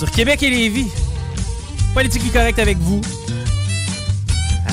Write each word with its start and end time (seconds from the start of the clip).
sur 0.00 0.10
Québec 0.10 0.42
et 0.42 0.48
Lévis. 0.48 0.86
Politique 1.92 2.22
est 2.26 2.32
correct 2.32 2.58
avec 2.58 2.78
vous. 2.78 3.02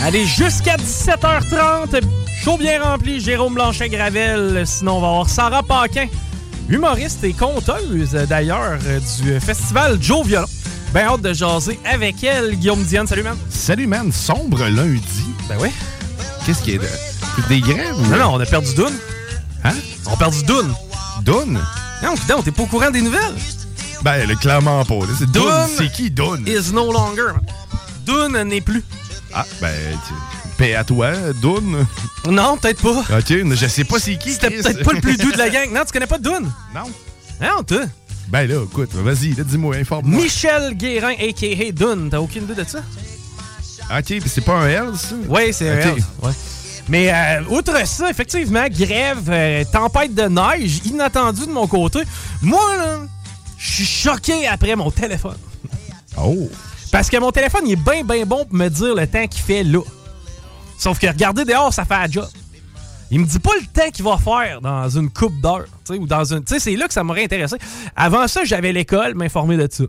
Allez, 0.05 0.25
jusqu'à 0.25 0.77
17h30. 0.77 2.01
Chaud 2.45 2.57
bien 2.57 2.81
rempli, 2.81 3.19
Jérôme 3.19 3.55
Blanchet-Gravel. 3.55 4.63
Sinon, 4.65 4.97
on 4.97 5.01
va 5.01 5.07
avoir 5.09 5.29
Sarah 5.29 5.63
Paquin, 5.63 6.07
humoriste 6.69 7.25
et 7.25 7.33
conteuse 7.33 8.11
d'ailleurs 8.29 8.77
du 9.21 9.37
festival 9.41 9.97
Joe 10.01 10.25
Violon. 10.25 10.47
Ben 10.93 11.05
hâte 11.07 11.21
de 11.23 11.33
jaser 11.33 11.77
avec 11.83 12.23
elle. 12.23 12.55
Guillaume 12.55 12.83
Diane, 12.83 13.05
salut, 13.05 13.23
man. 13.23 13.35
Salut, 13.49 13.87
man. 13.87 14.09
Sombre 14.13 14.63
lundi. 14.69 15.01
Ben 15.49 15.55
oui. 15.59 15.71
Qu'est-ce 16.45 16.63
qui 16.63 16.71
est 16.71 16.77
de... 16.77 16.87
Des 17.49 17.59
grèves? 17.59 17.97
ou- 17.99 18.05
Non, 18.11 18.17
non, 18.17 18.33
on 18.35 18.39
a 18.39 18.45
perdu 18.45 18.73
Dune. 18.75 18.85
Hein? 19.65 19.73
On 20.05 20.13
a 20.13 20.15
perdu 20.17 20.41
Dune. 20.43 20.73
Dune? 21.25 21.59
Non, 22.01 22.15
putain, 22.15 22.41
t'es 22.41 22.51
pas 22.51 22.63
au 22.63 22.67
courant 22.67 22.91
des 22.91 23.01
nouvelles? 23.01 23.33
Ben, 24.03 24.27
le 24.27 24.35
clairement 24.35 24.83
pas. 24.85 24.95
C'est 25.17 25.29
Dune. 25.31 25.43
C'est 25.77 25.91
qui, 25.91 26.09
Dune? 26.11 26.43
Is 26.47 26.71
no 26.73 26.91
longer. 26.91 27.33
Dune 28.05 28.41
n'est 28.43 28.61
plus. 28.61 28.83
Ah, 29.33 29.45
ben, 29.59 29.73
tu... 30.07 30.13
paix 30.57 30.75
à 30.75 30.83
toi, 30.83 31.11
Dune. 31.41 31.85
Non, 32.29 32.57
peut-être 32.57 32.81
pas. 32.81 33.17
OK, 33.17 33.27
je 33.29 33.67
sais 33.67 33.83
pas 33.83 33.99
c'est 33.99 34.17
qui. 34.17 34.31
C'était 34.33 34.49
peut-être 34.51 34.83
pas 34.83 34.93
le 34.93 35.01
plus 35.01 35.17
doux 35.17 35.31
de 35.31 35.37
la 35.37 35.49
gang. 35.51 35.71
Non, 35.73 35.81
tu 35.85 35.91
connais 35.91 36.07
pas 36.07 36.17
Dune? 36.19 36.51
Non. 36.73 36.83
Non, 37.41 37.63
toi. 37.65 37.81
Ben 38.29 38.47
là, 38.47 38.61
écoute, 38.63 38.93
vas-y, 38.93 39.29
dis-moi, 39.29 39.75
informe-moi. 39.77 40.21
Michel 40.23 40.73
Guérin, 40.75 41.13
a.k.a. 41.13 41.71
Dune. 41.71 42.09
T'as 42.11 42.19
aucune 42.19 42.43
idée 42.43 42.55
de 42.55 42.65
ça? 42.67 42.79
OK, 43.89 44.03
puis 44.05 44.23
c'est 44.27 44.41
pas 44.41 44.55
un 44.55 44.67
L, 44.67 44.89
ça? 44.95 45.15
Oui, 45.29 45.53
c'est 45.53 45.71
Ok. 45.71 45.83
réel. 45.83 46.03
Ouais. 46.21 46.31
Mais 46.89 47.11
euh, 47.13 47.43
outre 47.49 47.85
ça, 47.85 48.09
effectivement, 48.09 48.65
grève, 48.69 49.29
euh, 49.29 49.63
tempête 49.71 50.13
de 50.13 50.23
neige, 50.23 50.79
inattendu 50.85 51.45
de 51.45 51.51
mon 51.51 51.67
côté. 51.67 51.99
Moi, 52.41 52.59
là, 52.77 52.99
je 53.57 53.71
suis 53.71 53.85
choqué 53.85 54.47
après 54.47 54.75
mon 54.75 54.91
téléphone. 54.91 55.37
Oh. 56.17 56.49
Parce 56.91 57.09
que 57.09 57.17
mon 57.17 57.31
téléphone, 57.31 57.63
il 57.65 57.73
est 57.73 57.75
bien, 57.75 58.03
bien 58.03 58.25
bon 58.25 58.45
pour 58.45 58.55
me 58.55 58.69
dire 58.69 58.95
le 58.95 59.07
temps 59.07 59.27
qu'il 59.27 59.41
fait 59.41 59.63
là. 59.63 59.81
Sauf 60.77 60.99
que 60.99 61.07
regarder 61.07 61.43
dehors, 61.43 61.73
ça 61.73 61.85
fait 61.85 61.97
la 61.97 62.07
job. 62.07 62.27
Il 63.09 63.19
me 63.21 63.25
dit 63.25 63.39
pas 63.39 63.51
le 63.59 63.65
temps 63.65 63.89
qu'il 63.91 64.03
va 64.03 64.17
faire 64.17 64.61
dans 64.61 64.89
une 64.89 65.09
coupe 65.09 65.39
d'heure. 65.41 65.65
tu 65.85 65.93
sais, 65.93 65.99
ou 65.99 66.05
dans 66.05 66.25
une. 66.25 66.43
Tu 66.43 66.53
sais, 66.53 66.59
c'est 66.59 66.75
là 66.75 66.87
que 66.87 66.93
ça 66.93 67.03
m'aurait 67.03 67.23
intéressé. 67.23 67.57
Avant 67.95 68.27
ça, 68.27 68.43
j'avais 68.43 68.73
l'école 68.73 69.15
m'informer 69.15 69.57
de 69.57 69.67
ça. 69.71 69.85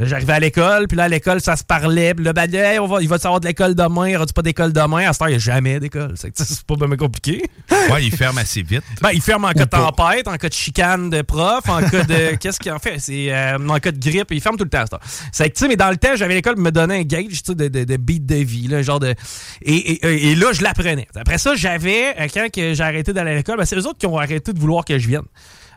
J'arrivais 0.00 0.32
à 0.32 0.40
l'école, 0.40 0.88
puis 0.88 0.96
là, 0.96 1.04
à 1.04 1.08
l'école, 1.08 1.40
ça 1.40 1.56
se 1.56 1.64
parlait. 1.64 2.14
Puis 2.14 2.24
là, 2.24 2.32
ben, 2.32 2.52
hey, 2.52 2.78
on 2.78 2.86
va, 2.86 3.02
il 3.02 3.08
va 3.08 3.16
te 3.18 3.22
savoir 3.22 3.40
de 3.40 3.46
l'école 3.46 3.74
demain, 3.74 4.08
il 4.08 4.12
y 4.12 4.16
aura-tu 4.16 4.32
pas 4.32 4.42
d'école 4.42 4.72
demain? 4.72 5.08
À 5.08 5.12
ce 5.12 5.18
temps, 5.18 5.26
il 5.26 5.30
n'y 5.30 5.36
a 5.36 5.38
jamais 5.38 5.80
d'école. 5.80 6.14
C'est 6.16 6.62
pas 6.64 6.74
bien 6.74 6.96
compliqué. 6.96 7.42
Ouais, 7.90 8.04
il 8.04 8.14
ferme 8.14 8.38
assez 8.38 8.62
vite. 8.62 8.82
Ben, 9.02 9.10
il 9.14 9.22
ferme 9.22 9.44
en 9.44 9.52
cas 9.52 9.64
de 9.64 9.70
tempête, 9.70 10.28
en 10.28 10.36
cas 10.36 10.48
de 10.48 10.54
chicane 10.54 11.08
de 11.10 11.22
prof, 11.22 11.68
en 11.68 11.80
cas 11.80 12.04
de. 12.04 12.36
Qu'est-ce 12.40 12.58
qu'il 12.60 12.70
en 12.72 12.78
fait? 12.78 12.98
C'est 12.98 13.32
euh, 13.32 13.56
en 13.56 13.78
cas 13.78 13.92
de 13.92 13.98
grippe, 13.98 14.28
il 14.30 14.40
ferme 14.40 14.56
tout 14.56 14.64
le 14.64 14.70
temps. 14.70 14.84
C'est 15.32 15.48
que, 15.48 15.54
tu 15.54 15.60
sais, 15.60 15.68
mais 15.68 15.76
dans 15.76 15.90
le 15.90 15.96
temps, 15.96 16.16
j'avais 16.16 16.34
l'école 16.34 16.56
me 16.58 16.70
donnait 16.70 17.00
un 17.00 17.02
gauge, 17.02 17.42
de, 17.42 17.68
de, 17.68 17.84
de 17.84 17.96
beat 17.96 18.26
de 18.26 18.36
vie, 18.36 18.68
là, 18.68 18.82
genre 18.82 19.00
de. 19.00 19.14
Et, 19.62 19.74
et, 19.74 20.30
et 20.32 20.34
là, 20.34 20.52
je 20.52 20.62
l'apprenais. 20.62 21.08
Après 21.14 21.38
ça, 21.38 21.54
j'avais, 21.54 22.14
euh, 22.20 22.26
quand 22.32 22.46
j'ai 22.54 22.80
arrêté 22.80 23.12
d'aller 23.12 23.32
à 23.32 23.34
l'école, 23.36 23.56
ben, 23.56 23.64
c'est 23.64 23.76
eux 23.76 23.86
autres 23.86 23.98
qui 23.98 24.06
ont 24.06 24.18
arrêté 24.18 24.52
de 24.52 24.58
vouloir 24.58 24.84
que 24.84 24.98
je 24.98 25.08
vienne. 25.08 25.24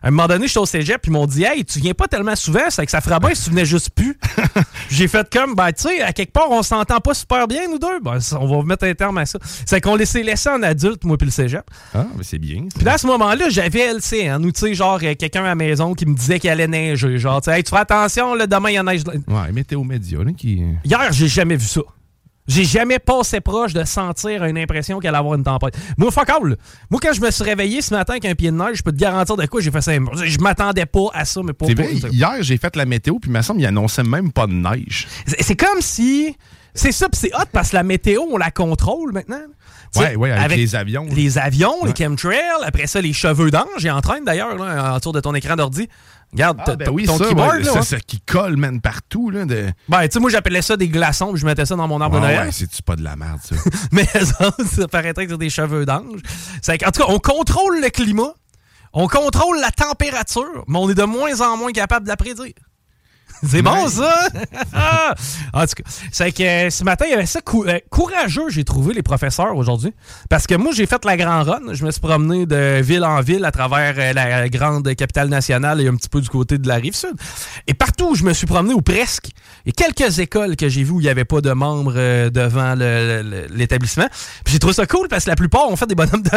À 0.03 0.09
un 0.09 0.11
moment 0.11 0.27
donné, 0.27 0.47
j'étais 0.47 0.59
au 0.59 0.65
cégep, 0.65 1.01
puis 1.01 1.09
ils 1.09 1.13
m'ont 1.13 1.25
dit, 1.25 1.45
hey, 1.45 1.63
tu 1.63 1.79
viens 1.79 1.93
pas 1.93 2.09
tellement 2.09 2.35
souvent, 2.35 2.69
c'est 2.69 2.85
que 2.85 2.91
ça 2.91 2.99
ferait 2.99 3.21
bien 3.21 3.33
si 3.33 3.45
tu 3.45 3.49
venais 3.51 3.65
juste 3.65 3.91
plus. 3.91 4.19
j'ai 4.89 5.07
fait 5.07 5.25
comme, 5.31 5.55
ben, 5.55 5.71
tu 5.71 5.83
sais, 5.83 6.01
à 6.01 6.11
quelque 6.11 6.33
part, 6.33 6.51
on 6.51 6.61
s'entend 6.61 6.99
pas 6.99 7.13
super 7.13 7.47
bien, 7.47 7.69
nous 7.69 7.79
deux. 7.79 8.01
Ben, 8.01 8.19
on 8.37 8.47
va 8.47 8.63
mettre 8.63 8.85
un 8.85 8.93
terme 8.93 9.17
à 9.17 9.25
ça. 9.25 9.39
C'est 9.65 9.79
qu'on 9.79 9.95
laissait 9.95 10.21
laisser 10.21 10.49
en 10.49 10.61
adulte, 10.61 11.05
moi, 11.05 11.17
puis 11.17 11.27
le 11.27 11.31
cégep. 11.31 11.63
Ah, 11.95 12.05
mais 12.17 12.23
c'est 12.23 12.37
bien. 12.37 12.65
Puis 12.75 12.83
là, 12.83 12.95
à 12.95 12.97
ce 12.97 13.07
moment-là, 13.07 13.47
j'avais 13.49 13.93
LCN, 13.93 14.43
ou 14.43 14.51
tu 14.51 14.59
sais, 14.59 14.73
genre, 14.73 14.99
euh, 15.01 15.15
quelqu'un 15.15 15.45
à 15.45 15.47
la 15.47 15.55
maison 15.55 15.93
qui 15.93 16.05
me 16.05 16.15
disait 16.15 16.37
qu'il 16.37 16.49
allait 16.49 16.67
neiger. 16.67 17.17
Genre, 17.17 17.39
tu 17.41 17.45
sais, 17.49 17.57
Hey, 17.57 17.63
tu 17.63 17.69
fais 17.69 17.77
attention, 17.77 18.35
là, 18.35 18.45
demain, 18.45 18.71
il 18.71 18.73
y 18.73 18.77
a 18.77 18.83
neige. 18.83 19.03
Ouais, 19.05 19.51
météo 19.53 19.83
média, 19.85 20.19
là, 20.21 20.31
qui... 20.33 20.63
Hier, 20.83 21.13
j'ai 21.13 21.29
jamais 21.29 21.55
vu 21.55 21.65
ça. 21.65 21.81
J'ai 22.47 22.65
jamais 22.65 22.99
passé 22.99 23.39
proche 23.39 23.73
de 23.73 23.83
sentir 23.85 24.43
une 24.43 24.57
impression 24.57 24.99
qu'elle 24.99 25.09
allait 25.09 25.19
avoir 25.19 25.35
une 25.35 25.43
tempête. 25.43 25.77
Moi, 25.97 26.11
fuck 26.11 26.29
all. 26.29 26.49
là. 26.49 26.55
Moi, 26.89 26.99
quand 27.01 27.13
je 27.13 27.21
me 27.21 27.31
suis 27.31 27.43
réveillé 27.43 27.81
ce 27.81 27.93
matin 27.93 28.13
avec 28.13 28.25
un 28.25 28.35
pied 28.35 28.51
de 28.51 28.57
neige, 28.57 28.77
je 28.77 28.83
peux 28.83 28.91
te 28.91 28.97
garantir 28.97 29.37
de 29.37 29.45
quoi 29.45 29.61
j'ai 29.61 29.71
fait 29.71 29.81
ça. 29.81 29.93
Je 29.93 30.37
m'attendais 30.39 30.85
pas 30.85 31.07
à 31.13 31.23
ça, 31.23 31.41
mais 31.43 31.53
pas- 31.53 31.65
vrai, 31.73 31.93
hier, 32.11 32.33
j'ai 32.41 32.57
fait 32.57 32.75
la 32.75 32.85
météo, 32.85 33.17
puis 33.19 33.29
il 33.31 33.33
me 33.33 33.41
semble 33.41 33.59
qu'il 33.59 33.67
annonçait 33.67 34.03
même 34.03 34.31
pas 34.31 34.47
de 34.47 34.53
neige. 34.53 35.07
C'est 35.39 35.55
comme 35.55 35.79
si. 35.81 36.35
C'est 36.75 36.91
ça, 36.91 37.07
puis 37.09 37.19
c'est 37.19 37.33
hot 37.35 37.45
parce 37.51 37.69
que 37.69 37.75
la 37.75 37.83
météo, 37.83 38.21
on 38.31 38.37
la 38.37 38.51
contrôle 38.51 39.11
maintenant. 39.13 39.39
Sais, 39.91 40.15
Ouais, 40.15 40.31
avec 40.31 40.57
les 40.57 40.75
avions. 40.75 41.05
Les 41.11 41.37
avions, 41.37 41.85
les 41.85 41.93
chemtrails, 41.95 42.39
après 42.65 42.87
ça, 42.87 42.99
les 42.99 43.13
cheveux 43.13 43.51
d'ange. 43.51 43.67
J'ai 43.77 43.91
en 43.91 44.01
train 44.01 44.21
d'ailleurs, 44.21 44.55
là, 44.55 44.95
autour 44.95 45.13
de 45.13 45.19
ton 45.19 45.35
écran 45.35 45.55
d'ordi. 45.55 45.87
Regarde, 46.31 46.59
Ah, 46.65 46.75
ben 46.75 46.85
ton- 46.85 46.93
oui, 46.93 47.05
ton 47.05 47.15
ça, 47.19 47.25
keyboard, 47.27 47.57
ouais, 47.57 47.61
là, 47.63 47.81
ça, 47.83 47.99
qui 47.99 48.19
colle, 48.21 48.57
man, 48.57 48.81
partout, 48.81 49.29
là, 49.29 49.45
de... 49.45 49.69
Ben, 49.87 50.01
tu 50.07 50.13
sais, 50.13 50.19
moi, 50.19 50.31
j'appelais 50.31 50.63
ça 50.63 50.75
des 50.75 50.87
glaçons, 50.89 51.31
puis 51.31 51.39
je 51.39 51.45
mettais 51.45 51.67
ça 51.67 51.75
dans 51.75 51.87
mon 51.87 52.01
arbre 52.01 52.15
de 52.15 52.21
Noël. 52.21 52.45
ouais, 52.47 52.51
c'est-tu 52.51 52.81
pas 52.81 52.95
de 52.95 53.03
la 53.03 53.15
merde, 53.15 53.37
ça? 53.43 53.55
Mais 53.91 54.05
ça, 54.05 54.49
ça 54.65 54.87
paraîtrait 54.87 55.25
que 55.27 55.31
c'est 55.33 55.37
des 55.37 55.51
cheveux 55.51 55.85
d'ange. 55.85 56.21
C'est 56.63 56.79
qu'en 56.79 56.89
tout 56.89 57.03
cas, 57.03 57.09
on 57.09 57.19
contrôle 57.19 57.79
le 57.81 57.89
climat, 57.91 58.33
on 58.93 59.07
contrôle 59.07 59.59
la 59.61 59.69
température, 59.69 60.63
mais 60.67 60.79
on 60.79 60.89
est 60.89 60.95
de 60.95 61.03
moins 61.03 61.39
en 61.41 61.55
moins 61.57 61.71
capable 61.71 62.05
de 62.05 62.09
la 62.09 62.17
prédire. 62.17 62.53
C'est 63.45 63.61
bon, 63.61 63.87
ça? 63.89 64.27
en 65.53 65.61
tout 65.65 65.73
cas, 65.75 65.83
c'est 66.11 66.31
que 66.31 66.43
euh, 66.43 66.69
ce 66.69 66.83
matin, 66.83 67.05
il 67.07 67.11
y 67.11 67.13
avait 67.13 67.25
ça 67.25 67.41
cou- 67.41 67.65
euh, 67.65 67.79
courageux, 67.89 68.49
j'ai 68.49 68.63
trouvé 68.63 68.93
les 68.93 69.03
professeurs 69.03 69.55
aujourd'hui. 69.55 69.93
Parce 70.29 70.47
que 70.47 70.55
moi, 70.55 70.71
j'ai 70.73 70.85
fait 70.85 71.03
la 71.05 71.17
grand 71.17 71.43
run. 71.43 71.73
Je 71.73 71.85
me 71.85 71.91
suis 71.91 72.01
promené 72.01 72.45
de 72.45 72.81
ville 72.81 73.03
en 73.03 73.21
ville 73.21 73.43
à 73.45 73.51
travers 73.51 73.95
euh, 73.97 74.13
la 74.13 74.49
grande 74.49 74.93
capitale 74.95 75.29
nationale 75.29 75.81
et 75.81 75.87
un 75.87 75.95
petit 75.95 76.09
peu 76.09 76.21
du 76.21 76.29
côté 76.29 76.57
de 76.57 76.67
la 76.67 76.75
rive 76.75 76.95
sud. 76.95 77.13
Et 77.67 77.73
partout 77.73 78.11
où 78.11 78.15
je 78.15 78.23
me 78.23 78.33
suis 78.33 78.47
promené, 78.47 78.73
ou 78.73 78.81
presque, 78.81 79.29
il 79.65 79.73
y 79.77 79.83
a 79.83 79.87
quelques 79.91 80.19
écoles 80.19 80.55
que 80.55 80.69
j'ai 80.69 80.83
vues 80.83 80.91
où 80.91 80.99
il 80.99 81.03
n'y 81.03 81.09
avait 81.09 81.25
pas 81.25 81.41
de 81.41 81.51
membres 81.51 81.93
euh, 81.95 82.29
devant 82.29 82.75
l'établissement. 82.75 84.07
Puis 84.43 84.53
j'ai 84.53 84.59
trouvé 84.59 84.73
ça 84.73 84.85
cool 84.85 85.07
parce 85.07 85.25
que 85.25 85.29
la 85.29 85.35
plupart 85.35 85.69
ont 85.69 85.75
fait 85.75 85.87
des 85.87 85.95
bonhommes 85.95 86.21
de 86.23 86.29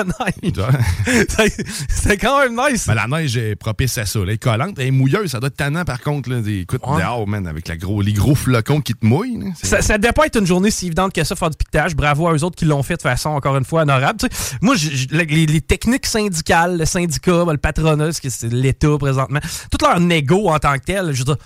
neige. 0.42 0.66
C'est- 1.28 1.66
C'est 1.88 2.16
quand 2.18 2.40
même 2.40 2.56
nice. 2.70 2.86
Ben, 2.86 2.94
la 2.94 3.06
neige 3.06 3.36
est 3.36 3.56
propice 3.56 3.96
à 3.98 4.06
ça. 4.06 4.18
Là. 4.18 4.24
Elle 4.26 4.32
est 4.34 4.38
collante, 4.38 4.74
elle 4.78 4.86
est 4.86 4.90
mouilleuse. 4.90 5.30
Ça 5.30 5.40
doit 5.40 5.48
être 5.48 5.56
tannant, 5.56 5.84
par 5.84 6.00
contre. 6.00 6.30
Là, 6.30 6.40
écoute, 6.46 6.80
Ouais. 6.86 6.95
Dehors, 6.98 7.26
man, 7.26 7.46
avec 7.46 7.68
la 7.68 7.76
gros, 7.76 8.02
les 8.02 8.12
gros 8.12 8.34
flocons 8.34 8.80
qui 8.80 8.94
te 8.94 9.04
mouillent. 9.04 9.38
là. 9.38 9.46
Ça, 9.62 9.82
ça 9.82 9.98
devait 9.98 10.12
pas 10.12 10.26
être 10.26 10.38
une 10.38 10.46
journée 10.46 10.70
si 10.70 10.86
évidente 10.86 11.12
que 11.12 11.24
ça, 11.24 11.36
faire 11.36 11.50
du 11.50 11.56
piquetage. 11.56 11.94
Bravo 11.94 12.28
à 12.28 12.34
eux 12.34 12.44
autres 12.44 12.56
qui 12.56 12.64
l'ont 12.64 12.82
fait 12.82 12.96
de 12.96 13.02
façon, 13.02 13.30
encore 13.30 13.56
une 13.56 13.64
fois, 13.64 13.82
honorable. 13.82 14.18
Tu 14.20 14.28
sais, 14.30 14.56
moi, 14.60 14.74
les, 15.10 15.46
les 15.46 15.60
techniques 15.60 16.06
syndicales, 16.06 16.78
le 16.78 16.84
syndicat, 16.84 17.44
le 17.50 17.56
patronat, 17.58 18.10
c'est 18.12 18.52
l'État 18.52 18.96
présentement, 18.98 19.40
tout 19.70 19.78
leur 19.84 20.00
négo 20.00 20.48
en 20.48 20.58
tant 20.58 20.74
que 20.74 20.84
tel, 20.84 21.12
je 21.12 21.18
veux 21.18 21.24
dire, 21.24 21.36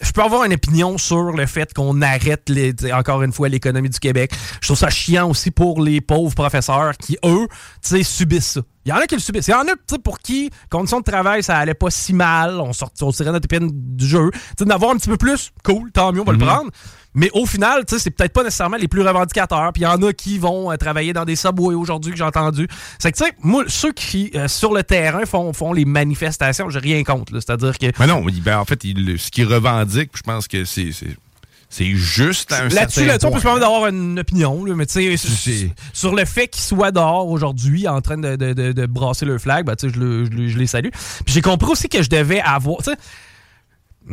je 0.00 0.12
peux 0.12 0.22
avoir 0.22 0.44
une 0.44 0.54
opinion 0.54 0.98
sur 0.98 1.32
le 1.32 1.46
fait 1.46 1.72
qu'on 1.74 2.00
arrête, 2.02 2.48
les, 2.48 2.74
encore 2.92 3.22
une 3.22 3.32
fois, 3.32 3.48
l'économie 3.48 3.90
du 3.90 3.98
Québec. 3.98 4.32
Je 4.60 4.68
trouve 4.68 4.78
ça 4.78 4.90
chiant 4.90 5.28
aussi 5.28 5.50
pour 5.50 5.82
les 5.82 6.00
pauvres 6.00 6.34
professeurs 6.34 6.96
qui, 6.96 7.18
eux, 7.24 7.46
tu 7.82 7.88
sais, 7.88 8.02
subissent 8.02 8.52
ça. 8.52 8.60
Il 8.86 8.88
y 8.88 8.92
en 8.92 8.96
a 8.96 9.06
qui 9.06 9.14
le 9.14 9.20
subissent. 9.20 9.48
Il 9.48 9.52
y 9.52 9.54
en 9.54 9.66
a 9.66 9.98
pour 9.98 10.18
qui, 10.20 10.50
conditions 10.70 11.00
de 11.00 11.04
travail, 11.04 11.42
ça 11.42 11.56
allait 11.58 11.74
pas 11.74 11.90
si 11.90 12.14
mal. 12.14 12.60
On 12.60 12.72
sortit, 12.72 13.04
on 13.04 13.12
tirait 13.12 13.30
notre 13.30 13.44
épine 13.44 13.70
du 13.72 14.06
jeu. 14.06 14.30
Tu 14.32 14.40
sais, 14.58 14.64
D'avoir 14.64 14.92
un 14.92 14.96
petit 14.96 15.08
peu 15.08 15.18
plus, 15.18 15.52
cool, 15.64 15.92
tant 15.92 16.12
mieux, 16.12 16.22
on 16.22 16.24
va 16.24 16.32
le 16.32 16.38
prendre. 16.38 16.70
Mais 17.14 17.28
au 17.34 17.44
final, 17.44 17.84
tu 17.84 17.94
sais, 17.96 18.00
c'est 18.00 18.10
peut-être 18.10 18.32
pas 18.32 18.44
nécessairement 18.44 18.76
les 18.76 18.86
plus 18.86 19.02
revendicateurs. 19.02 19.72
Puis 19.72 19.82
il 19.82 19.84
y 19.84 19.88
en 19.88 20.00
a 20.02 20.12
qui 20.12 20.38
vont 20.38 20.70
euh, 20.70 20.76
travailler 20.76 21.12
dans 21.12 21.24
des 21.24 21.34
subways 21.34 21.74
aujourd'hui 21.74 22.12
que 22.12 22.18
j'ai 22.18 22.22
entendu. 22.24 22.68
C'est 23.00 23.10
que, 23.10 23.16
tu 23.18 23.24
sais, 23.24 23.32
moi, 23.42 23.64
ceux 23.66 23.92
qui, 23.92 24.30
euh, 24.36 24.46
sur 24.46 24.72
le 24.72 24.84
terrain, 24.84 25.26
font, 25.26 25.52
font 25.52 25.72
les 25.72 25.84
manifestations, 25.84 26.70
j'ai 26.70 26.78
rien 26.78 27.02
contre. 27.02 27.34
là. 27.34 27.40
C'est-à-dire 27.40 27.76
que. 27.78 27.86
Mais 27.98 28.06
non, 28.06 28.24
ben, 28.44 28.58
en 28.58 28.64
fait, 28.64 28.84
il- 28.84 29.18
ce 29.18 29.30
qu'il 29.30 29.46
revendique, 29.46 30.10
je 30.14 30.22
pense 30.22 30.46
que 30.46 30.64
c'est. 30.64 30.92
c'est- 30.92 31.16
juste 31.96 32.50
à 32.52 32.62
un 32.64 32.68
Là-dessus, 32.68 33.04
là-dessus, 33.04 33.26
on 33.26 33.30
peut 33.32 33.38
se 33.38 33.42
permettre 33.44 33.64
d'avoir 33.64 33.86
une 33.88 34.18
opinion, 34.18 34.64
là, 34.64 34.74
mais 34.74 34.86
tu 34.86 35.16
sais, 35.16 35.68
sur- 35.92 36.14
le 36.14 36.24
fait 36.24 36.48
qu'ils 36.48 36.62
soient 36.64 36.90
dehors 36.90 37.28
aujourd'hui 37.28 37.86
en 37.86 38.00
train 38.00 38.18
de, 38.18 38.34
de- 38.36 38.52
de- 38.52 38.72
de 38.72 38.86
brasser 38.86 39.24
le 39.24 39.38
flag, 39.38 39.66
ben, 39.66 39.76
tu 39.76 39.88
sais, 39.88 39.94
je, 39.94 40.00
le- 40.00 40.24
je 40.24 40.30
le- 40.30 40.48
je 40.48 40.58
les 40.58 40.66
salue. 40.66 40.88
Puis 41.24 41.32
j'ai 41.34 41.42
compris 41.42 41.70
aussi 41.70 41.88
que 41.88 42.02
je 42.02 42.08
devais 42.10 42.40
avoir. 42.40 42.80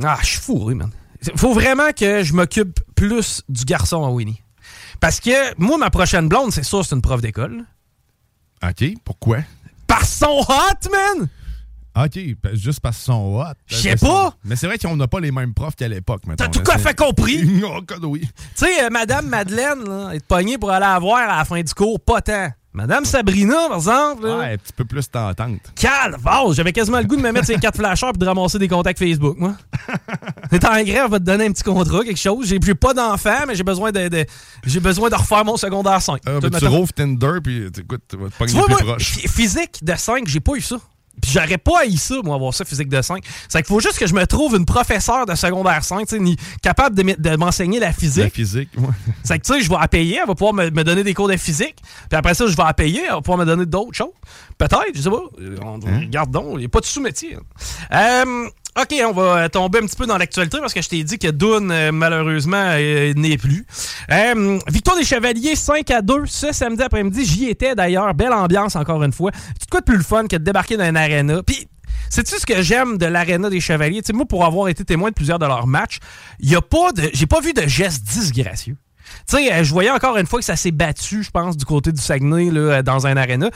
Ah, 0.03 0.17
je 0.21 0.27
suis 0.27 0.39
fourré, 0.39 0.75
man. 0.75 0.89
Faut 1.35 1.53
vraiment 1.53 1.91
que 1.91 2.23
je 2.23 2.33
m'occupe 2.33 2.79
plus 2.95 3.41
du 3.49 3.65
garçon 3.65 4.03
à 4.03 4.09
Winnie. 4.09 4.41
Parce 4.99 5.19
que 5.19 5.55
moi, 5.57 5.77
ma 5.77 5.89
prochaine 5.89 6.27
blonde, 6.27 6.51
c'est 6.51 6.63
sûr, 6.63 6.85
c'est 6.85 6.95
une 6.95 7.01
prof 7.01 7.21
d'école. 7.21 7.63
OK, 8.63 8.93
pourquoi? 9.03 9.39
Parce 9.85 10.09
son 10.09 10.39
hot, 10.39 10.89
man! 10.91 11.27
OK, 11.95 12.19
juste 12.53 12.79
parce 12.79 12.97
qu'ils 12.97 13.05
sont 13.05 13.39
hot. 13.39 13.53
Je 13.65 13.75
sais 13.75 13.95
pas. 13.95 14.33
Mais 14.43 14.55
c'est 14.55 14.67
vrai 14.67 14.77
qu'on 14.77 14.95
n'a 14.95 15.07
pas 15.07 15.19
les 15.19 15.31
mêmes 15.31 15.53
profs 15.53 15.75
qu'à 15.75 15.87
l'époque, 15.87 16.25
maintenant. 16.27 16.47
T'as 16.47 16.51
tout 16.51 16.71
à 16.71 16.77
fait 16.77 16.95
compris. 16.95 17.43
oh, 17.63 17.81
God, 17.81 18.05
oui. 18.05 18.21
Tu 18.55 18.65
sais, 18.65 18.83
euh, 18.83 18.89
Madame 18.91 19.27
Madeleine, 19.27 19.83
là, 19.83 20.11
être 20.13 20.25
pognée 20.25 20.57
pour 20.57 20.71
aller 20.71 20.85
la 20.85 20.99
voir 20.99 21.27
à 21.29 21.37
la 21.37 21.45
fin 21.45 21.61
du 21.61 21.73
cours, 21.73 21.99
pas 21.99 22.21
tant. 22.21 22.49
Madame 22.77 23.05
Sabrina, 23.05 23.55
par 23.69 23.77
exemple, 23.77 24.27
là, 24.27 24.37
Ouais, 24.37 24.53
un 24.53 24.57
petit 24.57 24.71
peu 24.71 24.85
plus 24.85 25.09
tentante. 25.09 25.59
Calvaire! 25.75 26.53
J'avais 26.53 26.71
quasiment 26.71 26.99
le 26.99 27.05
goût 27.05 27.15
de 27.15 27.21
me 27.23 27.31
mettre 27.31 27.47
ces 27.47 27.55
quatre 27.57 27.77
flashers 27.77 28.09
et 28.13 28.17
de 28.19 28.23
ramasser 28.25 28.59
des 28.59 28.67
contacts 28.67 28.99
Facebook, 28.99 29.35
moi. 29.39 29.55
T'es 30.51 30.63
en 30.63 30.83
grève, 30.83 31.05
on 31.05 31.09
va 31.09 31.17
te 31.19 31.23
donner 31.23 31.45
un 31.47 31.51
petit 31.51 31.63
contrat, 31.63 32.03
quelque 32.03 32.19
chose. 32.19 32.45
J'ai 32.47 32.59
pas 32.75 32.93
d'enfant, 32.93 33.45
mais 33.47 33.55
j'ai 33.55 33.63
besoin 33.63 33.91
de, 33.91 34.07
de- 34.09 34.25
j'ai 34.63 34.79
besoin 34.79 35.09
de 35.09 35.15
refaire 35.15 35.43
mon 35.43 35.57
secondaire 35.57 35.99
5. 36.01 36.21
Ah, 36.27 36.37
tu 36.59 36.67
rouvres 36.67 36.93
Tinder, 36.93 37.39
puis 37.43 37.65
écoute, 37.65 38.01
tu 38.07 38.15
vas 38.15 38.29
te 38.29 38.35
pogner 38.37 38.53
vois, 38.53 38.65
plus 38.65 38.73
moi, 38.75 38.93
proche. 38.93 39.03
phy- 39.17 39.27
physique 39.27 39.79
de 39.83 39.93
5, 39.95 40.27
j'ai 40.27 40.39
pas 40.39 40.53
eu 40.53 40.61
ça. 40.61 40.77
Puis 41.21 41.31
j'aurais 41.31 41.57
pas 41.57 41.81
haï 41.81 41.97
ça, 41.97 42.15
moi, 42.23 42.35
avoir 42.35 42.53
ça, 42.53 42.63
physique 42.63 42.89
de 42.89 43.01
5. 43.01 43.23
C'est 43.49 43.57
qu'il 43.59 43.65
faut 43.67 43.79
juste 43.79 43.97
que 43.97 44.05
je 44.07 44.13
me 44.13 44.25
trouve 44.27 44.55
une 44.55 44.65
professeure 44.65 45.25
de 45.25 45.33
secondaire 45.35 45.83
5, 45.83 46.01
tu 46.01 46.15
sais, 46.15 46.19
ni- 46.19 46.37
capable 46.61 46.95
de, 46.95 47.35
m'enseigner 47.35 47.79
la 47.79 47.87
La 47.87 47.93
physique. 47.93 48.33
physique, 48.33 48.69
ouais. 48.77 48.87
C'est 49.23 49.39
que, 49.39 49.45
tu 49.45 49.53
sais, 49.53 49.61
je 49.61 49.69
vais 49.69 49.77
la 49.79 49.87
payer, 49.87 50.19
elle 50.21 50.27
va 50.27 50.35
pouvoir 50.35 50.53
me, 50.53 50.69
me 50.69 50.83
donner 50.83 51.03
des 51.03 51.13
cours 51.13 51.27
de 51.27 51.35
physique. 51.37 51.75
Puis 52.09 52.17
après 52.17 52.33
ça, 52.33 52.45
je 52.47 52.55
vais 52.55 52.63
la 52.63 52.73
payer, 52.73 53.01
elle 53.05 53.11
va 53.13 53.21
pouvoir 53.21 53.39
me 53.39 53.45
donner 53.45 53.65
d'autres 53.65 53.93
choses. 53.93 54.07
Peut-être, 54.57 54.91
je 54.93 55.01
sais 55.01 55.09
pas. 55.09 55.21
Euh, 55.41 55.55
On, 55.63 55.77
Hein? 55.87 55.99
Regarde 56.01 56.31
donc, 56.31 56.45
il 56.53 56.59
n'y 56.59 56.65
a 56.65 56.69
pas 56.69 56.79
de 56.81 56.85
sous-métier. 56.85 57.35
hein. 57.35 58.25
Euh, 58.25 58.49
OK, 58.79 58.93
on 59.03 59.11
va 59.11 59.49
tomber 59.49 59.79
un 59.79 59.87
petit 59.87 59.95
peu 59.95 60.05
dans 60.05 60.19
l'actualité 60.19 60.59
parce 60.59 60.71
que 60.71 60.83
je 60.83 60.89
t'ai 60.89 61.03
dit 61.03 61.17
que 61.17 61.29
Dune, 61.29 61.71
euh, 61.71 61.91
malheureusement, 61.91 62.61
euh, 62.75 63.11
n'est 63.15 63.37
plus. 63.37 63.65
Euh, 64.11 64.59
victoire 64.67 64.95
des 64.95 65.03
Chevaliers 65.03 65.55
5 65.55 65.89
à 65.89 66.03
2 66.03 66.27
ce 66.27 66.51
samedi 66.51 66.83
après-midi. 66.83 67.25
J'y 67.25 67.49
étais 67.49 67.73
d'ailleurs. 67.73 68.13
Belle 68.13 68.33
ambiance 68.33 68.75
encore 68.75 69.03
une 69.03 69.13
fois. 69.13 69.31
Tu 69.31 69.65
quoi 69.71 69.79
de 69.79 69.85
plus 69.85 69.97
le 69.97 70.03
fun 70.03 70.27
que 70.27 70.35
de 70.35 70.43
débarquer 70.43 70.77
dans 70.77 70.83
un 70.83 70.95
arena? 70.95 71.41
Puis, 71.41 71.67
sais-tu 72.11 72.35
ce 72.37 72.45
que 72.45 72.61
j'aime 72.61 72.99
de 72.99 73.07
l'aréna 73.07 73.49
des 73.49 73.61
Chevaliers? 73.61 74.03
Tu 74.03 74.07
sais, 74.07 74.13
moi, 74.13 74.27
pour 74.27 74.45
avoir 74.45 74.67
été 74.67 74.85
témoin 74.85 75.09
de 75.09 75.15
plusieurs 75.15 75.39
de 75.39 75.47
leurs 75.47 75.65
matchs, 75.65 75.97
il 76.39 76.55
a 76.55 76.61
pas 76.61 76.91
de. 76.91 77.09
J'ai 77.13 77.25
pas 77.25 77.41
vu 77.41 77.53
de 77.53 77.65
gestes 77.67 78.03
disgracieux. 78.03 78.77
Tu 79.27 79.37
sais, 79.37 79.53
euh, 79.53 79.63
je 79.63 79.71
voyais 79.71 79.91
encore 79.91 80.17
une 80.17 80.25
fois 80.25 80.39
que 80.39 80.45
ça 80.45 80.55
s'est 80.55 80.71
battu, 80.71 81.23
je 81.23 81.31
pense, 81.31 81.57
du 81.57 81.65
côté 81.65 81.91
du 81.91 82.01
Saguenay, 82.01 82.51
là, 82.51 82.59
euh, 82.59 82.81
dans 82.83 83.07
un 83.07 83.17
aréna. 83.17 83.49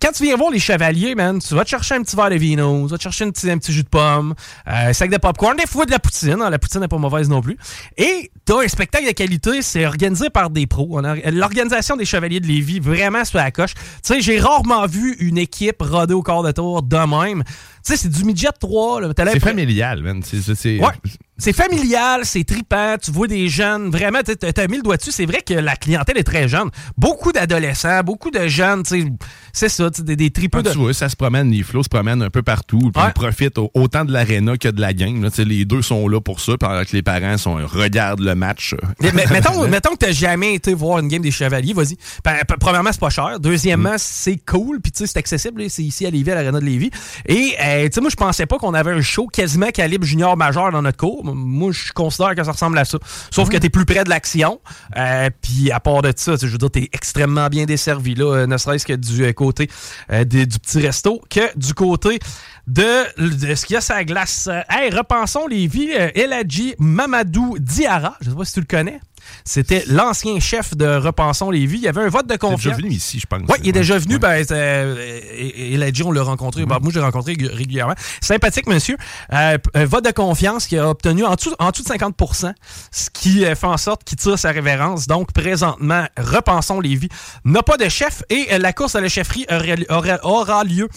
Quand 0.00 0.12
tu 0.12 0.22
viens 0.24 0.36
voir 0.36 0.50
les 0.50 0.58
chevaliers, 0.58 1.14
man, 1.14 1.38
tu 1.38 1.54
vas 1.54 1.64
te 1.64 1.70
chercher 1.70 1.94
un 1.94 2.02
petit 2.02 2.16
verre 2.16 2.30
de 2.30 2.36
vino, 2.36 2.84
tu 2.86 2.90
vas 2.90 2.98
te 2.98 3.02
chercher 3.02 3.24
un 3.24 3.30
petit, 3.30 3.50
un 3.50 3.58
petit 3.58 3.72
jus 3.72 3.82
de 3.82 3.88
pomme, 3.88 4.34
euh, 4.66 4.88
un 4.88 4.92
sac 4.92 5.10
de 5.10 5.16
popcorn, 5.16 5.56
des 5.56 5.66
fois 5.66 5.86
de 5.86 5.90
la 5.90 5.98
poutine. 5.98 6.40
hein, 6.40 6.50
la 6.50 6.58
poutine 6.58 6.80
n'est 6.80 6.88
pas 6.88 6.98
mauvaise 6.98 7.28
non 7.28 7.40
plus. 7.40 7.56
Et 7.96 8.30
t'as 8.44 8.62
un 8.62 8.68
spectacle 8.68 9.06
de 9.06 9.12
qualité, 9.12 9.62
c'est 9.62 9.86
organisé 9.86 10.30
par 10.30 10.50
des 10.50 10.66
pros. 10.66 11.00
L'organisation 11.00 11.96
des 11.96 12.04
chevaliers 12.04 12.40
de 12.40 12.46
Lévis, 12.46 12.80
vraiment 12.80 13.24
sur 13.24 13.38
la 13.38 13.50
coche. 13.50 13.74
Tu 13.74 13.80
sais, 14.02 14.20
j'ai 14.20 14.38
rarement 14.38 14.86
vu 14.86 15.16
une 15.20 15.38
équipe 15.38 15.80
roder 15.80 16.14
au 16.14 16.22
quart 16.22 16.42
de 16.42 16.52
tour 16.52 16.82
de 16.82 16.96
même. 16.96 17.42
Tu 17.86 17.92
sais, 17.92 17.96
c'est 17.98 18.08
du 18.08 18.24
midget 18.24 18.48
3. 18.58 19.00
là. 19.00 19.14
T'as 19.14 19.30
C'est 19.30 19.38
familial, 19.40 20.02
man. 20.02 20.20
C'est, 20.24 20.78
Ouais. 20.80 21.52
Familial, 21.52 22.22
c'est 22.24 22.44
tripant, 22.44 22.96
tu 23.02 23.10
vois 23.10 23.26
des 23.26 23.48
jeunes, 23.48 23.90
vraiment, 23.90 24.20
t'as- 24.24 24.36
t'as 24.36 24.52
t'as 24.52 24.66
mis 24.68 24.78
le 24.78 24.82
doigt 24.82 24.96
dessus, 24.96 25.12
c'est 25.12 25.26
vrai 25.26 25.42
que 25.46 25.52
la 25.52 25.76
clientèle 25.76 26.16
est 26.16 26.22
très 26.24 26.48
jeune. 26.48 26.70
Beaucoup 26.96 27.30
d'adolescents, 27.30 28.00
beaucoup 28.02 28.30
de 28.30 28.48
jeunes, 28.48 28.82
tu 28.84 29.12
c'est 29.52 29.68
ça, 29.68 29.90
tu 29.90 30.02
des, 30.02 30.16
des 30.16 30.30
tripeux 30.30 30.62
de... 30.62 30.70
tu 30.70 30.78
vois, 30.78 30.94
ça 30.94 31.08
se 31.10 31.16
promène, 31.16 31.50
les 31.50 31.62
flots 31.62 31.82
se 31.82 31.88
promènent 31.90 32.22
un 32.22 32.30
peu 32.30 32.42
partout, 32.42 32.90
puis 32.92 33.02
Ouais. 33.02 33.08
ils 33.10 33.12
profitent 33.12 33.58
au- 33.58 33.70
autant 33.74 34.04
de 34.06 34.12
l'aréna 34.12 34.56
que 34.56 34.68
de 34.68 34.80
la 34.80 34.92
game. 34.94 35.22
là. 35.22 35.30
Tu 35.30 35.44
Les 35.44 35.64
deux 35.66 35.82
sont 35.82 36.08
là 36.08 36.20
pour 36.22 36.40
ça, 36.40 36.56
pendant 36.58 36.82
que 36.84 36.92
les 36.96 37.02
parents 37.02 37.36
sont, 37.36 37.56
regardent 37.66 38.20
le 38.20 38.34
match. 38.34 38.74
Mais, 39.00 39.12
mettons, 39.30 39.68
mettons 39.68 39.90
que 39.90 39.98
t'as 40.06 40.12
jamais 40.12 40.54
été 40.54 40.72
voir 40.74 40.98
une 41.00 41.08
game 41.08 41.22
des 41.22 41.30
Chevaliers, 41.30 41.74
vas-y. 41.74 41.96
Ben, 42.24 42.36
premièrement, 42.58 42.90
c'est 42.92 43.00
pas 43.00 43.10
cher. 43.10 43.38
Deuxièmement, 43.40 43.94
Mm. 43.94 43.98
c'est 43.98 44.38
cool. 44.46 44.80
Puis 44.80 44.90
tu 44.92 44.98
sais, 45.00 45.06
c'est 45.06 45.18
accessible. 45.18 45.68
C'est 45.68 45.82
ici 45.84 46.06
à 46.06 46.10
Lévis, 46.10 46.30
à 46.30 46.36
l'Arena 46.36 46.60
de 46.60 46.64
Lévis. 46.64 46.90
Et 47.26 47.54
euh, 47.62 47.75
tu 47.84 47.94
sais, 47.94 48.00
moi, 48.00 48.10
je 48.10 48.16
pensais 48.16 48.46
pas 48.46 48.58
qu'on 48.58 48.74
avait 48.74 48.92
un 48.92 49.00
show 49.00 49.26
quasiment 49.26 49.70
calibre 49.70 50.04
junior 50.04 50.36
majeur 50.36 50.72
dans 50.72 50.82
notre 50.82 50.96
cours. 50.98 51.24
Moi, 51.24 51.72
je 51.72 51.92
considère 51.92 52.34
que 52.34 52.42
ça 52.44 52.52
ressemble 52.52 52.78
à 52.78 52.84
ça. 52.84 52.98
Sauf 53.30 53.48
que 53.48 53.56
t'es 53.56 53.68
plus 53.70 53.84
près 53.84 54.04
de 54.04 54.08
l'action. 54.10 54.60
Euh, 54.96 55.30
Puis 55.42 55.70
à 55.70 55.80
part 55.80 56.02
de 56.02 56.12
ça, 56.16 56.36
tu 56.38 56.46
je 56.46 56.52
veux 56.52 56.58
dire, 56.58 56.70
t'es 56.70 56.88
extrêmement 56.92 57.48
bien 57.48 57.64
desservi, 57.64 58.14
là, 58.14 58.24
euh, 58.34 58.46
ne 58.46 58.56
serait-ce 58.56 58.86
que 58.86 58.92
du 58.94 59.24
euh, 59.24 59.32
côté 59.32 59.68
euh, 60.12 60.24
des- 60.24 60.46
du 60.46 60.58
petit 60.58 60.80
resto 60.80 61.20
que 61.30 61.56
du 61.58 61.74
côté 61.74 62.18
de, 62.66 63.20
de 63.36 63.54
ce 63.54 63.66
qu'il 63.66 63.74
y 63.74 63.76
a 63.76 63.80
sur 63.80 63.94
la 63.94 64.04
glace. 64.04 64.48
Hey, 64.68 64.90
repensons 64.90 65.46
les 65.46 65.66
vies. 65.66 65.90
Eladji 66.14 66.74
Mamadou 66.78 67.56
Diarra, 67.58 68.16
je 68.20 68.30
sais 68.30 68.36
pas 68.36 68.44
si 68.44 68.52
tu 68.54 68.60
le 68.60 68.66
connais. 68.66 69.00
C'était 69.44 69.84
l'ancien 69.86 70.38
chef 70.40 70.76
de 70.76 70.86
Repensons 70.96 71.50
les 71.50 71.66
vies. 71.66 71.78
Il 71.78 71.82
y 71.84 71.88
avait 71.88 72.02
un 72.02 72.08
vote 72.08 72.26
de 72.26 72.32
Il 72.32 72.34
est 72.34 72.38
déjà 72.38 72.52
confiance. 72.52 72.76
venu 72.76 72.90
ici, 72.90 73.20
je 73.20 73.26
pense. 73.26 73.40
Oui, 73.48 73.56
il 73.62 73.68
est 73.68 73.72
déjà 73.72 73.98
venu. 73.98 74.18
Ben, 74.18 74.44
euh, 74.50 74.96
et- 75.34 75.74
Eladji, 75.74 76.02
on 76.02 76.12
l'a 76.12 76.22
rencontré. 76.22 76.64
Ben, 76.66 76.78
moi, 76.80 76.90
je 76.92 76.98
l'ai 76.98 77.04
rencontré 77.04 77.32
rég- 77.34 77.50
régulièrement. 77.52 77.94
Sympathique, 78.20 78.66
monsieur. 78.66 78.96
Euh, 79.32 79.58
un 79.74 79.84
vote 79.84 80.04
de 80.04 80.10
confiance 80.10 80.66
qui 80.66 80.76
a 80.78 80.88
obtenu 80.88 81.24
en 81.24 81.34
dessous, 81.34 81.54
en 81.58 81.70
dessous 81.70 81.82
de 81.82 81.88
50% 81.88 82.52
ce 82.90 83.10
qui 83.10 83.44
euh, 83.44 83.54
fait 83.54 83.66
en 83.66 83.76
sorte 83.76 84.04
qu'il 84.04 84.18
tire 84.18 84.38
sa 84.38 84.50
révérence. 84.50 85.06
Donc, 85.06 85.32
présentement, 85.32 86.06
Repensons 86.16 86.80
les 86.80 86.94
vies 86.96 87.08
n'a 87.44 87.62
pas 87.62 87.76
de 87.76 87.88
chef 87.88 88.22
et 88.30 88.58
la 88.58 88.72
course 88.72 88.94
à 88.94 89.00
la 89.00 89.08
chefferie 89.08 89.46
aura, 89.50 89.74
aura- 89.98 90.24
aura 90.24 90.64
lieu 90.64 90.88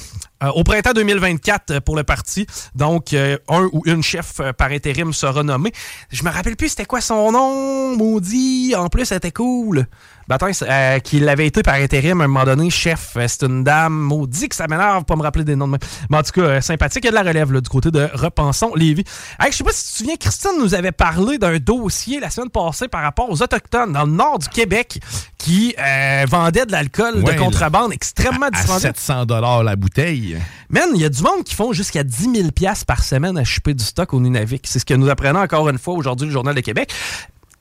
euh, 0.44 0.48
au 0.50 0.64
printemps 0.64 0.94
2024 0.94 1.72
euh, 1.72 1.80
pour 1.82 1.96
le 1.96 2.04
parti. 2.04 2.46
Donc, 2.76 3.14
euh, 3.14 3.38
un 3.48 3.70
ou 3.72 3.84
une 3.86 4.04
chef 4.04 4.40
euh, 4.40 4.54
par 4.54 4.72
intérim 4.72 5.14
sera 5.14 5.44
nommé. 5.44 5.72
Je 6.12 6.24
me 6.24 6.30
rappelle 6.30 6.56
plus 6.56 6.70
c'était 6.70 6.86
quoi 6.86 7.02
son 7.02 7.32
nom, 7.32 7.96
maudit. 7.98 8.74
En 8.76 8.90
plus, 8.90 9.06
c'était 9.06 9.32
cool. 9.32 9.86
Baptiste, 10.30 10.64
euh, 10.70 11.00
qu'il 11.00 11.28
avait 11.28 11.48
été 11.48 11.64
par 11.64 11.74
intérim 11.74 12.22
à 12.22 12.26
un 12.26 12.28
moment 12.28 12.46
donné, 12.46 12.70
chef, 12.70 13.18
euh, 13.18 13.26
c'est 13.28 13.44
une 13.44 13.64
dame, 13.64 13.94
maudit 13.94 14.48
que 14.48 14.56
ça 14.56 14.68
m'énerve 14.68 15.04
pas 15.04 15.16
me 15.16 15.24
rappeler 15.24 15.44
des 15.44 15.56
noms 15.56 15.68
de. 15.68 15.80
Mais 16.12 16.18
en 16.18 16.22
tout 16.22 16.34
cas, 16.34 16.42
euh, 16.42 16.62
sympathique, 16.62 17.04
il 17.04 17.08
y 17.08 17.10
a 17.10 17.12
de 17.12 17.16
la 17.16 17.24
relève 17.24 17.52
là, 17.52 17.62
du 17.62 17.68
côté 17.70 17.90
de 17.90 18.08
Repensons 18.14 18.76
Lévis. 18.76 19.04
Hey, 19.40 19.52
je 19.52 19.58
sais 19.58 19.64
pas 19.64 19.72
si 19.72 19.86
tu 19.86 19.92
te 19.92 19.98
souviens, 19.98 20.16
Christine 20.18 20.52
nous 20.60 20.76
avait 20.76 20.92
parlé 20.92 21.40
d'un 21.40 21.58
dossier 21.58 22.20
la 22.20 22.30
semaine 22.30 22.52
passée 22.52 22.88
par 22.88 23.02
rapport 23.02 23.28
aux 23.28 23.42
Autochtones 23.42 23.92
dans 23.92 24.06
le 24.06 24.12
nord 24.12 24.38
du 24.38 24.50
Québec 24.50 25.00
qui 25.40 25.74
euh, 25.80 26.26
vendaient 26.30 26.68
de 26.68 26.72
l'alcool 26.72 27.24
Ouais, 27.24 27.34
de 27.34 27.40
contrebande 27.40 27.92
extrêmement 27.92 28.48
à 28.48 28.52
dispendieux. 28.52 28.92
700 28.96 29.26
la 29.64 29.76
bouteille. 29.76 30.38
Man, 30.70 30.90
il 30.94 31.02
y 31.02 31.06
a 31.06 31.10
du 31.10 31.24
monde 31.24 31.44
qui 31.44 31.56
font 31.56 31.74
jusqu'à 31.74 32.04
10 32.04 32.36
000 32.36 32.52
piastres 32.52 32.86
par 32.86 33.04
semaine 33.04 33.36
à 33.38 33.44
choper 33.44 33.74
du 33.74 33.84
stock 33.84 34.14
au 34.14 34.20
Nunavik. 34.20 34.68
C'est 34.68 34.78
ce 34.78 34.86
que 34.86 34.94
nous 34.94 35.10
apprenons 35.10 35.40
encore 35.40 35.68
une 35.70 35.80
fois 35.80 35.96
aujourd'hui 35.96 36.28
le 36.28 36.34
Journal 36.34 36.54
de 36.54 36.62
Québec. 36.62 36.94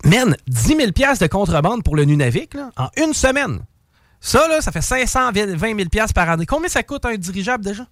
Man, 0.05 0.37
10 0.47 0.77
000 0.77 0.93
piastres 0.93 1.25
de 1.25 1.29
contrebande 1.29 1.83
pour 1.83 1.97
le 1.97 2.05
Nunavik 2.05 2.55
là, 2.55 2.71
en 2.77 2.89
une 2.97 3.13
semaine. 3.15 3.61
Ça, 4.21 4.47
là, 4.49 4.61
ça 4.61 4.73
fait 4.73 4.81
520 4.83 5.77
000 5.77 5.89
piastres 5.89 6.15
par 6.15 6.29
année. 6.31 6.47
Combien 6.47 6.69
ça 6.69 6.83
coûte 6.83 7.05
un 7.05 7.17
dirigeable 7.17 7.65
déjà? 7.65 7.85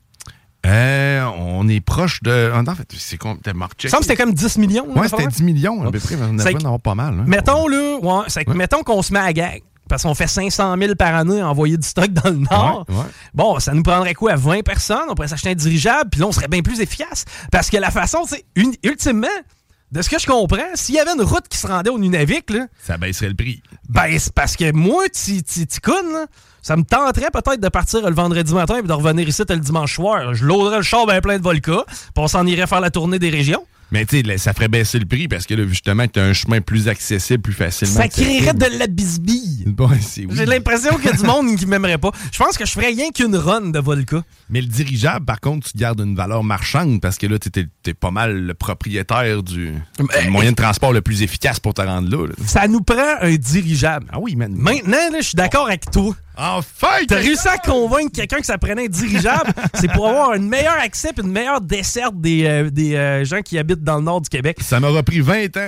Euh, 0.64 1.24
on 1.38 1.68
est 1.68 1.80
proche 1.80 2.22
de. 2.22 2.50
En 2.52 2.74
fait, 2.74 2.88
c'est 2.98 3.22
marqué. 3.54 3.84
Il 3.84 3.86
me 3.86 3.90
semble 3.90 4.00
que 4.04 4.08
c'était 4.10 4.16
comme 4.22 4.34
10 4.34 4.58
millions. 4.58 4.86
là, 4.92 5.00
Ouais, 5.02 5.08
c'était 5.08 5.24
va? 5.24 5.30
10 5.30 5.42
millions 5.44 5.86
à 5.86 5.92
peu 5.92 6.00
près. 6.00 6.16
On 6.20 6.38
a 6.38 6.42
en 6.52 6.56
avoir 6.56 6.80
pas 6.80 6.94
mal. 6.96 7.14
hein. 7.20 7.24
Mettons, 7.26 7.68
là, 7.68 7.98
ouais, 8.02 8.24
Ouais. 8.46 8.54
mettons 8.54 8.82
qu'on 8.82 9.02
se 9.02 9.12
met 9.12 9.20
à 9.20 9.32
gag. 9.32 9.62
Parce 9.88 10.02
qu'on 10.02 10.14
fait 10.16 10.26
500 10.26 10.74
000 10.80 10.96
par 10.96 11.14
année 11.14 11.40
à 11.40 11.48
envoyer 11.48 11.76
du 11.76 11.86
stock 11.86 12.08
dans 12.08 12.30
le 12.30 12.38
Nord. 12.38 12.84
Ouais. 12.88 13.04
Bon, 13.32 13.60
ça 13.60 13.72
nous 13.72 13.84
prendrait 13.84 14.14
quoi? 14.14 14.34
20 14.34 14.64
personnes? 14.64 15.04
On 15.08 15.14
pourrait 15.14 15.28
s'acheter 15.28 15.50
un 15.50 15.54
dirigeable, 15.54 16.10
puis 16.10 16.20
là, 16.20 16.26
on 16.26 16.32
serait 16.32 16.48
bien 16.48 16.60
plus 16.62 16.80
efficace. 16.80 17.24
Parce 17.52 17.70
que 17.70 17.76
la 17.76 17.92
façon, 17.92 18.24
c'est 18.26 18.44
ultimement, 18.82 19.28
de 19.92 20.02
ce 20.02 20.10
que 20.10 20.18
je 20.18 20.26
comprends, 20.26 20.74
s'il 20.74 20.96
y 20.96 20.98
avait 20.98 21.12
une 21.12 21.22
route 21.22 21.46
qui 21.48 21.58
se 21.58 21.66
rendait 21.66 21.90
au 21.90 21.98
Nunavik, 21.98 22.50
là, 22.50 22.66
Ça 22.82 22.98
baisserait 22.98 23.28
le 23.28 23.34
prix. 23.34 23.62
ben, 23.88 24.18
c'est 24.18 24.32
parce 24.32 24.56
que 24.56 24.72
moi, 24.72 25.04
tu 25.08 25.40
là, 25.86 26.26
ça 26.62 26.76
me 26.76 26.82
tenterait 26.82 27.30
peut-être 27.30 27.60
de 27.60 27.68
partir 27.68 28.08
le 28.08 28.14
vendredi 28.14 28.52
matin 28.52 28.78
et 28.78 28.82
de 28.82 28.92
revenir 28.92 29.28
ici 29.28 29.42
le 29.48 29.56
dimanche 29.58 29.94
soir. 29.94 30.34
Je 30.34 30.44
loaderais 30.44 30.78
le 30.78 30.82
char 30.82 31.06
bien 31.06 31.20
plein 31.20 31.38
de 31.38 31.42
Volca, 31.42 31.84
puis 31.86 32.04
on 32.16 32.26
s'en 32.26 32.44
irait 32.46 32.66
faire 32.66 32.80
la 32.80 32.90
tournée 32.90 33.20
des 33.20 33.30
régions. 33.30 33.64
Mais 33.92 34.04
tu 34.04 34.20
sais, 34.20 34.38
ça 34.38 34.52
ferait 34.52 34.68
baisser 34.68 34.98
le 34.98 35.06
prix 35.06 35.28
parce 35.28 35.46
que 35.46 35.54
là, 35.54 35.64
justement, 35.66 36.06
tu 36.08 36.18
as 36.18 36.24
un 36.24 36.32
chemin 36.32 36.60
plus 36.60 36.88
accessible, 36.88 37.40
plus 37.42 37.52
facilement. 37.52 37.94
Ça 37.94 38.08
créerait 38.08 38.52
de 38.54 38.78
la 38.78 38.86
bisbille. 38.86 39.64
Bon, 39.76 39.90
c'est- 40.00 40.22
oui. 40.24 40.32
J'ai 40.34 40.46
l'impression 40.46 40.96
qu'il 40.96 41.06
y 41.06 41.08
a 41.08 41.16
du 41.16 41.22
monde 41.26 41.54
qui 41.56 41.66
m'aimerait 41.66 41.98
pas. 41.98 42.10
Je 42.32 42.38
pense 42.38 42.56
que 42.56 42.64
je 42.64 42.72
ferais 42.72 42.88
rien 42.88 43.10
qu'une 43.10 43.36
run 43.36 43.70
de 43.70 43.78
Volca. 43.78 44.22
Mais 44.48 44.60
le 44.60 44.66
dirigeable, 44.68 45.24
par 45.24 45.40
contre, 45.40 45.70
tu 45.70 45.76
gardes 45.78 46.00
une 46.00 46.16
valeur 46.16 46.42
marchande 46.44 47.00
parce 47.00 47.18
que 47.18 47.26
là, 47.26 47.38
tu 47.38 47.50
es, 47.86 47.94
pas 47.94 48.10
mal 48.10 48.36
le 48.46 48.54
propriétaire 48.54 49.42
du, 49.42 49.72
moyen 50.30 50.50
de 50.52 50.56
transport 50.56 50.92
le 50.92 51.00
plus 51.02 51.22
efficace 51.22 51.60
pour 51.60 51.74
te 51.74 51.82
rendre 51.82 52.08
là. 52.08 52.26
là. 52.26 52.34
Ça 52.46 52.66
nous 52.68 52.80
prend 52.80 53.16
un 53.20 53.34
dirigeable. 53.36 54.06
Ah 54.12 54.18
oui, 54.20 54.34
man. 54.36 54.52
Maintenant, 54.56 55.10
là, 55.12 55.18
je 55.20 55.26
suis 55.26 55.36
d'accord 55.36 55.66
avec 55.66 55.90
toi. 55.90 56.14
Enfin! 56.36 57.04
T'as 57.08 57.16
réussi 57.16 57.48
à 57.48 57.56
convaincre 57.58 58.12
quelqu'un 58.14 58.38
que 58.38 58.46
ça 58.46 58.58
prenait 58.58 58.84
un 58.84 58.88
dirigeable, 58.88 59.50
c'est 59.74 59.90
pour 59.92 60.08
avoir 60.08 60.32
un 60.32 60.38
meilleur 60.38 60.74
accès 60.74 61.10
et 61.16 61.20
une 61.20 61.30
meilleure 61.32 61.60
desserte 61.60 62.20
des, 62.20 62.44
euh, 62.44 62.70
des 62.70 62.94
euh, 62.94 63.24
gens 63.24 63.40
qui 63.42 63.58
habitent 63.58 63.82
dans 63.82 63.96
le 63.96 64.02
nord 64.02 64.20
du 64.20 64.28
Québec. 64.28 64.58
Ça 64.60 64.78
m'aura 64.80 65.02
pris 65.02 65.20
20 65.20 65.56
ans. 65.56 65.60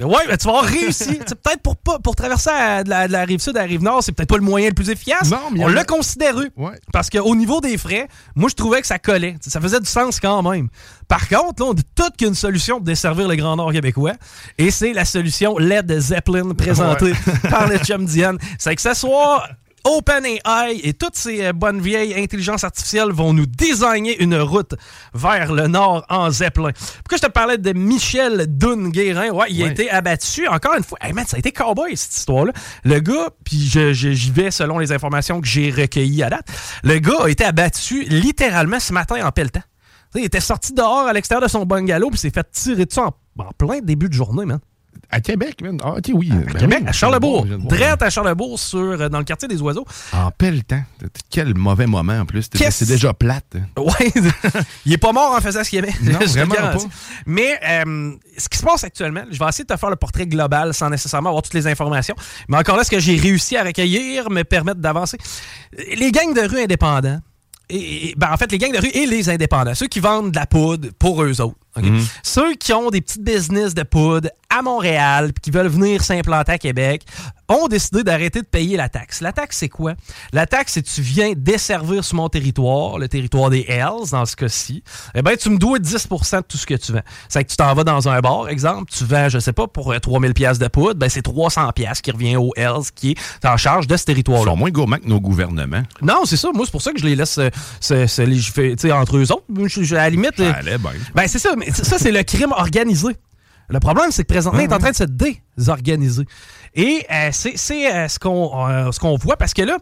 Ouais, 0.00 0.20
mais 0.28 0.36
tu 0.36 0.44
vas 0.46 0.50
avoir 0.58 0.64
réussi. 0.64 1.18
C'est 1.26 1.40
peut-être 1.40 1.62
pour 1.62 1.76
pour 1.76 2.14
traverser 2.14 2.50
à- 2.50 2.84
de, 2.84 2.90
la, 2.90 3.08
de 3.08 3.12
la 3.12 3.24
rive 3.24 3.40
sud 3.40 3.56
à 3.56 3.60
la 3.62 3.66
rive 3.66 3.82
nord, 3.82 4.02
c'est 4.02 4.12
peut-être 4.12 4.28
pas 4.28 4.36
le 4.36 4.42
moyen 4.42 4.68
le 4.68 4.74
plus 4.74 4.90
efficace. 4.90 5.30
Non, 5.30 5.50
mais 5.52 5.64
On 5.64 5.68
l'a 5.68 5.84
considéré. 5.84 6.46
Ouais. 6.56 6.78
Parce 6.92 7.10
qu'au 7.10 7.34
niveau 7.34 7.60
des 7.60 7.76
frais, 7.78 8.06
moi 8.36 8.48
je 8.48 8.54
trouvais 8.54 8.80
que 8.80 8.86
ça 8.86 8.98
collait. 8.98 9.36
Ça 9.40 9.60
faisait 9.60 9.80
du 9.80 9.86
sens 9.88 10.20
quand 10.20 10.42
même. 10.48 10.68
Par 11.08 11.28
contre, 11.28 11.62
là, 11.62 11.68
on 11.70 11.74
dit 11.74 11.82
toute 11.94 12.16
qu'une 12.16 12.34
solution 12.34 12.76
pour 12.76 12.84
desservir 12.84 13.28
le 13.28 13.36
Grand 13.36 13.56
Nord 13.56 13.72
québécois. 13.72 14.12
Et 14.58 14.70
c'est 14.70 14.92
la 14.92 15.04
solution 15.04 15.58
LED 15.58 15.98
Zeppelin 16.00 16.54
présentée 16.54 17.12
par 17.50 17.66
le 17.68 17.78
chum 17.78 18.04
Diane. 18.06 18.38
C'est 18.58 18.74
que 18.76 18.82
ce 18.82 18.94
soit 18.94 19.44
OpenAI 19.84 20.80
et 20.82 20.94
toutes 20.94 21.16
ces 21.16 21.46
euh, 21.46 21.52
bonnes 21.52 21.80
vieilles 21.80 22.14
intelligences 22.14 22.64
artificielles 22.64 23.10
vont 23.10 23.32
nous 23.32 23.46
designer 23.46 24.20
une 24.20 24.36
route 24.36 24.74
vers 25.14 25.52
le 25.52 25.66
nord 25.68 26.04
en 26.08 26.30
Zeppelin. 26.30 26.70
Pourquoi 26.72 27.18
je 27.18 27.22
te 27.22 27.30
parlais 27.30 27.58
de 27.58 27.72
Michel 27.72 28.46
Dunn-Guérin? 28.48 29.30
Ouais, 29.30 29.46
il 29.50 29.62
a 29.62 29.66
été 29.68 29.90
abattu 29.90 30.46
encore 30.48 30.74
une 30.74 30.84
fois. 30.84 30.98
Hey 31.00 31.12
man, 31.12 31.26
ça 31.26 31.36
a 31.36 31.38
été 31.38 31.52
cowboy 31.52 31.96
cette 31.96 32.16
histoire-là. 32.16 32.52
Le 32.84 33.00
gars, 33.00 33.30
puis 33.44 33.58
j'y 33.58 34.30
vais 34.30 34.50
selon 34.50 34.78
les 34.78 34.92
informations 34.92 35.40
que 35.40 35.46
j'ai 35.46 35.70
recueillies 35.70 36.22
à 36.22 36.30
date, 36.30 36.46
le 36.82 36.98
gars 36.98 37.24
a 37.24 37.28
été 37.28 37.44
abattu 37.44 38.04
littéralement 38.04 38.80
ce 38.80 38.92
matin 38.92 39.24
en 39.26 39.32
pelletant. 39.32 39.62
Il 40.14 40.24
était 40.24 40.40
sorti 40.40 40.74
dehors 40.74 41.06
à 41.06 41.12
l'extérieur 41.12 41.42
de 41.42 41.50
son 41.50 41.64
bungalow 41.64 42.10
puis 42.10 42.18
s'est 42.18 42.30
fait 42.30 42.46
tirer 42.50 42.84
dessus 42.84 43.00
en, 43.00 43.14
en 43.38 43.50
plein 43.56 43.80
début 43.80 44.08
de 44.08 44.14
journée, 44.14 44.44
man. 44.44 44.60
À 45.14 45.20
Québec, 45.20 45.60
man. 45.62 45.78
Ah, 45.84 45.92
ok, 45.98 46.10
oui. 46.14 46.30
Ben 46.30 46.52
Québec, 46.54 46.78
oui, 46.82 46.88
à 46.88 46.92
Charlebourg. 46.92 47.46
Drette 47.46 48.00
à 48.00 48.08
Charlebourg, 48.08 48.58
sur, 48.58 48.78
euh, 48.80 49.08
dans 49.10 49.18
le 49.18 49.24
quartier 49.24 49.46
des 49.46 49.60
oiseaux. 49.60 49.84
En 50.12 50.30
pelletant. 50.30 50.80
Quel 51.30 51.54
mauvais 51.54 51.86
moment 51.86 52.18
en 52.18 52.24
plus. 52.24 52.48
C'est 52.70 52.88
déjà 52.88 53.12
plate. 53.12 53.56
Ouais, 53.76 54.10
il 54.86 54.92
est 54.94 54.98
pas 54.98 55.12
mort 55.12 55.34
en 55.36 55.40
faisant 55.42 55.62
ce 55.62 55.68
qu'il 55.70 55.80
aimait. 55.80 55.92
Non, 56.02 56.18
vraiment 56.26 56.54
pas. 56.54 56.76
Mais 57.26 57.60
euh, 57.62 58.12
ce 58.38 58.48
qui 58.48 58.56
se 58.58 58.64
passe 58.64 58.84
actuellement, 58.84 59.22
je 59.30 59.38
vais 59.38 59.46
essayer 59.48 59.64
de 59.64 59.72
te 59.74 59.78
faire 59.78 59.90
le 59.90 59.96
portrait 59.96 60.26
global 60.26 60.72
sans 60.72 60.88
nécessairement 60.88 61.28
avoir 61.28 61.42
toutes 61.42 61.54
les 61.54 61.66
informations. 61.66 62.16
Mais 62.48 62.56
encore 62.56 62.78
là, 62.78 62.84
ce 62.84 62.90
que 62.90 62.98
j'ai 62.98 63.16
réussi 63.16 63.56
à 63.58 63.64
recueillir 63.64 64.30
me 64.30 64.44
permettent 64.44 64.80
d'avancer. 64.80 65.18
Les 65.96 66.10
gangs 66.10 66.32
de 66.34 66.40
rue 66.48 66.62
indépendants, 66.62 67.18
et, 67.68 68.08
et- 68.10 68.14
ben, 68.16 68.28
en 68.32 68.36
fait, 68.38 68.50
les 68.50 68.58
gangs 68.58 68.72
de 68.72 68.78
rue 68.78 68.88
et 68.94 69.04
les 69.06 69.28
indépendants, 69.28 69.74
ceux 69.74 69.88
qui 69.88 70.00
vendent 70.00 70.30
de 70.30 70.36
la 70.36 70.46
poudre 70.46 70.88
pour 70.98 71.22
eux 71.22 71.40
autres. 71.42 71.56
Ok? 71.76 71.84
Ceux 72.22 72.54
qui 72.54 72.72
ont 72.72 72.90
des 72.90 73.00
petites 73.00 73.22
business 73.22 73.74
de 73.74 73.82
poudre 73.82 74.28
à 74.50 74.62
Montréal 74.62 75.32
puis 75.32 75.40
qui 75.42 75.50
veulent 75.50 75.68
venir 75.68 76.02
s'implanter 76.02 76.52
à 76.52 76.58
Québec 76.58 77.04
ont 77.52 77.68
décidé 77.68 78.02
d'arrêter 78.02 78.40
de 78.40 78.46
payer 78.46 78.76
la 78.76 78.88
taxe. 78.88 79.20
La 79.20 79.32
taxe, 79.32 79.58
c'est 79.58 79.68
quoi? 79.68 79.94
La 80.32 80.46
taxe, 80.46 80.72
c'est 80.72 80.82
tu 80.82 81.00
viens 81.02 81.32
desservir 81.36 82.04
sur 82.04 82.16
mon 82.16 82.28
territoire, 82.28 82.98
le 82.98 83.08
territoire 83.08 83.50
des 83.50 83.64
Hells, 83.68 84.10
dans 84.10 84.24
ce 84.26 84.36
cas-ci. 84.36 84.82
Eh 85.14 85.22
bien, 85.22 85.36
tu 85.36 85.50
me 85.50 85.58
dois 85.58 85.78
10% 85.78 86.36
de 86.38 86.42
tout 86.42 86.56
ce 86.58 86.66
que 86.66 86.74
tu 86.74 86.92
vends. 86.92 87.02
C'est 87.28 87.44
que 87.44 87.50
tu 87.50 87.56
t'en 87.56 87.72
vas 87.74 87.84
dans 87.84 88.08
un 88.08 88.20
bar, 88.20 88.48
exemple, 88.48 88.90
tu 88.92 89.04
vends, 89.04 89.28
je 89.28 89.38
sais 89.38 89.52
pas, 89.52 89.66
pour 89.66 89.92
euh, 89.92 89.98
3000 89.98 90.34
pièces 90.34 90.58
de 90.58 90.68
poudre, 90.68 90.94
ben 90.94 91.08
c'est 91.08 91.22
300 91.22 91.70
pièces 91.72 92.00
qui 92.00 92.10
revient 92.10 92.36
aux 92.36 92.52
Hells 92.56 92.90
qui 92.94 93.12
est 93.42 93.46
en 93.46 93.56
charge 93.56 93.86
de 93.86 93.96
ce 93.96 94.02
Ils 94.02 94.06
territoire-là. 94.06 94.50
sont 94.52 94.56
moins 94.56 94.70
gourmands 94.70 94.98
que 94.98 95.08
nos 95.08 95.20
gouvernements. 95.20 95.82
Non, 96.00 96.22
c'est 96.24 96.36
ça. 96.36 96.50
Moi, 96.54 96.64
c'est 96.66 96.72
pour 96.72 96.82
ça 96.82 96.92
que 96.92 96.98
je 97.00 97.04
les 97.04 97.16
laisse 97.16 97.38
euh, 97.38 97.48
se, 97.80 98.06
sais, 98.06 98.92
entre 98.92 99.16
eux 99.16 99.30
autres. 99.32 99.44
Je- 99.66 99.82
je- 99.82 99.94
à 99.94 99.98
la 100.04 100.10
limite... 100.10 100.38
Euh, 100.40 100.52
bien. 100.62 100.78
ben, 101.14 101.26
c'est 101.28 101.38
ça, 101.38 101.50
mais 101.56 101.70
ça, 101.70 101.98
c'est 101.98 102.12
le 102.12 102.22
crime 102.22 102.52
organisé. 102.52 103.08
Le 103.72 103.80
problème, 103.80 104.10
c'est 104.10 104.22
que 104.24 104.32
présentement, 104.32 104.60
il 104.60 104.64
est 104.70 104.74
en 104.74 104.78
train 104.78 104.90
de 104.90 104.96
se 104.96 105.04
désorganiser. 105.56 106.24
Et 106.74 107.04
euh, 107.10 107.28
c'est 107.32 107.56
c'est, 107.56 107.92
euh, 107.94 108.08
ce 108.08 108.18
qu'on 108.18 108.68
euh, 108.68 108.92
ce 108.92 109.00
qu'on 109.00 109.16
voit 109.16 109.36
parce 109.36 109.54
que 109.54 109.62
là, 109.62 109.78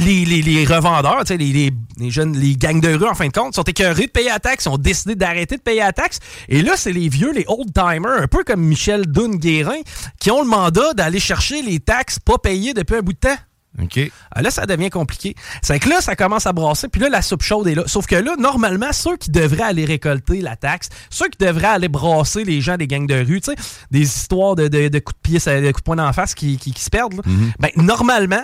les, 0.00 0.24
les- 0.24 0.42
les 0.42 0.64
revendeurs, 0.64 1.24
les, 1.28 1.36
les- 1.38 1.72
les 1.98 2.10
jeunes, 2.10 2.36
les 2.36 2.56
gangs 2.56 2.80
de 2.80 2.94
rue, 2.94 3.08
en 3.08 3.14
fin 3.14 3.26
de 3.26 3.32
compte, 3.32 3.54
sont 3.56 3.64
écœurés 3.64 4.06
de 4.06 4.10
payer 4.12 4.28
la 4.28 4.38
taxe, 4.38 4.66
ont 4.68 4.78
décidé 4.78 5.16
d'arrêter 5.16 5.56
de 5.56 5.60
payer 5.62 5.80
la 5.80 5.92
taxe. 5.92 6.20
Et 6.48 6.62
là, 6.62 6.74
c'est 6.76 6.92
les 6.92 7.08
vieux, 7.08 7.32
les 7.32 7.44
old-timers, 7.48 8.22
un 8.22 8.28
peu 8.28 8.44
comme 8.44 8.60
Michel 8.60 9.06
Dunn-Guérin, 9.06 9.80
qui 10.20 10.30
ont 10.30 10.40
le 10.42 10.48
mandat 10.48 10.92
d'aller 10.94 11.18
chercher 11.18 11.62
les 11.62 11.80
taxes 11.80 12.20
pas 12.20 12.38
payées 12.38 12.74
depuis 12.74 12.94
un 12.96 13.00
bout 13.00 13.12
de 13.12 13.18
temps. 13.18 13.36
OK. 13.82 14.10
Ah, 14.32 14.42
là, 14.42 14.50
ça 14.50 14.66
devient 14.66 14.90
compliqué. 14.90 15.34
C'est 15.62 15.78
que 15.78 15.88
là, 15.88 16.00
ça 16.00 16.16
commence 16.16 16.46
à 16.46 16.52
brasser, 16.52 16.88
puis 16.88 17.00
là, 17.00 17.08
la 17.08 17.22
soupe 17.22 17.42
chaude 17.42 17.66
est 17.68 17.74
là. 17.74 17.84
Sauf 17.86 18.06
que 18.06 18.16
là, 18.16 18.34
normalement, 18.38 18.92
ceux 18.92 19.16
qui 19.16 19.30
devraient 19.30 19.62
aller 19.62 19.84
récolter 19.84 20.40
la 20.40 20.56
taxe, 20.56 20.88
ceux 21.10 21.28
qui 21.28 21.38
devraient 21.44 21.68
aller 21.68 21.88
brasser 21.88 22.42
les 22.44 22.60
gens 22.60 22.76
des 22.76 22.86
gangs 22.88 23.06
de 23.06 23.14
rue, 23.24 23.40
tu 23.40 23.52
sais, 23.52 23.56
des 23.90 24.00
histoires 24.02 24.56
de, 24.56 24.68
de- 24.68 24.88
de 24.88 24.98
coups 24.98 25.16
de 25.16 25.22
pied, 25.22 25.38
de 25.38 25.66
coups 25.70 25.80
de 25.80 25.84
poing 25.84 25.96
d'en 25.96 26.12
face 26.12 26.34
qui, 26.34 26.56
qui- 26.58 26.72
qui 26.72 26.82
se 26.82 26.90
perdent, 26.90 27.14
là, 27.14 27.22
ben, 27.60 27.70
normalement, 27.76 28.42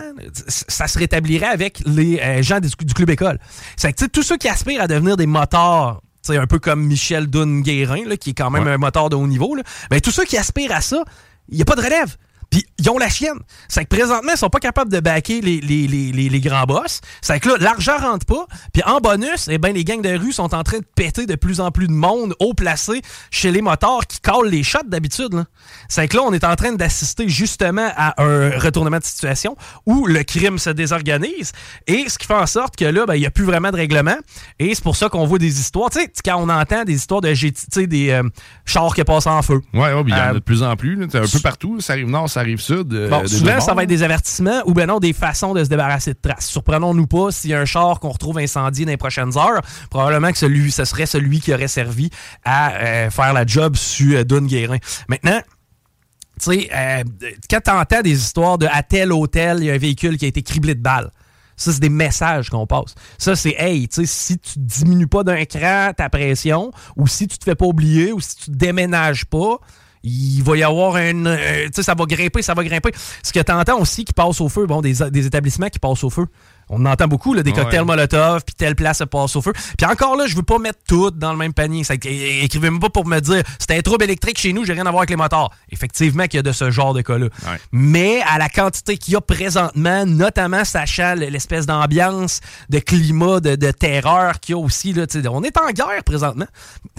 ça 0.49 0.87
se 0.87 0.99
rétablirait 0.99 1.47
avec 1.47 1.83
les 1.87 2.21
euh, 2.21 2.43
gens 2.43 2.61
du, 2.61 2.69
du 2.85 2.95
club 2.95 3.11
école. 3.11 3.39
C'est 3.77 3.93
que, 3.93 3.97
tu 3.99 4.05
sais, 4.05 4.09
tous 4.11 4.23
ceux 4.23 4.37
qui 4.37 4.49
aspirent 4.49 4.81
à 4.83 4.87
devenir 4.87 5.17
des 5.17 5.27
motards, 5.27 6.01
tu 6.25 6.33
sais, 6.33 6.39
un 6.39 6.47
peu 6.47 6.59
comme 6.59 6.85
Michel 6.85 7.27
Dunn-Guérin, 7.27 8.17
qui 8.21 8.31
est 8.31 8.35
quand 8.35 8.51
même 8.51 8.65
Ouais. 8.65 8.73
un 8.73 8.79
moteur 8.79 9.11
de 9.11 9.17
haut 9.17 9.27
niveau, 9.27 9.55
là, 9.55 9.63
ben, 9.91 10.01
tous 10.01 10.11
ceux 10.11 10.25
qui 10.25 10.37
aspirent 10.39 10.73
à 10.73 10.81
ça, 10.81 11.03
il 11.49 11.57
n'y 11.57 11.63
a 11.63 11.65
pas 11.65 11.75
de 11.77 11.83
relève. 11.83 12.17
Puis 12.55 12.65
ils 12.79 12.89
ont 12.89 12.99
la 12.99 13.09
chienne. 13.09 13.41
C'est 13.67 13.83
que 13.85 13.89
présentement, 13.89 14.31
ils 14.33 14.39
sont 14.39 14.49
pas 14.49 14.61
capables 14.61 14.93
de 14.93 15.01
baquer 15.01 15.41
les, 15.41 15.61
les, 15.61 15.89
les, 15.89 16.13
les, 16.29 16.41
grands 16.41 16.67
boss. 16.67 17.01
C'est 17.21 17.41
que 17.41 17.49
là, 17.49 17.57
l'argent 17.59 17.99
rentre 17.99 18.27
pas. 18.27 18.47
Puis 18.73 18.81
en 18.87 18.99
bonus, 19.01 19.49
eh 19.51 19.59
ben, 19.59 19.75
les 19.75 19.83
gangs 19.83 20.01
de 20.03 20.17
rue 20.17 20.31
sont 20.31 20.55
en 20.55 20.63
train 20.63 20.79
de 20.79 20.85
péter 20.95 21.27
de 21.27 21.35
plus 21.35 21.59
en 21.61 21.73
plus 21.73 21.89
de 21.89 21.93
monde 21.93 22.37
haut 22.39 22.55
placé 22.55 23.03
chez 23.33 23.51
les 23.51 23.61
motards 23.61 24.07
qui 24.07 24.21
collent 24.21 24.49
les 24.51 24.63
shots 24.63 24.79
d'habitude. 24.87 25.45
C'est 25.89 26.07
que 26.07 26.17
là, 26.17 26.23
on 26.25 26.33
est 26.33 26.45
en 26.45 26.55
train 26.55 26.71
d'assister 26.71 27.29
justement 27.29 27.91
à 27.97 28.23
un 28.23 28.51
retournement 28.57 28.99
de 28.99 29.05
situation 29.05 29.57
où 29.85 30.07
le 30.07 30.23
crime 30.23 30.59
se 30.61 30.71
désorganise. 30.71 31.51
Et 31.89 32.09
ce 32.09 32.19
qui 32.19 32.27
fait 32.29 32.35
en 32.35 32.47
sorte 32.47 32.77
que 32.77 32.85
là, 32.85 33.05
ben, 33.05 33.15
il 33.17 33.21
n'y 33.21 33.27
a 33.27 33.33
plus 33.33 33.45
vraiment 33.45 33.73
de 33.73 33.77
règlement. 33.77 34.17
Et 34.61 34.77
c'est 34.77 34.85
pour 34.85 34.95
ça 34.95 35.09
qu'on 35.09 35.27
voit 35.27 35.39
des 35.39 35.59
histoires. 35.59 35.91
Tu 35.91 35.99
sais, 35.99 36.09
quand 36.25 36.37
on 36.37 36.49
entend 36.49 36.85
des 36.85 36.95
histoires 36.95 37.21
de 37.21 37.35
GT, 37.35 37.53
tu 37.73 37.81
sais, 37.81 37.87
des 37.89 38.11
euh, 38.11 38.23
chars 38.65 38.95
qui 38.95 39.03
passent 39.03 39.27
en 39.27 39.43
feu. 39.43 39.61
Ouais, 39.73 39.93
ouais, 39.93 40.05
puis 40.05 40.13
il 40.13 40.17
y 40.17 40.21
en 40.21 40.25
a 40.25 40.31
Euh, 40.31 40.35
de 40.35 40.39
plus 40.39 40.63
en 40.63 40.77
plus. 40.77 40.95
là. 40.95 41.07
C'est 41.11 41.19
un 41.19 41.27
peu 41.27 41.41
partout. 41.41 41.81
Ça 41.81 41.95
arrive 41.95 42.09
nord, 42.09 42.31
ça 42.31 42.44
sud. 42.59 42.93
euh, 42.93 43.09
Bon, 43.09 43.27
souvent, 43.27 43.61
ça 43.61 43.75
va 43.75 43.83
être 43.83 43.89
des 43.89 44.03
avertissements 44.03 44.63
ou 44.67 44.73
ben 44.75 44.87
non, 44.87 44.99
des 45.01 45.13
façons 45.13 45.55
de 45.55 45.63
se 45.65 45.69
débarrasser 45.69 46.13
de 46.15 46.19
traces. 46.21 46.47
Surprenons-nous 46.47 47.07
pas 47.07 47.31
s'il 47.31 47.51
y 47.51 47.55
a 47.55 47.61
un 47.61 47.65
char 47.65 48.01
qu'on 48.01 48.11
retrouve 48.11 48.39
incendié 48.39 48.85
dans 48.85 48.91
les 48.91 48.97
prochaines 48.97 49.37
heures. 49.37 49.63
Probablement 49.91 50.31
que 50.31 50.39
celui, 50.39 50.71
ce 50.71 50.85
serait 50.85 51.07
celui 51.07 51.41
qui 51.41 51.53
aurait 51.53 51.69
servi 51.69 52.11
à 52.45 52.75
euh, 52.75 53.11
faire 53.11 53.33
la 53.33 53.45
job 53.47 53.77
sur 53.77 54.19
euh, 54.19 54.25
Dune 54.25 54.47
Guérin. 54.47 54.79
Maintenant, 55.09 55.41
tu 56.41 56.51
sais, 56.51 56.69
euh, 56.75 57.05
quand 57.49 57.61
t'entends 57.61 58.03
des 58.03 58.13
histoires 58.19 58.59
de 58.59 58.67
à 58.67 58.83
tel 58.83 59.13
hôtel, 59.13 59.59
il 59.61 59.67
y 59.67 59.71
a 59.71 59.75
un 59.75 59.79
véhicule 59.79 60.17
qui 60.17 60.25
a 60.25 60.29
été 60.29 60.43
criblé 60.43 60.75
de 60.75 60.83
balles. 60.83 61.11
Ça, 61.57 61.73
c'est 61.73 61.79
des 61.81 61.89
messages 61.89 62.51
qu'on 62.51 62.67
passe. 62.67 62.97
Ça, 63.17 63.37
c'est 63.37 63.55
hey, 63.57 63.87
tu 63.87 64.05
sais, 64.05 64.07
si 64.07 64.39
tu 64.39 64.55
diminues 64.57 65.07
pas 65.07 65.23
d'un 65.23 65.45
cran 65.45 65.93
ta 65.97 66.09
pression, 66.09 66.73
ou 66.97 67.07
si 67.07 67.29
tu 67.29 67.39
te 67.39 67.45
fais 67.45 67.55
pas 67.55 67.67
oublier, 67.67 68.13
ou 68.13 68.21
si 68.21 68.35
tu 68.35 68.51
déménages 68.51 69.25
pas, 69.27 69.59
il 70.05 70.43
va 70.43 70.57
y 70.57 70.63
avoir 70.63 70.99
une. 70.99 71.27
euh, 71.27 71.65
tu 71.67 71.73
sais, 71.77 71.83
ça 71.83 71.95
va 71.95 72.05
grimper, 72.05 72.43
ça 72.43 72.53
va 72.55 72.63
grimper. 72.63 72.93
Ce 73.23 73.33
que 73.33 73.41
tu 73.41 73.53
entends 73.53 73.81
aussi 73.81 74.05
qui 74.05 74.13
passe 74.13 74.41
au 74.41 74.49
feu, 74.51 74.67
bon, 74.67 74.83
des, 74.83 74.95
des 75.11 75.27
établissements 75.27 75.71
qui 75.71 75.79
passent 75.79 76.05
au 76.05 76.11
feu. 76.11 76.27
On 76.69 76.85
en 76.87 76.91
entend 76.91 77.07
beaucoup, 77.09 77.35
là, 77.35 77.43
des 77.43 77.51
Ouais. 77.53 77.57
cocktails 77.57 77.85
Molotov, 77.85 78.43
puis 78.45 78.55
telle 78.55 78.75
place 78.75 78.99
se 78.99 79.05
passe 79.05 79.37
au 79.37 79.43
feu. 79.43 79.53
Puis 79.77 79.87
encore 79.87 80.17
là, 80.17 80.27
je 80.27 80.35
veux 80.35 80.43
pas 80.43 80.59
mettre 80.59 80.79
tout 80.89 81.11
dans 81.11 81.33
le 81.33 81.39
même 81.39 81.53
panier. 81.53 81.83
Écrivez-moi 82.43 82.81
pas 82.81 82.89
pour 82.91 83.07
me 83.07 83.21
dire 83.21 83.43
c'est 83.59 83.77
un 83.77 83.81
trouble 83.81 84.05
électrique 84.05 84.39
chez 84.39 84.53
nous, 84.53 84.65
j'ai 84.65 84.73
rien 84.73 84.87
à 84.87 84.91
voir 84.91 85.01
avec 85.03 85.11
les 85.11 85.17
motards. 85.17 85.51
Effectivement 85.71 86.25
qu'il 86.25 86.35
y 86.35 86.41
a 86.41 86.43
de 86.43 86.53
ce 86.53 86.71
genre 86.71 86.95
de 86.95 87.03
cas-là. 87.03 87.27
Ouais. 87.47 87.59
Mais 87.73 88.23
à 88.29 88.39
la 88.39 88.49
quantité 88.49 88.97
qu'il 88.97 89.15
y 89.15 89.17
a 89.17 89.21
présentement, 89.21 90.07
notamment 90.07 90.65
sachant 90.65 91.15
l'espèce 91.15 91.67
d'ambiance, 91.67 92.41
de 92.71 92.79
climat, 92.79 93.41
de, 93.41 93.55
de 93.57 93.71
terreur 93.71 94.41
qu'il 94.41 94.55
y 94.55 94.59
a 94.59 94.63
aussi, 94.63 94.93
là, 94.93 95.05
on 95.31 95.43
est 95.43 95.57
en 95.59 95.71
guerre 95.71 96.03
présentement. 96.05 96.47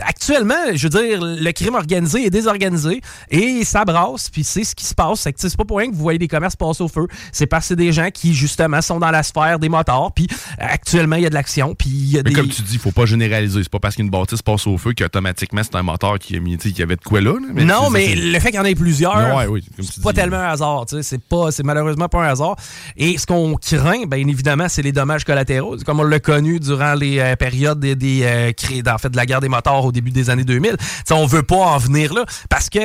Actuellement, 0.02 0.54
je 0.74 0.88
veux 0.88 1.02
dire, 1.02 1.20
le 1.22 1.52
crime 1.52 1.76
organisé 1.76 2.26
est 2.26 2.30
désorganisé 2.30 3.02
et 3.30 3.64
ça 3.66 3.86
brasse, 3.86 4.30
puis 4.30 4.44
c'est 4.44 4.64
ce 4.64 4.76
qui 4.76 4.86
se 4.86 4.94
passe. 4.94 5.28
C'est 5.38 5.58
pas 5.58 5.66
pour 5.66 5.78
rien 5.78 5.90
que 5.90 5.96
vous 5.96 6.02
voyez 6.02 6.20
des 6.20 6.28
commerces 6.28 6.56
passer 6.56 6.84
au 6.84 6.88
feu. 6.88 7.08
C'est 7.32 7.46
parce 7.48 7.70
que 7.70 7.74
des 7.74 7.92
gens 7.92 8.10
qui, 8.12 8.34
justement, 8.34 8.82
sont 8.82 9.00
dans 9.00 9.12
la 9.12 9.24
sphère 9.24 9.60
des 9.60 9.65
motards, 9.70 10.12
puis 10.14 10.28
actuellement, 10.60 11.16
il 11.16 11.24
y 11.24 11.26
a 11.26 11.30
de 11.30 11.34
l'action, 11.34 11.76
puis 11.76 11.90
il 11.90 12.12
y 12.12 12.20
a 12.20 12.24
Mais 12.24 12.30
des... 12.30 12.36
comme 12.36 12.50
tu 12.50 12.62
dis, 12.62 12.74
il 12.74 12.80
faut 12.80 12.92
pas 12.92 13.06
généraliser. 13.06 13.64
C'est 13.64 13.72
pas 13.72 13.80
parce 13.80 13.96
qu'une 13.96 14.10
bâtisse 14.10 14.42
passe 14.42 14.68
au 14.68 14.78
feu 14.78 14.94
qu'automatiquement 14.94 15.62
c'est 15.64 15.76
un 15.76 15.84
moteur 15.84 16.20
qui 16.20 16.36
a 16.36 16.40
mis, 16.40 16.58
qui 16.58 16.82
avait 16.82 16.96
de 16.96 17.02
quoi 17.04 17.22
là. 17.22 17.34
là. 17.56 17.64
non, 17.64 17.90
mais 17.90 18.16
le 18.16 18.40
fait 18.40 18.52
qu'il 18.52 18.56
y 18.56 18.60
en 18.60 18.66
ait 18.66 18.76
plusieurs, 18.76 19.36
ouais, 19.36 19.48
oui, 19.48 19.64
c'est 19.82 20.02
pas 20.02 20.12
dis. 20.12 20.20
tellement 20.20 20.38
un 20.38 20.50
hasard. 20.50 20.86
tu 20.86 20.98
sais, 20.98 21.04
C'est 21.04 21.24
pas, 21.24 21.52
c'est 21.52 21.64
malheureusement 21.64 22.08
pas 22.10 22.24
un 22.24 22.30
hasard. 22.30 22.56
Et 22.98 23.18
ce 23.18 23.26
qu'on 23.26 23.56
craint, 23.56 24.06
bien 24.06 24.28
évidemment, 24.28 24.68
c'est 24.70 24.82
les 24.82 24.92
dommages 24.92 25.24
collatéraux. 25.24 25.78
Comme 25.86 26.00
on 26.00 26.04
l'a 26.04 26.20
connu 26.20 26.60
durant 26.60 26.94
les 26.94 27.20
euh, 27.20 27.36
périodes 27.36 27.80
des, 27.80 27.96
des, 27.96 28.22
euh, 28.24 28.52
en 28.92 28.98
fait, 28.98 29.10
de 29.10 29.18
la 29.18 29.26
guerre 29.26 29.42
des 29.42 29.50
motards 29.50 29.86
au 29.86 29.92
début 29.92 30.12
des 30.12 30.30
années 30.30 30.44
2000. 30.44 30.78
Tu 30.78 30.86
sais, 31.06 31.14
on 31.14 31.26
veut 31.26 31.44
pas 31.44 31.56
en 31.56 31.78
venir 31.78 32.14
là 32.14 32.26
parce 32.50 32.70
que 32.70 32.80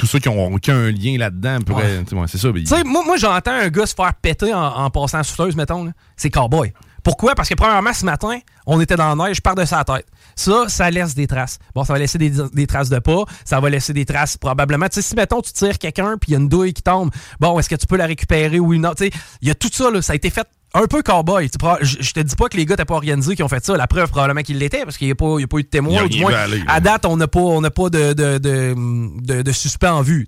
Tous 0.00 0.06
ceux 0.06 0.18
qui 0.18 0.30
ont 0.30 0.52
aucun 0.52 0.90
lien 0.90 1.18
là-dedans 1.18 1.58
pourraient. 1.60 1.98
Ouais. 1.98 2.04
tu 2.04 2.10
sais, 2.10 2.16
ouais, 2.16 2.26
c'est 2.26 2.38
ça. 2.38 2.48
sais, 2.76 2.84
moi, 2.84 3.04
moi 3.04 3.18
j'entends 3.18 3.52
un 3.52 3.68
gars 3.68 3.84
se 3.84 3.94
faire 3.94 4.14
péter 4.14 4.54
en, 4.54 4.62
en 4.62 4.88
passant 4.90 5.18
la 5.18 5.24
souffleuse, 5.24 5.54
mettons. 5.54 5.92
C'est 6.16 6.30
cowboy. 6.30 6.72
Pourquoi? 7.02 7.34
Parce 7.34 7.48
que 7.48 7.54
premièrement, 7.54 7.92
ce 7.92 8.04
matin, 8.04 8.38
on 8.66 8.80
était 8.80 8.96
dans 8.96 9.14
la 9.14 9.26
neige, 9.26 9.36
je 9.36 9.40
pars 9.42 9.54
de 9.54 9.64
sa 9.64 9.84
tête. 9.84 10.06
Ça, 10.36 10.64
ça 10.68 10.90
laisse 10.90 11.14
des 11.14 11.26
traces. 11.26 11.58
Bon, 11.74 11.84
ça 11.84 11.92
va 11.92 11.98
laisser 11.98 12.18
des, 12.18 12.32
des 12.52 12.66
traces 12.66 12.88
de 12.88 12.98
pas, 12.98 13.24
ça 13.44 13.60
va 13.60 13.70
laisser 13.70 13.92
des 13.92 14.04
traces 14.04 14.36
probablement. 14.36 14.88
Tu 14.88 14.96
sais, 14.96 15.02
si, 15.02 15.14
mettons, 15.14 15.42
tu 15.42 15.52
tires 15.52 15.78
quelqu'un 15.78 16.16
puis 16.18 16.30
il 16.30 16.32
y 16.32 16.34
a 16.36 16.38
une 16.38 16.48
douille 16.48 16.72
qui 16.72 16.82
tombe, 16.82 17.10
bon, 17.38 17.58
est-ce 17.58 17.68
que 17.68 17.76
tu 17.76 17.86
peux 17.86 17.96
la 17.96 18.06
récupérer 18.06 18.58
ou 18.58 18.74
non? 18.76 18.94
Tu 18.94 19.04
sais, 19.04 19.10
il 19.42 19.48
y 19.48 19.50
a 19.50 19.54
tout 19.54 19.70
ça, 19.70 19.90
là. 19.90 20.00
Ça 20.02 20.12
a 20.12 20.16
été 20.16 20.30
fait 20.30 20.46
un 20.74 20.86
peu 20.86 21.02
cowboy. 21.02 21.48
Je 21.82 22.12
te 22.12 22.20
dis 22.20 22.36
pas 22.36 22.48
que 22.48 22.56
les 22.56 22.66
gars 22.66 22.76
t'as 22.76 22.84
pas 22.84 22.94
organisé 22.94 23.34
qui 23.36 23.42
ont 23.42 23.48
fait 23.48 23.64
ça. 23.64 23.76
La 23.76 23.86
preuve, 23.86 24.08
probablement 24.10 24.42
qu'ils 24.42 24.58
l'étaient 24.58 24.84
parce 24.84 24.96
qu'il 24.96 25.06
n'y 25.08 25.12
a, 25.12 25.14
a 25.14 25.46
pas 25.46 25.58
eu 25.58 25.62
de 25.62 25.68
témoin. 25.68 26.00
a 26.00 26.04
ou 26.04 26.08
du 26.08 26.20
moins, 26.20 26.32
aller, 26.34 26.62
à 26.68 26.80
date, 26.80 27.06
on 27.06 27.16
n'a 27.16 27.26
pas, 27.28 27.40
on 27.40 27.60
n'a 27.60 27.70
pas 27.70 27.90
de, 27.90 28.12
de, 28.12 28.38
de, 28.38 29.42
de- 29.42 29.52
suspect 29.52 29.88
en 29.88 30.02
vue. 30.02 30.26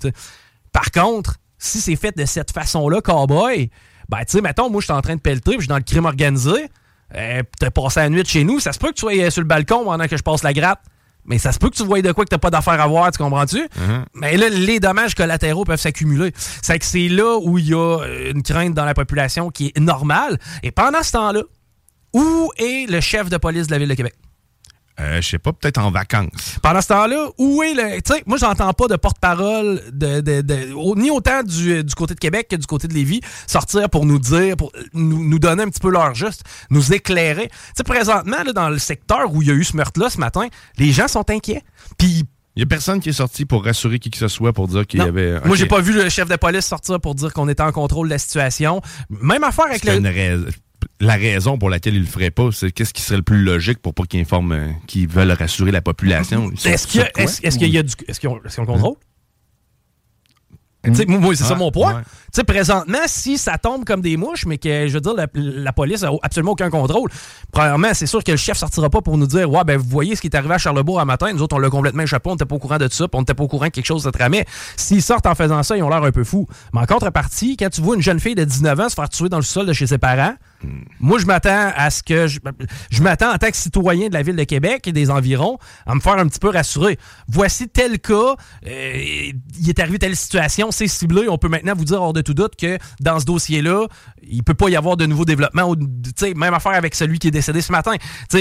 Par 0.73 0.91
contre, 0.91 1.37
si 1.59 1.81
c'est 1.81 1.97
fait 1.97 2.17
de 2.17 2.25
cette 2.25 2.51
façon-là, 2.51 3.01
cowboy, 3.01 3.71
ben, 4.09 4.19
tu 4.19 4.25
sais, 4.29 4.41
mettons, 4.41 4.69
moi, 4.69 4.81
je 4.81 4.87
suis 4.87 4.93
en 4.93 5.01
train 5.03 5.15
de 5.17 5.21
pelleter, 5.21 5.53
puis 5.53 5.59
je 5.59 5.63
suis 5.63 5.69
dans 5.69 5.77
le 5.77 5.83
crime 5.83 6.07
organisé, 6.07 6.69
euh, 7.15 7.43
t'as 7.61 7.71
passé 7.71 8.01
la 8.01 8.09
nuit 8.09 8.23
de 8.23 8.29
chez 8.29 8.43
nous, 8.43 8.59
ça 8.59 8.73
se 8.73 8.79
peut 8.79 8.89
que 8.89 8.95
tu 8.95 9.01
sois 9.01 9.15
euh, 9.15 9.31
sur 9.31 9.43
le 9.43 9.47
balcon 9.47 9.85
pendant 9.85 10.07
que 10.09 10.17
je 10.17 10.23
passe 10.23 10.43
la 10.43 10.53
gratte. 10.53 10.81
Mais 11.25 11.39
ça 11.39 11.53
se 11.53 11.59
peut 11.59 11.71
que 11.71 11.77
tu 11.77 11.85
voyes 11.85 12.03
de 12.03 12.13
quoi 12.13 12.25
que 12.25 12.31
t'as 12.31 12.39
pas 12.39 12.51
d'affaire 12.51 12.81
à 12.81 12.87
voir, 12.87 13.11
tu 13.13 13.19
comprends-tu? 13.19 13.59
Mm-hmm. 13.59 14.05
Mais 14.15 14.37
là, 14.37 14.49
les 14.49 14.81
dommages 14.81 15.15
collatéraux 15.15 15.65
peuvent 15.65 15.81
s'accumuler. 15.81 16.33
C'est 16.37 16.79
que 16.79 16.85
c'est 16.85 17.09
là 17.09 17.39
où 17.41 17.59
il 17.59 17.69
y 17.69 17.75
a 17.75 18.01
euh, 18.01 18.33
une 18.33 18.43
crainte 18.43 18.75
dans 18.75 18.85
la 18.85 18.95
population 18.95 19.51
qui 19.51 19.73
est 19.75 19.81
normale. 19.81 20.39
Et 20.63 20.73
pendant 20.73 21.03
ce 21.03 21.13
temps-là, 21.13 21.43
où 22.13 22.51
est 22.57 22.91
le 22.91 23.01
chef 23.01 23.31
de 23.31 23.37
police 23.37 23.69
de 23.69 23.73
la 23.73 23.79
Ville 23.79 23.89
de 23.89 23.95
Québec? 23.95 24.15
Euh, 25.01 25.21
je 25.23 25.29
sais 25.29 25.39
pas, 25.39 25.53
peut-être 25.53 25.79
en 25.79 25.91
vacances. 25.91 26.59
Pendant 26.63 26.81
ce 26.83 26.89
temps-là, 26.89 27.29
où 27.39 27.63
est 27.63 27.73
le. 27.75 28.01
Tu 28.03 28.13
sais, 28.15 28.23
moi, 28.27 28.37
j'entends 28.37 28.73
pas 28.75 28.89
de 28.89 28.97
porte-parole 28.97 29.81
de, 29.93 30.21
de- 30.21 30.43
de- 30.43 30.73
au- 30.75 30.95
ni 30.97 31.11
autant 31.11 31.43
du, 31.43 31.83
du 31.83 31.95
côté 31.95 32.15
de 32.15 32.21
Québec 32.21 32.49
que 32.51 32.57
du 32.57 32.67
côté 32.67 32.89
de 32.89 32.93
Lévis 32.95 33.21
sortir 33.47 33.89
pour 33.89 34.05
nous 34.05 34.19
dire, 34.19 34.57
pour 34.57 34.71
nous, 34.93 35.25
nous 35.27 35.39
donner 35.39 35.63
un 35.63 35.69
petit 35.69 35.81
peu 35.81 35.91
l'heure 35.91 36.15
juste, 36.15 36.43
nous 36.71 36.93
éclairer. 36.93 37.49
Tu 37.49 37.55
sais, 37.77 37.85
présentement, 37.85 38.43
là, 38.45 38.53
dans 38.53 38.69
le 38.69 38.79
secteur 38.79 39.33
où 39.35 39.41
il 39.43 39.49
y 39.49 39.51
a 39.51 39.55
eu 39.55 39.65
ce 39.65 39.77
meurtre-là 39.77 40.11
ce 40.11 40.19
matin, 40.19 40.49
les 40.79 40.93
gens 40.93 41.09
sont 41.09 41.29
inquiets. 41.31 41.63
Puis. 41.99 42.25
Il 42.55 42.61
y 42.61 42.63
a 42.65 42.67
personne 42.67 43.01
qui 43.01 43.09
est 43.09 43.13
sorti 43.15 43.47
pour 43.47 43.65
rassurer 43.65 43.99
qui 43.99 44.11
que 44.11 44.19
ce 44.19 44.29
soit 44.29 44.53
pour 44.53 44.69
dire 44.69 44.87
qu'il 44.87 45.01
y 45.01 45.03
avait. 45.03 45.33
Moi, 45.41 45.53
Ok. 45.53 45.55
j'ai 45.55 45.65
pas 45.65 45.81
vu 45.81 45.95
le 45.95 46.11
chef 46.11 46.29
de 46.29 46.37
police 46.37 46.67
sortir 46.67 47.01
pour 47.01 47.15
dire 47.15 47.33
qu'on 47.33 47.49
était 47.49 47.63
en 47.63 47.73
contrôle 47.73 48.09
de 48.09 48.13
la 48.13 48.19
situation. 48.19 48.83
Même 49.09 49.43
affaire 49.43 49.65
avec 49.65 49.83
le. 49.85 49.95
une 49.95 50.07
rais- 50.07 50.37
La 51.05 51.15
raison 51.15 51.59
pour 51.59 51.69
laquelle 51.69 51.95
il 51.97 52.01
le 52.03 52.07
ferait 52.07 52.31
pas, 52.31 52.51
c'est 52.53 52.71
qu'est-ce 52.71 52.95
qui 52.95 53.03
serait 53.03 53.17
le 53.17 53.23
plus 53.23 53.43
logique 53.43 53.81
pour 53.83 53.93
pas 53.93 54.05
qu'ils 54.05 54.21
informent, 54.21 54.53
euh, 54.53 54.69
qu'ils 54.87 55.09
veulent 55.09 55.33
rassurer 55.33 55.73
la 55.73 55.83
population? 55.83 56.51
Est-ce 56.65 56.87
qu'il 56.87 57.01
y 57.01 57.03
a- 57.03 57.07
sur 57.07 57.13
quoi? 57.13 57.25
est-ce- 57.25 57.43
est-ce 57.43 57.59
qu'il 57.59 57.71
y 57.71 57.79
a 57.79 57.83
du. 57.83 57.93
Est-ce 58.07 58.27
ont 58.29 58.39
le 58.43 58.67
contrôle? 58.67 58.95
Moi, 61.07 61.19
moi, 61.21 61.37
c'est 61.37 61.45
ça 61.45 61.55
mon 61.55 61.71
point. 61.71 61.95
ouais. 61.95 62.03
Tu 62.03 62.09
sais, 62.33 62.45
présentement, 62.45 62.99
si 63.07 63.39
ça 63.39 63.57
tombe 63.57 63.85
comme 63.85 64.01
des 64.01 64.17
mouches, 64.17 64.47
mais 64.47 64.59
que, 64.59 64.89
je 64.89 64.93
veux 64.95 65.01
dire, 65.01 65.15
la, 65.15 65.27
la 65.35 65.73
police 65.73 66.03
a 66.03 66.11
absolument 66.23 66.53
aucun 66.53 66.71
contrôle, 66.71 67.09
premièrement, 67.53 67.91
c'est 67.95 68.07
sûr 68.07 68.25
que 68.25 68.33
le 68.33 68.37
chef 68.37 68.59
sortira 68.59 68.91
pas 68.91 69.01
pour 69.01 69.17
nous 69.17 69.29
dire 69.29 69.49
Ouais, 69.49 69.63
ben, 69.65 69.77
vous 69.79 69.89
voyez 69.89 70.17
ce 70.17 70.21
qui 70.21 70.27
est 70.27 70.35
arrivé 70.37 70.55
à 70.55 70.59
Charlebourg 70.59 70.99
un 71.01 71.05
matin, 71.05 71.33
nous 71.33 71.41
autres, 71.43 71.55
on 71.55 71.61
l'a 71.61 71.71
complètement 71.71 72.03
échappé, 72.03 72.31
on 72.31 72.33
n'était 72.33 72.47
pas 72.47 72.57
au 72.57 72.59
courant 72.59 72.79
de 72.79 72.89
ça, 72.91 73.07
puis 73.07 73.17
on 73.17 73.21
n'était 73.21 73.35
pas 73.35 73.45
au 73.45 73.49
courant 73.49 73.67
que 73.67 73.71
quelque 73.73 73.87
chose 73.87 74.03
se 74.03 74.09
tramait. 74.09 74.45
S'ils 74.77 75.03
sortent 75.03 75.27
en 75.27 75.35
faisant 75.37 75.63
ça, 75.63 75.77
ils 75.77 75.83
ont 75.85 75.89
l'air 75.89 76.03
un 76.03 76.11
peu 76.11 76.25
fous. 76.25 76.49
Mais 76.73 76.81
en 76.81 76.87
contrepartie, 76.87 77.57
quand 77.57 77.71
tu 77.71 77.81
vois 77.81 77.95
une 77.97 78.03
jeune 78.03 78.19
fille 78.19 78.35
de 78.35 78.45
19 78.45 78.81
ans 78.81 78.89
se 78.89 78.95
faire 78.95 79.09
tuer 79.09 79.29
dans 79.29 79.37
le 79.39 79.43
sol 79.45 79.67
de 79.67 79.73
chez 79.73 79.87
ses 79.87 79.99
parents, 79.99 80.35
moi, 81.01 81.19
je 81.19 81.27
m'attends 81.27 81.73
à 81.75 81.91
ce 81.91 82.03
que. 82.03 82.27
Je, 82.27 82.41
je 82.91 83.03
m'attends 83.03 83.33
en 83.33 83.39
tant 83.39 83.51
que 83.51 83.57
citoyen 83.57 84.09
de 84.09 84.15
la 84.15 84.23
ville 84.23 84.37
de 84.37 84.45
Québec 84.45 84.87
et 84.87 84.93
des 84.93 85.11
environs 85.11 85.59
à 85.87 85.95
me 85.95 86.01
faire 86.01 86.15
un 86.15 86.27
petit 86.27 86.39
peu 86.39 86.49
rassurer. 86.49 86.99
Voici 87.29 87.69
tel 87.69 87.99
cas, 87.99 88.37
euh, 88.67 89.33
il 89.59 89.69
est 89.69 89.79
arrivé 89.79 89.99
telle 89.99 90.17
situation, 90.17 90.71
c'est 90.71 90.89
ciblé. 90.89 91.29
On 91.29 91.39
peut 91.39 91.49
maintenant 91.49 91.75
vous 91.77 91.85
dire 91.85 92.01
hors 92.01 92.13
de 92.13 92.21
tout 92.21 92.35
doute 92.35 92.57
que 92.57 92.79
dans 93.01 93.19
ce 93.21 93.25
dossier-là, 93.25 93.87
il 94.23 94.43
peut 94.43 94.55
pas 94.55 94.69
y 94.69 94.77
avoir 94.77 94.97
de 94.97 95.07
nouveaux 95.07 95.25
développements. 95.25 95.75
même 96.37 96.55
affaire 96.55 96.73
avec 96.73 96.95
celui 96.95 97.19
qui 97.19 97.29
est 97.29 97.33
décédé 97.33 97.61
ce 97.61 97.73
matin. 97.73 97.95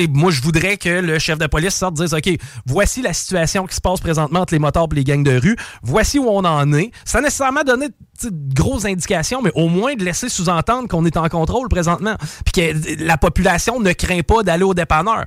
Moi, 0.09 0.31
je 0.31 0.41
voudrais 0.41 0.77
que 0.77 0.89
le 0.89 1.19
chef 1.19 1.37
de 1.37 1.47
police 1.47 1.75
sorte 1.75 1.99
et 1.99 2.03
dise 2.03 2.13
OK, 2.13 2.29
voici 2.65 3.01
la 3.01 3.13
situation 3.13 3.65
qui 3.65 3.75
se 3.75 3.81
passe 3.81 3.99
présentement 3.99 4.41
entre 4.41 4.53
les 4.53 4.59
motards 4.59 4.87
et 4.91 4.95
les 4.95 5.03
gangs 5.03 5.23
de 5.23 5.37
rue. 5.37 5.55
Voici 5.81 6.19
où 6.19 6.27
on 6.27 6.43
en 6.45 6.73
est. 6.73 6.91
Sans 7.05 7.21
nécessairement 7.21 7.63
de 7.63 7.73
grosses 8.31 8.85
indications, 8.85 9.41
mais 9.41 9.51
au 9.55 9.67
moins 9.67 9.95
de 9.95 10.03
laisser 10.03 10.29
sous-entendre 10.29 10.87
qu'on 10.87 11.05
est 11.05 11.17
en 11.17 11.27
contrôle 11.29 11.69
présentement. 11.69 12.15
Puis 12.45 12.53
que 12.53 13.03
la 13.05 13.17
population 13.17 13.79
ne 13.79 13.93
craint 13.93 14.21
pas 14.21 14.43
d'aller 14.43 14.63
au 14.63 14.73
dépanneur. 14.73 15.25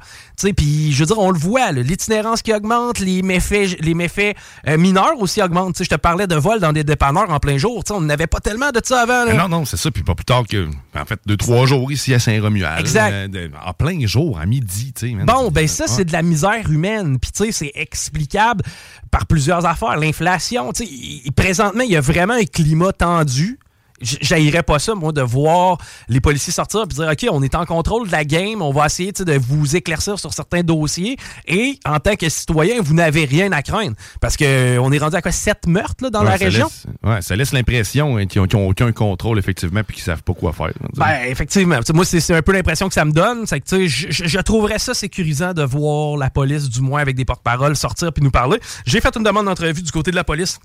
Puis 0.57 0.93
je 0.93 0.99
veux 1.01 1.07
dire, 1.07 1.19
on 1.19 1.31
le 1.31 1.39
voit, 1.39 1.73
l'itinérance 1.73 2.43
qui 2.43 2.53
augmente, 2.53 2.99
les 2.99 3.23
méfaits, 3.23 3.81
les 3.81 3.95
méfaits 3.95 4.37
euh, 4.69 4.77
mineurs 4.77 5.19
aussi 5.19 5.43
augmentent. 5.43 5.83
Je 5.83 5.89
te 5.89 5.95
parlais 5.95 6.27
de 6.27 6.37
vol 6.37 6.61
dans 6.61 6.73
des 6.73 6.85
dépanneurs 6.85 7.31
en 7.31 7.39
plein 7.39 7.59
jour. 7.59 7.83
On 7.91 8.01
n'avait 8.01 8.27
pas 8.27 8.41
tellement 8.41 8.71
de 8.71 8.81
ça 8.83 9.03
avant. 9.03 9.25
là. 9.25 9.35
Non, 9.35 9.49
non, 9.49 9.65
c'est 9.65 9.77
ça. 9.77 9.91
Puis 9.91 10.03
pas 10.03 10.15
plus 10.15 10.25
tard 10.25 10.45
que, 10.49 10.69
en 10.97 11.05
fait, 11.05 11.21
deux, 11.27 11.37
trois 11.37 11.67
jours 11.67 11.91
ici 11.93 12.13
à 12.15 12.19
Saint-Romuald. 12.19 12.81
Exact. 12.81 13.35
euh, 13.35 13.49
en 13.65 13.73
plein 13.73 14.05
jour, 14.07 14.39
à 14.39 14.47
midi. 14.47 14.93
Bon, 15.27 15.51
ben 15.51 15.67
ça, 15.69 15.87
c'est 15.87 16.05
de 16.05 16.13
la 16.13 16.23
misère 16.23 16.71
humaine. 16.71 17.19
Puis, 17.19 17.33
tu 17.33 17.45
sais, 17.45 17.53
c'est 17.53 17.73
explicable 17.75 18.63
par 19.11 19.27
plusieurs 19.27 19.65
affaires. 19.67 19.97
L'inflation, 19.97 20.73
tu 20.73 20.87
sais, 20.87 21.31
présentement, 21.37 21.83
il 21.83 21.91
y 21.93 21.97
a 21.97 22.01
vraiment 22.01 22.35
un 22.35 22.45
climat 22.45 22.84
tendu. 22.93 23.59
J- 24.01 24.19
J'haïrais 24.21 24.65
pas 24.65 24.81
ça, 24.81 24.97
moi, 24.97 25.13
de 25.13 25.23
voir 25.23 25.79
les 26.09 26.21
policiers 26.21 26.53
sortir 26.53 26.83
et 26.83 26.87
dire 26.89 27.09
OK, 27.11 27.27
on 27.31 27.43
est 27.45 27.55
en 27.55 27.65
contrôle 27.65 28.09
de 28.09 28.13
la 28.13 28.25
game, 28.25 28.61
on 28.61 28.73
va 28.73 28.87
essayer 28.87 29.13
de 29.13 29.39
vous 29.39 29.77
éclaircir 29.77 30.19
sur 30.19 30.35
certains 30.35 30.63
dossiers. 30.63 31.17
Et 31.47 31.79
en 31.87 32.01
tant 32.01 32.17
que 32.17 32.29
citoyen, 32.29 32.83
vous 32.83 32.93
n'avez 32.93 33.25
rien 33.25 33.53
à 33.53 33.63
craindre. 33.63 33.95
Parce 34.21 34.37
que 34.37 34.79
on 34.79 34.91
est 34.91 34.99
rendu 34.99 35.15
à 35.15 35.23
quoi 35.23 35.31
sept 35.31 35.69
meurtres 35.69 36.03
là, 36.03 36.11
dans 36.11 36.21
Ouais, 36.25 36.31
la 36.31 36.37
région? 36.37 36.67
laisse- 36.67 36.87
ouais, 37.05 37.23
ça 37.23 37.37
laisse 37.37 37.53
l'impression 37.53 38.17
hein, 38.19 38.27
qu'ils 38.27 38.43
n'ont 38.43 38.69
aucun 38.69 38.91
contrôle, 38.91 39.39
effectivement, 39.39 39.83
puis 39.85 39.95
qu'ils 39.95 40.05
savent 40.05 40.25
pas 40.25 40.35
quoi 40.35 40.53
faire. 40.53 40.73
Ben, 40.97 41.21
effectivement. 41.29 41.79
Moi, 41.95 42.05
c'est 42.05 42.35
un 42.35 42.43
peu 42.43 42.53
l'impression 42.53 42.89
que 42.89 42.95
ça 42.95 43.05
me 43.05 43.13
donne. 43.13 43.47
C'est 43.47 43.61
que, 43.61 43.87
je- 43.87 44.09
je 44.11 44.39
trouverais 44.41 44.81
ça 44.81 44.93
sécurisant 44.93 45.55
de 45.55 45.63
voir 45.63 46.17
la 46.19 46.31
police, 46.31 46.69
du 46.69 46.81
moins 46.81 47.01
avec 47.01 47.15
des 47.15 47.25
porte-paroles, 47.25 47.77
sortir 47.77 48.13
puis 48.13 48.25
nous 48.25 48.33
parler. 48.33 48.59
J'ai 48.87 49.01
fait 49.01 49.17
une 49.17 49.23
demande 49.23 49.47
d'entrevue 49.47 49.83
du 49.83 49.93
côté 49.93 50.11
de 50.11 50.17
la 50.17 50.25
police 50.25 50.59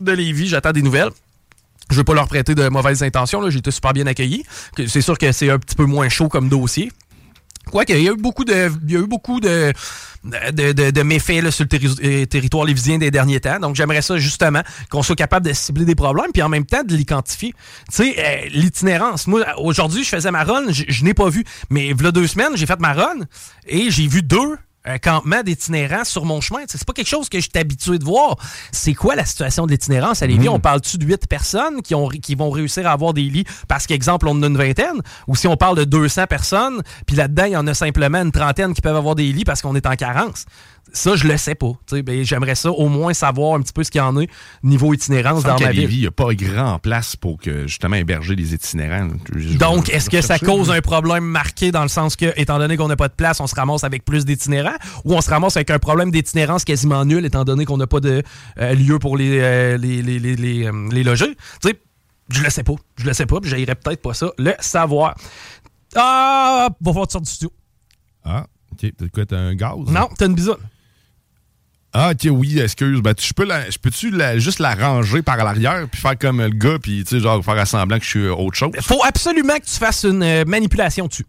de 0.00 0.12
Lévis. 0.12 0.48
J'attends 0.48 0.72
des 0.72 0.82
nouvelles. 0.82 1.10
Je 1.90 1.96
veux 1.96 2.04
pas 2.04 2.14
leur 2.14 2.28
prêter 2.28 2.54
de 2.54 2.68
mauvaises 2.68 3.02
intentions. 3.02 3.48
J'ai 3.50 3.58
été 3.58 3.70
super 3.70 3.92
bien 3.92 4.06
accueilli. 4.06 4.44
C'est 4.86 5.02
sûr 5.02 5.18
que 5.18 5.32
c'est 5.32 5.50
un 5.50 5.58
petit 5.58 5.76
peu 5.76 5.84
moins 5.84 6.08
chaud 6.08 6.28
comme 6.28 6.48
dossier. 6.48 6.90
Quoique, 7.70 7.92
il 7.92 8.02
y 8.02 8.08
a 8.08 8.12
eu 8.12 8.16
beaucoup 8.16 8.44
de, 8.44 8.70
y 8.86 8.96
a 8.96 9.00
eu 9.00 9.06
beaucoup 9.06 9.40
de, 9.40 9.72
de, 10.24 11.02
méfaits 11.02 11.50
sur 11.50 11.64
le 11.70 12.04
euh, 12.04 12.26
territoire 12.26 12.64
lévisien 12.64 12.98
des 12.98 13.10
derniers 13.10 13.40
temps. 13.40 13.58
Donc, 13.58 13.74
j'aimerais 13.74 14.02
ça 14.02 14.18
justement 14.18 14.62
qu'on 14.90 15.02
soit 15.02 15.16
capable 15.16 15.46
de 15.46 15.52
cibler 15.52 15.84
des 15.84 15.94
problèmes 15.94 16.30
puis 16.32 16.42
en 16.42 16.48
même 16.48 16.66
temps 16.66 16.82
de 16.84 16.94
les 16.94 17.04
quantifier. 17.04 17.54
Tu 17.90 17.96
sais, 17.96 18.14
euh, 18.18 18.48
l'itinérance. 18.50 19.26
Moi, 19.26 19.44
aujourd'hui, 19.58 20.04
je 20.04 20.08
faisais 20.08 20.30
ma 20.30 20.44
run, 20.44 20.64
je, 20.68 20.84
je 20.86 21.04
n'ai 21.04 21.14
pas 21.14 21.28
vu. 21.28 21.44
Mais 21.70 21.88
il 21.88 22.02
y 22.02 22.06
a 22.06 22.12
deux 22.12 22.26
semaines, 22.26 22.52
j'ai 22.54 22.66
fait 22.66 22.80
ma 22.80 22.92
run 22.92 23.20
et 23.66 23.90
j'ai 23.90 24.06
vu 24.06 24.22
deux 24.22 24.58
un 24.84 24.98
campement 24.98 25.42
d'itinérants 25.42 26.04
sur 26.04 26.24
mon 26.24 26.40
chemin. 26.40 26.60
C'est 26.66 26.84
pas 26.84 26.92
quelque 26.92 27.08
chose 27.08 27.28
que 27.28 27.40
j'étais 27.40 27.60
habitué 27.60 27.98
de 27.98 28.04
voir. 28.04 28.36
C'est 28.70 28.94
quoi 28.94 29.14
la 29.14 29.24
situation 29.24 29.66
de 29.66 29.72
l'itinérance 29.72 30.22
à 30.22 30.26
Lévis? 30.26 30.48
On 30.48 30.60
parle-tu 30.60 30.98
de 30.98 31.06
8 31.06 31.26
personnes 31.26 31.82
qui, 31.82 31.94
ont, 31.94 32.08
qui 32.08 32.34
vont 32.34 32.50
réussir 32.50 32.86
à 32.86 32.92
avoir 32.92 33.14
des 33.14 33.22
lits? 33.22 33.44
Parce 33.66 33.86
qu'exemple, 33.86 34.28
on 34.28 34.32
en 34.32 34.42
a 34.42 34.46
une 34.46 34.58
vingtaine? 34.58 35.00
Ou 35.26 35.36
si 35.36 35.46
on 35.48 35.56
parle 35.56 35.76
de 35.78 35.84
200 35.84 36.26
personnes, 36.26 36.82
puis 37.06 37.16
là-dedans, 37.16 37.44
il 37.44 37.52
y 37.52 37.56
en 37.56 37.66
a 37.66 37.74
simplement 37.74 38.18
une 38.18 38.32
trentaine 38.32 38.74
qui 38.74 38.82
peuvent 38.82 38.96
avoir 38.96 39.14
des 39.14 39.32
lits 39.32 39.44
parce 39.44 39.62
qu'on 39.62 39.74
est 39.74 39.86
en 39.86 39.96
carence? 39.96 40.44
Ça, 40.92 41.16
je 41.16 41.26
le 41.26 41.36
sais 41.36 41.54
pas. 41.56 41.72
Ben, 42.04 42.22
J'aimerais 42.24 42.54
ça 42.54 42.70
au 42.70 42.88
moins 42.88 43.14
savoir 43.14 43.56
un 43.56 43.62
petit 43.62 43.72
peu 43.72 43.82
ce 43.82 43.90
qu'il 43.90 43.98
y 43.98 44.02
en 44.02 44.16
a 44.16 44.24
niveau 44.62 44.94
itinérance 44.94 45.42
dans 45.42 45.56
ma 45.64 45.72
ville. 45.72 45.80
Lévis, 45.82 45.96
il 45.96 46.00
n'y 46.02 46.06
a 46.06 46.10
pas 46.12 46.32
grand 46.34 46.78
place 46.78 47.16
pour 47.16 47.38
que, 47.38 47.66
justement, 47.66 47.96
héberger 47.96 48.36
les 48.36 48.54
itinérants. 48.54 49.08
Je- 49.34 49.58
Donc, 49.58 49.88
est-ce 49.88 50.08
que 50.08 50.20
ça 50.20 50.38
cause 50.38 50.70
un 50.70 50.80
problème 50.80 51.24
marqué 51.24 51.72
dans 51.72 51.82
le 51.82 51.88
sens 51.88 52.14
que, 52.14 52.32
étant 52.36 52.58
donné 52.58 52.76
qu'on 52.76 52.86
n'a 52.86 52.94
pas 52.96 53.08
de 53.08 53.14
place, 53.14 53.40
on 53.40 53.48
se 53.48 53.56
ramasse 53.56 53.82
avec 53.82 54.04
plus 54.04 54.24
d'itinérants? 54.24 54.76
Ou 55.04 55.14
on 55.14 55.20
se 55.20 55.30
ramasse 55.30 55.56
avec 55.56 55.70
un 55.70 55.80
problème 55.80 56.12
d'itinérance 56.12 56.64
quasiment 56.64 57.04
nul, 57.04 57.24
étant 57.24 57.44
donné 57.44 57.64
qu'on 57.64 57.76
n'a 57.78 57.88
pas 57.88 58.00
de 58.00 58.22
euh, 58.60 58.74
lieu 58.74 58.98
pour 59.00 59.16
les, 59.16 59.38
euh, 59.40 59.76
les, 59.76 60.00
les, 60.00 60.20
les, 60.20 60.36
les, 60.36 60.66
euh, 60.66 60.88
les 60.92 61.02
loger? 61.02 61.36
Je 62.30 62.42
le 62.42 62.50
sais 62.50 62.62
pas. 62.62 62.74
Je 62.98 63.04
le 63.06 63.12
sais 63.12 63.26
pas, 63.26 63.40
puis 63.40 63.50
j'aillerais 63.50 63.74
peut-être 63.74 64.00
pas 64.00 64.14
ça. 64.14 64.30
Le 64.38 64.52
savoir. 64.60 65.14
Ah, 65.96 66.68
va 66.80 66.92
falloir 66.92 67.10
sortes 67.10 67.24
du 67.24 67.30
studio. 67.30 67.52
Ah, 68.24 68.46
OK. 68.72 68.92
T'as 68.96 69.08
quoi, 69.08 69.26
t'as 69.26 69.38
un 69.38 69.54
gaz? 69.54 69.74
Non, 69.88 70.08
t'as 70.16 70.26
une 70.26 70.34
bisoune. 70.34 70.56
Ah, 71.96 72.10
ok, 72.10 72.28
oui, 72.32 72.58
excuse. 72.58 73.00
Ben, 73.00 73.14
tu, 73.14 73.24
je 73.28 73.32
peux 73.32 73.44
la- 73.44 73.70
je 73.70 73.78
peux-tu 73.78 74.10
la- 74.10 74.36
juste 74.38 74.58
la 74.58 74.74
ranger 74.74 75.22
par 75.22 75.36
l'arrière 75.36 75.86
puis 75.90 76.00
faire 76.00 76.18
comme 76.18 76.40
le 76.40 76.48
gars 76.48 76.78
puis, 76.82 77.04
tu 77.04 77.16
sais, 77.16 77.20
genre, 77.22 77.42
faire 77.44 77.66
semblant 77.68 77.98
que 77.98 78.04
je 78.04 78.10
suis 78.10 78.26
autre 78.28 78.56
chose? 78.56 78.72
Faut 78.80 79.02
absolument 79.04 79.56
que 79.58 79.64
tu 79.64 79.76
fasses 79.78 80.02
une 80.04 80.22
euh, 80.22 80.44
manipulation 80.44 81.06
dessus. 81.06 81.24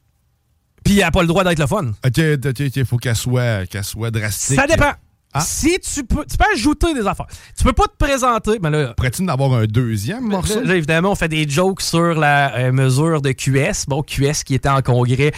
Puis 0.83 0.95
elle 0.95 1.05
n'a 1.05 1.11
pas 1.11 1.21
le 1.21 1.27
droit 1.27 1.43
d'être 1.43 1.59
le 1.59 1.67
fun. 1.67 1.91
Ok, 2.05 2.19
ok, 2.45 2.61
ok, 2.61 2.83
faut 2.83 2.97
qu'elle 2.97 3.15
soit, 3.15 3.65
qu'elle 3.67 3.83
soit 3.83 4.09
drastique. 4.11 4.59
Ça 4.59 4.65
dépend. 4.67 4.93
Ah. 5.37 5.41
Si 5.41 5.77
tu 5.81 6.05
peux, 6.05 6.23
tu 6.25 6.37
peux 6.37 6.45
ajouter 6.53 6.93
des 6.93 7.05
affaires. 7.05 7.27
Tu 7.57 7.65
peux 7.65 7.73
pas 7.73 7.87
te 7.87 7.97
présenter, 7.97 8.57
mais 8.61 8.69
là, 8.69 8.93
Pourrais-tu 8.95 9.21
en 9.21 9.27
avoir 9.27 9.53
un 9.53 9.65
deuxième 9.65 10.23
morceau? 10.23 10.61
Là, 10.61 10.75
évidemment, 10.75 11.11
on 11.11 11.15
fait 11.15 11.27
des 11.27 11.47
jokes 11.47 11.81
sur 11.81 12.13
la 12.13 12.55
euh, 12.55 12.71
mesure 12.71 13.21
de 13.21 13.33
QS. 13.33 13.85
Bon, 13.89 14.01
QS 14.01 14.45
qui 14.45 14.55
était 14.55 14.69
en 14.69 14.81
congrès 14.81 15.33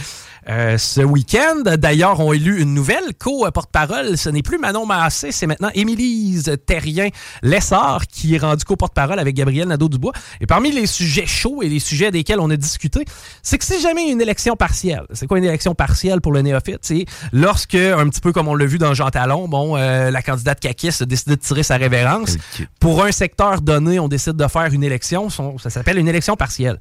euh, 0.48 0.78
ce 0.78 1.00
week-end. 1.00 1.62
D'ailleurs, 1.76 2.20
on 2.20 2.32
élu 2.32 2.62
une 2.62 2.74
nouvelle 2.74 3.12
co-porte-parole. 3.18 4.16
Ce 4.16 4.30
n'est 4.30 4.42
plus 4.42 4.58
Manon 4.58 4.86
Massé, 4.86 5.32
c'est 5.32 5.48
maintenant 5.48 5.70
Émilise 5.74 6.56
Terrien-Lessard 6.64 8.06
qui 8.06 8.36
est 8.36 8.38
rendue 8.38 8.64
co-porte-parole 8.64 9.18
avec 9.18 9.34
Gabriel 9.34 9.66
Nadeau-Dubois. 9.66 10.12
Et 10.40 10.46
parmi 10.46 10.70
les 10.70 10.86
sujets 10.86 11.26
chauds 11.26 11.60
et 11.62 11.68
les 11.68 11.80
sujets 11.80 12.12
desquels 12.12 12.38
on 12.38 12.50
a 12.50 12.56
discuté, 12.56 13.04
c'est 13.42 13.58
que 13.58 13.64
si 13.64 13.80
jamais 13.80 14.02
a 14.02 14.10
une 14.12 14.20
élection 14.20 14.54
partielle, 14.54 15.06
c'est 15.12 15.26
quoi 15.26 15.38
une 15.38 15.44
élection 15.44 15.74
partielle 15.74 16.20
pour 16.20 16.32
le 16.32 16.42
néophyte? 16.42 16.78
C'est 16.82 17.04
lorsque, 17.32 17.74
un 17.74 18.08
petit 18.08 18.20
peu 18.20 18.32
comme 18.32 18.46
on 18.46 18.54
l'a 18.54 18.66
vu 18.66 18.78
dans 18.78 18.94
Jean 18.94 19.10
Talon, 19.10 19.48
bon, 19.48 19.76
euh, 19.76 19.87
la 20.10 20.22
candidate 20.22 20.60
Kakis 20.60 20.96
a 21.00 21.04
décidé 21.04 21.36
de 21.36 21.40
tirer 21.40 21.62
sa 21.62 21.76
révérence. 21.76 22.36
Pour 22.80 23.04
un 23.04 23.12
secteur 23.12 23.60
donné, 23.60 23.98
on 23.98 24.08
décide 24.08 24.36
de 24.36 24.46
faire 24.46 24.72
une 24.72 24.84
élection. 24.84 25.28
Ça 25.30 25.70
s'appelle 25.70 25.98
une 25.98 26.08
élection 26.08 26.36
partielle. 26.36 26.78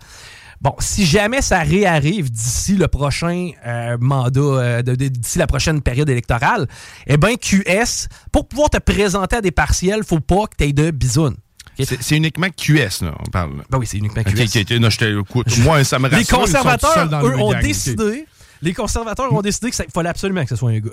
Bon, 0.59 0.73
si 0.79 1.05
jamais 1.05 1.41
ça 1.41 1.59
réarrive 1.59 2.31
d'ici 2.31 2.75
le 2.75 2.87
prochain 2.87 3.51
euh, 3.65 3.97
mandat, 3.99 4.41
euh, 4.41 4.81
d'ici 4.81 5.37
la 5.37 5.45
prochaine 5.45 5.81
période 5.81 6.09
électorale, 6.09 6.67
eh 7.05 7.17
bien, 7.17 7.35
QS, 7.35 8.07
pour 8.31 8.47
pouvoir 8.47 8.71
te 8.71 8.79
présenter 8.79 9.35
à 9.35 9.41
des 9.41 9.51
partiels, 9.51 10.03
faut 10.03 10.19
pas 10.19 10.47
que 10.47 10.55
tu 10.57 10.63
aies 10.63 10.73
de 10.73 10.89
bisounes. 10.89 11.35
C'est 11.79 12.17
uniquement 12.17 12.47
QS, 12.49 13.03
là, 13.03 13.13
on 13.19 13.29
parle. 13.29 13.63
Ben 13.69 13.77
oui, 13.77 13.85
c'est 13.85 13.99
uniquement 13.99 14.23
QS. 14.23 14.29
ok, 14.29 14.65
ok, 14.71 14.71
non, 14.79 15.63
moi, 15.63 15.83
ça 15.83 15.99
me 15.99 16.09
rassure. 16.09 16.17
Les 16.17 16.25
conservateurs, 16.25 17.23
eux, 17.23 17.29
le 17.29 17.39
ont 17.39 17.59
décidé. 17.59 18.25
Les 18.61 18.73
conservateurs 18.73 19.31
ont 19.33 19.41
décidé 19.41 19.71
qu'il 19.71 19.85
fallait 19.93 20.09
absolument 20.09 20.43
que 20.43 20.49
ce 20.49 20.55
soit 20.55 20.71
un 20.71 20.79
gars. 20.79 20.91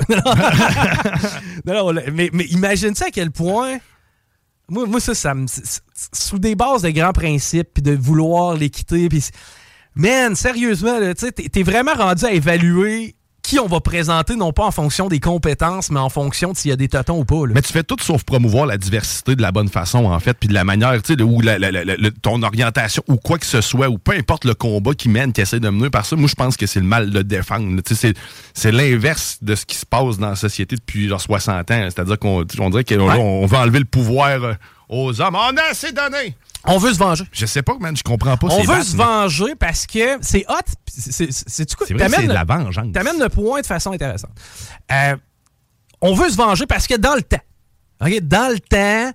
mais, 2.13 2.31
mais 2.33 2.45
imagine 2.45 2.95
ça 2.95 3.07
à 3.07 3.11
quel 3.11 3.31
point. 3.31 3.79
Moi, 4.69 4.87
moi 4.87 5.01
ça, 5.01 5.15
ça 5.15 5.35
me. 5.35 5.47
Sous 6.13 6.39
des 6.39 6.55
bases 6.55 6.83
de 6.83 6.91
grands 6.91 7.13
principes, 7.13 7.69
puis 7.75 7.83
de 7.83 7.93
vouloir 7.93 8.55
les 8.55 8.71
quitter, 8.71 9.09
puis. 9.09 9.25
Man, 9.97 10.35
sérieusement, 10.35 10.99
tu 11.17 11.33
t'es 11.33 11.63
vraiment 11.63 11.95
rendu 11.95 12.25
à 12.25 12.33
évaluer 12.33 13.15
qui 13.45 13.61
on 13.61 13.67
va 13.67 13.79
présenter, 13.81 14.37
non 14.37 14.53
pas 14.53 14.65
en 14.65 14.71
fonction 14.71 15.07
des 15.09 15.21
compétences, 15.21 15.91
mais 15.91 16.01
en 16.01 16.09
fonction 16.09 16.53
de 16.53 16.57
s'il 16.57 16.71
y 16.71 16.73
a 16.73 16.77
des 16.77 16.89
tâtons 16.89 17.19
ou 17.21 17.25
pas. 17.27 17.47
là. 17.47 17.53
Mais 17.55 17.61
tu 17.63 17.73
fais 17.73 17.85
tout 17.85 17.97
sauf 18.01 18.25
promouvoir 18.25 18.65
la 18.65 18.79
diversité 18.79 19.37
de 19.37 19.43
la 19.43 19.53
bonne 19.53 19.69
façon, 19.69 20.07
en 20.07 20.19
fait, 20.19 20.33
puis 20.33 20.49
de 20.49 20.55
la 20.55 20.65
manière, 20.65 20.95
tu 21.03 21.09
sais, 21.09 21.17
de- 21.17 21.25
ou 21.25 21.43
la- 21.43 21.59
la- 21.59 21.71
la- 21.71 21.85
la- 21.85 22.11
ton 22.23 22.43
orientation, 22.43 23.03
ou 23.07 23.17
quoi 23.17 23.39
que 23.39 23.45
ce 23.47 23.61
soit, 23.61 23.89
ou 23.91 23.99
peu 23.99 24.13
importe 24.13 24.47
le 24.47 24.55
combat 24.55 24.95
qui 24.95 25.11
mène, 25.11 25.33
qui 25.35 25.43
essaie 25.43 25.61
de 25.61 25.69
mener 25.69 25.91
par 25.91 26.07
ça. 26.07 26.17
Moi, 26.17 26.27
je 26.29 26.35
pense 26.35 26.57
que 26.57 26.67
c'est 26.67 26.81
le 26.81 26.87
mal 26.87 27.11
de 27.11 27.19
le 27.19 27.23
défendre. 27.25 27.77
là. 27.77 27.83
Tu 27.83 27.95
sais, 27.95 28.09
c'est- 28.09 28.19
c'est 28.55 28.73
l'inverse 28.73 29.37
de 29.43 29.55
ce 29.55 29.67
qui 29.67 29.77
se 29.77 29.85
passe 29.85 30.17
dans 30.19 30.31
la 30.31 30.37
société 30.37 30.75
depuis 30.77 31.07
genre 31.09 31.21
60 31.21 31.71
ans. 31.71 31.89
C'est-à-dire 31.91 32.19
qu'on 32.19 32.47
on 32.59 32.71
dirait 32.71 32.85
qu'on 32.85 33.07
Ouais. 33.09 33.19
on 33.19 33.45
veut 33.45 33.59
enlever 33.59 33.79
le 33.79 33.85
pouvoir 33.85 34.43
euh, 34.43 34.55
aux 34.89 35.21
hommes. 35.21 35.35
On 35.37 35.57
a 35.57 35.71
assez 35.71 35.93
donné! 35.93 36.37
On 36.67 36.79
veut 36.79 36.95
se 36.95 36.99
venger. 36.99 37.25
Je 37.31 37.45
sais 37.45 37.63
pas, 37.63 37.77
man, 37.79 37.95
je 37.97 38.03
comprends 38.03 38.37
pas 38.39 38.47
On 38.51 38.63
veut 38.63 38.83
se 38.83 38.97
venger 38.97 39.55
parce 39.55 39.87
que 39.87 40.17
c'est 40.23 40.47
hot. 40.49 40.55
c'est- 40.87 41.75
quoi? 41.75 41.87
C'est 41.87 41.95
de 41.95 42.33
la 42.33 42.45
vengeance. 42.45 42.93
T'amènes 42.93 43.21
le 43.21 43.29
point 43.29 43.61
de 43.61 43.67
façon 43.67 43.93
intéressante. 43.93 44.31
Euh, 44.91 45.17
on 46.01 46.15
veut 46.15 46.31
se 46.31 46.37
venger 46.37 46.67
parce 46.67 46.87
que 46.87 46.95
dans 46.95 47.15
le 47.15 47.23
temps, 47.23 47.37
dans 48.01 48.51
le 48.53 48.61
temps, 48.61 49.13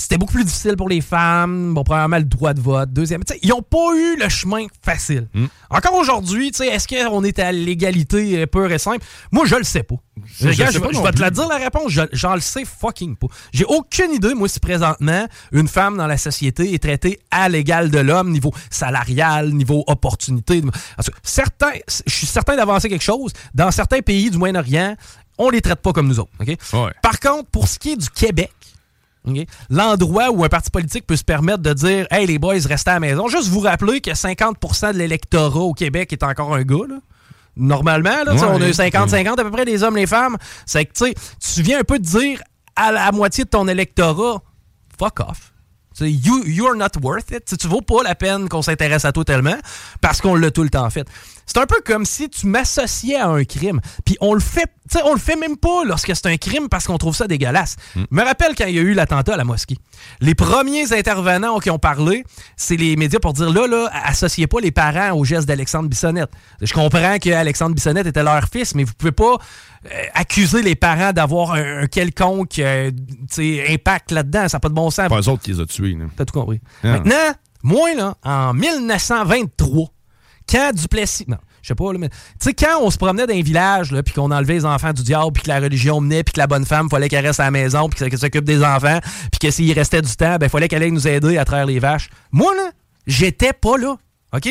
c'était 0.00 0.16
beaucoup 0.16 0.34
plus 0.34 0.44
difficile 0.44 0.76
pour 0.76 0.88
les 0.88 1.00
femmes. 1.00 1.74
Bon, 1.74 1.82
premièrement, 1.82 2.18
le 2.18 2.24
droit 2.24 2.54
de 2.54 2.60
vote. 2.60 2.90
Deuxième, 2.92 3.22
ils 3.42 3.48
n'ont 3.48 3.62
pas 3.62 3.94
eu 3.96 4.16
le 4.16 4.28
chemin 4.28 4.66
facile. 4.82 5.26
Hmm. 5.34 5.46
Encore 5.70 5.94
aujourd'hui, 5.94 6.48
est-ce 6.60 6.86
qu'on 6.86 7.24
est 7.24 7.38
à 7.40 7.50
l'égalité 7.50 8.46
pure 8.46 8.70
et 8.70 8.78
simple? 8.78 9.04
Moi, 9.32 9.44
je 9.46 9.56
le 9.56 9.64
sais 9.64 9.82
pas. 9.82 9.96
Je- 10.24 10.48
je 10.50 10.52
je, 10.52 10.70
je 10.72 11.02
vais 11.02 11.12
te 11.12 11.20
la 11.20 11.30
dire 11.30 11.48
la 11.48 11.56
réponse, 11.56 11.90
je- 11.90 12.00
j'en 12.12 12.34
le 12.34 12.40
sais 12.40 12.64
fucking 12.64 13.16
pas. 13.16 13.26
J'ai 13.52 13.64
aucune 13.64 14.12
idée, 14.12 14.34
moi, 14.34 14.48
si 14.48 14.60
présentement, 14.60 15.26
une 15.52 15.68
femme 15.68 15.96
dans 15.96 16.06
la 16.06 16.16
société 16.16 16.72
est 16.74 16.82
traitée 16.82 17.18
à 17.30 17.48
l'égal 17.48 17.90
de 17.90 17.98
l'homme, 17.98 18.30
niveau 18.30 18.52
salarial, 18.70 19.52
niveau 19.52 19.84
opportunité. 19.86 20.60
Tout 20.60 20.70
cas, 20.70 21.10
certains, 21.22 21.72
je 22.06 22.12
suis 22.14 22.26
certain 22.26 22.56
d'avancer 22.56 22.88
quelque 22.88 23.02
chose. 23.04 23.32
Dans 23.54 23.70
certains 23.70 24.00
pays 24.00 24.30
du 24.30 24.38
Moyen-Orient, 24.38 24.96
on 25.38 25.50
les 25.50 25.60
traite 25.60 25.80
pas 25.80 25.92
comme 25.92 26.08
nous 26.08 26.18
autres. 26.18 26.32
Ouais. 26.40 26.56
Par 27.02 27.20
contre, 27.20 27.48
pour 27.50 27.68
ce 27.68 27.78
qui 27.78 27.92
est 27.92 27.96
du 27.96 28.10
Québec, 28.10 28.50
l'endroit 29.70 30.30
où 30.30 30.44
un 30.44 30.48
parti 30.48 30.70
politique 30.70 31.06
peut 31.06 31.16
se 31.16 31.24
permettre 31.24 31.58
de 31.62 31.72
dire 31.72 32.06
Hey, 32.10 32.26
les 32.26 32.38
boys, 32.38 32.54
restez 32.66 32.90
à 32.90 32.94
la 32.94 33.00
maison. 33.00 33.28
Juste 33.28 33.48
vous 33.48 33.60
rappeler 33.60 34.00
que 34.00 34.10
50% 34.10 34.92
de 34.92 34.98
l'électorat 34.98 35.60
au 35.60 35.72
Québec 35.74 36.12
est 36.12 36.22
encore 36.22 36.54
un 36.54 36.62
gars. 36.62 36.86
Là. 36.88 36.96
Normalement, 37.56 38.24
là, 38.24 38.34
Ouais. 38.34 38.42
on 38.44 38.60
a 38.62 38.68
eu 38.68 38.72
50-50 38.72 39.40
à 39.40 39.44
peu 39.44 39.50
près 39.50 39.64
les 39.64 39.82
hommes, 39.82 39.96
les 39.96 40.06
femmes. 40.06 40.36
C'est 40.66 40.84
que 40.84 40.92
tu 40.94 41.62
viens 41.62 41.80
un 41.80 41.84
peu 41.84 41.98
de 41.98 42.04
dire 42.04 42.40
à 42.76 42.92
la 42.92 43.10
moitié 43.12 43.44
de 43.44 43.48
ton 43.50 43.66
électorat 43.66 44.42
fuck 44.98 45.20
off. 45.20 45.52
You, 46.00 46.44
you're 46.46 46.76
not 46.76 46.90
worth 47.02 47.32
it. 47.32 47.44
Tu 47.44 47.50
sais, 47.50 47.56
Tu 47.56 47.66
vaux 47.66 47.80
pas 47.80 48.04
la 48.04 48.14
peine 48.14 48.48
qu'on 48.48 48.62
s'intéresse 48.62 49.04
à 49.04 49.10
toi 49.10 49.24
tellement 49.24 49.56
parce 50.00 50.20
qu'on 50.20 50.36
l'a 50.36 50.52
tout 50.52 50.62
le 50.62 50.70
temps 50.70 50.88
fait. 50.90 51.08
C'est 51.48 51.58
un 51.58 51.66
peu 51.66 51.80
comme 51.84 52.04
si 52.04 52.28
tu 52.28 52.46
m'associais 52.46 53.16
à 53.16 53.28
un 53.28 53.42
crime. 53.44 53.80
Puis 54.04 54.16
on 54.20 54.34
le 54.34 54.40
fait, 54.40 54.66
tu 54.90 54.98
sais, 54.98 55.02
on 55.04 55.14
le 55.14 55.18
fait 55.18 55.34
même 55.34 55.56
pas 55.56 55.82
lorsque 55.84 56.14
c'est 56.14 56.26
un 56.26 56.36
crime 56.36 56.68
parce 56.68 56.86
qu'on 56.86 56.98
trouve 56.98 57.16
ça 57.16 57.26
dégueulasse. 57.26 57.76
Je 57.96 58.02
me 58.10 58.22
rappelle 58.22 58.54
quand 58.54 58.66
il 58.66 58.74
y 58.74 58.78
a 58.78 58.82
eu 58.82 58.92
l'attentat 58.92 59.32
à 59.32 59.36
la 59.38 59.44
mosquée. 59.44 59.78
Les 60.20 60.34
premiers 60.34 60.92
intervenants 60.92 61.58
qui 61.58 61.70
ont 61.70 61.78
parlé, 61.78 62.22
c'est 62.56 62.76
les 62.76 62.96
médias 62.96 63.18
pour 63.18 63.32
dire 63.32 63.50
là, 63.50 63.66
là, 63.66 63.90
associez 64.04 64.46
pas 64.46 64.60
les 64.60 64.70
parents 64.70 65.16
au 65.16 65.24
geste 65.24 65.48
d'Alexandre 65.48 65.88
Bissonnette. 65.88 66.30
Je 66.60 66.72
comprends 66.74 67.18
qu'Alexandre 67.18 67.74
Bissonnette 67.74 68.06
était 68.06 68.22
leur 68.22 68.44
fils, 68.44 68.74
mais 68.74 68.84
vous 68.84 68.92
pouvez 68.92 69.12
pas 69.12 69.38
euh, 69.86 69.88
accuser 70.12 70.60
les 70.60 70.74
parents 70.74 71.12
d'avoir 71.12 71.52
un, 71.52 71.84
un 71.84 71.86
quelconque 71.86 72.58
euh, 72.58 72.90
impact 73.38 74.12
là-dedans. 74.12 74.48
Ça 74.48 74.56
n'a 74.56 74.60
pas 74.60 74.68
de 74.68 74.74
bon 74.74 74.90
sens. 74.90 75.08
Pas 75.08 75.20
eux 75.20 75.28
autres 75.30 75.42
qui 75.42 75.52
les 75.52 75.60
ont 75.60 75.66
tués. 75.66 75.96
T'as 76.14 76.26
tout 76.26 76.38
compris. 76.38 76.60
Ah. 76.84 76.88
Maintenant, 76.88 77.32
moi, 77.62 77.94
là, 77.94 78.14
en 78.22 78.52
1923, 78.52 79.88
quand 80.48 80.72
Duplessis. 80.74 81.24
Non, 81.28 81.38
je 81.62 81.68
sais 81.68 81.74
pas, 81.74 81.92
là, 81.92 81.98
mais. 81.98 82.08
Tu 82.08 82.16
sais, 82.40 82.54
quand 82.54 82.80
on 82.80 82.90
se 82.90 82.98
promenait 82.98 83.26
dans 83.26 83.34
un 83.34 83.42
village, 83.42 83.92
là, 83.92 84.02
puis 84.02 84.14
qu'on 84.14 84.30
enlevait 84.30 84.54
les 84.54 84.64
enfants 84.64 84.92
du 84.92 85.02
diable, 85.02 85.32
puis 85.32 85.42
que 85.42 85.48
la 85.48 85.60
religion 85.60 86.00
menait, 86.00 86.24
puis 86.24 86.32
que 86.32 86.38
la 86.38 86.46
bonne 86.46 86.64
femme, 86.64 86.88
fallait 86.88 87.08
qu'elle 87.08 87.26
reste 87.26 87.40
à 87.40 87.44
la 87.44 87.50
maison, 87.50 87.88
puis 87.88 87.98
qu'elle 87.98 88.18
s'occupe 88.18 88.44
des 88.44 88.62
enfants, 88.62 88.98
puis 89.30 89.38
que 89.40 89.50
s'il 89.50 89.72
restait 89.72 90.02
du 90.02 90.14
temps, 90.16 90.36
ben, 90.36 90.48
fallait 90.48 90.68
qu'elle 90.68 90.82
aille 90.82 90.92
nous 90.92 91.08
aider 91.08 91.38
à 91.38 91.44
travers 91.44 91.66
les 91.66 91.78
vaches. 91.78 92.08
Moi, 92.32 92.54
là, 92.54 92.70
j'étais 93.06 93.52
pas 93.52 93.76
là. 93.76 93.96
OK? 94.32 94.48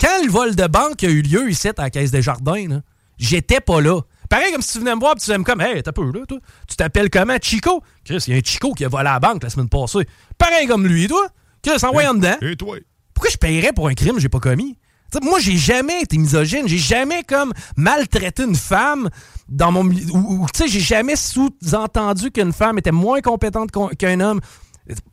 Quand 0.00 0.24
le 0.24 0.30
vol 0.30 0.54
de 0.54 0.66
banque 0.66 1.04
a 1.04 1.08
eu 1.08 1.22
lieu 1.22 1.50
ici, 1.50 1.68
à 1.68 1.72
la 1.76 1.90
Caisse 1.90 2.10
des 2.10 2.22
Jardins, 2.22 2.68
là, 2.68 2.80
j'étais 3.18 3.60
pas 3.60 3.80
là. 3.80 4.00
Pareil 4.28 4.52
comme 4.52 4.62
si 4.62 4.72
tu 4.72 4.78
venais 4.78 4.94
me 4.94 5.00
voir, 5.00 5.14
puis 5.14 5.24
tu 5.24 5.38
me 5.38 5.44
comme, 5.44 5.60
hey, 5.60 5.82
t'as 5.82 5.92
peu, 5.92 6.10
là, 6.10 6.24
toi. 6.26 6.38
Tu 6.68 6.76
t'appelles 6.76 7.10
comment? 7.10 7.36
Chico? 7.40 7.82
Chris, 8.04 8.24
il 8.26 8.32
y 8.32 8.36
a 8.36 8.38
un 8.38 8.42
Chico 8.42 8.72
qui 8.72 8.84
a 8.84 8.88
volé 8.88 9.08
à 9.08 9.14
la 9.14 9.20
banque 9.20 9.42
la 9.42 9.50
semaine 9.50 9.68
passée. 9.68 10.06
Pareil 10.38 10.66
comme 10.66 10.86
lui, 10.86 11.06
toi. 11.06 11.26
Chris, 11.62 11.84
envoyé 11.84 12.08
en 12.08 12.14
dedans. 12.14 12.36
Et 12.40 12.56
toi? 12.56 12.78
Pourquoi 13.12 13.30
je 13.30 13.36
paierais 13.36 13.72
pour 13.72 13.88
un 13.88 13.94
crime 13.94 14.14
que 14.14 14.20
j'ai 14.20 14.28
pas 14.28 14.40
commis? 14.40 14.76
Moi, 15.22 15.38
j'ai 15.40 15.56
jamais 15.56 16.02
été 16.02 16.16
misogyne. 16.18 16.66
J'ai 16.66 16.78
jamais 16.78 17.22
comme 17.22 17.52
maltraité 17.76 18.44
une 18.44 18.54
femme 18.56 19.08
dans 19.48 19.70
mon. 19.72 19.84
Ou, 19.84 20.46
tu 20.52 20.62
sais, 20.62 20.68
j'ai 20.68 20.80
jamais 20.80 21.16
sous-entendu 21.16 22.30
qu'une 22.30 22.52
femme 22.52 22.78
était 22.78 22.92
moins 22.92 23.20
compétente 23.20 23.70
qu'un- 23.98 24.20
homme. 24.20 24.40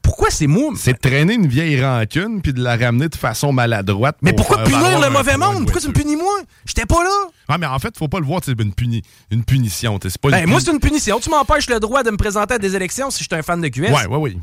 Pourquoi 0.01 0.29
c'est 0.29 0.47
moi? 0.47 0.73
C'est 0.75 0.93
de 0.93 0.97
traîner 0.97 1.35
une 1.35 1.47
vieille 1.47 1.81
rancune 1.81 2.41
puis 2.41 2.51
de 2.51 2.61
la 2.61 2.75
ramener 2.75 3.07
de 3.07 3.15
façon 3.15 3.53
maladroite. 3.53 4.17
Mais 4.21 4.33
pour 4.33 4.45
pourquoi 4.45 4.65
punir 4.65 4.99
le 4.99 5.09
mauvais 5.09 5.37
monde? 5.37 5.59
de 5.59 5.63
Pourquoi 5.63 5.79
tu 5.79 5.87
me 5.87 5.93
punis 5.93 6.17
moi? 6.17 6.41
J'étais 6.65 6.85
pas 6.85 7.01
là. 7.01 7.29
Ah, 7.47 7.57
mais 7.57 7.67
en 7.67 7.79
fait, 7.79 7.97
faut 7.97 8.09
pas 8.09 8.19
le 8.19 8.25
voir, 8.25 8.41
c'est 8.43 8.51
une, 8.59 8.73
puni 8.73 9.01
une 9.31 9.45
punition. 9.45 9.97
C'est 10.03 10.17
pas 10.17 10.27
une 10.29 10.35
Ben, 10.35 10.49
moi, 10.49 10.59
c'est 10.59 10.71
une 10.71 10.79
punition. 10.81 11.21
Tu 11.21 11.29
m'empêches 11.29 11.69
le 11.69 11.79
droit 11.79 12.03
de 12.03 12.11
me 12.11 12.17
présenter 12.17 12.55
à 12.55 12.59
des 12.59 12.75
élections 12.75 13.09
si 13.11 13.23
je 13.23 13.29
suis 13.29 13.39
un 13.39 13.43
fan 13.43 13.61
de 13.61 13.67
QS. 13.69 13.83
Ouais, 13.93 14.07
ouais, 14.07 14.17
oui. 14.17 14.39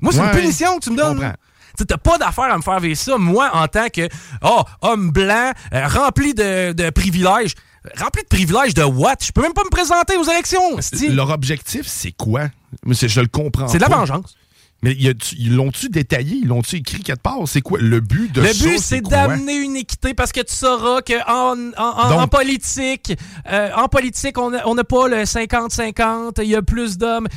Moi, 0.00 0.12
c'est 0.14 0.20
Ouais, 0.20 0.32
une 0.32 0.38
punition 0.40 0.78
que 0.78 0.84
tu 0.84 0.90
me 0.90 0.96
donnes. 0.96 1.34
Tu 1.78 1.86
t'as 1.86 1.96
pas 1.96 2.18
d'affaire 2.18 2.52
à 2.52 2.56
me 2.56 2.62
faire 2.62 2.80
vivre 2.80 2.96
ça, 2.98 3.16
moi, 3.18 3.50
en 3.54 3.66
tant 3.68 3.88
que 3.88 4.08
oh, 4.42 4.62
homme 4.82 5.10
blanc, 5.10 5.52
euh, 5.72 5.86
rempli 5.88 6.34
de, 6.34 6.72
de 6.72 6.90
privilèges. 6.90 7.54
Rempli 7.98 8.22
de 8.22 8.28
privilèges 8.28 8.74
de 8.74 8.82
what? 8.82 9.16
Je 9.22 9.32
peux 9.32 9.40
même 9.42 9.54
pas 9.54 9.64
me 9.64 9.70
présenter 9.70 10.16
aux 10.16 10.24
élections. 10.24 10.78
esti. 10.78 11.08
Leur 11.08 11.30
objectif, 11.30 11.86
c'est 11.86 12.12
quoi? 12.12 12.48
Je 12.86 13.20
le 13.20 13.26
comprends. 13.28 13.68
C'est 13.68 13.78
de 13.78 13.82
la 13.82 13.88
vengeance. 13.88 14.36
Mais 14.82 14.92
ils 14.92 15.54
l'ont-tu 15.54 15.90
détaillé? 15.90 16.38
Ils 16.42 16.46
l'ont-tu 16.48 16.76
écrit 16.76 17.02
quelque 17.02 17.20
part? 17.20 17.36
C'est 17.46 17.60
quoi? 17.60 17.78
Le 17.80 18.00
but 18.00 18.32
de 18.32 18.40
Le 18.40 18.48
but, 18.48 18.78
c'est 18.78 19.02
d'amener 19.02 19.54
une 19.56 19.76
équité 19.76 20.14
parce 20.14 20.32
que 20.32 20.40
tu 20.40 20.54
sauras 20.54 21.02
qu'en 21.02 21.52
en, 21.52 21.72
en- 21.76 22.08
Donc- 22.08 22.20
en 22.20 22.28
politique, 22.28 23.12
euh, 23.50 23.70
en 23.76 23.88
politique, 23.88 24.38
on 24.38 24.50
n'a 24.50 24.66
on 24.66 24.74
n'a 24.74 24.84
pas 24.84 25.06
le 25.08 25.24
50-50, 25.26 26.40
il 26.42 26.48
y 26.48 26.56
a 26.56 26.62
plus 26.62 26.96
d'hommes. 26.96 27.28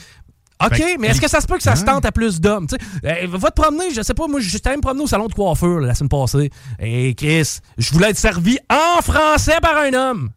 OK, 0.67 0.75
Fait 0.75 0.97
mais 0.97 1.07
est-ce 1.07 1.21
que 1.21 1.29
ça 1.29 1.41
se 1.41 1.47
peut 1.47 1.57
que 1.57 1.63
ça 1.63 1.75
se 1.75 1.81
Ouais. 1.81 1.87
tente 1.87 2.05
à 2.05 2.11
plus 2.11 2.39
d'hommes? 2.41 2.67
Euh, 3.05 3.27
va 3.29 3.51
te 3.51 3.61
promener, 3.61 3.91
je 3.93 4.01
sais 4.01 4.13
pas, 4.13 4.27
moi, 4.27 4.39
j'étais 4.39 4.67
allé 4.69 4.77
me 4.77 4.81
promener 4.81 5.03
au 5.03 5.07
salon 5.07 5.27
de 5.27 5.33
coiffeur 5.33 5.79
là, 5.79 5.87
la 5.87 5.95
semaine 5.95 6.09
passée. 6.09 6.49
Et 6.79 7.13
Chris, 7.15 7.59
je 7.77 7.91
voulais 7.93 8.09
être 8.11 8.17
servi 8.17 8.57
en 8.69 9.01
français 9.01 9.57
par 9.61 9.77
un 9.77 9.93
homme. 9.93 10.29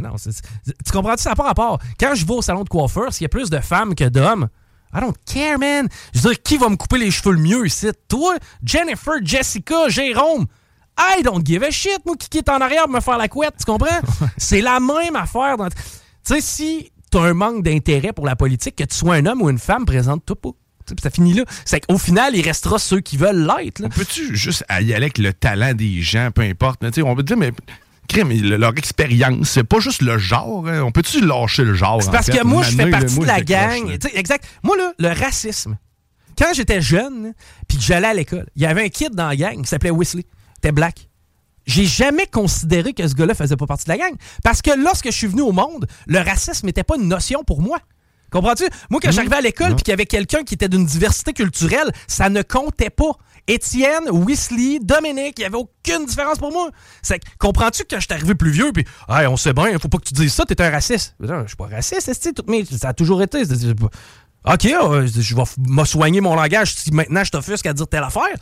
Non, 0.00 0.10
tu 0.16 0.92
comprends-tu? 0.92 1.22
Ça 1.22 1.30
n'a 1.30 1.36
pas 1.36 1.44
rapport. 1.44 1.78
Quand 2.00 2.14
je 2.14 2.26
vais 2.26 2.32
au 2.34 2.42
salon 2.42 2.64
de 2.64 2.68
coiffeur, 2.68 3.12
s'il 3.12 3.22
y 3.22 3.26
a 3.26 3.28
plus 3.28 3.48
de 3.50 3.60
femmes 3.60 3.94
que 3.94 4.04
d'hommes, 4.08 4.48
I 4.96 5.00
don't 5.00 5.14
care, 5.26 5.58
man. 5.58 5.88
Je 6.12 6.20
veux 6.20 6.30
dire, 6.30 6.42
qui 6.42 6.56
va 6.56 6.68
me 6.68 6.76
couper 6.76 6.98
les 6.98 7.10
cheveux 7.10 7.32
le 7.34 7.40
mieux 7.40 7.66
ici? 7.66 7.88
Toi, 8.08 8.34
Jennifer, 8.64 9.14
Jessica, 9.22 9.88
Jérôme. 9.88 10.46
I 10.98 11.22
don't 11.24 11.44
give 11.44 11.62
a 11.64 11.70
shit, 11.70 11.98
moi, 12.06 12.14
qui 12.16 12.38
est 12.38 12.48
en 12.48 12.58
arrière 12.60 12.84
pour 12.84 12.92
me 12.94 13.00
faire 13.00 13.18
la 13.18 13.26
couette, 13.28 13.54
tu 13.58 13.64
comprends? 13.64 14.00
c'est 14.36 14.60
la 14.60 14.78
même 14.80 15.16
affaire. 15.16 15.56
dans- 15.56 15.68
Tu 15.68 15.74
sais, 16.24 16.40
si 16.40 16.92
un 17.22 17.34
manque 17.34 17.62
d'intérêt 17.62 18.12
pour 18.12 18.26
la 18.26 18.36
politique, 18.36 18.76
que 18.76 18.84
tu 18.84 18.94
sois 18.96 19.14
un 19.16 19.26
homme 19.26 19.42
ou 19.42 19.50
une 19.50 19.58
femme, 19.58 19.84
présente-toi 19.84 20.36
pas. 20.40 20.50
Ça 21.02 21.08
finit 21.10 21.32
là. 21.32 21.44
C'est 21.64 21.80
qu'au 21.86 21.96
final, 21.96 22.36
il 22.36 22.42
restera 22.42 22.78
ceux 22.78 23.00
qui 23.00 23.16
veulent 23.16 23.46
l'être. 23.46 23.82
Peux-tu 23.88 24.36
juste 24.36 24.64
y 24.70 24.72
aller 24.74 24.92
avec 24.94 25.16
le 25.18 25.32
talent 25.32 25.72
des 25.72 26.02
gens, 26.02 26.30
peu 26.34 26.42
importe? 26.42 26.82
là, 26.82 26.90
on 27.04 27.16
peut 27.16 27.22
dire, 27.22 27.38
mais. 27.38 27.52
crime, 28.06 28.30
leur 28.32 28.76
expérience, 28.76 29.48
c'est 29.48 29.64
pas 29.64 29.80
juste 29.80 30.02
le 30.02 30.18
genre. 30.18 30.68
hein. 30.68 30.82
On 30.82 30.92
peut-tu 30.92 31.24
lâcher 31.24 31.64
le 31.64 31.72
genre? 31.74 32.02
C'est 32.02 32.08
en 32.10 32.12
parce 32.12 32.26
fait? 32.26 32.36
que 32.38 32.44
moi, 32.44 32.62
je 32.62 32.76
fais 32.76 32.90
partie 32.90 33.18
de 33.18 33.24
la 33.24 33.40
gang. 33.40 33.96
exact. 34.12 34.44
Moi, 34.62 34.76
là, 34.76 34.92
le 34.98 35.08
racisme. 35.08 35.78
Quand 36.36 36.52
j'étais 36.52 36.82
jeune, 36.82 37.32
puis 37.66 37.78
que 37.78 37.82
j'allais 37.84 38.08
à 38.08 38.14
l'école, 38.14 38.46
il 38.56 38.62
y 38.62 38.66
avait 38.66 38.84
un 38.84 38.88
kid 38.88 39.14
dans 39.14 39.28
la 39.28 39.36
gang 39.36 39.62
qui 39.62 39.68
s'appelait 39.68 39.90
Wesley. 39.92 40.24
Il 40.26 40.58
était 40.58 40.72
black. 40.72 41.08
J'ai 41.66 41.86
jamais 41.86 42.26
considéré 42.26 42.92
que 42.92 43.06
ce 43.06 43.14
gars-là 43.14 43.34
faisait 43.34 43.56
pas 43.56 43.66
partie 43.66 43.84
de 43.84 43.90
la 43.90 43.98
gang. 43.98 44.12
Parce 44.42 44.60
que 44.62 44.70
lorsque 44.78 45.06
je 45.06 45.16
suis 45.16 45.26
venu 45.26 45.42
au 45.42 45.52
monde, 45.52 45.86
le 46.06 46.18
racisme 46.18 46.66
n'était 46.66 46.84
pas 46.84 46.96
une 46.96 47.08
notion 47.08 47.42
pour 47.44 47.60
moi. 47.62 47.78
Comprends-tu? 48.30 48.64
Moi, 48.90 49.00
quand 49.02 49.12
j'arrivais 49.12 49.36
à 49.36 49.40
l'école 49.40 49.74
puis 49.76 49.84
qu'il 49.84 49.92
y 49.92 49.94
avait 49.94 50.06
quelqu'un 50.06 50.42
qui 50.42 50.54
était 50.54 50.68
d'une 50.68 50.84
diversité 50.86 51.32
culturelle, 51.32 51.90
ça 52.08 52.28
ne 52.28 52.42
comptait 52.42 52.90
pas. 52.90 53.12
Étienne, 53.46 54.08
Weasley, 54.10 54.78
Dominique, 54.80 55.34
il 55.38 55.42
n'y 55.42 55.44
avait 55.44 55.58
aucune 55.58 56.06
différence 56.06 56.38
pour 56.38 56.50
moi. 56.50 56.70
C'est 57.02 57.20
comprends-tu 57.38 57.82
que 57.84 57.88
quand 57.90 58.00
je 58.00 58.06
suis 58.06 58.14
arrivé 58.14 58.34
plus 58.34 58.50
vieux, 58.50 58.72
puis 58.72 58.84
hey, 59.08 59.26
on 59.26 59.36
sait 59.36 59.52
bien, 59.52 59.78
faut 59.78 59.88
pas 59.88 59.98
que 59.98 60.04
tu 60.08 60.14
dises 60.14 60.32
ça, 60.32 60.44
t'es 60.46 60.60
un 60.62 60.70
raciste. 60.70 61.14
Non, 61.20 61.42
Je 61.42 61.48
suis 61.48 61.56
pas 61.56 61.66
raciste, 61.66 62.08
esti, 62.08 62.32
toutes 62.32 62.48
mes- 62.48 62.64
ça 62.64 62.88
a 62.88 62.94
toujours 62.94 63.22
été. 63.22 63.44
c'est- 63.44 63.54
c'est 63.56 63.74
OK, 64.46 64.62
je 64.66 65.34
vais 65.34 65.42
me 65.68 65.84
soigner 65.84 66.20
mon 66.20 66.34
langage 66.34 66.74
si 66.74 66.90
maintenant 66.90 67.22
je 67.24 67.30
t'offusque 67.30 67.64
à 67.66 67.72
dire 67.72 67.86
telle 67.86 68.02
affaire. 68.04 68.34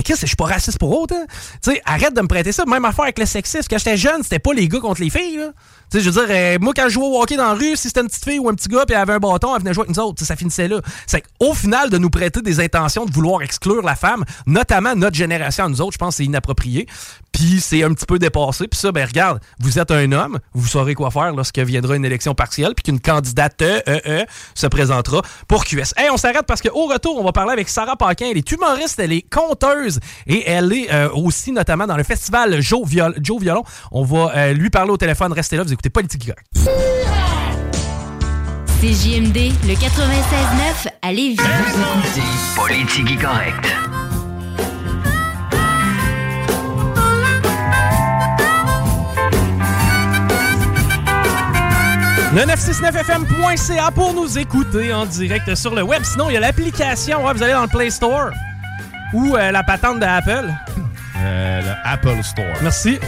Mais 0.00 0.04
qu'est-ce 0.04 0.22
que 0.22 0.26
je 0.26 0.30
suis 0.30 0.36
pas 0.36 0.46
raciste 0.46 0.78
pour 0.78 0.98
autre, 0.98 1.14
hein? 1.14 1.26
Tu 1.62 1.72
sais, 1.72 1.82
arrête 1.84 2.16
de 2.16 2.22
me 2.22 2.26
prêter 2.26 2.52
ça. 2.52 2.64
Même 2.64 2.86
affaire 2.86 3.02
avec 3.02 3.18
le 3.18 3.26
sexisme. 3.26 3.66
Quand 3.68 3.76
j'étais 3.76 3.98
jeune, 3.98 4.22
c'était 4.22 4.38
pas 4.38 4.54
les 4.54 4.66
gars 4.66 4.80
contre 4.80 5.02
les 5.02 5.10
filles. 5.10 5.42
Tu 5.90 5.98
sais, 5.98 6.00
je 6.02 6.08
veux 6.08 6.26
dire, 6.26 6.34
euh, 6.34 6.58
moi, 6.58 6.72
quand 6.74 6.84
je 6.84 6.94
jouais 6.94 7.04
au 7.04 7.20
hockey 7.20 7.36
dans 7.36 7.48
la 7.48 7.52
rue, 7.52 7.76
si 7.76 7.88
c'était 7.88 8.00
une 8.00 8.06
petite 8.06 8.24
fille 8.24 8.38
ou 8.38 8.48
un 8.48 8.54
petit 8.54 8.68
gars, 8.68 8.86
puis 8.86 8.94
elle 8.94 9.02
avait 9.02 9.12
un 9.12 9.18
bâton, 9.18 9.54
elle 9.54 9.60
venait 9.60 9.74
jouer 9.74 9.82
avec 9.82 9.94
nous 9.94 10.02
autres. 10.02 10.24
Ça 10.24 10.36
finissait 10.36 10.68
là. 10.68 10.80
C'est 11.06 11.20
qu'au 11.20 11.52
final, 11.52 11.90
de 11.90 11.98
nous 11.98 12.08
prêter 12.08 12.40
des 12.40 12.60
intentions 12.60 13.04
de 13.04 13.12
vouloir 13.12 13.42
exclure 13.42 13.82
la 13.82 13.94
femme, 13.94 14.24
notamment 14.46 14.94
notre 14.94 15.16
génération 15.16 15.64
à 15.64 15.68
nous 15.68 15.82
autres, 15.82 15.92
je 15.92 15.98
pense 15.98 16.14
que 16.14 16.16
c'est 16.18 16.24
inapproprié. 16.24 16.86
Puis 17.32 17.60
c'est 17.60 17.82
un 17.82 17.92
petit 17.92 18.06
peu 18.06 18.18
dépassé. 18.18 18.68
Puis 18.68 18.80
ça, 18.80 18.92
ben 18.92 19.06
regarde, 19.06 19.40
vous 19.58 19.78
êtes 19.78 19.90
un 19.90 20.12
homme, 20.12 20.38
vous 20.54 20.66
saurez 20.66 20.94
quoi 20.94 21.10
faire 21.10 21.34
lorsque 21.34 21.58
viendra 21.58 21.96
une 21.96 22.04
élection 22.04 22.34
partielle, 22.34 22.74
puis 22.74 22.84
qu'une 22.84 23.00
candidate 23.00 23.60
euh, 23.62 23.80
euh, 23.88 24.24
se 24.54 24.66
présentera 24.66 25.22
pour 25.48 25.64
QS. 25.64 25.94
Hey, 25.96 26.08
on 26.10 26.16
s'arrête 26.16 26.46
parce 26.46 26.62
qu'au 26.62 26.86
retour, 26.86 27.18
on 27.18 27.24
va 27.24 27.32
parler 27.32 27.52
avec 27.52 27.68
Sarah 27.68 27.96
Paquin. 27.96 28.28
Elle 28.30 28.38
est 28.38 28.50
humoriste, 28.52 28.98
elle 28.98 29.12
est 29.12 29.28
conteuse 29.28 29.89
et 30.26 30.48
elle 30.48 30.72
est 30.72 30.92
euh, 30.92 31.08
aussi 31.12 31.52
notamment 31.52 31.86
dans 31.86 31.96
le 31.96 32.02
festival 32.04 32.60
Joe, 32.60 32.86
Viol- 32.86 33.14
Joe 33.22 33.40
Violon. 33.40 33.64
On 33.90 34.04
va 34.04 34.32
euh, 34.36 34.52
lui 34.52 34.70
parler 34.70 34.90
au 34.92 34.96
téléphone. 34.96 35.32
Restez 35.32 35.56
là, 35.56 35.62
vous 35.64 35.72
écoutez 35.72 35.90
Politique 35.90 36.26
Correct. 36.26 36.46
CJMD, 38.80 39.36
le 39.68 39.74
96.9 39.74 40.88
à 41.02 41.12
Lévis. 41.12 41.32
Écoutez 41.34 42.22
Politique 42.56 43.20
correct. 43.20 43.66
Le 52.32 52.42
969fm.ca 52.42 53.90
pour 53.90 54.14
nous 54.14 54.38
écouter 54.38 54.92
en 54.92 55.04
direct 55.04 55.52
sur 55.56 55.74
le 55.74 55.82
web. 55.82 56.02
Sinon, 56.04 56.30
il 56.30 56.34
y 56.34 56.36
a 56.36 56.40
l'application. 56.40 57.24
Ouais, 57.26 57.32
vous 57.34 57.42
allez 57.42 57.52
dans 57.52 57.62
le 57.62 57.68
Play 57.68 57.90
Store 57.90 58.30
ou 59.12 59.36
euh, 59.36 59.50
la 59.50 59.62
patente 59.62 60.00
d'Apple. 60.00 60.48
Euh, 61.18 61.60
le 61.62 61.72
Apple 61.84 62.22
Store. 62.22 62.46
Merci. 62.62 62.98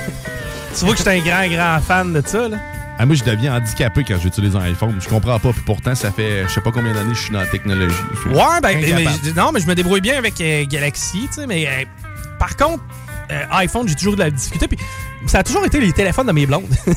Tu 0.78 0.84
vois 0.84 0.92
que 0.94 0.98
j'étais 0.98 1.18
un 1.18 1.20
grand, 1.20 1.46
grand 1.48 1.80
fan 1.80 2.12
de 2.12 2.22
ça, 2.26 2.48
là. 2.48 2.56
Ah, 2.98 3.06
moi, 3.06 3.16
je 3.16 3.24
deviens 3.24 3.56
handicapé 3.56 4.04
quand 4.06 4.18
j'utilise 4.20 4.54
un 4.54 4.60
iPhone. 4.62 4.94
Je 5.00 5.08
comprends 5.08 5.38
pas. 5.38 5.52
Puis 5.52 5.62
pourtant, 5.64 5.94
ça 5.94 6.12
fait 6.12 6.44
je 6.46 6.52
sais 6.52 6.60
pas 6.60 6.70
combien 6.70 6.92
d'années 6.92 7.12
que 7.12 7.16
je 7.18 7.22
suis 7.22 7.32
dans 7.32 7.40
la 7.40 7.46
technologie. 7.46 7.94
Je 8.14 8.20
suis 8.20 8.28
Ouais, 8.30 8.60
ben, 8.62 8.78
mais- 8.80 9.32
non, 9.34 9.50
mais 9.52 9.60
je 9.60 9.66
me 9.66 9.74
débrouille 9.74 10.00
bien 10.02 10.18
avec 10.18 10.40
euh, 10.40 10.64
Galaxy, 10.66 11.26
tu 11.28 11.40
sais, 11.40 11.46
mais 11.46 11.66
euh, 11.66 11.84
par 12.38 12.56
contre, 12.56 12.82
euh, 13.30 13.44
iPhone, 13.52 13.88
j'ai 13.88 13.94
toujours 13.94 14.14
de 14.14 14.20
la 14.20 14.30
difficulté, 14.30 14.68
puis 14.68 14.78
ça 15.26 15.38
a 15.38 15.42
toujours 15.42 15.64
été 15.64 15.80
les 15.80 15.92
téléphones 15.92 16.26
de 16.26 16.32
mes 16.32 16.46
blondes. 16.46 16.68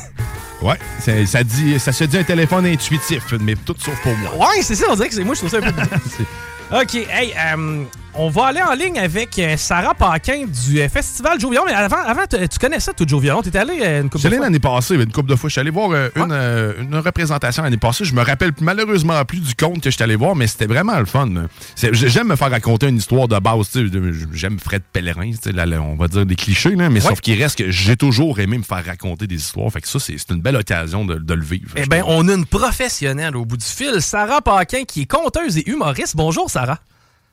Ouais, 0.62 0.78
ça, 1.26 1.44
dit, 1.44 1.78
ça 1.78 1.92
se 1.92 2.04
dit 2.04 2.16
un 2.16 2.22
téléphone 2.24 2.64
intuitif, 2.64 3.22
mais 3.42 3.54
tout 3.56 3.74
sauf 3.78 3.94
pour 4.02 4.16
moi. 4.16 4.34
ouais, 4.48 4.62
c'est 4.62 4.74
ça, 4.74 4.86
on 4.90 4.94
dirait 4.96 5.08
que 5.10 5.14
c'est 5.14 5.22
moi, 5.22 5.34
je 5.34 5.40
trouve 5.40 5.50
ça 5.50 5.58
un 5.58 5.60
peu... 5.70 5.70
OK, 6.82 6.94
hey, 6.94 7.34
euh, 7.54 7.82
on 8.18 8.30
va 8.30 8.46
aller 8.46 8.62
en 8.62 8.72
ligne 8.72 8.98
avec 8.98 9.38
euh, 9.38 9.56
Sarah 9.58 9.92
Paquin 9.94 10.44
du 10.46 10.80
euh, 10.80 10.88
Festival 10.88 11.38
Joe 11.38 11.50
Violon, 11.50 11.66
mais 11.66 11.74
avant, 11.74 11.98
avant 12.02 12.22
tu 12.28 12.36
tu 12.48 12.58
connais 12.58 12.80
ça, 12.80 12.92
toi, 12.94 13.06
Joe 13.06 13.20
Violon, 13.20 13.42
t'étais 13.42 13.58
allé 13.58 13.78
euh, 13.82 14.00
une 14.02 14.08
couple 14.08 14.24
de 14.24 14.30
fois? 14.30 14.38
l'année 14.44 14.58
passée, 14.58 14.94
une 14.94 15.12
couple 15.12 15.28
de 15.30 15.36
fois. 15.36 15.48
Je 15.48 15.52
suis 15.52 15.60
allé 15.60 15.70
voir 15.70 15.90
une, 16.16 16.32
une 16.80 16.94
représentation 16.96 17.62
l'année 17.62 17.76
passée. 17.76 18.04
Je 18.06 18.14
me 18.14 18.22
rappelle 18.22 18.52
malheureusement 18.60 19.22
plus 19.26 19.40
du 19.40 19.54
compte 19.54 19.82
que 19.82 19.90
je 19.90 19.94
suis 19.96 20.02
allé 20.02 20.16
voir, 20.16 20.34
mais 20.34 20.46
c'était 20.46 20.66
vraiment 20.66 20.98
le 20.98 21.04
fun. 21.04 21.28
J'aime 21.76 22.28
me 22.28 22.36
faire 22.36 22.50
raconter 22.50 22.88
une 22.88 22.96
histoire 22.96 23.28
de 23.28 23.38
base. 23.38 23.70
tu 23.70 23.90
J'aime 24.32 24.58
Fred 24.58 24.82
Pellerin, 24.92 25.32
tu 25.42 25.52
là, 25.52 25.66
on 25.82 25.94
va 25.96 26.08
dire 26.08 26.24
des 26.24 26.36
clichés, 26.36 26.74
là, 26.74 26.88
mais 26.88 26.96
Ouais. 27.02 27.10
sauf 27.10 27.20
qu'il 27.20 27.40
reste 27.40 27.58
que 27.58 27.70
j'ai 27.70 27.96
toujours 27.96 28.40
aimé 28.40 28.56
me 28.56 28.62
faire 28.62 28.84
raconter 28.84 29.26
des 29.26 29.36
histoires. 29.36 29.70
Fait 29.70 29.80
que 29.82 29.88
ça, 29.88 29.98
c'est 30.00 30.16
une 30.30 30.40
belle 30.40 30.56
occasion 30.56 31.04
de, 31.04 31.16
de 31.16 31.34
le 31.34 31.44
vivre. 31.44 31.68
Eh 31.76 31.86
bien, 31.86 32.02
on 32.06 32.26
a 32.28 32.32
une 32.34 32.46
professionnelle 32.46 33.36
au 33.36 33.44
bout 33.44 33.58
du 33.58 33.64
fil, 33.66 34.00
Sarah 34.00 34.40
Paquin, 34.40 34.84
qui 34.84 35.02
est 35.02 35.06
conteuse 35.06 35.58
et 35.58 35.68
humoriste. 35.68 36.16
Bonjour, 36.16 36.50
Sarah. 36.50 36.78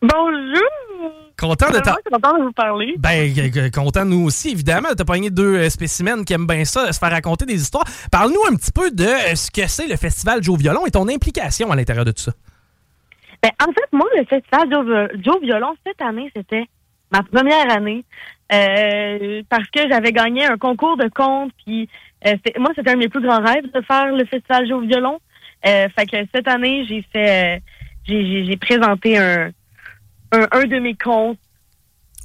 Bonjour! 0.03 1.11
Content 1.39 1.67
de. 1.71 1.77
Vraiment 1.77 1.95
content 2.11 2.37
de 2.37 2.43
vous 2.43 2.51
parler. 2.51 2.93
Ben, 2.99 3.33
g- 3.33 3.51
g- 3.51 3.71
content 3.71 4.05
nous 4.05 4.25
aussi, 4.25 4.51
évidemment. 4.51 4.89
T'as 4.95 5.05
pogné 5.05 5.29
deux 5.29 5.55
euh, 5.55 5.69
spécimens 5.69 6.23
qui 6.23 6.33
aiment 6.33 6.45
bien 6.45 6.63
ça, 6.65 6.91
se 6.91 6.99
faire 6.99 7.09
raconter 7.11 7.45
des 7.45 7.55
histoires. 7.61 7.85
Parle-nous 8.11 8.41
un 8.51 8.55
petit 8.55 8.71
peu 8.71 8.91
de 8.91 9.03
euh, 9.05 9.35
ce 9.35 9.49
que 9.49 9.65
c'est 9.67 9.87
le 9.87 9.95
Festival 9.95 10.43
Joe 10.43 10.59
Violon 10.59 10.85
et 10.85 10.91
ton 10.91 11.07
implication 11.09 11.71
à 11.71 11.75
l'intérieur 11.75 12.05
de 12.05 12.11
tout 12.11 12.21
ça. 12.21 12.33
Ben, 13.41 13.49
en 13.61 13.71
fait, 13.71 13.89
moi, 13.91 14.07
le 14.15 14.23
festival 14.25 14.69
Joe, 14.71 14.85
Vi- 14.85 15.23
Joe 15.23 15.41
Violon, 15.41 15.73
cette 15.85 16.01
année, 16.01 16.29
c'était 16.35 16.65
ma 17.11 17.23
première 17.23 17.71
année. 17.75 18.03
euh, 18.53 19.41
parce 19.49 19.67
que 19.69 19.79
j'avais 19.89 20.11
gagné 20.11 20.45
un 20.45 20.57
concours 20.57 20.97
de 20.97 21.07
contes. 21.09 21.51
Puis, 21.65 21.89
euh, 22.27 22.35
moi, 22.59 22.69
c'était 22.75 22.91
un 22.91 22.93
de 22.93 22.99
mes 22.99 23.09
plus 23.09 23.21
grands 23.21 23.41
rêves 23.41 23.65
de 23.73 23.81
faire 23.81 24.07
le 24.13 24.23
festival 24.25 24.67
Joe 24.67 24.85
Violon. 24.85 25.19
Euh, 25.65 25.87
fait 25.97 26.05
que 26.05 26.17
cette 26.35 26.47
année, 26.47 26.85
j'ai 26.87 27.03
fait, 27.11 27.57
euh, 27.57 27.59
j'ai 28.07 28.57
présenté 28.57 29.17
un, 29.17 29.49
un, 30.33 30.47
un 30.51 30.65
de 30.65 30.79
mes 30.79 30.95
contes. 30.95 31.37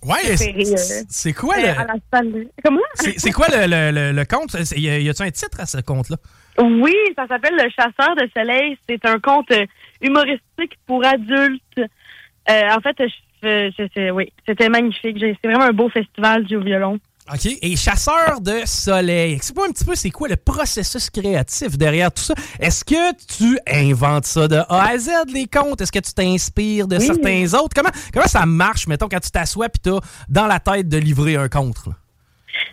Ouais, 0.04 0.36
c'est 0.36 0.54
euh, 0.54 1.02
c'est 1.08 1.32
quoi 1.32 1.56
euh, 1.56 1.74
le... 2.22 2.48
Comment? 2.64 2.80
C'est 2.94 3.32
quoi 3.32 3.46
le, 3.50 3.66
le, 3.66 3.90
le- 3.90 4.12
le 4.12 4.78
Y 4.78 4.88
a- 4.90 4.98
y 5.00 5.08
a-tu 5.08 5.22
un 5.22 5.30
titre 5.30 5.60
à 5.60 5.66
ce 5.66 5.78
conte-là? 5.78 6.16
Oui, 6.60 6.94
ça 7.16 7.26
s'appelle 7.26 7.54
Le 7.54 7.68
Chasseur 7.70 8.14
de 8.14 8.28
Soleil. 8.36 8.78
C'est 8.88 9.04
un 9.04 9.18
conte 9.18 9.50
euh, 9.50 9.66
humoristique 10.00 10.78
pour 10.86 11.04
adultes. 11.04 11.78
Euh, 11.78 12.62
en 12.76 12.80
fait, 12.80 12.96
je, 13.00 13.04
je- 13.42 13.72
je- 13.76 13.88
c'est- 13.92 14.10
oui, 14.12 14.32
c'était 14.46 14.68
magnifique. 14.68 15.16
C'est 15.20 15.48
vraiment 15.48 15.64
un 15.64 15.72
beau 15.72 15.88
festival 15.88 16.44
du 16.44 16.58
violon. 16.60 16.98
OK? 17.32 17.58
Et 17.62 17.76
Chasseur 17.76 18.40
de 18.40 18.60
Soleil. 18.64 19.34
Explique-moi 19.34 19.66
un 19.68 19.72
petit 19.72 19.84
peu, 19.84 19.94
c'est 19.94 20.10
quoi 20.10 20.28
le 20.28 20.36
processus 20.36 21.10
créatif 21.10 21.76
derrière 21.76 22.10
tout 22.12 22.22
ça? 22.22 22.34
Est-ce 22.58 22.84
que 22.84 23.12
tu 23.26 23.58
inventes 23.70 24.24
ça 24.24 24.48
de 24.48 24.56
A 24.56 24.88
à 24.90 24.98
Z, 24.98 25.10
les 25.32 25.46
contes? 25.46 25.80
Est-ce 25.80 25.92
que 25.92 25.98
tu 25.98 26.12
t'inspires 26.12 26.86
de 26.88 26.96
Oui. 26.96 27.04
certains 27.06 27.54
autres? 27.58 27.74
Comment, 27.74 27.90
comment 28.12 28.26
ça 28.26 28.46
marche, 28.46 28.86
mettons, 28.86 29.08
quand 29.08 29.20
tu 29.20 29.30
t'assois 29.30 29.66
et 29.66 29.78
tu 29.82 29.90
as 29.90 30.00
dans 30.28 30.46
la 30.46 30.58
tête 30.60 30.88
de 30.88 30.96
livrer 30.98 31.36
un 31.36 31.48
conte? 31.48 31.86
là? 31.86 31.92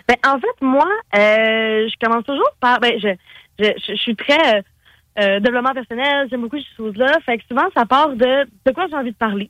Ben, 0.07 0.15
en 0.25 0.39
fait, 0.39 0.61
moi, 0.61 0.85
euh, 1.15 1.87
je 1.89 2.05
commence 2.05 2.23
toujours 2.25 2.49
par. 2.59 2.79
Ben, 2.79 2.93
je, 2.99 3.09
je, 3.59 3.65
je, 3.65 3.91
je 3.93 3.97
suis 4.01 4.15
très 4.15 4.57
euh, 4.57 4.61
euh, 5.19 5.39
développement 5.39 5.73
personnel, 5.73 6.27
j'aime 6.29 6.41
beaucoup 6.41 6.57
ces 6.57 6.75
choses-là. 6.77 7.17
Fait 7.25 7.37
que 7.37 7.43
souvent, 7.49 7.65
ça 7.75 7.85
part 7.85 8.09
de 8.09 8.45
de 8.65 8.71
quoi 8.71 8.85
j'ai 8.89 8.95
envie 8.95 9.11
de 9.11 9.17
parler. 9.17 9.49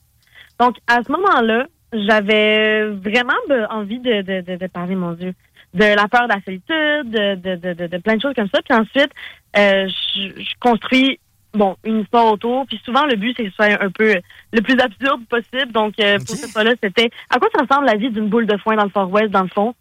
Donc, 0.60 0.78
à 0.88 1.04
ce 1.06 1.12
moment-là, 1.12 1.66
j'avais 2.08 2.86
vraiment 2.90 3.34
envie 3.70 4.00
de, 4.00 4.22
de, 4.22 4.42
de, 4.42 4.56
de 4.58 4.68
parler, 4.68 4.96
mon 4.96 5.14
Dieu, 5.14 5.34
de 5.74 5.84
la 5.84 6.08
peur 6.08 6.28
de 6.28 6.34
la 6.34 6.42
solitude, 6.44 7.12
de, 7.12 7.88
de, 7.88 7.98
plein 7.98 8.16
de 8.16 8.22
choses 8.22 8.34
comme 8.36 8.50
ça. 8.54 8.62
Puis 8.62 8.78
ensuite, 8.78 9.12
euh, 9.58 9.88
je, 10.16 10.42
je 10.42 10.54
construis 10.60 11.20
bon 11.54 11.76
une 11.86 12.02
histoire 12.02 12.32
autour. 12.34 12.66
Puis 12.68 12.82
souvent, 12.86 13.06
le 13.06 13.16
but, 13.16 13.34
c'est 13.38 13.44
que 13.46 13.50
ce 13.50 13.56
soit 13.56 13.82
un 13.82 13.90
peu 13.90 14.16
le 14.54 14.62
plus 14.62 14.80
absurde 14.80 15.22
possible. 15.30 15.72
Donc, 15.72 15.94
euh, 16.00 16.18
pour 16.20 16.36
cette 16.36 16.52
fois-là, 16.52 16.74
c'était 16.82 17.10
à 17.30 17.40
quoi 17.40 17.48
ça 17.56 17.64
ressemble 17.64 17.86
la 17.88 17.96
vie 17.96 18.10
d'une 18.10 18.28
boule 18.30 18.46
de 18.48 18.58
foin 18.58 18.76
dans 18.76 18.84
le 18.84 18.90
Far 18.90 19.10
West, 19.10 19.30
dans 19.32 19.44
le 19.44 19.50
fond? 19.50 19.74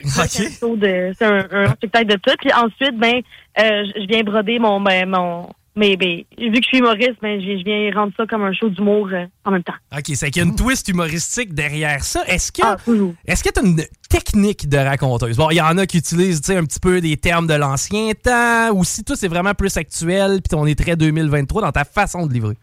C'est 0.00 0.46
un 0.46 0.50
show 0.50 0.76
de- 0.76 1.12
c'est 1.14 1.26
un, 1.26 1.46
un 1.52 1.66
spectacle 1.72 2.06
de 2.06 2.14
tout. 2.16 2.34
Puis 2.40 2.50
ensuite, 2.52 2.96
ben, 2.98 3.16
euh, 3.58 3.84
je 3.94 4.00
je 4.00 4.06
viens 4.06 4.22
broder 4.22 4.58
mon, 4.58 4.80
ben, 4.80 5.06
mon, 5.08 5.50
mais 5.76 5.96
ben, 5.96 6.22
vu 6.38 6.50
que 6.52 6.62
je 6.62 6.66
suis 6.68 6.78
humoriste, 6.78 7.16
ben, 7.22 7.40
je 7.40 7.62
viens 7.64 7.90
rendre 7.94 8.12
ça 8.16 8.26
comme 8.26 8.42
un 8.42 8.52
show 8.52 8.68
d'humour 8.68 9.08
euh, 9.12 9.24
en 9.44 9.50
même 9.52 9.62
temps. 9.62 9.74
OK, 9.96 10.04
c'est 10.14 10.30
qu'il 10.30 10.42
y 10.42 10.44
a 10.44 10.48
une 10.48 10.56
twist 10.56 10.88
humoristique 10.88 11.54
derrière 11.54 12.02
ça. 12.04 12.24
Est-ce 12.26 12.50
que 12.52 12.62
Ah, 12.64 12.76
toujours. 12.84 13.14
est-ce 13.26 13.42
que 13.44 13.50
tu 13.50 13.60
as 13.60 13.62
une 13.62 13.82
technique 14.08 14.68
de 14.68 14.76
raconteuse? 14.78 15.36
Bon, 15.36 15.48
il 15.50 15.56
y 15.56 15.60
en 15.60 15.78
a 15.78 15.86
qui 15.86 15.98
utilisent 15.98 16.50
un 16.50 16.64
petit 16.64 16.80
peu 16.80 17.00
des 17.00 17.16
termes 17.16 17.46
de 17.46 17.54
l'ancien 17.54 18.12
temps, 18.14 18.72
ou 18.74 18.84
si 18.84 19.04
toi, 19.04 19.16
c'est 19.16 19.28
vraiment 19.28 19.54
plus 19.54 19.76
actuel, 19.76 20.40
puis 20.42 20.58
on 20.58 20.66
est 20.66 20.78
très 20.78 20.96
2023 20.96 21.62
dans 21.62 21.72
ta 21.72 21.84
façon 21.84 22.26
de 22.26 22.32
livrer. 22.32 22.56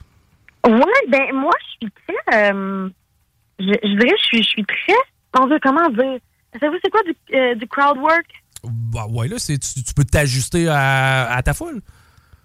Ouais, 0.65 0.83
ben 1.09 1.33
moi, 1.33 1.51
je 1.61 1.87
suis 1.87 1.93
très. 2.27 2.51
euh, 2.53 2.89
je, 3.59 3.65
je 3.65 3.97
dirais, 3.99 4.15
je 4.19 4.23
suis, 4.25 4.43
je 4.43 4.47
suis 4.49 4.65
très. 4.65 4.93
Mon 5.39 5.47
Dieu, 5.47 5.57
comment 5.63 5.87
dire? 5.89 6.19
Savez-vous, 6.59 6.77
c'est 6.83 6.89
quoi 6.91 7.01
du, 7.03 7.15
euh, 7.35 7.55
du 7.55 7.67
crowd 7.67 7.97
work? 7.99 8.25
Bah 8.63 9.05
ouais, 9.09 9.27
là, 9.27 9.37
c'est- 9.37 9.57
tu, 9.59 9.83
tu 9.83 9.93
peux 9.93 10.03
t'ajuster 10.03 10.67
à, 10.67 11.31
à 11.31 11.41
ta 11.43 11.53
foule. 11.53 11.81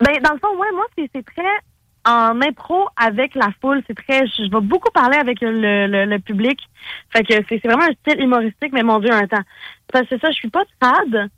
Ben, 0.05 0.21
dans 0.23 0.33
le 0.33 0.39
fond, 0.39 0.57
ouais, 0.59 0.73
moi, 0.75 0.85
c'est 0.97 1.09
c'est 1.15 1.25
très 1.25 1.43
en 2.05 2.41
impro 2.43 2.89
avec 2.97 3.35
la 3.35 3.51
foule. 3.61 3.83
C'est 3.87 3.95
très. 3.95 4.27
Je, 4.27 4.45
je 4.45 4.51
vais 4.51 4.61
beaucoup 4.61 4.91
parler 4.93 5.17
avec 5.19 5.41
le, 5.41 5.87
le, 5.87 6.05
le 6.05 6.19
public. 6.19 6.59
Fait 7.11 7.23
que 7.23 7.35
c'est 7.49 7.61
c'est 7.63 7.69
vraiment 7.69 7.85
un 7.85 7.95
style 8.07 8.23
humoristique, 8.23 8.73
mais 8.73 8.83
mon 8.83 8.99
Dieu, 8.99 9.13
un 9.13 9.27
temps. 9.27 9.43
Parce 9.93 10.09
que 10.09 10.19
ça, 10.19 10.31
je 10.31 10.37
suis 10.37 10.51
pas 10.51 10.65
fade. 10.83 11.29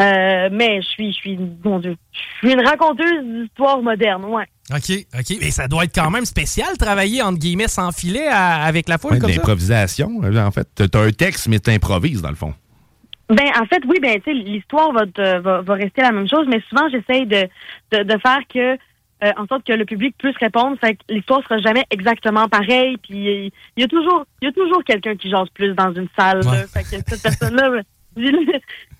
Euh, 0.00 0.48
mais 0.50 0.82
je 0.82 0.88
suis, 0.88 1.12
je 1.12 1.16
suis, 1.16 1.38
mon 1.64 1.78
Dieu, 1.78 1.94
je 2.10 2.48
suis 2.48 2.52
une 2.52 2.66
raconteuse 2.66 3.22
d'histoire 3.24 3.80
moderne, 3.80 4.24
ouais. 4.24 4.44
OK, 4.74 4.90
OK. 5.16 5.36
Mais 5.40 5.52
ça 5.52 5.68
doit 5.68 5.84
être 5.84 5.94
quand 5.94 6.10
même 6.10 6.24
spécial, 6.24 6.76
travailler, 6.76 7.22
entre 7.22 7.38
guillemets, 7.38 7.68
sans 7.68 7.92
filet 7.92 8.26
à- 8.26 8.64
avec 8.64 8.88
la 8.88 8.98
foule 8.98 9.12
Ouais, 9.12 9.18
comme 9.20 9.30
ça. 9.30 9.36
l'improvisation, 9.36 10.20
en 10.24 10.50
fait. 10.50 10.66
T'as 10.74 11.00
un 11.00 11.10
texte, 11.12 11.46
mais 11.46 11.60
t'improvises, 11.60 12.22
dans 12.22 12.30
le 12.30 12.34
fond. 12.34 12.54
Ben, 13.30 13.48
en 13.60 13.64
fait, 13.66 13.82
oui, 13.88 13.98
ben, 14.02 14.20
tu 14.20 14.24
sais, 14.24 14.32
l'histoire 14.34 14.92
va, 14.92 15.06
te- 15.06 15.38
va, 15.38 15.62
va 15.62 15.74
rester 15.74 16.02
la 16.02 16.12
même 16.12 16.28
chose, 16.28 16.46
mais 16.48 16.60
souvent, 16.68 16.88
j'essaye 16.90 17.26
de, 17.26 17.48
de, 17.92 18.02
de 18.02 18.18
faire 18.18 18.40
que, 18.52 18.74
euh, 19.24 19.32
en 19.38 19.46
sorte 19.46 19.64
que 19.66 19.72
le 19.72 19.84
public 19.86 20.14
puisse 20.18 20.36
répondre. 20.36 20.76
Fait 20.78 20.94
que 20.96 21.00
l'histoire 21.08 21.42
sera 21.44 21.58
jamais 21.58 21.84
exactement 21.90 22.48
pareille. 22.48 22.96
Puis, 22.98 23.50
il 23.76 23.80
y 23.80 23.82
a 23.84 23.88
toujours, 23.88 24.26
il 24.42 24.46
y 24.46 24.48
a 24.48 24.52
toujours 24.52 24.84
quelqu'un 24.84 25.16
qui 25.16 25.30
jase 25.30 25.48
plus 25.54 25.72
dans 25.74 25.92
une 25.94 26.08
salle. 26.18 26.40
là. 26.44 26.66
Fait 26.66 26.82
que 26.82 26.88
cette 26.88 27.22
personne-là, 27.22 27.70
ben, 27.70 27.84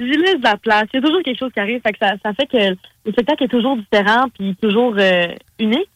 j'y 0.01 0.07
laisse 0.17 0.39
de 0.39 0.43
la 0.45 0.57
place. 0.57 0.87
Il 0.95 0.97
y 0.97 0.99
a 0.99 1.03
toujours 1.07 1.23
quelque 1.23 1.39
chose 1.39 1.53
qui 1.53 1.61
arrive. 1.61 1.81
Fait 1.83 1.93
que 1.93 1.99
ça, 2.01 2.15
ça 2.25 2.33
fait 2.33 2.47
que 2.47 2.77
le 3.05 3.13
spectacle 3.13 3.45
est 3.45 3.49
toujours 3.49 3.77
différent 3.77 4.29
puis 4.35 4.57
toujours 4.57 4.95
euh, 4.99 5.27
unique. 5.59 5.91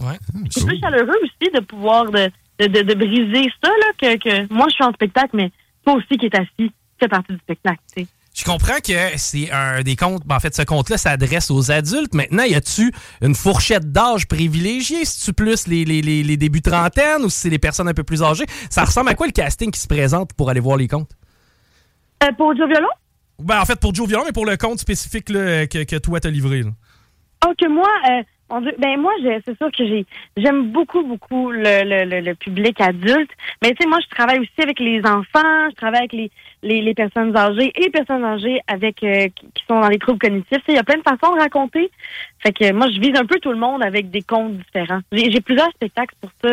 Ouais. 0.00 0.18
C'est 0.50 0.66
plus 0.66 0.78
chaleureux 0.78 1.18
aussi 1.24 1.50
de 1.52 1.60
pouvoir 1.60 2.04
de, 2.10 2.28
de, 2.60 2.66
de, 2.66 2.82
de 2.82 2.94
briser 2.94 3.50
ça, 3.62 3.70
là, 3.70 3.92
que, 4.00 4.16
que 4.18 4.52
moi, 4.54 4.66
je 4.68 4.74
suis 4.74 4.84
en 4.84 4.92
spectacle, 4.92 5.30
mais 5.34 5.50
toi 5.84 5.94
aussi 5.94 6.16
qui 6.18 6.26
est 6.26 6.34
assis, 6.38 6.70
fait 7.02 7.08
partie 7.08 7.32
du 7.32 7.38
spectacle. 7.38 7.80
Je 8.34 8.44
comprends 8.44 8.78
que 8.78 9.18
c'est 9.18 9.50
un 9.50 9.82
des 9.82 9.94
comptes. 9.94 10.26
ben, 10.26 10.36
en 10.36 10.40
fait, 10.40 10.54
ce 10.54 10.62
compte-là 10.62 10.96
s'adresse 10.96 11.50
aux 11.50 11.70
adultes. 11.70 12.14
Maintenant, 12.14 12.44
y 12.44 12.54
a-tu 12.54 12.90
une 13.20 13.34
fourchette 13.34 13.92
d'âge 13.92 14.26
privilégiée? 14.26 15.04
Si 15.04 15.26
tu 15.26 15.34
plus 15.34 15.66
les, 15.66 15.84
les, 15.84 16.00
les, 16.00 16.22
les 16.22 16.36
débuts 16.38 16.62
trentaine 16.62 17.24
ou 17.24 17.28
si 17.28 17.40
c'est 17.40 17.50
les 17.50 17.58
personnes 17.58 17.88
un 17.88 17.94
peu 17.94 18.04
plus 18.04 18.22
âgées? 18.22 18.46
Ça 18.70 18.84
ressemble 18.84 19.10
à 19.10 19.14
quoi 19.14 19.26
le 19.26 19.32
casting 19.32 19.70
qui 19.70 19.78
se 19.78 19.86
présente 19.86 20.32
pour 20.32 20.48
aller 20.48 20.60
voir 20.60 20.78
les 20.78 20.88
comptes? 20.88 21.10
Euh, 22.24 22.32
pour 22.38 22.56
Joe 22.56 22.68
Violon? 22.68 22.88
Ben, 23.38 23.60
en 23.60 23.66
fait, 23.66 23.78
pour 23.78 23.94
Joe 23.94 24.08
Violon, 24.08 24.24
mais 24.24 24.32
pour 24.32 24.46
le 24.46 24.56
compte 24.56 24.78
spécifique 24.78 25.28
là, 25.28 25.66
que, 25.66 25.84
que 25.84 25.96
toi 25.96 26.18
t'as 26.20 26.30
livré. 26.30 26.62
là. 26.62 26.70
Oh, 27.46 27.52
que 27.60 27.68
moi, 27.68 27.90
euh, 28.08 28.22
mon 28.50 28.60
Dieu, 28.60 28.72
ben 28.78 28.98
moi, 28.98 29.12
c'est 29.44 29.56
sûr 29.58 29.70
que 29.76 29.84
j'ai, 29.84 30.06
j'aime 30.36 30.72
beaucoup, 30.72 31.02
beaucoup 31.02 31.50
le, 31.50 31.82
le, 31.84 32.04
le, 32.04 32.20
le 32.20 32.34
public 32.34 32.80
adulte. 32.80 33.30
Mais 33.62 33.70
tu 33.72 33.82
sais, 33.82 33.88
moi, 33.88 33.98
je 34.02 34.08
travaille 34.14 34.38
aussi 34.38 34.62
avec 34.62 34.78
les 34.78 35.00
enfants, 35.00 35.70
je 35.70 35.74
travaille 35.74 36.00
avec 36.00 36.12
les, 36.12 36.30
les, 36.62 36.80
les 36.80 36.94
personnes 36.94 37.36
âgées 37.36 37.72
et 37.74 37.80
les 37.80 37.90
personnes 37.90 38.24
âgées 38.24 38.60
avec 38.66 39.02
euh, 39.02 39.28
qui, 39.34 39.64
sont 39.68 39.80
dans 39.80 39.88
les 39.88 39.98
troubles 39.98 40.18
cognitifs. 40.18 40.62
Il 40.68 40.74
y 40.74 40.78
a 40.78 40.84
plein 40.84 40.98
de 40.98 41.02
façons 41.02 41.34
de 41.34 41.40
raconter. 41.40 41.90
Fait 42.38 42.52
que 42.52 42.72
moi, 42.72 42.88
je 42.90 43.00
vise 43.00 43.16
un 43.16 43.26
peu 43.26 43.38
tout 43.40 43.52
le 43.52 43.58
monde 43.58 43.82
avec 43.82 44.10
des 44.10 44.22
contes 44.22 44.56
différents. 44.56 45.00
J'ai, 45.12 45.40
plusieurs 45.40 45.70
spectacles 45.70 46.14
pour 46.20 46.30
ça, 46.42 46.50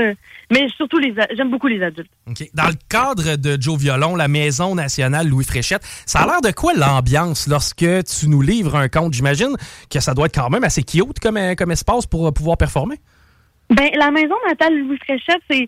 mais 0.52 0.67
surtout 0.69 0.98
les, 0.98 1.13
j'aime 1.36 1.50
beaucoup 1.50 1.67
les 1.67 1.82
adultes. 1.84 2.12
Dans 2.54 2.67
le 2.67 2.78
cadre 2.89 3.36
de 3.36 3.62
Joe 3.62 3.80
Violon, 3.80 4.15
la 4.15 4.28
Maison 4.28 4.76
nationale 4.76 5.28
Louis 5.28 5.45
Fréchette, 5.45 5.82
ça 6.06 6.19
a 6.19 6.26
l'air 6.26 6.41
de 6.41 6.52
quoi 6.52 6.74
l'ambiance 6.74 7.48
lorsque 7.48 7.78
tu 7.78 8.28
nous 8.28 8.41
livres 8.41 8.76
un 8.76 8.89
conte? 8.89 9.13
J'imagine 9.13 9.56
que 9.89 10.00
ça 10.00 10.13
doit 10.13 10.26
être 10.26 10.36
quand 10.36 10.50
même 10.50 10.63
assez 10.63 10.84
cute 10.84 11.19
comme, 11.19 11.38
euh, 11.38 11.56
comme 11.56 11.72
espace 11.72 12.06
pour 12.06 12.28
euh, 12.28 12.32
pouvoir 12.32 12.58
performer. 12.58 12.98
Ben, 13.69 13.89
la 13.95 14.10
maison 14.10 14.36
natale 14.48 14.80
Louis 14.80 14.98
Fréchette, 14.98 15.41
c'est, 15.50 15.67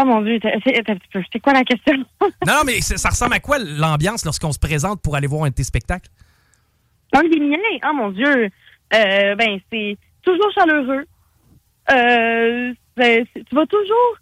ah 0.00 0.04
mon 0.04 0.22
Dieu, 0.22 0.38
c'est, 0.42 1.40
quoi 1.40 1.52
la 1.52 1.64
question? 1.64 1.94
Non, 2.46 2.54
non, 2.54 2.62
mais 2.64 2.80
ça 2.80 3.10
ressemble 3.10 3.34
à 3.34 3.40
quoi 3.40 3.58
l'ambiance 3.58 4.24
lorsqu'on 4.24 4.52
se 4.52 4.58
présente 4.58 5.02
pour 5.02 5.14
aller 5.14 5.26
voir 5.26 5.44
un 5.44 5.50
de 5.50 5.54
tes 5.54 5.64
spectacles? 5.64 6.08
Un 7.12 7.22
des 7.24 7.40
miens, 7.40 7.58
oh 7.84 7.92
mon 7.94 8.10
Dieu, 8.10 8.48
euh, 8.94 9.34
ben 9.34 9.58
c'est 9.70 9.98
toujours 10.22 10.50
chaleureux. 10.54 11.04
Euh, 11.90 12.72
ben, 12.96 13.26
tu 13.34 13.54
vas 13.54 13.66
toujours. 13.66 14.16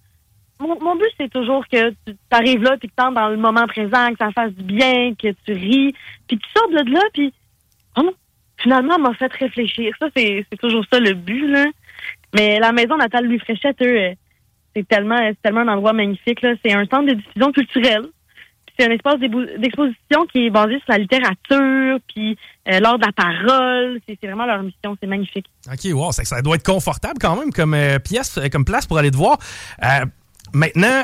Mon, 0.59 0.81
mon 0.81 0.97
but 0.97 1.11
c'est 1.17 1.31
toujours 1.31 1.65
que 1.69 1.91
tu 1.91 2.17
arrives 2.31 2.63
là, 2.63 2.77
puis 2.77 2.89
que 2.89 2.95
t'entres 2.97 3.15
dans 3.15 3.29
le 3.29 3.37
moment 3.37 3.67
présent, 3.67 4.11
que 4.11 4.19
ça 4.19 4.33
fasse 4.33 4.53
du 4.53 4.65
bien, 4.65 5.15
que 5.15 5.29
tu 5.47 5.53
ris, 5.53 5.95
puis 6.27 6.39
que 6.39 6.43
tu 6.43 6.51
sors 6.57 6.69
de 6.71 6.91
là, 6.91 7.03
puis 7.13 7.33
oh, 7.99 8.15
finalement, 8.57 8.97
elle 8.97 9.03
m'a 9.03 9.15
fait 9.15 9.33
réfléchir. 9.33 9.95
Ça 10.01 10.09
c'est 10.17 10.45
toujours 10.61 10.85
ça 10.93 10.99
le 10.99 11.15
but 11.15 11.47
là. 11.47 11.67
Mais 12.35 12.59
la 12.59 12.73
maison 12.73 12.97
natale 12.97 13.27
Louis 13.27 13.39
Fréchette, 13.39 13.81
eux, 13.83 13.97
euh, 13.97 14.15
c'est 14.75 14.87
tellement 14.87 15.19
c'est 15.19 15.43
tellement 15.43 15.61
un 15.61 15.69
endroit 15.69 15.93
magnifique 15.93 16.43
là. 16.43 16.55
C'est 16.65 16.73
un 16.73 16.85
centre 16.87 17.07
de 17.07 17.15
diffusion 17.15 17.53
culturelle. 17.53 18.07
C'est 18.79 18.87
un 18.89 18.93
espace 18.93 19.19
d'exposition 19.19 20.25
qui 20.33 20.47
est 20.47 20.51
basé 20.51 20.75
sur 20.79 20.85
la 20.91 20.99
littérature, 20.99 21.99
puis 22.15 22.39
euh, 22.71 22.79
l'art 22.79 22.97
de 22.99 23.07
la 23.07 23.13
parole. 23.13 24.01
C'est 24.09 24.17
vraiment 24.25 24.47
leur 24.47 24.63
mission. 24.63 24.97
C'est 25.01 25.09
magnifique. 25.09 25.47
OK, 25.67 25.93
wow, 25.93 26.13
ça, 26.13 26.23
ça 26.25 26.43
doit 26.43 26.55
être 26.55 26.65
confortable 26.65 27.17
quand 27.21 27.35
même 27.37 27.53
comme 27.53 27.75
euh, 27.75 27.99
pièce, 27.99 28.39
euh, 28.39 28.49
comme 28.49 28.65
place 28.65 28.87
pour 28.87 28.97
aller 28.99 29.11
te 29.11 29.17
voir. 29.17 29.39
Euh, 29.83 30.05
maintenant, 30.55 31.03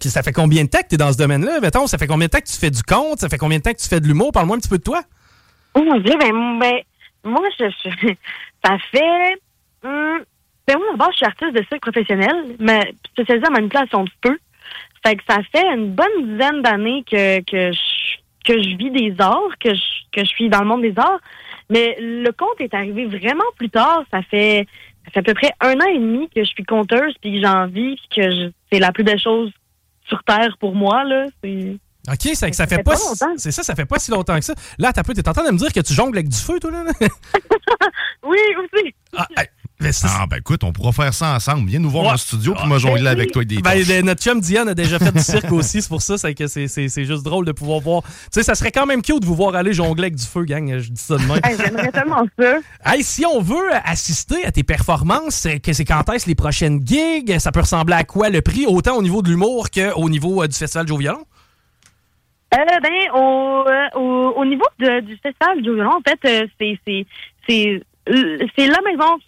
ça 0.00 0.22
fait 0.24 0.32
combien 0.32 0.64
de 0.64 0.68
temps 0.68 0.80
que 0.82 0.88
tu 0.88 0.94
es 0.96 0.98
dans 0.98 1.12
ce 1.12 1.18
domaine-là? 1.18 1.60
Mettons, 1.60 1.86
ça 1.86 1.96
fait 1.96 2.08
combien 2.08 2.26
de 2.26 2.32
temps 2.32 2.40
que 2.40 2.48
tu 2.50 2.58
fais 2.58 2.70
du 2.70 2.82
conte? 2.82 3.20
Ça 3.20 3.28
fait 3.28 3.38
combien 3.38 3.58
de 3.58 3.62
temps 3.62 3.72
que 3.72 3.78
tu 3.80 3.88
fais 3.88 4.00
de 4.00 4.06
l'humour? 4.08 4.32
Parle-moi 4.32 4.56
un 4.56 4.58
petit 4.60 4.68
peu 4.68 4.78
de 4.78 4.82
toi. 4.82 5.02
Oh 5.74 5.84
mon 5.84 6.00
Dieu, 6.00 6.14
ben, 6.18 6.58
ben 6.58 6.74
moi, 7.22 7.40
je, 7.56 7.66
je- 7.84 8.14
ça 8.64 8.76
fait... 8.90 9.38
hum, 9.84 10.24
ben 10.66 10.76
moi, 10.78 10.86
d'abord, 10.92 11.10
je 11.12 11.16
suis 11.18 11.26
artiste 11.26 11.52
de 11.54 11.64
cirque 11.68 11.82
professionnel, 11.82 12.56
mais 12.58 12.92
spécialisée 13.12 13.46
en 13.48 13.52
manipulation 13.52 14.04
petit 14.04 14.16
peu. 14.20 14.38
Fait 15.04 15.16
que 15.16 15.22
ça 15.28 15.38
fait 15.52 15.66
une 15.74 15.92
bonne 15.94 16.32
dizaine 16.32 16.62
d'années 16.62 17.04
que, 17.08 17.40
que, 17.42 17.72
je, 17.72 18.16
que 18.44 18.60
je 18.62 18.76
vis 18.76 18.90
des 18.90 19.14
arts, 19.20 19.56
que 19.60 19.74
je, 19.74 19.80
que 20.12 20.20
je 20.24 20.28
suis 20.30 20.48
dans 20.48 20.60
le 20.60 20.66
monde 20.66 20.82
des 20.82 20.94
arts. 20.96 21.20
Mais 21.70 21.96
le 22.00 22.30
conte 22.32 22.60
est 22.60 22.74
arrivé 22.74 23.06
vraiment 23.06 23.44
plus 23.56 23.70
tard. 23.70 24.02
Ça 24.12 24.22
fait, 24.22 24.66
ça 25.04 25.10
fait 25.12 25.20
à 25.20 25.22
peu 25.22 25.34
près 25.34 25.52
un 25.60 25.74
an 25.80 25.86
et 25.86 25.98
demi 25.98 26.28
que 26.34 26.42
je 26.42 26.48
suis 26.50 26.64
conteuse, 26.64 27.14
puis 27.20 27.34
que 27.40 27.46
j'en 27.46 27.66
vis, 27.66 27.96
puis 27.96 28.20
que 28.22 28.50
c'est 28.72 28.78
la 28.80 28.90
plus 28.92 29.04
belle 29.04 29.20
chose 29.20 29.52
sur 30.08 30.22
Terre 30.24 30.56
pour 30.58 30.74
moi. 30.74 31.04
là. 31.04 31.26
OK, 31.44 32.22
ça, 32.34 32.34
ça, 32.34 32.52
Ça 32.52 32.66
fait 32.66 32.76
fait 32.76 32.82
pas, 32.84 32.96
si- 32.96 33.08
longtemps. 33.24 33.34
c'est 33.36 33.50
ça, 33.50 33.62
ça 33.64 33.74
fait 33.74 33.84
pas 33.84 33.98
si 33.98 34.10
longtemps 34.12 34.36
que 34.36 34.44
ça. 34.44 34.54
Là, 34.78 34.92
t'as 34.92 35.02
peu, 35.02 35.12
t'es 35.12 35.28
en 35.28 35.32
train 35.32 35.44
de 35.46 35.50
me 35.52 35.58
dire 35.58 35.72
que 35.72 35.80
tu 35.80 35.92
jongles 35.92 36.18
avec 36.18 36.28
du 36.28 36.36
feu, 36.38 36.58
toi, 36.60 36.70
là? 36.70 36.84
Oui, 38.22 38.38
aussi. 38.58 38.94
Ah, 39.16 39.26
mais 39.80 39.90
Ah, 40.04 40.26
ben 40.28 40.36
écoute, 40.38 40.64
on 40.64 40.72
pourra 40.72 40.92
faire 40.92 41.12
ça 41.12 41.34
ensemble. 41.34 41.68
Viens 41.68 41.78
nous 41.80 41.90
voir 41.90 42.04
Ouais. 42.06 42.10
en 42.12 42.16
studio, 42.16 42.54
puis 42.54 42.66
moi 42.66 42.78
jongler 42.78 43.02
Ben 43.02 43.10
avec 43.10 43.32
toi 43.32 43.40
avec 43.40 43.48
des 43.48 43.60
Ben, 43.62 43.82
ben, 43.86 44.04
notre 44.06 44.22
chum 44.22 44.40
Diane 44.40 44.68
a 44.68 44.74
déjà 44.74 44.98
fait 44.98 45.12
du 45.12 45.20
cirque 45.22 45.52
aussi, 45.52 45.82
c'est 45.82 45.88
pour 45.88 46.00
ça, 46.02 46.16
c'est 46.18 46.34
que 46.34 46.46
c'est, 46.46 46.66
c'est, 46.68 46.88
c'est 46.88 47.04
juste 47.04 47.22
drôle 47.22 47.44
de 47.44 47.52
pouvoir 47.52 47.80
voir. 47.80 48.02
Tu 48.02 48.10
sais, 48.32 48.42
ça 48.42 48.54
serait 48.54 48.72
quand 48.72 48.86
même 48.86 49.02
cute 49.02 49.20
de 49.20 49.26
vous 49.26 49.34
voir 49.34 49.54
aller 49.54 49.72
jongler 49.72 50.04
avec 50.04 50.16
du 50.16 50.24
feu, 50.24 50.44
gang. 50.44 50.78
Je 50.78 50.90
dis 50.90 51.00
ça 51.02 51.16
de 51.18 51.22
même. 51.24 51.40
Hey, 51.44 51.56
J'aimerais 51.58 51.92
tellement 51.92 52.24
ça. 52.38 52.54
Hey, 52.84 53.02
si 53.02 53.24
on 53.26 53.40
veut 53.40 53.70
assister 53.84 54.44
à 54.44 54.52
tes 54.52 54.62
performances, 54.62 55.34
c'est 55.34 55.60
que 55.60 55.72
c'est 55.72 55.84
quand 55.84 56.08
est-ce 56.10 56.26
les 56.26 56.34
prochaines 56.34 56.80
gigs? 56.86 57.38
Ça 57.38 57.52
peut 57.52 57.60
ressembler 57.60 57.94
à 57.94 58.04
quoi 58.04 58.30
le 58.30 58.40
prix, 58.42 58.66
autant 58.66 58.96
au 58.96 59.02
niveau 59.02 59.20
de 59.22 59.28
l'humour 59.28 59.68
qu'au 59.70 60.08
niveau 60.08 60.42
euh, 60.42 60.46
du 60.48 60.56
Festival 60.56 60.86
Joe 60.88 60.98
Violon? 60.98 61.24
Euh, 62.54 62.58
ben, 62.82 63.10
au, 63.14 63.64
euh, 63.68 63.88
au, 64.00 64.34
au 64.40 64.44
niveau 64.44 64.64
de- 64.78 65.00
du 65.00 65.18
festival 65.22 65.60
du 65.62 65.74
violon, 65.74 65.90
en 65.98 66.00
fait, 66.08 66.18
euh, 66.44 66.46
c'est 67.46 67.82
c'est 68.06 68.68
la 68.68 68.80
maison, 68.84 69.18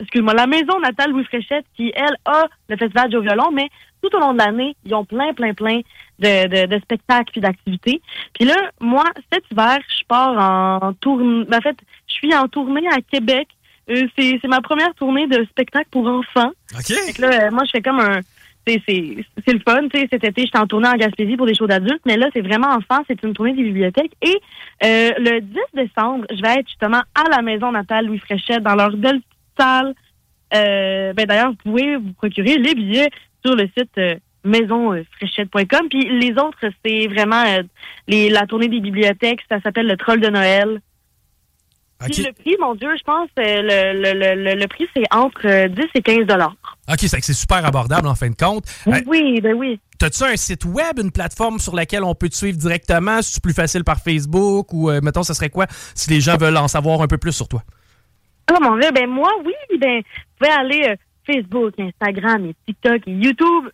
excuse-moi, 0.00 0.34
la 0.34 0.46
maison 0.46 0.80
natale 0.80 1.10
Louis 1.10 1.24
Fréchette 1.24 1.66
qui 1.76 1.92
elle 1.94 2.16
a 2.24 2.48
le 2.68 2.76
festival 2.76 3.10
du 3.10 3.20
violon, 3.20 3.50
mais 3.52 3.68
tout 4.02 4.14
au 4.16 4.20
long 4.20 4.32
de 4.32 4.38
l'année, 4.38 4.74
ils 4.84 4.94
ont 4.94 5.04
plein, 5.04 5.34
plein, 5.34 5.52
plein 5.52 5.80
de, 6.18 6.46
de, 6.46 6.66
de 6.66 6.80
spectacles 6.80 7.32
puis 7.32 7.40
d'activités. 7.40 8.00
Puis 8.34 8.44
là, 8.44 8.70
moi, 8.80 9.04
cet 9.32 9.44
hiver, 9.50 9.78
je 9.88 10.04
pars 10.08 10.38
en 10.38 10.92
tournée. 10.94 11.44
En 11.52 11.60
fait, 11.60 11.76
je 12.06 12.14
suis 12.14 12.34
en 12.34 12.48
tournée 12.48 12.86
à 12.88 13.00
Québec. 13.00 13.48
Euh, 13.90 14.06
c'est 14.16 14.44
ma 14.44 14.60
première 14.60 14.94
tournée 14.94 15.26
de 15.26 15.44
spectacle 15.50 15.88
pour 15.90 16.06
enfants. 16.06 16.52
OK. 16.74 16.86
Fait 16.86 17.12
que 17.12 17.22
là, 17.22 17.50
moi, 17.50 17.64
je 17.66 17.70
fais 17.72 17.82
comme 17.82 18.00
un. 18.00 18.20
C'est- 18.66 19.52
le 19.52 19.58
fun. 19.66 19.88
Cet 19.92 20.24
été, 20.24 20.42
j'étais 20.44 20.58
en 20.58 20.66
tournée 20.66 20.88
en 20.88 20.96
Gaspésie 20.96 21.36
pour 21.36 21.46
des 21.46 21.54
shows 21.54 21.66
d'adultes, 21.66 22.02
mais 22.06 22.16
là, 22.16 22.28
c'est 22.32 22.40
vraiment 22.42 22.68
enfant. 22.68 23.02
C'est 23.08 23.22
une 23.22 23.32
tournée 23.32 23.52
des 23.54 23.62
bibliothèques. 23.64 24.12
Et 24.22 24.40
euh, 24.84 25.10
le 25.18 25.40
10 25.40 25.58
décembre, 25.74 26.26
je 26.30 26.40
vais 26.42 26.60
être 26.60 26.68
justement 26.68 27.02
à 27.14 27.28
la 27.30 27.42
maison 27.42 27.72
natale 27.72 28.06
Louis 28.06 28.18
Fréchette 28.18 28.62
dans 28.62 28.74
leur 28.74 28.96
belle 28.96 29.20
salle. 29.58 29.94
Euh, 30.54 31.12
ben 31.12 31.26
d'ailleurs, 31.26 31.50
vous 31.50 31.70
pouvez 31.70 31.96
vous 31.96 32.12
procurer 32.12 32.56
les 32.58 32.74
billets 32.74 33.10
sur 33.44 33.54
le 33.54 33.68
site 33.76 33.96
euh, 33.98 34.16
maisonfréchette.com. 34.44 35.88
Puis 35.88 36.08
les 36.18 36.32
autres, 36.32 36.58
c'est 36.84 37.06
vraiment 37.08 37.42
euh, 37.46 37.62
les, 38.08 38.30
la 38.30 38.46
tournée 38.46 38.68
des 38.68 38.80
bibliothèques. 38.80 39.40
Ça 39.50 39.60
s'appelle 39.60 39.86
le 39.86 39.96
Troll 39.96 40.20
de 40.20 40.28
Noël. 40.28 40.80
Puis 42.06 42.22
le 42.22 42.32
prix, 42.32 42.56
mon 42.60 42.74
Dieu, 42.74 42.88
je 42.98 43.02
pense, 43.04 43.28
euh, 43.38 43.62
le, 43.62 44.12
le, 44.14 44.34
le, 44.44 44.54
le 44.60 44.66
prix, 44.68 44.86
c'est 44.96 45.04
entre 45.12 45.46
euh, 45.46 45.68
10 45.68 45.82
et 45.94 46.02
15 46.02 46.26
dollars. 46.26 46.54
OK, 46.90 46.98
c'est 47.00 47.18
que 47.18 47.24
c'est 47.26 47.32
super 47.34 47.64
abordable 47.64 48.08
en 48.08 48.14
fin 48.14 48.30
de 48.30 48.34
compte. 48.34 48.64
Euh, 48.86 49.00
Oui, 49.06 49.40
ben 49.40 49.54
oui. 49.54 49.78
T'as-tu 49.98 50.24
un 50.24 50.36
site 50.36 50.64
web, 50.64 50.98
une 50.98 51.10
plateforme 51.12 51.58
sur 51.58 51.74
laquelle 51.76 52.04
on 52.04 52.14
peut 52.14 52.28
te 52.30 52.34
suivre 52.34 52.56
directement? 52.56 53.20
Si 53.20 53.34
c'est 53.34 53.42
plus 53.42 53.52
facile 53.52 53.84
par 53.84 53.98
Facebook 54.00 54.72
ou, 54.72 54.90
euh, 54.90 55.00
mettons, 55.02 55.22
ce 55.22 55.34
serait 55.34 55.50
quoi 55.50 55.66
si 55.94 56.08
les 56.10 56.20
gens 56.20 56.36
veulent 56.38 56.56
en 56.56 56.68
savoir 56.68 57.02
un 57.02 57.06
peu 57.06 57.18
plus 57.18 57.32
sur 57.32 57.48
toi? 57.48 57.62
Ah, 58.52 58.58
mon 58.60 58.76
Dieu, 58.78 58.90
ben 58.92 59.08
moi, 59.08 59.30
oui, 59.44 59.52
ben, 59.78 59.98
vous 59.98 60.04
pouvez 60.38 60.50
aller 60.50 60.88
euh, 60.88 60.96
Facebook, 61.26 61.74
Instagram 61.78 62.46
et 62.46 62.54
TikTok 62.66 63.02
et 63.06 63.12
YouTube. 63.12 63.68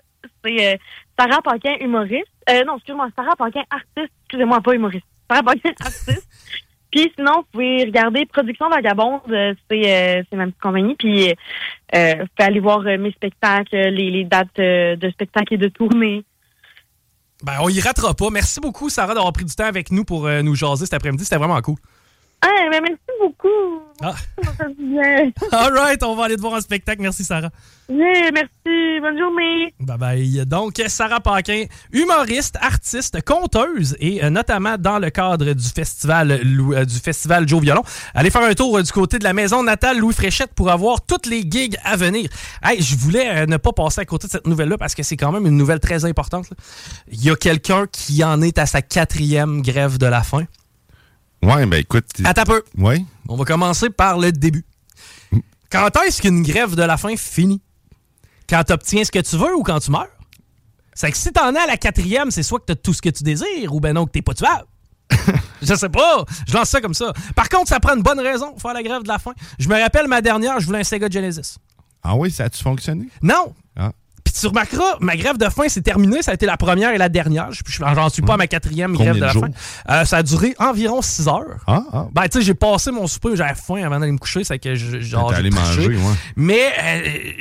C'est 0.45 0.75
euh, 0.75 0.77
Sarah 1.19 1.41
Paquin, 1.43 1.77
humoriste. 1.81 2.27
Euh, 2.51 2.65
non, 2.65 2.77
excuse-moi, 2.77 3.09
Sarah 3.17 3.37
Paquin, 3.37 3.62
artiste. 3.71 4.12
Excusez-moi, 4.24 4.61
pas 4.61 4.74
humoriste. 4.74 5.07
Sarah 5.31 5.43
Paquin, 5.45 5.70
artiste. 5.81 6.29
Puis 6.91 7.12
sinon, 7.16 7.39
vous 7.39 7.47
pouvez 7.53 7.84
regarder 7.84 8.26
Production 8.26 8.68
Vagabonde, 8.68 9.20
euh, 9.30 9.55
c'est 9.70 10.18
euh, 10.18 10.22
c'est 10.30 10.37
ma 10.37 10.47
petite 10.47 10.61
compagnie. 10.61 10.95
Puis 10.95 11.30
euh, 11.95 12.14
vous 12.20 12.26
pouvez 12.37 12.49
aller 12.49 12.61
voir 12.61 12.80
euh, 12.87 12.97
mes 12.99 13.11
spectacles, 13.12 13.76
les, 13.76 14.24
dates 14.24 14.59
euh, 14.59 14.97
de 14.97 15.11
spectacles 15.11 15.55
et 15.55 15.59
de 15.59 15.68
tournées. 15.68 16.24
Ben, 17.43 17.59
on 17.61 17.68
y 17.68 17.80
ratera 17.80 18.14
pas. 18.14 18.30
Merci 18.30 18.61
beaucoup, 18.61 18.89
Sarah, 18.89 19.14
d'avoir 19.14 19.32
pris 19.32 19.45
du 19.45 19.55
temps 19.55 19.66
avec 19.66 19.91
nous 19.91 20.05
pour 20.05 20.26
euh, 20.26 20.43
nous 20.43 20.55
jaser 20.55 20.87
cet 20.87 20.95
après-midi. 20.95 21.24
C'était 21.24 21.37
vraiment 21.37 21.61
cool. 21.61 21.76
Ah, 22.43 22.68
ben 22.70 22.80
merci 22.82 23.03
beaucoup. 23.20 23.82
Ah. 24.03 24.14
Ça 24.59 24.66
bien. 24.78 25.30
All 25.53 25.72
right, 25.72 26.03
on 26.03 26.14
va 26.14 26.24
aller 26.24 26.37
te 26.37 26.41
voir 26.41 26.53
en 26.53 26.61
spectacle. 26.61 27.01
Merci, 27.03 27.24
Sarah. 27.24 27.51
Yeah, 27.89 28.30
merci. 28.32 29.01
Bonne 29.01 29.18
journée. 29.18 29.74
Bye 29.80 29.97
bye. 29.99 30.47
Donc, 30.47 30.82
Sarah 30.89 31.20
Paquin, 31.20 31.64
humoriste, 31.93 32.57
artiste, 32.61 33.22
conteuse 33.22 33.97
et 34.01 34.22
euh, 34.22 34.30
notamment 34.30 34.76
dans 34.78 34.99
le 34.99 35.11
cadre 35.11 35.53
du 35.53 35.68
festival 35.68 36.30
euh, 36.32 36.84
du 36.84 36.99
festival 36.99 37.49
Joe 37.49 37.62
Violon. 37.62 37.82
Allez 38.14 38.30
faire 38.30 38.43
un 38.43 38.55
tour 38.55 38.76
euh, 38.76 38.82
du 38.82 38.93
côté 38.93 39.18
de 39.18 39.24
la 39.24 39.32
maison 39.32 39.62
natale 39.62 39.99
Louis 39.99 40.14
Fréchette 40.14 40.53
pour 40.55 40.70
avoir 40.70 41.05
toutes 41.07 41.26
les 41.26 41.43
gigs 41.49 41.76
à 41.84 41.97
venir. 41.97 42.28
Hey, 42.62 42.82
je 42.82 42.97
voulais 42.97 43.47
ne 43.47 43.57
pas 43.57 43.72
passer 43.72 44.03
à 44.03 44.05
côté 44.05 44.26
de 44.26 44.32
cette 44.32 44.47
nouvelle-là 44.47 44.76
parce 44.78 44.95
que 44.95 45.03
c'est 45.03 45.16
quand 45.16 45.32
même 45.32 45.47
une 45.47 45.57
nouvelle 45.57 45.80
très 45.80 46.05
importante. 46.05 46.51
là. 46.51 46.57
Il 47.11 47.24
y 47.24 47.30
a 47.30 47.37
quelqu'un 47.37 47.87
qui 47.91 48.22
en 48.24 48.43
est 48.43 48.59
à 48.59 48.66
sa 48.66 48.82
quatrième 48.82 49.62
grève 49.62 49.99
de 49.99 50.07
la 50.07 50.22
faim. 50.22 50.45
Ouais, 51.47 51.64
ben 51.64 51.78
écoute. 51.78 52.07
Attends 52.24 52.42
un 52.42 52.44
peu. 52.44 52.64
Ouais. 52.76 53.05
On 53.28 53.36
va 53.36 53.44
commencer 53.44 53.88
par 53.88 54.18
le 54.18 54.32
début. 54.32 54.64
Quand 55.70 55.90
est-ce 56.05 56.20
qu'une 56.20 56.42
grève 56.42 56.74
de 56.74 56.82
la 56.82 56.97
faim 56.97 57.14
finit? 57.16 57.62
Quand 58.49 58.64
tu 58.64 58.72
obtiens 58.72 59.05
ce 59.05 59.12
que 59.12 59.20
tu 59.20 59.36
veux 59.36 59.55
ou 59.55 59.62
quand 59.62 59.78
tu 59.78 59.92
meurs? 59.92 60.09
C'est 60.92 61.09
que 61.12 61.16
si 61.16 61.32
t'en 61.32 61.55
es 61.55 61.59
à 61.59 61.66
la 61.66 61.76
quatrième, 61.76 62.32
c'est 62.32 62.42
soit 62.42 62.59
que 62.59 62.64
t'as 62.64 62.74
tout 62.74 62.92
ce 62.92 63.01
que 63.01 63.11
tu 63.11 63.22
désires 63.22 63.72
ou 63.72 63.78
ben 63.78 63.92
non 63.92 64.07
que 64.07 64.11
t'es 64.11 64.22
pas 64.22 64.34
tuable. 64.34 64.64
je 65.62 65.74
sais 65.74 65.88
pas. 65.88 66.24
Je 66.49 66.55
lance 66.55 66.68
ça 66.68 66.80
comme 66.80 66.94
ça. 66.94 67.12
Par 67.36 67.49
contre, 67.49 67.68
ça 67.68 67.78
prend 67.78 67.94
une 67.94 68.03
bonne 68.03 68.18
raison 68.18 68.51
pour 68.51 68.62
faire 68.62 68.74
la 68.74 68.82
grève 68.82 69.05
de 69.05 69.09
la 69.09 69.20
faim. 69.20 69.34
Je 69.61 69.68
me 69.68 69.80
rappelle 69.80 70.09
ma 70.09 70.20
dernière, 70.20 70.59
je 70.59 70.66
voulais 70.66 70.80
un 70.80 70.84
Sega 70.84 71.09
Genesis. 71.09 71.59
Ah 72.03 72.16
oui, 72.16 72.32
ça 72.32 72.44
a-tu 72.44 72.61
fonctionné? 72.61 73.07
Non! 73.22 73.55
Tu 74.39 74.47
remarqueras, 74.49 74.97
ma 75.01 75.16
grève 75.16 75.39
de 75.39 75.49
faim, 75.49 75.64
c'est 75.68 75.82
terminé. 75.82 76.20
Ça 76.22 76.32
a 76.32 76.34
été 76.34 76.45
la 76.47 76.57
première 76.57 76.91
et 76.93 76.99
la 76.99 77.09
dernière. 77.09 77.53
Je- 77.53 77.62
je- 77.66 77.82
J'en 77.95 78.09
suis 78.09 78.22
pas 78.22 78.34
à 78.34 78.37
ma 78.37 78.47
quatrième 78.47 78.93
Combien 78.97 79.12
grève 79.12 79.20
de 79.22 79.26
la 79.26 79.32
jours? 79.32 79.45
faim. 79.45 79.51
Euh, 79.91 80.05
ça 80.05 80.18
a 80.18 80.22
duré 80.22 80.55
environ 80.59 81.01
6 81.03 81.26
heures. 81.28 81.62
Ah, 81.66 81.82
ah. 81.93 82.07
Ben, 82.12 82.22
tu 82.28 82.39
sais, 82.39 82.45
j'ai 82.45 82.55
passé 82.55 82.91
mon 82.91 83.07
souper, 83.07 83.30
j'avais 83.34 83.55
faim 83.55 83.82
avant 83.84 83.99
d'aller 84.01 84.12
me 84.12 84.18
coucher, 84.18 84.45
c'est 84.45 84.59
que 84.59 84.74
genre, 84.74 85.32
allé 85.32 85.51
manger, 85.51 85.89
ouais. 85.89 86.14
Mais 86.37 86.61
euh, 86.82 87.32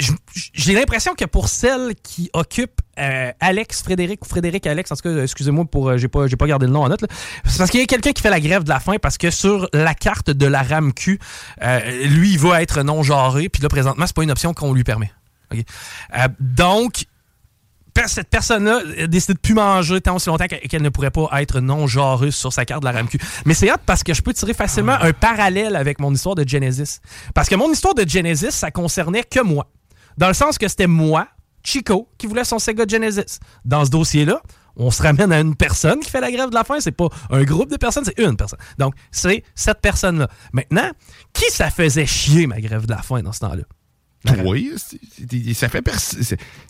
j'ai 0.53 0.73
l'impression 0.73 1.15
que 1.15 1.25
pour 1.25 1.49
celle 1.49 1.93
qui 2.01 2.29
occupe 2.33 2.81
euh, 2.97 3.31
Alex 3.41 3.83
Frédéric 3.83 4.23
ou 4.23 4.27
Frédéric 4.29 4.65
Alex, 4.67 4.91
en 4.91 4.95
tout 4.95 5.01
cas, 5.03 5.21
excusez-moi 5.23 5.65
pour 5.65 5.89
euh, 5.89 5.97
j'ai 5.97 6.07
pas 6.07 6.27
j'ai 6.27 6.37
pas 6.37 6.47
gardé 6.47 6.65
le 6.65 6.71
nom 6.71 6.83
en 6.83 6.87
note, 6.89 7.03
c'est 7.45 7.57
parce 7.57 7.69
qu'il 7.69 7.81
y 7.81 7.83
a 7.83 7.87
quelqu'un 7.87 8.13
qui 8.13 8.21
fait 8.21 8.29
la 8.29 8.39
grève 8.39 8.63
de 8.63 8.69
la 8.69 8.79
faim 8.79 8.95
parce 9.01 9.17
que 9.17 9.29
sur 9.31 9.67
la 9.73 9.93
carte 9.93 10.29
de 10.29 10.45
la 10.45 10.61
RAMQ, 10.63 11.19
euh, 11.61 11.79
lui 12.07 12.31
il 12.31 12.39
va 12.39 12.61
être 12.61 12.83
non 12.83 13.03
genré, 13.03 13.49
puis 13.49 13.61
là 13.61 13.67
présentement 13.67 14.05
c'est 14.07 14.15
pas 14.15 14.23
une 14.23 14.31
option 14.31 14.53
qu'on 14.53 14.73
lui 14.73 14.85
permet. 14.85 15.11
OK? 15.51 15.59
Euh, 16.15 16.27
donc 16.39 17.05
cette 18.07 18.29
personne-là 18.29 18.81
a 19.03 19.07
décidé 19.07 19.33
de 19.33 19.39
plus 19.39 19.53
manger 19.53 20.01
tant 20.01 20.15
aussi 20.15 20.29
longtemps 20.29 20.47
qu'elle 20.47 20.81
ne 20.81 20.89
pourrait 20.89 21.11
pas 21.11 21.29
être 21.41 21.59
non 21.59 21.87
genreuse 21.87 22.35
sur 22.35 22.51
sa 22.51 22.65
carte 22.65 22.81
de 22.81 22.85
la 22.85 22.91
RAMQ. 22.91 23.17
Mais 23.45 23.53
c'est 23.53 23.71
hot 23.71 23.77
parce 23.85 24.03
que 24.03 24.13
je 24.13 24.21
peux 24.21 24.33
tirer 24.33 24.53
facilement 24.53 24.93
un 24.93 25.13
parallèle 25.13 25.75
avec 25.75 25.99
mon 25.99 26.13
histoire 26.13 26.35
de 26.35 26.47
Genesis. 26.47 26.99
Parce 27.33 27.47
que 27.47 27.55
mon 27.55 27.71
histoire 27.71 27.93
de 27.93 28.07
Genesis, 28.07 28.51
ça 28.51 28.71
concernait 28.71 29.23
que 29.23 29.39
moi. 29.39 29.67
Dans 30.17 30.27
le 30.27 30.33
sens 30.33 30.57
que 30.57 30.67
c'était 30.67 30.87
moi, 30.87 31.27
Chico, 31.63 32.09
qui 32.17 32.27
voulait 32.27 32.43
son 32.43 32.59
Sega 32.59 32.85
Genesis. 32.87 33.39
Dans 33.63 33.85
ce 33.85 33.89
dossier-là, 33.89 34.41
on 34.75 34.91
se 34.91 35.01
ramène 35.01 35.31
à 35.31 35.39
une 35.39 35.55
personne 35.55 35.99
qui 35.99 36.09
fait 36.09 36.21
la 36.21 36.31
grève 36.31 36.49
de 36.49 36.55
la 36.55 36.63
faim. 36.63 36.79
C'est 36.79 36.91
pas 36.91 37.07
un 37.29 37.43
groupe 37.43 37.71
de 37.71 37.77
personnes, 37.77 38.03
c'est 38.05 38.19
une 38.21 38.35
personne. 38.35 38.59
Donc, 38.77 38.93
c'est 39.11 39.43
cette 39.55 39.79
personne-là. 39.81 40.27
Maintenant, 40.53 40.89
qui 41.33 41.49
ça 41.49 41.69
faisait 41.69 42.05
chier, 42.05 42.45
ma 42.45 42.59
grève 42.59 42.85
de 42.85 42.91
la 42.91 43.01
faim, 43.01 43.21
dans 43.21 43.31
ce 43.31 43.39
temps-là? 43.39 43.63
C'est- 44.77 45.53
ça 45.53 45.69
fait 45.69 45.81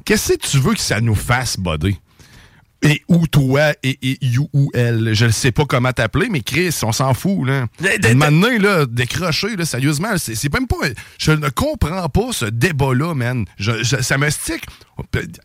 Qu'est-ce 0.06 0.34
que 0.34 0.48
tu 0.48 0.60
veux 0.60 0.74
que 0.74 0.80
ça 0.80 1.02
nous 1.02 1.16
fasse, 1.16 1.58
buddy? 1.60 2.00
Et 2.82 3.02
ou 3.08 3.26
toi 3.26 3.72
et, 3.82 3.98
et 4.04 4.18
you 4.24 4.48
ou 4.54 4.70
elle. 4.76 5.14
Je 5.16 5.26
ne 5.26 5.32
sais 5.32 5.52
pas 5.52 5.66
comment 5.66 5.92
t'appeler, 5.92 6.28
mais 6.30 6.42
Chris, 6.42 6.78
on 6.84 6.92
s'en 6.92 7.14
fout, 7.16 7.48
là. 7.48 7.66
Maintenant, 8.14 8.50
là, 8.60 8.86
décrocher, 8.86 9.56
là, 9.56 9.66
sérieusement, 9.66 10.10
c'est 10.18 10.54
même 10.54 10.68
pas. 10.68 10.76
Je 11.18 11.32
ne 11.32 11.50
comprends 11.50 12.08
pas 12.10 12.32
ce 12.32 12.46
débat-là, 12.46 13.16
man. 13.16 13.46
Je- 13.58 13.84
je- 13.84 14.02
ça 14.04 14.18
me 14.20 14.30
stick. 14.30 14.66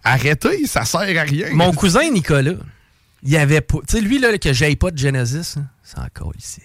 Arrêtez, 0.05 0.67
ça 0.67 0.85
sert 0.85 1.01
à 1.01 1.23
rien. 1.23 1.47
Mon 1.53 1.73
cousin 1.73 2.11
Nicolas, 2.11 2.53
il 3.23 3.37
avait 3.37 3.61
pas. 3.61 3.79
Tu 3.89 3.97
sais, 3.97 4.01
lui, 4.03 4.19
là, 4.19 4.37
que 4.37 4.53
j'aille 4.53 4.77
pas 4.77 4.91
de 4.91 4.99
Genesis, 4.99 5.55
hein, 5.57 5.65
c'est 5.83 5.99
encore 5.99 6.33
ici. 6.39 6.61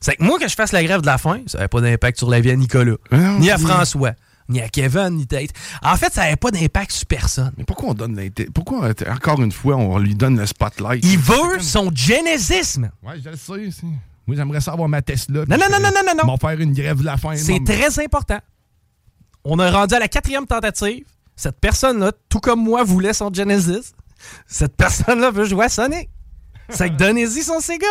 C'est 0.00 0.16
que 0.16 0.22
moi, 0.22 0.38
que 0.38 0.48
je 0.48 0.54
fasse 0.54 0.72
la 0.72 0.82
grève 0.84 1.00
de 1.00 1.06
la 1.06 1.18
faim, 1.18 1.40
ça 1.46 1.58
n'avait 1.58 1.68
pas 1.68 1.80
d'impact 1.80 2.18
sur 2.18 2.30
la 2.30 2.40
vie 2.40 2.50
à 2.50 2.56
Nicolas, 2.56 2.96
ni 3.40 3.50
à 3.50 3.58
François, 3.58 4.12
ni 4.48 4.60
à 4.60 4.68
Kevin, 4.68 5.10
ni 5.10 5.26
Tate. 5.26 5.50
En 5.82 5.96
fait, 5.96 6.12
ça 6.12 6.22
n'avait 6.24 6.36
pas 6.36 6.50
d'impact 6.50 6.92
sur 6.92 7.06
personne. 7.06 7.52
Mais 7.56 7.64
pourquoi 7.64 7.90
on 7.90 7.94
donne 7.94 8.16
l'intérêt? 8.16 8.50
Pourquoi, 8.54 8.84
euh, 8.86 8.92
encore 9.12 9.40
une 9.40 9.52
fois, 9.52 9.76
on 9.76 9.98
lui 9.98 10.14
donne 10.14 10.38
le 10.38 10.46
spotlight? 10.46 11.04
Il 11.04 11.18
veut 11.18 11.60
son 11.60 11.90
Genesis, 11.94 12.78
man. 12.78 12.90
Ouais, 13.02 13.14
je 13.24 13.30
le 13.30 13.36
sais. 13.36 13.70
c'est- 13.70 13.86
Moi, 14.26 14.36
j'aimerais 14.36 14.60
ça 14.60 14.72
avoir 14.72 14.88
ma 14.88 15.02
Tesla. 15.02 15.44
Non, 15.48 15.56
non, 15.56 15.66
non, 15.70 15.78
non, 15.80 15.90
non, 15.94 16.00
non, 16.06 16.14
non. 16.18 16.24
M'en 16.26 16.36
faire 16.36 16.58
une 16.60 16.72
grève 16.72 16.98
de 16.98 17.04
la 17.04 17.16
faim. 17.16 17.34
C'est 17.36 17.62
très 17.64 18.02
important. 18.02 18.38
On 19.44 19.58
a 19.58 19.70
rendu 19.70 19.94
à 19.94 19.98
la 19.98 20.08
quatrième 20.08 20.46
tentative. 20.46 21.04
Cette 21.36 21.58
personne-là, 21.60 22.12
tout 22.28 22.40
comme 22.40 22.62
moi, 22.62 22.84
voulait 22.84 23.12
son 23.12 23.32
Genesis. 23.32 23.92
Cette 24.46 24.76
personne-là 24.76 25.30
veut 25.30 25.44
jouer 25.44 25.66
à 25.66 25.68
Sonic. 25.68 26.08
C'est 26.70 26.88
que 26.90 26.94
donnez-y 26.96 27.42
son 27.42 27.60
Sega. 27.60 27.86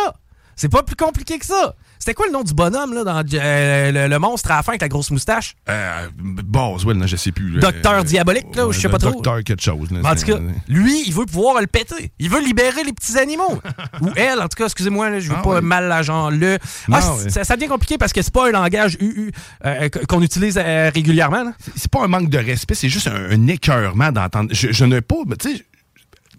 C'est 0.56 0.68
pas 0.68 0.82
plus 0.82 0.96
compliqué 0.96 1.38
que 1.38 1.46
ça. 1.46 1.74
C'était 2.04 2.12
quoi 2.16 2.26
le 2.26 2.32
nom 2.32 2.42
du 2.42 2.52
bonhomme 2.52 2.92
là, 2.92 3.02
dans 3.02 3.22
euh, 3.32 3.90
le, 3.90 4.08
le 4.08 4.18
monstre 4.18 4.50
à 4.50 4.56
la 4.56 4.62
fin 4.62 4.72
avec 4.72 4.82
la 4.82 4.88
grosse 4.88 5.10
moustache? 5.10 5.54
Euh, 5.70 6.06
Boswell, 6.18 6.98
là, 6.98 7.06
je 7.06 7.16
sais 7.16 7.32
plus. 7.32 7.58
Docteur 7.60 7.94
Euh, 7.94 8.02
Diabolique, 8.02 8.54
là, 8.54 8.66
ou 8.66 8.72
je 8.72 8.80
sais 8.80 8.90
pas 8.90 8.98
trop. 8.98 9.10
Docteur 9.12 9.42
quelque 9.42 9.62
chose. 9.62 9.90
là, 9.90 10.00
En 10.04 10.14
tout 10.14 10.26
cas, 10.26 10.36
lui, 10.68 11.02
il 11.06 11.14
veut 11.14 11.24
pouvoir 11.24 11.62
le 11.62 11.66
péter. 11.66 12.12
Il 12.18 12.28
veut 12.28 12.42
libérer 12.44 12.84
les 12.84 12.92
petits 12.92 13.16
animaux. 13.18 13.58
Ou 14.02 14.10
elle, 14.16 14.38
en 14.40 14.48
tout 14.48 14.56
cas, 14.58 14.66
excusez-moi, 14.66 15.08
là, 15.08 15.18
je 15.18 15.30
veux 15.30 15.36
Ah 15.38 15.42
pas 15.42 15.48
ouais. 15.54 15.60
mal 15.62 15.88
la 15.88 16.02
genre 16.02 16.30
le. 16.30 16.58
Non, 16.88 16.98
Ah, 17.00 17.14
ouais. 17.14 17.30
ça, 17.30 17.42
ça 17.42 17.56
devient 17.56 17.68
compliqué 17.68 17.96
parce 17.96 18.12
que 18.12 18.20
c'est 18.20 18.34
pas 18.34 18.48
un 18.48 18.52
langage 18.52 18.98
UU 19.00 19.32
euh, 19.64 19.88
qu- 19.88 20.04
qu'on 20.04 20.20
utilise 20.20 20.60
euh, 20.62 20.90
régulièrement. 20.94 21.52
C'est 21.74 21.90
pas 21.90 22.04
un 22.04 22.08
manque 22.08 22.28
de 22.28 22.36
respect, 22.36 22.74
c'est 22.74 22.90
juste 22.90 23.06
un, 23.08 23.30
un 23.30 23.46
écœurement 23.46 24.12
d'entendre. 24.12 24.50
Je, 24.52 24.72
je 24.72 24.84
ne 24.84 25.00
pas. 25.00 25.16
mais 25.26 25.36
Tu 25.36 25.56
sais, 25.56 25.64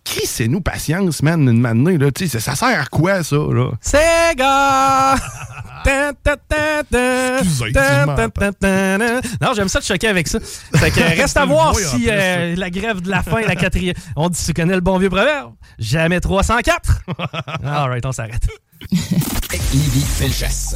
qui 0.04 0.28
c'est 0.28 0.48
nous 0.48 0.62
patience, 0.62 1.24
man, 1.24 1.50
une 1.50 1.60
manée, 1.60 1.98
là? 1.98 2.12
Tu 2.12 2.28
sais, 2.28 2.38
ça, 2.40 2.52
ça 2.52 2.68
sert 2.68 2.80
à 2.82 2.86
quoi, 2.86 3.24
ça, 3.24 3.38
là? 3.38 3.72
Sega! 3.82 5.16
Ta, 5.86 6.14
ta, 6.14 6.36
ta, 6.36 6.84
ta. 6.84 7.38
Excusez, 7.40 7.72
Ta, 7.72 8.00
dis-moi, 8.00 8.16
ta, 8.16 8.30
ta, 8.30 8.52
ta, 8.52 8.54
ta. 8.54 8.98
Non, 9.40 9.54
j'aime 9.56 9.70
ça 9.70 9.80
de 9.80 9.86
choquer 9.86 10.08
avec 10.08 10.28
ça. 10.28 10.40
Fait 10.40 10.90
que 10.90 11.00
reste 11.00 11.38
à 11.38 11.46
voir 11.46 11.76
si 11.76 12.08
euh, 12.10 12.56
la 12.56 12.70
grève 12.72 13.02
de 13.02 13.10
la 13.12 13.22
faim, 13.22 13.42
la 13.48 13.56
quatrième. 13.56 13.94
On 14.16 14.30
dit, 14.30 14.44
tu 14.44 14.54
connais 14.54 14.74
le 14.74 14.82
bon 14.82 14.98
vieux 14.98 15.10
proverbe? 15.10 15.54
Jamais 15.78 16.20
304. 16.20 17.02
All 17.64 17.90
right, 17.90 18.04
on 18.06 18.12
s'arrête. 18.12 18.48
Lévis 18.92 20.06
Felchasse. 20.18 20.76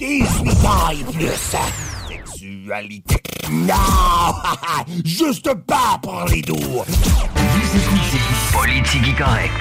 18 0.00 0.50
ans 0.66 0.90
et 0.90 1.04
plus. 1.12 1.28
Sexualité. 2.08 3.16
Non! 3.50 3.74
Juste 5.04 5.54
pas 5.66 5.98
pour 6.02 6.24
les 6.30 6.42
doux. 6.42 6.82
Politique 8.52 9.16
correct. 9.16 9.52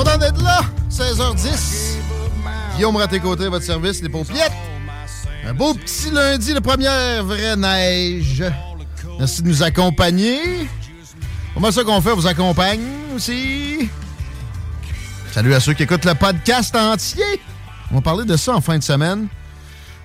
Content 0.00 0.16
d'être 0.16 0.42
là! 0.42 0.62
16h10. 0.90 1.98
Guillaume 2.74 2.96
Raté-Côté, 2.96 3.48
votre 3.48 3.66
service, 3.66 4.00
les 4.00 4.08
paupiètes. 4.08 4.50
Un 5.44 5.52
beau 5.52 5.74
petit 5.74 6.10
lundi, 6.10 6.54
la 6.54 6.62
première 6.62 7.22
vraie 7.22 7.54
neige. 7.54 8.42
Merci 9.18 9.42
de 9.42 9.48
nous 9.48 9.62
accompagner. 9.62 10.66
Comment 11.52 11.70
ça 11.70 11.84
qu'on 11.84 12.00
fait? 12.00 12.12
On 12.12 12.16
vous 12.16 12.26
accompagne 12.26 12.80
aussi? 13.14 13.90
Salut 15.32 15.52
à 15.52 15.60
ceux 15.60 15.74
qui 15.74 15.82
écoutent 15.82 16.06
le 16.06 16.14
podcast 16.14 16.74
entier. 16.74 17.42
On 17.90 17.96
va 17.96 18.00
parler 18.00 18.24
de 18.24 18.38
ça 18.38 18.54
en 18.54 18.62
fin 18.62 18.78
de 18.78 18.82
semaine. 18.82 19.28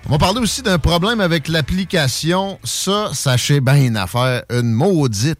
On 0.06 0.12
va 0.12 0.18
parler 0.18 0.40
aussi 0.40 0.60
d'un 0.60 0.78
problème 0.78 1.22
avec 1.22 1.48
l'application. 1.48 2.58
Ça, 2.64 3.12
sachez 3.14 3.62
bien 3.62 3.76
une 3.76 3.96
affaire, 3.96 4.42
une 4.50 4.72
maudite 4.72 5.38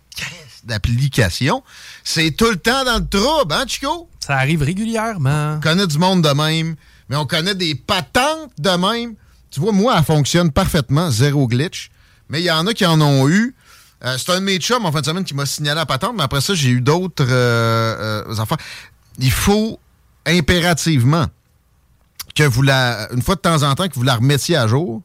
d'application. 0.67 1.63
C'est 2.05 2.33
tout 2.33 2.51
le 2.51 2.57
temps 2.57 2.85
dans 2.85 2.99
le 2.99 3.07
trouble, 3.07 3.55
hein, 3.55 3.65
Chico? 3.67 4.09
Ça 4.21 4.37
arrive 4.37 4.63
régulièrement. 4.63 5.55
On 5.57 5.61
connaît 5.61 5.87
du 5.87 5.99
monde 5.99 6.23
de 6.23 6.31
même, 6.31 6.77
mais 7.09 7.17
on 7.17 7.27
connaît 7.27 7.55
des 7.55 7.75
patentes 7.75 8.51
de 8.59 8.71
même. 8.71 9.15
Tu 9.51 9.61
vois, 9.61 9.73
moi, 9.73 9.95
elle 9.97 10.05
fonctionne 10.05 10.51
parfaitement, 10.51 11.11
zéro 11.11 11.47
glitch. 11.47 11.91
Mais 12.29 12.41
il 12.41 12.45
y 12.45 12.51
en 12.51 12.67
a 12.67 12.75
qui 12.75 12.85
en 12.85 13.01
ont 13.01 13.29
eu. 13.29 13.55
Euh, 14.05 14.17
c'est 14.19 14.31
un 14.33 14.41
de 14.41 14.45
mes 14.45 14.59
chums 14.59 14.85
en 14.85 14.93
fin 14.93 15.01
de 15.01 15.07
semaine 15.07 15.25
qui 15.25 15.35
m'a 15.35 15.47
signalé 15.47 15.77
la 15.77 15.87
patente, 15.87 16.15
mais 16.17 16.25
après 16.25 16.41
ça, 16.41 16.55
j'ai 16.55 16.69
eu 16.71 16.81
d'autres 16.81 17.25
euh, 17.27 18.25
euh, 18.29 18.41
affaires. 18.41 18.59
Il 19.19 19.31
faut 19.31 19.79
impérativement 20.27 21.27
que 22.35 22.43
vous 22.43 22.63
la, 22.63 23.09
une 23.13 23.23
fois 23.23 23.37
de 23.37 23.41
temps 23.41 23.63
en 23.63 23.75
temps, 23.75 23.89
que 23.89 23.95
vous 23.95 24.03
la 24.03 24.17
remettiez 24.17 24.57
à 24.57 24.67
jour. 24.67 25.03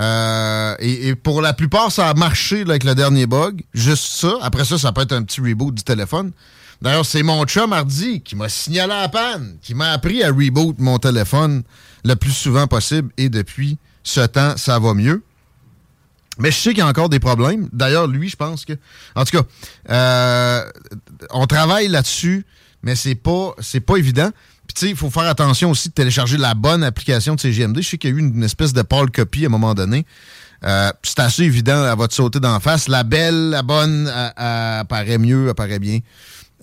Euh, 0.00 0.74
et, 0.78 1.14
pour 1.14 1.42
la 1.42 1.52
plupart, 1.52 1.92
ça 1.92 2.08
a 2.08 2.14
marché 2.14 2.62
avec 2.62 2.84
le 2.84 2.94
dernier 2.94 3.26
bug. 3.26 3.62
Juste 3.74 4.04
ça. 4.04 4.32
Après 4.40 4.64
ça, 4.64 4.78
ça 4.78 4.92
peut 4.92 5.02
être 5.02 5.12
un 5.12 5.22
petit 5.22 5.40
reboot 5.40 5.74
du 5.74 5.82
téléphone. 5.82 6.32
D'ailleurs, 6.80 7.04
c'est 7.04 7.22
mon 7.22 7.44
chum 7.44 7.72
Hardy 7.72 8.22
qui 8.22 8.36
m'a 8.36 8.48
signalé 8.48 8.94
la 8.94 9.08
panne, 9.08 9.58
qui 9.60 9.74
m'a 9.74 9.90
appris 9.90 10.22
à 10.22 10.28
reboot 10.28 10.78
mon 10.78 10.98
téléphone 10.98 11.62
le 12.04 12.14
plus 12.14 12.32
souvent 12.32 12.66
possible. 12.66 13.10
Et 13.18 13.28
depuis 13.28 13.76
ce 14.02 14.20
temps, 14.20 14.56
ça 14.56 14.78
va 14.78 14.94
mieux. 14.94 15.22
Mais 16.38 16.50
je 16.50 16.56
sais 16.56 16.70
qu'il 16.70 16.78
y 16.78 16.82
a 16.82 16.86
encore 16.86 17.10
des 17.10 17.20
problèmes. 17.20 17.68
D'ailleurs, 17.72 18.06
lui, 18.06 18.30
je 18.30 18.36
pense 18.36 18.64
que. 18.64 18.72
En 19.14 19.24
tout 19.24 19.36
cas, 19.36 19.44
euh, 19.90 20.70
on 21.30 21.46
travaille 21.46 21.88
là-dessus, 21.88 22.46
mais 22.82 22.94
c'est 22.94 23.14
pas, 23.14 23.54
c'est 23.58 23.80
pas 23.80 23.96
évident. 23.96 24.30
Puis, 24.70 24.74
tu 24.74 24.86
sais, 24.86 24.90
il 24.90 24.96
faut 24.96 25.10
faire 25.10 25.24
attention 25.24 25.72
aussi 25.72 25.88
de 25.88 25.94
télécharger 25.94 26.36
la 26.36 26.54
bonne 26.54 26.84
application 26.84 27.34
de 27.34 27.40
CGMD. 27.40 27.82
Je 27.82 27.88
sais 27.88 27.98
qu'il 27.98 28.10
y 28.10 28.12
a 28.12 28.16
eu 28.16 28.20
une, 28.20 28.44
espèce 28.44 28.72
de 28.72 28.82
pâle 28.82 29.10
copie 29.10 29.42
à 29.42 29.46
un 29.46 29.50
moment 29.50 29.74
donné. 29.74 30.06
Euh, 30.62 30.92
c'est 31.02 31.18
assez 31.18 31.42
évident, 31.42 31.90
elle 31.90 31.98
va 31.98 32.06
te 32.06 32.14
sauter 32.14 32.38
d'en 32.38 32.60
face. 32.60 32.86
La 32.86 33.02
belle, 33.02 33.50
la 33.50 33.64
bonne, 33.64 34.06
apparaît 34.36 35.18
mieux, 35.18 35.42
elle 35.42 35.50
apparaît 35.50 35.80
bien. 35.80 35.98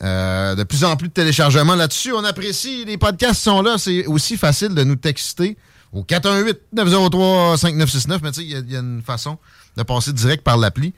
Euh, 0.01 0.55
de 0.55 0.63
plus 0.63 0.85
en 0.85 0.95
plus 0.95 1.09
de 1.09 1.13
téléchargements 1.13 1.75
là-dessus. 1.75 2.13
On 2.13 2.23
apprécie. 2.23 2.85
Les 2.85 2.97
podcasts 2.97 3.41
sont 3.41 3.61
là. 3.61 3.75
C'est 3.77 4.05
aussi 4.05 4.37
facile 4.37 4.73
de 4.73 4.85
nous 4.85 4.95
texter 4.95 5.57
au 5.91 6.03
418-903-5969. 6.03 8.19
Mais 8.23 8.31
tu 8.31 8.39
sais, 8.39 8.45
il 8.45 8.69
y, 8.69 8.71
y 8.71 8.77
a 8.77 8.79
une 8.79 9.01
façon 9.01 9.37
de 9.75 9.83
passer 9.83 10.13
direct 10.13 10.45
par 10.45 10.55
l'appli. 10.55 10.93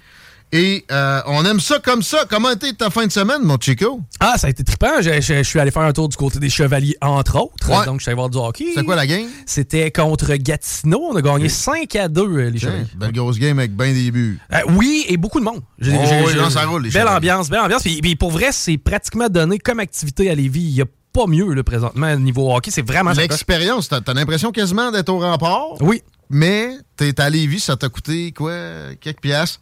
Et 0.52 0.84
euh, 0.92 1.22
on 1.28 1.46
aime 1.46 1.60
ça 1.60 1.78
comme 1.78 2.02
ça. 2.02 2.26
Comment 2.28 2.50
était 2.52 2.74
ta 2.74 2.90
fin 2.90 3.06
de 3.06 3.12
semaine, 3.12 3.44
mon 3.44 3.58
Chico? 3.60 4.02
Ah, 4.20 4.34
ça 4.38 4.48
a 4.48 4.50
été 4.50 4.64
trippant. 4.64 5.00
Je, 5.00 5.22
je- 5.22 5.34
je 5.36 5.44
suis 5.44 5.60
allé 5.60 5.70
faire 5.70 5.84
un 5.84 5.94
tour 5.94 6.10
du 6.10 6.18
côté 6.18 6.40
des 6.40 6.50
Chevaliers, 6.50 6.98
entre 7.02 7.36
autres. 7.40 7.70
Ouais. 7.70 7.86
Donc, 7.86 8.00
je 8.00 8.04
suis 8.04 8.10
allé 8.10 8.16
voir 8.16 8.30
du 8.30 8.38
hockey. 8.40 8.72
C'est 8.74 8.84
quoi 8.84 8.96
la 8.96 9.06
game? 9.06 9.28
C'était 9.46 9.92
contre 9.92 10.34
Gatineau. 10.36 11.02
On 11.12 11.16
a 11.16 11.22
gagné 11.22 11.50
5 11.50 11.96
à 11.98 12.08
2, 12.08 12.22
euh, 12.24 12.50
les 12.50 12.58
Tiens, 12.60 12.70
Chevaliers. 12.70 12.88
belle 12.96 13.12
grosse 13.12 13.38
game 13.38 13.60
avec 13.60 13.76
bien 13.76 13.94
des 13.94 14.10
buts. 14.10 14.40
Euh, 14.52 14.58
oui, 14.70 15.06
et 15.08 15.18
beaucoup 15.18 15.40
de 15.40 15.46
monde. 15.46 15.62
J'ai- 15.78 15.92
Oh 15.96 16.02
j'ai- 16.10 16.26
oui, 16.26 16.34
là, 16.36 16.50
ça 16.50 16.66
roule, 16.66 16.82
les 16.84 16.90
Belle 16.90 17.02
Chevaliers. 17.04 17.18
ambiance, 17.18 17.50
belle 17.52 17.60
ambiance. 17.60 17.84
Puis, 17.84 18.02
puis 18.02 18.16
pour 18.16 18.32
vrai, 18.32 18.50
c'est 18.52 18.78
pratiquement 18.80 19.30
donné 19.30 19.60
comme 19.60 19.80
activité 19.80 20.32
à 20.32 20.36
Lévis. 20.36 20.62
Il 20.64 20.74
n'y 20.74 20.82
a 20.82 20.86
pas 21.14 21.28
mieux 21.28 21.54
là, 21.54 21.64
présentement 21.64 22.16
niveau 22.16 22.52
hockey. 22.56 22.72
C'est 22.72 22.82
vraiment. 22.86 23.12
L'expérience, 23.12 23.88
t'as 23.90 24.02
t'as 24.02 24.14
l'impression 24.16 24.52
quasiment 24.52 24.90
d'être 24.92 25.10
au 25.10 25.20
rempart? 25.20 25.80
Oui. 25.82 26.02
Mais 26.32 26.72
t'es 26.96 27.20
à 27.22 27.30
Lévis, 27.30 27.60
ça 27.60 27.76
t'a 27.76 27.90
coûté 27.90 28.32
quoi? 28.32 28.54
Quelques 29.00 29.22
piastres? 29.22 29.60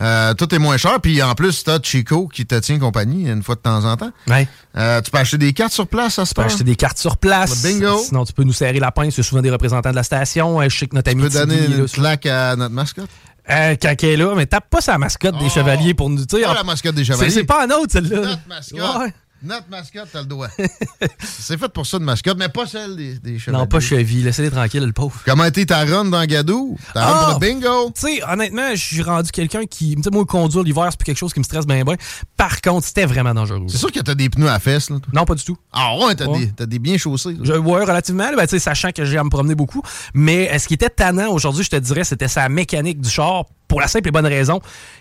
Euh, 0.00 0.34
tout 0.34 0.54
est 0.54 0.58
moins 0.58 0.76
cher. 0.76 1.00
Puis 1.02 1.22
en 1.22 1.34
plus, 1.34 1.64
t'as 1.64 1.80
Chico 1.82 2.28
qui 2.28 2.46
te 2.46 2.54
tient 2.60 2.78
compagnie 2.78 3.28
une 3.28 3.42
fois 3.42 3.56
de 3.56 3.60
temps 3.60 3.84
en 3.84 3.96
temps. 3.96 4.10
Ouais. 4.28 4.46
Euh, 4.76 5.00
tu 5.00 5.10
peux 5.10 5.18
acheter 5.18 5.38
des 5.38 5.52
cartes 5.52 5.72
sur 5.72 5.88
place, 5.88 6.14
ça 6.14 6.24
se 6.24 6.30
Tu 6.30 6.34
peux 6.36 6.42
acheter 6.42 6.64
des 6.64 6.76
cartes 6.76 6.98
sur 6.98 7.16
place. 7.16 7.64
Le 7.64 7.68
bingo. 7.80 7.98
Sinon, 7.98 8.24
tu 8.24 8.32
peux 8.32 8.44
nous 8.44 8.52
serrer 8.52 8.78
la 8.78 8.92
pince. 8.92 9.14
C'est 9.14 9.22
souvent 9.22 9.42
des 9.42 9.50
représentants 9.50 9.90
de 9.90 9.96
la 9.96 10.02
station. 10.04 10.60
Euh, 10.60 10.68
Je 10.68 10.78
sais 10.78 10.86
que 10.86 10.94
notre 10.94 11.10
ami 11.10 11.22
Tu 11.24 11.28
peux 11.30 11.34
donner 11.34 11.64
une 11.66 11.86
claque 11.88 12.26
à 12.26 12.54
notre 12.56 12.74
mascotte? 12.74 13.08
euh, 13.50 13.74
quand 13.80 13.94
elle 14.02 14.08
est 14.10 14.16
là, 14.18 14.34
mais 14.36 14.46
tape 14.46 14.68
pas 14.70 14.80
sa 14.82 14.98
mascotte 14.98 15.38
des 15.38 15.48
Chevaliers 15.48 15.94
pour 15.94 16.10
nous 16.10 16.24
dire. 16.24 16.46
Pas 16.48 16.54
la 16.54 16.64
mascotte 16.64 16.94
des 16.94 17.04
Chevaliers. 17.04 17.30
C'est 17.30 17.40
c'est 17.40 17.44
pas 17.46 17.64
un 17.64 17.70
autre, 17.70 17.90
celle-là. 17.92 18.20
Notre 18.20 18.48
mascotte. 18.48 18.78
Ouais. 19.00 19.12
Notre 19.42 19.68
mascotte, 19.70 20.08
t'as 20.12 20.20
le 20.20 20.26
doigt. 20.26 20.48
c'est 21.20 21.56
fait 21.58 21.68
pour 21.68 21.86
ça 21.86 21.98
de 21.98 22.04
mascotte, 22.04 22.36
mais 22.38 22.48
pas 22.48 22.66
celle 22.66 22.96
des, 22.96 23.18
des 23.18 23.38
Chevaliers. 23.38 23.62
Non, 23.62 23.66
pas 23.68 23.78
Chevy. 23.80 24.22
Laissez-les 24.22 24.50
tranquilles, 24.50 24.84
le 24.84 24.92
pauvre. 24.92 25.14
Comment 25.24 25.44
était 25.44 25.64
ta 25.66 25.84
run 25.84 26.06
dans 26.06 26.24
Gadou? 26.24 26.76
Ta 26.92 27.04
run 27.06 27.12
Ah! 27.14 27.24
pour 27.32 27.40
le 27.40 27.46
bingo? 27.54 27.90
Tu 27.94 28.00
sais, 28.00 28.22
honnêtement, 28.28 28.70
je 28.72 28.80
suis 28.84 29.02
rendu 29.02 29.30
quelqu'un 29.30 29.64
qui. 29.66 29.94
Tu 29.94 30.02
sais, 30.02 30.10
moi, 30.10 30.24
conduire 30.26 30.64
l'hiver, 30.64 30.86
c'est 30.90 30.98
plus 30.98 31.04
quelque 31.04 31.18
chose 31.18 31.32
qui 31.32 31.38
me 31.38 31.44
stresse 31.44 31.66
bien, 31.66 31.84
bien. 31.84 31.94
Par 32.36 32.60
contre, 32.60 32.86
c'était 32.86 33.06
vraiment 33.06 33.32
dangereux. 33.34 33.66
C'est 33.68 33.78
sûr 33.78 33.92
que 33.92 34.00
t'as 34.00 34.14
des 34.16 34.28
pneus 34.28 34.48
à 34.50 34.58
fesses, 34.58 34.90
là. 34.90 34.98
toi. 34.98 35.12
Non, 35.14 35.24
pas 35.24 35.34
du 35.36 35.44
tout. 35.44 35.56
Ah 35.72 35.96
ouais, 35.98 36.14
t'as 36.16 36.26
Ouais. 36.26 36.50
des, 36.56 36.66
des 36.66 36.78
bien 36.80 36.98
chaussés. 36.98 37.36
Je, 37.42 37.52
ouais, 37.52 37.80
relativement, 37.84 38.28
ben, 38.36 38.42
tu 38.42 38.50
sais, 38.50 38.58
sachant 38.58 38.90
que 38.90 39.04
j'ai 39.04 39.18
à 39.18 39.24
me 39.24 39.30
promener 39.30 39.54
beaucoup. 39.54 39.82
Mais 40.14 40.58
ce 40.58 40.66
qui 40.66 40.74
était 40.74 40.90
tannant 40.90 41.30
aujourd'hui, 41.30 41.62
je 41.62 41.70
te 41.70 41.76
dirais, 41.76 42.02
c'était 42.04 42.28
sa 42.28 42.48
mécanique 42.48 43.00
du 43.00 43.08
char. 43.08 43.44
Pour 43.68 43.82
la 43.82 43.86
simple 43.86 44.08
et 44.08 44.10
bonne 44.10 44.26
raison, 44.26 44.60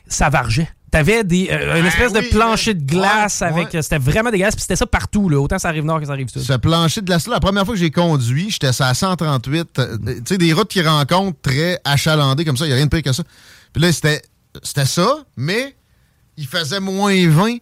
ça 0.10 0.30
vargeait. 0.30 0.70
T'avais 0.90 1.24
des, 1.26 1.50
euh, 1.52 1.80
une 1.80 1.86
Ah 1.86 1.88
espèce 1.90 2.12
oui, 2.14 2.22
de 2.22 2.30
plancher 2.30 2.74
de 2.74 2.82
glace 2.86 3.42
ouais, 3.42 3.48
avec. 3.48 3.74
ouais. 3.74 3.82
C'était 3.82 3.98
vraiment 3.98 4.32
dégueulasse. 4.32 4.56
Puis 4.56 4.62
c'était 4.62 4.78
ça 4.78 4.86
partout, 4.86 5.28
là. 5.28 5.38
Autant 5.38 5.60
ça 5.60 5.68
arrive 5.68 5.84
nord 5.84 6.00
que 6.00 6.06
ça 6.06 6.14
arrive 6.14 6.30
sud. 6.30 6.42
Ce 6.42 6.54
plancher 6.54 7.02
de 7.02 7.08
glace-là, 7.08 7.34
la 7.36 7.40
première 7.42 7.66
fois 7.66 7.74
que 7.74 7.80
j'ai 7.80 7.92
conduit, 7.92 8.50
j'étais 8.52 8.68
à 8.68 8.94
138. 8.94 9.80
euh, 9.80 9.98
Tu 9.98 10.14
sais, 10.26 10.38
des 10.38 10.54
routes 10.54 10.70
qui 10.70 10.82
rencontrent 10.82 11.42
très 11.42 11.82
achalandées 11.84 12.46
comme 12.46 12.56
ça, 12.56 12.66
il 12.66 12.70
n'y 12.70 12.74
a 12.74 12.78
rien 12.78 12.86
de 12.86 12.90
pire 12.92 13.04
que 13.04 13.12
ça. 13.12 13.24
Puis 13.74 13.82
là, 13.82 13.92
c'était 13.92 14.22
c'était 14.64 14.86
ça, 14.86 15.18
mais 15.36 15.76
il 16.38 16.48
faisait 16.48 16.80
moins 16.80 17.28
20. 17.30 17.58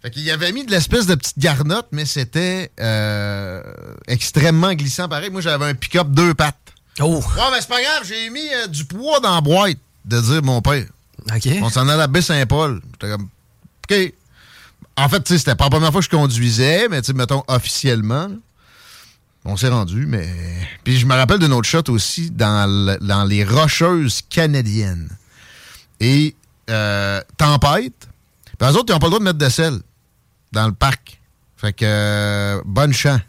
Fait 0.00 0.10
qu'il 0.10 0.28
avait 0.30 0.50
mis 0.50 0.64
de 0.64 0.70
l'espèce 0.70 1.06
de 1.06 1.14
petite 1.14 1.38
garnotte, 1.38 1.86
mais 1.92 2.06
c'était 2.06 2.72
euh, 2.80 3.62
extrêmement 4.08 4.72
glissant 4.72 5.08
pareil. 5.08 5.30
Moi, 5.30 5.40
j'avais 5.42 5.66
un 5.66 5.74
pick-up 5.74 6.08
deux 6.08 6.32
pattes. 6.34 6.56
Oh! 7.00 7.16
Ouais, 7.18 7.42
mais 7.52 7.60
c'est 7.60 7.68
pas 7.68 7.80
grave, 7.82 8.02
j'ai 8.04 8.28
mis 8.30 8.48
du 8.70 8.84
poids 8.86 9.20
dans 9.20 9.34
la 9.34 9.40
boîte, 9.40 9.76
de 10.06 10.20
dire 10.20 10.42
mon 10.42 10.60
père. 10.60 10.84
On 11.62 11.68
s'en 11.70 11.88
allait 11.88 12.02
à 12.02 12.06
Baie-Saint-Paul. 12.06 12.80
J'étais 12.92 13.10
comme, 13.12 13.28
OK. 13.90 14.12
En 14.96 15.08
fait, 15.08 15.26
c'était 15.28 15.54
pas 15.54 15.64
la 15.64 15.70
première 15.70 15.90
fois 15.92 16.00
que 16.00 16.04
je 16.04 16.10
conduisais, 16.10 16.88
mais 16.88 17.00
mettons, 17.14 17.42
officiellement, 17.48 18.28
on 19.44 19.56
s'est 19.56 19.68
rendu, 19.68 20.06
mais... 20.06 20.28
Puis 20.84 20.98
je 20.98 21.06
me 21.06 21.14
rappelle 21.14 21.38
d'une 21.38 21.52
autre 21.52 21.68
shot 21.68 21.88
aussi 21.88 22.30
dans, 22.30 22.68
le- 22.68 22.98
dans 23.04 23.24
les 23.24 23.44
Rocheuses 23.44 24.22
canadiennes. 24.28 25.08
Et 26.00 26.34
euh, 26.68 27.20
tempête. 27.38 28.08
Puis 28.58 28.68
eux 28.68 28.72
autres, 28.76 28.86
ils 28.88 28.92
n'ont 28.92 28.98
pas 28.98 29.06
le 29.06 29.10
droit 29.10 29.18
de 29.20 29.24
mettre 29.24 29.38
de 29.38 29.48
sel 29.48 29.80
dans 30.52 30.66
le 30.66 30.72
parc. 30.74 31.20
Fait 31.56 31.72
que, 31.72 31.84
euh, 31.86 32.60
bonne 32.64 32.92
chance. 32.92 33.20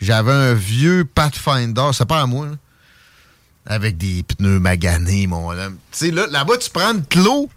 J'avais 0.00 0.32
un 0.32 0.54
vieux 0.54 1.04
Pathfinder, 1.04 1.90
c'est 1.92 2.06
pas 2.06 2.22
à 2.22 2.26
moi, 2.26 2.48
avec 3.66 3.96
des 3.96 4.22
pneus 4.22 4.60
maganés, 4.60 5.26
mon 5.26 5.50
homme. 5.50 5.76
Tu 5.92 5.98
sais, 5.98 6.10
là, 6.10 6.26
là-bas, 6.30 6.58
tu 6.58 6.70
prends 6.70 6.94
de 6.94 7.02
l'eau, 7.16 7.48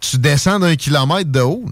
tu 0.00 0.18
descends 0.18 0.58
d'un 0.60 0.76
kilomètre 0.76 1.30
de 1.30 1.40
haut, 1.40 1.64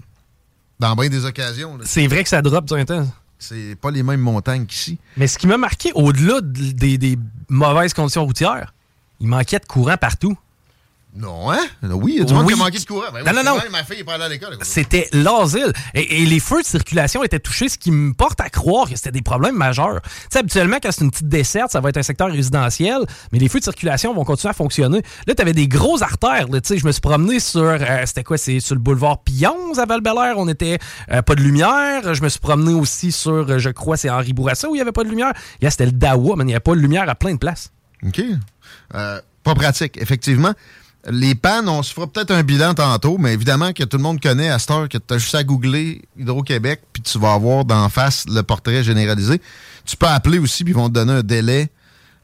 dans 0.79 0.95
bien 0.95 1.09
des 1.09 1.25
occasions. 1.25 1.77
C'est 1.83 2.07
vrai 2.07 2.23
que 2.23 2.29
ça 2.29 2.41
drop 2.41 2.67
sur 2.67 2.77
un 2.77 2.85
temps. 2.85 3.07
C'est 3.39 3.75
pas 3.79 3.89
les 3.91 4.03
mêmes 4.03 4.19
montagnes 4.21 4.65
qu'ici. 4.65 4.99
Mais 5.17 5.27
ce 5.27 5.37
qui 5.37 5.47
m'a 5.47 5.57
marqué, 5.57 5.91
au-delà 5.95 6.41
de- 6.41 6.71
des, 6.71 6.97
des 6.97 7.17
mauvaises 7.49 7.93
conditions 7.93 8.23
routières, 8.25 8.73
il 9.19 9.27
manquait 9.27 9.59
de 9.59 9.65
courant 9.65 9.97
partout. 9.97 10.37
Non, 11.13 11.51
hein? 11.51 11.59
Oui, 11.83 12.13
il 12.15 12.19
y 12.19 12.21
a 12.21 12.23
du 12.23 12.33
monde 12.33 12.45
Oui. 12.45 12.53
qui 12.53 12.61
a 12.61 12.63
manqué 12.63 12.79
de 12.79 12.85
courant. 12.85 13.11
Ben 13.13 13.19
Non, 13.25 13.31
oui, 13.31 13.43
non, 13.45 13.55
non. 13.55 13.61
Ma 13.69 13.83
fille 13.83 13.99
est 13.99 14.03
pas 14.05 14.13
allée 14.13 14.23
à 14.23 14.29
l'école. 14.29 14.57
C'était 14.61 15.09
l'asile. 15.11 15.73
Et, 15.93 16.21
et 16.21 16.25
les 16.25 16.39
feux 16.39 16.61
de 16.61 16.65
circulation 16.65 17.21
étaient 17.23 17.39
touchés, 17.39 17.67
ce 17.67 17.77
qui 17.77 17.91
me 17.91 18.13
porte 18.13 18.39
à 18.39 18.49
croire 18.49 18.89
que 18.89 18.95
c'était 18.95 19.11
des 19.11 19.21
problèmes 19.21 19.55
majeurs. 19.57 19.99
Tu 20.03 20.09
sais, 20.31 20.39
habituellement, 20.39 20.77
quand 20.81 20.89
c'est 20.91 21.03
une 21.03 21.11
petite 21.11 21.27
desserte, 21.27 21.71
ça 21.71 21.81
va 21.81 21.89
être 21.89 21.97
un 21.97 22.03
secteur 22.03 22.29
résidentiel, 22.29 22.99
mais 23.33 23.39
les 23.39 23.49
feux 23.49 23.59
de 23.59 23.65
circulation 23.65 24.13
vont 24.13 24.23
continuer 24.23 24.51
à 24.51 24.53
fonctionner. 24.53 25.01
Là, 25.27 25.35
tu 25.35 25.41
avais 25.41 25.51
des 25.51 25.67
grosses 25.67 26.01
artères. 26.01 26.47
là, 26.47 26.61
tu 26.61 26.69
sais, 26.69 26.77
je 26.77 26.85
me 26.85 26.93
suis 26.93 27.01
promené 27.01 27.41
sur, 27.41 27.61
euh, 27.61 27.77
c'était 28.05 28.23
quoi, 28.23 28.37
c'est 28.37 28.61
sur 28.61 28.75
le 28.75 28.81
boulevard 28.81 29.21
Pionze 29.23 29.79
à 29.79 29.85
val 29.85 30.01
on 30.37 30.47
était 30.47 30.79
euh, 31.11 31.21
pas 31.21 31.35
de 31.35 31.41
lumière. 31.41 32.13
Je 32.13 32.21
me 32.23 32.29
suis 32.29 32.39
promené 32.39 32.73
aussi 32.73 33.11
sur, 33.11 33.31
euh, 33.49 33.59
je 33.59 33.69
crois, 33.69 33.97
c'est 33.97 34.09
Henri 34.09 34.31
Bourassa 34.31 34.69
où 34.69 34.75
il 34.75 34.79
y 34.79 34.81
avait 34.81 34.91
pas 34.93 35.03
de 35.03 35.09
lumière. 35.09 35.33
Yeah, 35.61 35.71
c'était 35.71 35.87
le 35.87 35.91
Dawa, 35.91 36.35
mais 36.37 36.43
il 36.43 36.47
n'y 36.47 36.53
avait 36.53 36.61
pas 36.61 36.73
de 36.75 36.79
lumière 36.79 37.09
à 37.09 37.15
plein 37.15 37.33
de 37.33 37.37
places. 37.39 37.71
OK. 38.05 38.21
Euh, 38.95 39.21
pas 39.43 39.55
pratique, 39.55 39.97
effectivement. 39.97 40.53
Les 41.09 41.33
pannes, 41.33 41.67
on 41.67 41.81
se 41.81 41.91
fera 41.93 42.05
peut-être 42.05 42.29
un 42.31 42.43
bilan 42.43 42.75
tantôt, 42.75 43.17
mais 43.17 43.33
évidemment 43.33 43.73
que 43.73 43.83
tout 43.83 43.97
le 43.97 44.03
monde 44.03 44.21
connaît 44.21 44.49
à 44.49 44.59
cette 44.59 44.69
heure 44.71 44.87
que 44.87 44.99
tu 44.99 45.13
as 45.13 45.17
juste 45.17 45.33
à 45.33 45.43
googler 45.43 46.03
Hydro-Québec, 46.19 46.81
puis 46.93 47.01
tu 47.01 47.17
vas 47.17 47.33
avoir 47.33 47.65
d'en 47.65 47.89
face 47.89 48.25
le 48.27 48.43
portrait 48.43 48.83
généralisé. 48.83 49.41
Tu 49.85 49.97
peux 49.97 50.05
appeler 50.05 50.37
aussi, 50.37 50.63
puis 50.63 50.73
ils 50.73 50.75
vont 50.77 50.89
te 50.89 50.93
donner 50.93 51.13
un 51.13 51.23
délai 51.23 51.69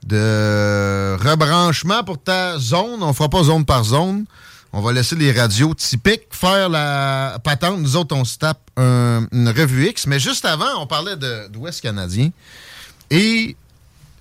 de 0.05 1.15
rebranchement 1.19 2.03
pour 2.03 2.21
ta 2.21 2.57
zone. 2.59 3.01
On 3.01 3.13
fera 3.13 3.29
pas 3.29 3.43
zone 3.43 3.65
par 3.65 3.83
zone. 3.83 4.25
On 4.73 4.81
va 4.81 4.91
laisser 4.93 5.15
les 5.15 5.31
radios 5.31 5.73
typiques 5.73 6.27
faire 6.31 6.69
la 6.69 7.39
patente. 7.43 7.79
Nous 7.79 7.95
autres, 7.95 8.15
on 8.15 8.25
se 8.25 8.37
tape 8.37 8.59
un- 8.77 9.25
une 9.31 9.49
revue 9.49 9.87
X. 9.89 10.05
Mais 10.07 10.19
juste 10.19 10.45
avant, 10.45 10.81
on 10.81 10.85
parlait 10.87 11.15
d'Ouest 11.49 11.81
canadien. 11.81 12.29
Et 13.09 13.55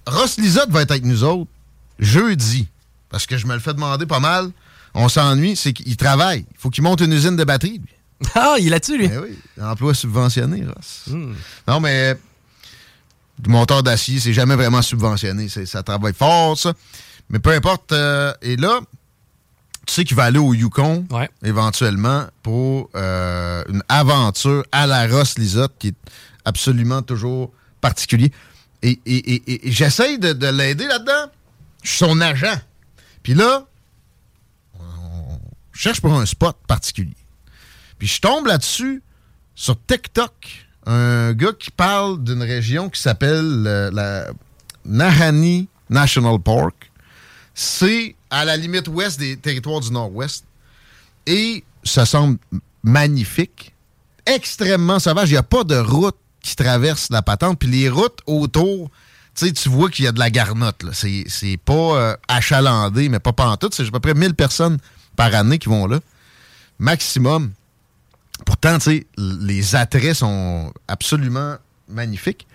Ross 0.07 0.39
Lisotte 0.39 0.71
va 0.71 0.83
être 0.83 0.93
avec 0.93 1.05
nous 1.05 1.25
autres 1.25 1.51
jeudi. 1.99 2.69
Parce 3.17 3.25
que 3.27 3.39
je 3.39 3.47
me 3.47 3.55
le 3.55 3.61
fais 3.61 3.73
demander 3.73 4.05
pas 4.05 4.21
mal, 4.21 4.51
on 4.93 5.09
s'ennuie, 5.09 5.57
c'est 5.57 5.73
qu'il 5.73 5.97
travaille. 5.97 6.45
Il 6.53 6.59
faut 6.59 6.69
qu'il 6.69 6.83
monte 6.85 7.01
une 7.01 7.15
usine 7.15 7.35
de 7.35 7.45
batterie, 7.45 7.79
lui. 7.79 7.95
Ah, 8.35 8.57
il 8.59 8.67
est 8.67 8.71
là-dessus, 8.71 8.99
lui. 8.99 9.09
Eh 9.11 9.17
oui, 9.17 9.39
emploi 9.59 9.95
subventionné, 9.95 10.67
Ross. 10.67 11.05
Hmm. 11.07 11.33
Non, 11.67 11.81
mais 11.81 12.15
du 13.39 13.49
monteur 13.49 13.83
d'acier, 13.83 14.21
c'est 14.21 14.35
jamais 14.35 14.55
vraiment 14.55 14.83
subventionné. 14.83 15.49
Ça 15.49 15.83
travaille 15.83 16.13
fort, 16.13 16.59
ça. 16.59 16.75
Mais 17.31 17.39
peu 17.39 17.53
importe. 17.53 17.93
euh, 17.93 18.35
et 18.43 18.57
là, 18.57 18.81
tu 19.87 19.95
sais 19.95 20.05
qu'il 20.05 20.17
va 20.17 20.25
aller 20.25 20.39
au 20.39 20.53
Yukon 20.53 21.07
éventuellement 21.43 22.27
pour 22.43 22.91
euh, 22.97 23.65
une 23.71 23.83
aventure 23.89 24.63
à 24.73 24.87
la 24.87 25.07
Ross 25.07 25.39
Lisotte 25.39 25.73
qui 25.79 25.89
est 25.89 25.95
absolument 26.45 27.01
toujours 27.01 27.51
particulier. 27.81 28.31
Et, 28.83 29.01
et- 29.07 29.17
et- 29.35 29.43
et- 29.53 29.69
et 29.69 29.73
j'essaye 29.73 30.19
de, 30.19 30.35
de 30.35 30.47
l'aider 30.49 30.87
là-dedans. 30.87 31.31
Je 31.83 31.89
suis 31.89 31.99
son 31.99 32.21
agent. 32.21 32.57
Puis 33.27 33.35
là, 33.35 33.67
on 34.79 35.41
cherche 35.73 36.01
pour 36.01 36.15
un 36.15 36.25
spot 36.25 36.57
particulier. 36.69 37.17
Puis 37.99 38.07
je 38.07 38.21
tombe 38.21 38.47
là-dessus 38.47 39.03
sur 39.57 39.77
TikTok, 39.85 40.65
un 40.87 41.33
gars 41.33 41.53
qui 41.59 41.73
parle 41.73 42.23
d'une 42.23 42.45
région 42.45 42.89
qui 42.89 43.01
s'appelle 43.01 43.65
euh, 43.67 43.91
la 43.91 44.29
Nahani 44.85 45.67
National 45.91 46.39
Park. 46.39 46.93
C'est 47.53 48.15
à 48.31 48.45
la 48.45 48.57
limite 48.57 48.87
ouest 48.87 49.19
des 49.19 49.37
territoires 49.37 49.81
du 49.81 49.91
Nord-Ouest. 49.91 50.45
Et 51.27 51.65
ça 51.83 52.07
semble 52.07 52.39
magnifique, 52.85 53.75
extrêmement 54.25 55.01
sauvage. 55.01 55.31
Il 55.31 55.33
n'y 55.33 55.39
a 55.39 55.43
pas 55.43 55.65
de 55.65 55.77
route 55.77 56.15
qui 56.43 56.55
traverse 56.55 57.11
la 57.11 57.23
patente. 57.23 57.59
Puis 57.59 57.71
les 57.71 57.89
routes 57.89 58.21
autour, 58.27 58.89
tu 59.37 59.69
vois 59.69 59.91
qu'il 59.91 60.05
y 60.05 60.09
a 60.09 60.13
de 60.13 60.19
la 60.19 60.31
garnotte. 60.31 60.83
là. 60.83 60.91
C'est 60.93 61.59
pas 61.65 61.73
euh, 61.73 62.17
achalandé, 62.29 63.09
mais 63.09 63.19
pas 63.19 63.33
pantoute. 63.33 63.75
C'est 63.75 63.87
à 63.87 63.91
peu 63.91 64.01
près 64.01 64.15
1000 64.15 64.35
personnes 64.35 64.79
par 65.15 65.35
année 65.35 65.59
qui 65.59 65.69
vont 65.69 65.87
là. 65.87 66.01
Maximum. 66.79 67.53
Pourtant, 68.45 68.79
les 69.17 69.77
attraits 69.77 70.15
sont 70.15 70.73
absolument 70.89 71.57
magnifiques. 71.89 72.47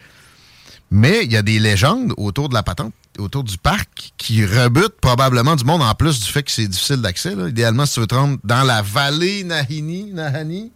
Mais 0.91 1.23
il 1.23 1.31
y 1.31 1.37
a 1.37 1.41
des 1.41 1.57
légendes 1.57 2.13
autour 2.17 2.49
de 2.49 2.53
la 2.53 2.63
patente, 2.63 2.93
autour 3.17 3.43
du 3.43 3.57
parc, 3.57 4.11
qui 4.17 4.45
rebutent 4.45 4.99
probablement 5.01 5.55
du 5.55 5.63
monde, 5.63 5.81
en 5.81 5.95
plus 5.95 6.19
du 6.19 6.25
fait 6.25 6.43
que 6.43 6.51
c'est 6.51 6.67
difficile 6.67 6.97
d'accès. 6.97 7.33
Idéalement, 7.33 7.85
si 7.85 7.95
tu 7.95 7.99
veux 8.01 8.07
te 8.07 8.15
rendre 8.15 8.37
dans 8.43 8.63
la 8.63 8.81
vallée 8.81 9.43
Nahini, 9.45 10.11
Nahani, 10.11 10.71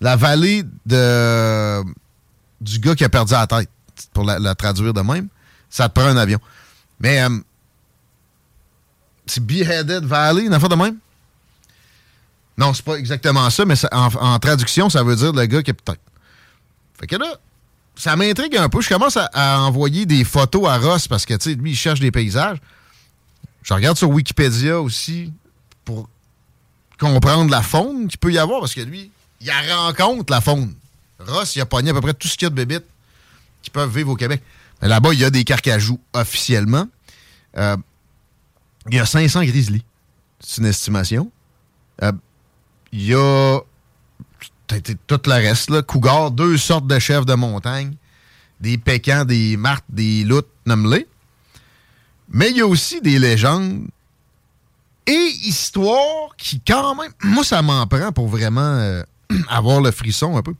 la 0.00 0.16
vallée 0.16 0.64
de, 0.84 1.82
du 2.60 2.80
gars 2.80 2.96
qui 2.96 3.04
a 3.04 3.08
perdu 3.08 3.32
la 3.32 3.46
tête, 3.46 3.70
pour 4.12 4.24
la, 4.24 4.38
la 4.38 4.54
traduire 4.54 4.92
de 4.92 5.00
même, 5.00 5.28
ça 5.70 5.88
te 5.88 5.94
prend 5.94 6.08
un 6.08 6.16
avion. 6.16 6.40
Mais 7.00 7.22
euh, 7.22 7.38
c'est 9.26 9.44
Beheaded 9.44 10.04
Valley, 10.04 10.46
une 10.46 10.54
affaire 10.54 10.68
de 10.68 10.74
même? 10.74 10.96
Non, 12.56 12.74
c'est 12.74 12.84
pas 12.84 12.96
exactement 12.96 13.48
ça, 13.50 13.64
mais 13.64 13.74
en, 13.92 14.38
traduction, 14.40 14.90
ça 14.90 15.04
veut 15.04 15.14
dire 15.14 15.32
le 15.32 15.46
gars 15.46 15.62
qui 15.62 15.72
peut-être. 15.72 16.00
Fait 16.98 17.06
que 17.06 17.14
là, 17.14 17.36
ça 17.94 18.16
m'intrigue 18.16 18.56
un 18.56 18.68
peu. 18.68 18.80
Je 18.80 18.88
commence 18.88 19.16
à, 19.16 19.60
envoyer 19.60 20.06
des 20.06 20.24
photos 20.24 20.68
à 20.68 20.78
Ross 20.78 21.06
parce 21.06 21.24
que, 21.24 21.34
tu 21.34 21.50
sais, 21.50 21.54
lui, 21.54 21.72
il 21.72 21.76
cherche 21.76 22.00
des 22.00 22.10
paysages. 22.10 22.58
Je 23.62 23.74
regarde 23.74 23.96
sur 23.96 24.10
Wikipédia 24.10 24.80
aussi 24.80 25.32
pour 25.84 26.08
comprendre 26.98 27.50
la 27.50 27.62
faune 27.62 28.08
qu'il 28.08 28.18
peut 28.18 28.32
y 28.32 28.38
avoir 28.38 28.60
parce 28.60 28.74
que 28.74 28.80
lui, 28.80 29.12
il 29.40 29.50
a 29.50 29.76
rencontre 29.76 30.32
la 30.32 30.40
faune. 30.40 30.74
Ross, 31.20 31.54
il 31.54 31.60
a 31.60 31.66
pogné 31.66 31.90
à 31.90 31.94
peu 31.94 32.00
près 32.00 32.14
tout 32.14 32.26
ce 32.26 32.36
qu'il 32.36 32.46
y 32.46 32.48
a 32.48 32.50
de 32.50 32.56
bébites 32.56 32.86
qui 33.68 33.72
peuvent 33.72 33.94
vivre 33.94 34.10
au 34.10 34.16
Québec. 34.16 34.42
Là-bas, 34.80 35.12
il 35.12 35.20
y 35.20 35.24
a 35.24 35.30
des 35.30 35.44
carcajous 35.44 36.00
officiellement. 36.14 36.88
Euh, 37.58 37.76
il 38.88 38.96
y 38.96 38.98
a 38.98 39.04
500 39.04 39.44
grizzlies. 39.44 39.84
C'est 40.40 40.62
une 40.62 40.66
estimation. 40.66 41.30
Euh, 42.02 42.12
il 42.92 43.04
y 43.04 43.14
a 43.14 43.60
tout 45.06 45.20
le 45.26 45.32
reste, 45.32 45.70
là. 45.70 45.82
Cougar, 45.82 46.30
deux 46.30 46.56
sortes 46.56 46.86
de 46.86 46.98
chèvres 46.98 47.26
de 47.26 47.34
montagne, 47.34 47.94
des 48.60 48.78
pécans, 48.78 49.24
des 49.24 49.58
martes, 49.58 49.84
des 49.90 50.24
loutres, 50.24 50.48
nomme-les. 50.64 51.06
Mais 52.30 52.50
il 52.50 52.56
y 52.56 52.60
a 52.62 52.66
aussi 52.66 53.00
des 53.02 53.18
légendes 53.18 53.86
et 55.06 55.32
histoires 55.44 56.36
qui, 56.38 56.60
quand 56.60 56.94
même, 56.94 57.12
moi, 57.22 57.44
ça 57.44 57.60
m'en 57.60 57.86
prend 57.86 58.12
pour 58.12 58.28
vraiment 58.28 58.60
euh, 58.60 59.02
avoir 59.48 59.82
le 59.82 59.90
frisson 59.90 60.36
un 60.36 60.42
peu. 60.42 60.54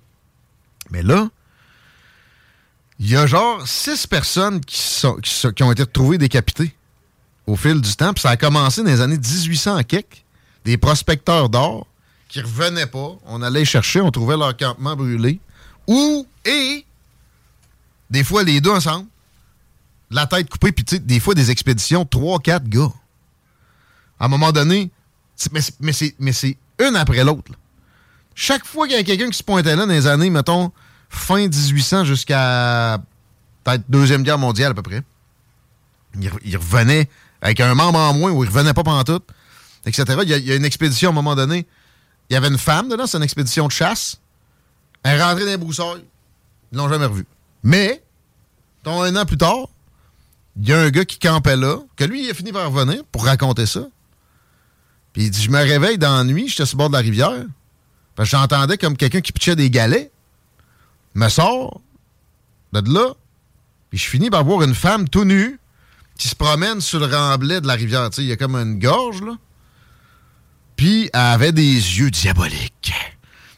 Mais 0.91 1.03
là, 1.03 1.31
il 2.99 3.11
y 3.11 3.17
a 3.17 3.27
genre 3.27 3.67
six 3.67 4.07
personnes 4.07 4.61
qui, 4.61 5.07
ont 5.63 5.73
été 5.73 5.83
retrouvées 5.83 6.19
décapitées 6.19 6.75
au 7.47 7.57
fil 7.57 7.81
du 7.81 7.95
temps. 7.95 8.13
Puis 8.13 8.23
ça 8.23 8.31
a 8.31 8.37
commencé 8.37 8.83
dans 8.83 8.91
les 8.91 9.01
années 9.01 9.19
1800 9.19 9.77
à 9.77 9.85
quelques. 9.85 10.25
Des 10.65 10.77
prospecteurs 10.77 11.49
d'or 11.49 11.87
qui 12.29 12.41
revenaient 12.41 12.87
pas. 12.87 13.17
On 13.25 13.41
allait 13.43 13.65
chercher, 13.65 14.01
on 14.01 14.11
trouvait 14.11 14.37
leur 14.37 14.57
campement 14.57 14.97
brûlé. 14.97 15.41
Ou, 15.87 16.27
et, 16.45 16.85
des 18.11 18.25
fois 18.25 18.43
les 18.43 18.61
deux 18.61 18.71
ensemble, 18.71 19.07
la 20.11 20.27
tête 20.27 20.49
coupée, 20.49 20.73
puis 20.73 20.85
des 21.01 21.21
fois 21.21 21.35
des 21.35 21.51
expéditions, 21.51 22.05
trois, 22.05 22.39
quatre 22.39 22.69
gars. 22.69 22.93
À 24.19 24.25
un 24.25 24.29
moment 24.29 24.53
donné, 24.53 24.91
mais 25.53 25.93
c'est- 25.93 26.59
une 26.81 26.97
après 26.97 27.25
l'autre. 27.25 27.53
Chaque 28.35 28.65
fois 28.65 28.87
qu'il 28.87 28.97
y 28.97 29.01
a 29.01 29.03
quelqu'un 29.03 29.31
qui 29.31 29.39
se 29.39 29.43
pointait 29.43 29.75
là 29.75 29.85
dans 29.85 29.93
les 29.93 30.07
années, 30.07 30.31
mettons, 30.31 30.71
fin 31.09 31.49
1800 31.49 32.05
jusqu'à 32.05 32.99
peut-être 33.65 33.85
Deuxième 33.89 34.23
Guerre 34.23 34.39
mondiale 34.39 34.73
à 34.73 34.75
peu 34.75 34.83
près, 34.83 35.03
il, 36.21 36.29
re- 36.29 36.39
il 36.45 36.57
revenait 36.57 37.09
avec 37.41 37.61
un 37.61 37.75
membre 37.75 37.99
en 37.99 38.15
moins 38.15 38.31
ou 38.31 38.45
il 38.45 38.49
revenait 38.49 38.75
pas 38.75 38.83
pantoute, 38.83 39.27
etc. 39.87 40.05
Il 40.23 40.29
y, 40.29 40.53
a, 40.53 40.57
une 40.57 40.65
expédition 40.65 41.11
à 41.11 41.13
un 41.13 41.15
moment 41.15 41.35
donné. 41.35 41.67
Il 42.31 42.35
y 42.35 42.37
avait 42.37 42.49
une 42.49 42.59
femme 42.59 42.89
dedans, 42.89 43.07
c'est 43.07 43.17
une 43.17 43.23
expédition 43.23 43.67
de 43.67 43.73
chasse. 43.73 44.21
Elle 45.03 45.23
rentrée 45.23 45.45
dans 45.45 45.51
les 45.51 45.57
broussailles. 45.57 46.05
Ils 46.73 46.79
l'ont 46.79 46.89
jamais 46.89 47.07
revue. 47.07 47.27
Mais, 47.63 48.03
un 48.85 49.17
an 49.17 49.25
plus 49.27 49.37
tard, 49.37 49.69
il 50.57 50.69
y 50.69 50.73
a 50.73 50.81
un 50.81 50.91
gars 50.91 51.05
qui 51.05 51.19
campait 51.19 51.57
là, 51.57 51.79
que 51.97 52.05
lui, 52.05 52.25
il 52.25 52.31
a 52.31 52.35
fini 52.35 52.53
par 52.53 52.71
revenir 52.71 53.05
pour 53.13 53.25
raconter 53.25 53.67
ça. 53.67 53.87
Puis 55.13 55.25
il 55.25 55.31
dit 55.31 55.43
Je 55.43 55.51
me 55.51 55.59
réveille 55.59 55.99
dans 55.99 56.17
la 56.17 56.25
nuit, 56.25 56.49
j'étais 56.49 56.67
sur 56.67 56.77
le 56.77 56.79
bord 56.79 56.89
de 56.89 56.95
la 56.95 57.01
rivière. 57.01 57.45
Parce 58.15 58.31
que 58.31 58.37
j'entendais 58.37 58.79
comme 58.79 58.97
quelqu'un 58.97 59.21
qui 59.21 59.33
pitchait 59.33 59.57
des 59.57 59.71
galets. 59.71 60.11
Me 61.15 61.29
sort 61.29 61.81
de 62.73 62.93
là. 62.93 63.15
Puis 63.91 63.99
je 63.99 64.09
finis 64.09 64.31
par 64.31 64.45
voir 64.45 64.63
une 64.63 64.75
femme 64.75 65.09
tout 65.09 65.25
nue 65.25 65.59
qui 66.19 66.29
se 66.29 66.35
promène 66.35 66.81
sur 66.81 67.01
le 67.01 67.07
remblai 67.07 67.61
de 67.61 67.67
la 67.67 67.75
rivière. 67.75 68.11
Il 68.19 68.25
y 68.25 68.33
a 68.33 68.37
comme 68.37 68.57
une 68.57 68.79
gorge, 68.79 69.23
là. 69.23 69.37
Puis 70.77 71.11
elle 71.13 71.21
avait 71.21 71.53
des 71.53 71.75
yeux 71.75 72.11
diaboliques. 72.11 72.93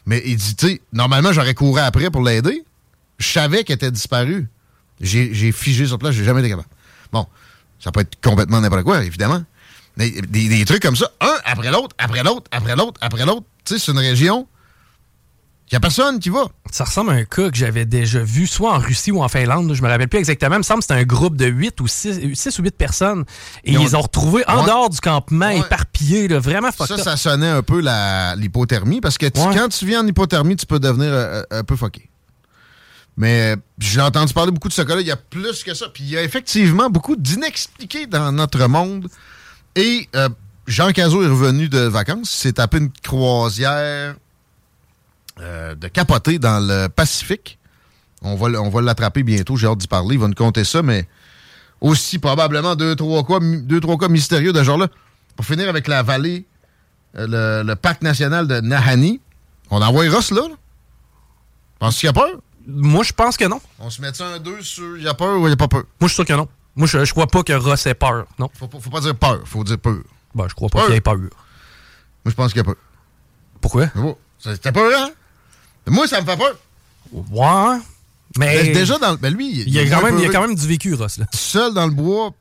Mais 0.05 0.21
il 0.25 0.35
dit, 0.37 0.55
tu 0.55 0.67
sais, 0.67 0.81
normalement, 0.93 1.31
j'aurais 1.33 1.53
couru 1.53 1.79
après 1.79 2.09
pour 2.09 2.23
l'aider. 2.23 2.63
Je 3.19 3.27
savais 3.27 3.63
qu'elle 3.63 3.75
était 3.75 3.91
disparue. 3.91 4.47
J'ai 4.99 5.51
figé 5.51 5.85
sur 5.85 5.99
place, 5.99 6.13
j'ai 6.15 6.23
jamais 6.23 6.41
été 6.41 6.49
capable. 6.49 6.67
Bon, 7.11 7.27
ça 7.79 7.91
peut 7.91 8.01
être 8.01 8.19
complètement 8.21 8.61
n'importe 8.61 8.83
quoi, 8.83 9.03
évidemment. 9.03 9.43
Des, 9.97 10.21
des 10.21 10.65
trucs 10.65 10.81
comme 10.81 10.95
ça, 10.95 11.11
un 11.19 11.35
après 11.45 11.69
l'autre, 11.69 11.95
après 11.97 12.23
l'autre, 12.23 12.47
après 12.51 12.75
l'autre, 12.75 12.99
après 13.01 13.25
l'autre. 13.25 13.45
Tu 13.65 13.73
sais, 13.73 13.79
c'est 13.79 13.91
une 13.91 13.99
région. 13.99 14.47
Il 15.71 15.75
n'y 15.75 15.77
a 15.77 15.79
personne 15.79 16.19
qui 16.19 16.29
va. 16.29 16.47
Ça 16.69 16.83
ressemble 16.83 17.11
à 17.11 17.13
un 17.13 17.23
cas 17.23 17.49
que 17.49 17.55
j'avais 17.55 17.85
déjà 17.85 18.21
vu, 18.21 18.45
soit 18.45 18.73
en 18.73 18.77
Russie 18.79 19.11
ou 19.11 19.23
en 19.23 19.29
Finlande. 19.29 19.73
Je 19.73 19.81
me 19.81 19.87
rappelle 19.87 20.09
plus 20.09 20.19
exactement. 20.19 20.55
Il 20.55 20.59
me 20.59 20.63
semble 20.63 20.79
que 20.79 20.83
c'était 20.87 20.99
un 20.99 21.05
groupe 21.05 21.37
de 21.37 21.45
8 21.45 21.79
ou 21.79 21.87
6, 21.87 22.59
ou 22.59 22.63
8 22.63 22.75
personnes. 22.77 23.23
Et 23.63 23.71
Ils 23.73 23.95
ont- 23.95 24.01
retrouvé 24.01 24.43
en 24.49 24.59
Ouais. 24.59 24.65
dehors 24.65 24.89
du 24.89 24.99
campement, 24.99 25.47
éparpillés, 25.49 26.27
là, 26.27 26.39
vraiment 26.39 26.73
fucked 26.73 26.97
Ça, 26.97 27.03
ça 27.03 27.15
sonnait 27.15 27.47
un 27.47 27.61
peu 27.63 27.79
l'hypothermie 28.37 28.99
parce 28.99 29.17
que 29.17 29.27
tu- 29.27 29.39
Ouais. 29.39 29.55
quand 29.55 29.69
tu 29.69 29.85
viens 29.85 30.03
en 30.03 30.07
hypothermie, 30.07 30.57
tu 30.57 30.65
peux 30.65 30.79
devenir 30.79 31.07
euh, 31.13 31.41
un 31.51 31.63
peu 31.63 31.77
fucké. 31.77 32.09
Mais 33.15 33.53
euh, 33.53 33.55
j'ai 33.79 34.01
entendu 34.01 34.33
parler 34.33 34.51
beaucoup 34.51 34.67
de 34.67 34.73
ce 34.73 34.81
cas-là. 34.81 34.99
Il 34.99 35.07
y 35.07 35.11
a 35.11 35.15
plus 35.17 35.63
que 35.63 35.73
ça. 35.73 35.87
Puis 35.93 36.03
il 36.03 36.09
y 36.09 36.17
a 36.17 36.23
effectivement 36.23 36.89
beaucoup 36.89 37.15
d'inexpliqués 37.15 38.07
dans 38.07 38.31
notre 38.33 38.67
monde. 38.67 39.07
Et 39.75 40.09
euh, 40.17 40.27
Jean 40.67 40.91
Cazot 40.91 41.23
est 41.23 41.27
revenu 41.27 41.69
de 41.69 41.79
vacances. 41.79 42.33
Il 42.35 42.39
s'est 42.39 42.53
tapé 42.53 42.79
une 42.79 42.91
croisière 43.03 44.15
euh, 45.39 45.75
de 45.75 45.87
capoter 45.87 46.39
dans 46.39 46.59
le 46.65 46.87
Pacifique. 46.87 47.57
On 48.21 48.35
va, 48.35 48.47
on 48.61 48.69
va 48.69 48.81
l'attraper 48.81 49.23
bientôt. 49.23 49.55
J'ai 49.55 49.67
hâte 49.67 49.79
d'y 49.79 49.87
parler. 49.87 50.15
Il 50.15 50.19
va 50.21 50.27
nous 50.27 50.33
compter 50.35 50.63
ça, 50.63 50.81
mais 50.83 51.07
aussi 51.79 52.19
probablement 52.19 52.75
deux, 52.75 52.95
trois 52.95 53.23
cas, 53.25 53.39
deux, 53.41 53.79
trois 53.79 53.97
cas 53.97 54.07
mystérieux 54.09 54.53
de 54.53 54.59
ce 54.59 54.63
genre-là. 54.63 54.87
Pour 55.35 55.45
finir 55.45 55.67
avec 55.69 55.87
la 55.87 56.03
vallée, 56.03 56.45
euh, 57.17 57.61
le, 57.63 57.67
le 57.67 57.75
parc 57.75 58.01
national 58.03 58.47
de 58.47 58.59
Nahani. 58.61 59.19
On 59.71 59.81
envoie 59.81 60.07
Ross 60.09 60.31
là? 60.31 60.41
Penses-tu 61.79 62.01
qu'il 62.01 62.07
y 62.07 62.09
a 62.09 62.13
peur? 62.13 62.39
Moi, 62.67 63.03
je 63.03 63.13
pense 63.13 63.37
que 63.37 63.45
non. 63.45 63.59
On 63.79 63.89
se 63.89 64.01
met 64.01 64.21
un 64.21 64.37
2 64.39 64.61
sur 64.61 64.97
il 64.97 65.03
y 65.03 65.07
a 65.07 65.13
peur 65.15 65.37
ou 65.39 65.45
il 65.45 65.47
n'y 65.47 65.53
a 65.53 65.57
pas 65.57 65.67
peur? 65.67 65.83
Moi, 65.99 66.07
je 66.07 66.13
suis 66.13 66.15
sûr 66.15 66.25
que 66.25 66.33
non. 66.33 66.47
Moi, 66.75 66.87
je, 66.87 67.03
je 67.03 67.11
crois 67.11 67.25
pas 67.27 67.41
que 67.43 67.53
Ross 67.53 67.85
ait 67.87 67.95
peur. 67.95 68.25
Non. 68.37 68.49
Faut, 68.53 68.67
pas- 68.67 68.79
faut 68.79 68.89
pas 68.91 69.01
dire 69.01 69.15
peur, 69.15 69.41
faut 69.45 69.63
dire 69.63 69.79
peur. 69.79 69.97
Ben, 70.35 70.47
je 70.47 70.53
crois 70.53 70.69
pas 70.69 70.85
qu'il 70.85 70.95
ait 70.95 71.01
peur. 71.01 71.15
Moi, 71.15 71.29
je 72.27 72.31
pense 72.31 72.51
qu'il 72.53 72.57
y 72.59 72.61
a 72.61 72.65
peur. 72.65 72.75
Pourquoi? 73.59 73.87
C'était 74.37 74.71
peur, 74.71 74.91
hein? 74.95 75.09
Moi, 75.87 76.07
ça 76.07 76.21
me 76.21 76.25
fait 76.25 76.37
peur. 76.37 76.57
Ouais. 77.11 77.79
Mais. 78.37 78.63
Ben, 78.63 78.73
déjà, 78.73 78.97
dans, 78.97 79.11
le- 79.11 79.17
ben 79.17 79.33
lui, 79.33 79.61
Il 79.61 79.69
y 79.73 79.79
a, 79.79 79.89
quand 79.89 80.03
même, 80.03 80.17
il 80.17 80.23
y 80.23 80.27
a 80.27 80.29
quand 80.29 80.41
même 80.41 80.55
du 80.55 80.67
vécu, 80.67 80.93
Ross. 80.93 81.17
Là. 81.17 81.25
Seul 81.33 81.73
dans 81.73 81.85
le 81.85 81.93
bois, 81.93 82.31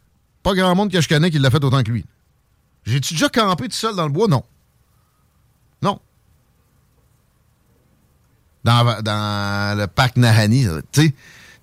pas 0.43 0.55
grand 0.55 0.75
monde 0.75 0.91
que 0.93 1.01
je 1.01 1.09
connais 1.09 1.31
qui 1.31 1.39
l'a 1.39 1.51
fait 1.51 1.63
autant 1.65 1.83
que 1.83 1.91
lui. 1.91 2.05
J'ai-tu 2.87 3.15
déjà 3.15 3.29
campé 3.29 3.65
tout 3.69 3.77
seul 3.77 3.95
dans 3.97 4.05
le 4.07 4.13
bois? 4.13 4.29
Non. 4.29 4.45
Non. 5.83 5.99
Dans, 8.65 9.03
dans 9.03 9.79
le 9.79 9.87
parc 9.87 10.17
Nahani, 10.17 10.67
tu 10.93 11.03
sais, 11.07 11.15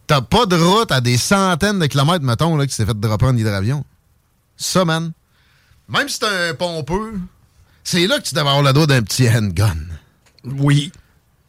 t'as 0.07 0.21
pas 0.21 0.45
de 0.45 0.55
route 0.55 0.91
à 0.91 0.99
des 0.99 1.17
centaines 1.17 1.79
de 1.79 1.85
kilomètres, 1.85 2.25
mettons, 2.25 2.55
là, 2.57 2.65
qui 2.65 2.73
s'est 2.73 2.85
fait 2.85 2.99
dropper 2.99 3.25
en 3.27 3.37
hydravion. 3.37 3.85
Ça, 4.57 4.83
man. 4.83 5.11
Même 5.89 6.09
si 6.09 6.19
t'es 6.19 6.49
un 6.49 6.53
pompeux, 6.55 7.19
c'est 7.83 8.07
là 8.07 8.17
que 8.19 8.23
tu 8.23 8.33
devrais 8.33 8.49
avoir 8.49 8.63
le 8.63 8.73
doigt 8.73 8.87
d'un 8.87 9.03
petit 9.03 9.29
handgun. 9.29 9.77
Oui. 10.43 10.91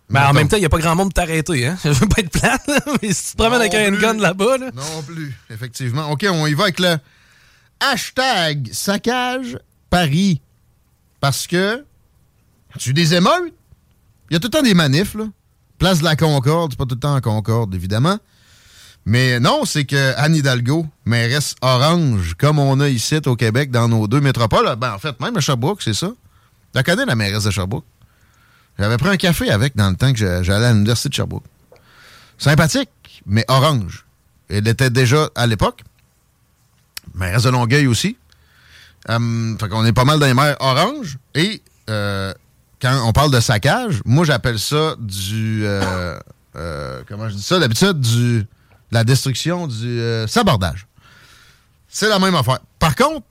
Mais 0.09 0.21
en 0.21 0.33
même 0.33 0.49
temps, 0.49 0.57
il 0.57 0.61
n'y 0.61 0.67
a 0.67 0.71
pas 0.71 0.79
grand 0.79 0.97
monde 0.97 1.13
t'arrêter. 1.13 1.67
Hein? 1.67 1.77
Je 1.85 1.91
veux 1.91 2.09
pas 2.09 2.23
être 2.23 2.31
plate, 2.31 2.71
mais 3.03 3.13
si 3.13 3.27
tu 3.27 3.33
te 3.33 3.37
promènes 3.37 3.61
avec 3.61 3.75
un 3.75 3.93
handgun 3.93 4.15
là-bas. 4.15 4.59
Là... 4.59 4.71
Non 4.75 5.03
plus, 5.03 5.37
effectivement. 5.51 6.11
OK, 6.11 6.27
on 6.31 6.47
y 6.47 6.55
va 6.55 6.65
avec 6.65 6.81
le 6.81 6.97
hashtag 7.81 8.71
saccage 8.73 9.59
Paris. 9.91 10.41
Parce 11.21 11.47
que 11.47 11.85
tu 12.79 12.93
des 12.93 13.15
émeutes? 13.15 13.53
Il 14.31 14.35
y 14.35 14.37
a 14.37 14.41
tout 14.41 14.49
le 14.49 14.53
temps 14.53 14.63
des 14.63 14.75
manifs, 14.75 15.15
là. 15.15 15.25
Place 15.79 16.01
de 16.01 16.05
la 16.05 16.17
Concorde, 16.17 16.73
c'est 16.73 16.79
pas 16.79 16.87
tout 16.87 16.95
le 16.95 17.01
temps 17.01 17.15
en 17.15 17.21
Concorde, 17.21 17.75
évidemment. 17.75 18.19
Mais 19.05 19.41
non, 19.41 19.65
c'est 19.65 19.85
que 19.85 20.15
Anne 20.17 20.35
Hidalgo, 20.35 20.87
mairesse 21.07 21.55
orange, 21.63 22.35
comme 22.39 22.59
on 22.59 22.81
a 22.81 22.89
ici 22.89 23.17
au 23.27 23.37
Québec, 23.37 23.71
dans 23.71 23.89
nos 23.89 24.07
deux 24.07 24.21
métropoles, 24.21 24.75
ben 24.77 24.95
en 24.95 24.99
fait, 24.99 25.19
même 25.21 25.37
à 25.37 25.41
Sherbrooke, 25.41 25.83
c'est 25.83 25.95
ça. 25.95 26.09
Tu 26.09 26.15
la 26.75 26.83
connais, 26.83 27.07
la 27.07 27.15
mairesse 27.15 27.45
de 27.45 27.51
Sherbrooke? 27.51 27.85
J'avais 28.79 28.97
pris 28.97 29.09
un 29.09 29.17
café 29.17 29.51
avec 29.51 29.77
dans 29.77 29.91
le 29.91 29.97
temps 29.97 30.13
que 30.13 30.43
j'allais 30.43 30.67
à 30.67 30.73
l'université 30.73 31.09
de 31.09 31.15
Sherbrooke. 31.15 31.45
Sympathique, 32.39 33.23
mais 33.27 33.45
orange. 33.49 34.07
Elle 34.49 34.69
était 34.69 34.91
déjà 34.91 35.29
à 35.35 35.47
l'époque. 35.47 35.83
Mairesse 37.15 37.43
de 37.43 37.51
Longueuil 37.51 37.87
aussi. 37.89 38.17
Euh, 39.11 39.57
fait 39.59 39.69
qu'on 39.69 39.85
est 39.85 39.93
pas 39.93 40.05
mal 40.05 40.21
dans 40.21 40.27
les 40.27 40.35
mers 40.35 40.57
orange. 40.61 41.19
Et 41.35 41.63
euh, 41.91 42.33
quand 42.81 43.03
on 43.05 43.13
parle 43.13 43.33
de 43.33 43.41
saccage, 43.41 44.01
moi 44.05 44.25
j'appelle 44.25 44.59
ça 44.59 44.95
du. 44.99 45.63
Euh, 45.65 46.19
euh, 46.57 47.03
comment 47.09 47.29
je 47.29 47.35
dis 47.35 47.43
ça? 47.43 47.59
D'habitude, 47.59 48.01
du 48.01 48.47
la 48.91 49.05
destruction, 49.05 49.67
du 49.67 50.01
sabordage. 50.29 50.87
C'est 51.89 52.09
la 52.09 52.19
même 52.19 52.35
affaire. 52.35 52.61
Par 52.79 52.95
contre, 52.95 53.27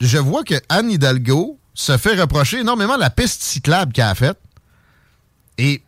je 0.00 0.18
vois 0.18 0.44
que 0.44 0.54
Anne 0.68 0.90
Hidalgo 0.90 1.58
se 1.74 1.96
fait 1.96 2.20
reprocher 2.20 2.60
énormément 2.60 2.96
la 2.96 3.10
piste 3.10 3.42
cyclable 3.42 3.92
qu'elle 3.92 4.06
a 4.06 4.14
faite. 4.14 4.38
Et 5.62 5.80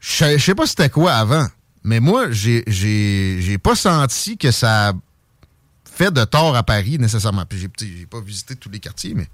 je 0.00 0.38
sais 0.38 0.54
pas 0.54 0.66
c'était 0.66 0.88
quoi 0.88 1.12
avant, 1.12 1.46
mais 1.84 2.00
moi, 2.00 2.30
j'ai 2.30 3.58
pas 3.62 3.76
senti 3.76 4.38
que 4.38 4.50
ça 4.50 4.94
fait 5.84 6.10
de 6.10 6.24
tort 6.24 6.56
à 6.56 6.62
Paris 6.62 6.98
nécessairement. 6.98 7.44
Puis 7.44 7.68
j'ai 7.78 8.06
pas 8.06 8.20
visité 8.22 8.56
tous 8.56 8.70
les 8.70 8.80
quartiers, 8.80 9.12
mais 9.12 9.28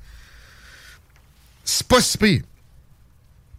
c'est 1.62 1.86
pas 1.86 2.00
si 2.00 2.18
pire. 2.18 2.42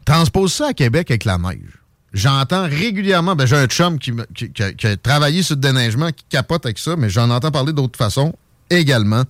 Transpose 0.04 0.52
ça 0.52 0.68
à 0.68 0.74
Québec 0.74 1.10
avec 1.10 1.24
la 1.24 1.38
neige. 1.38 1.80
J'entends 2.12 2.64
régulièrement, 2.64 3.38
ben 3.38 3.46
j'ai 3.46 3.56
un 3.56 3.68
chum 3.68 3.98
qui, 3.98 4.12
qui, 4.34 4.88
a 4.88 4.98
travaillé 4.98 5.44
sur 5.44 5.56
le 5.56 5.62
déneigement, 5.62 6.12
qui 6.12 6.26
capote 6.28 6.66
avec 6.66 6.78
ça, 6.78 6.98
mais 6.98 7.10
j'en 7.10 7.30
entends 7.30 7.52
parler 7.52 7.72
d'autres 7.72 7.98
façons 7.98 8.36
également. 8.70 9.24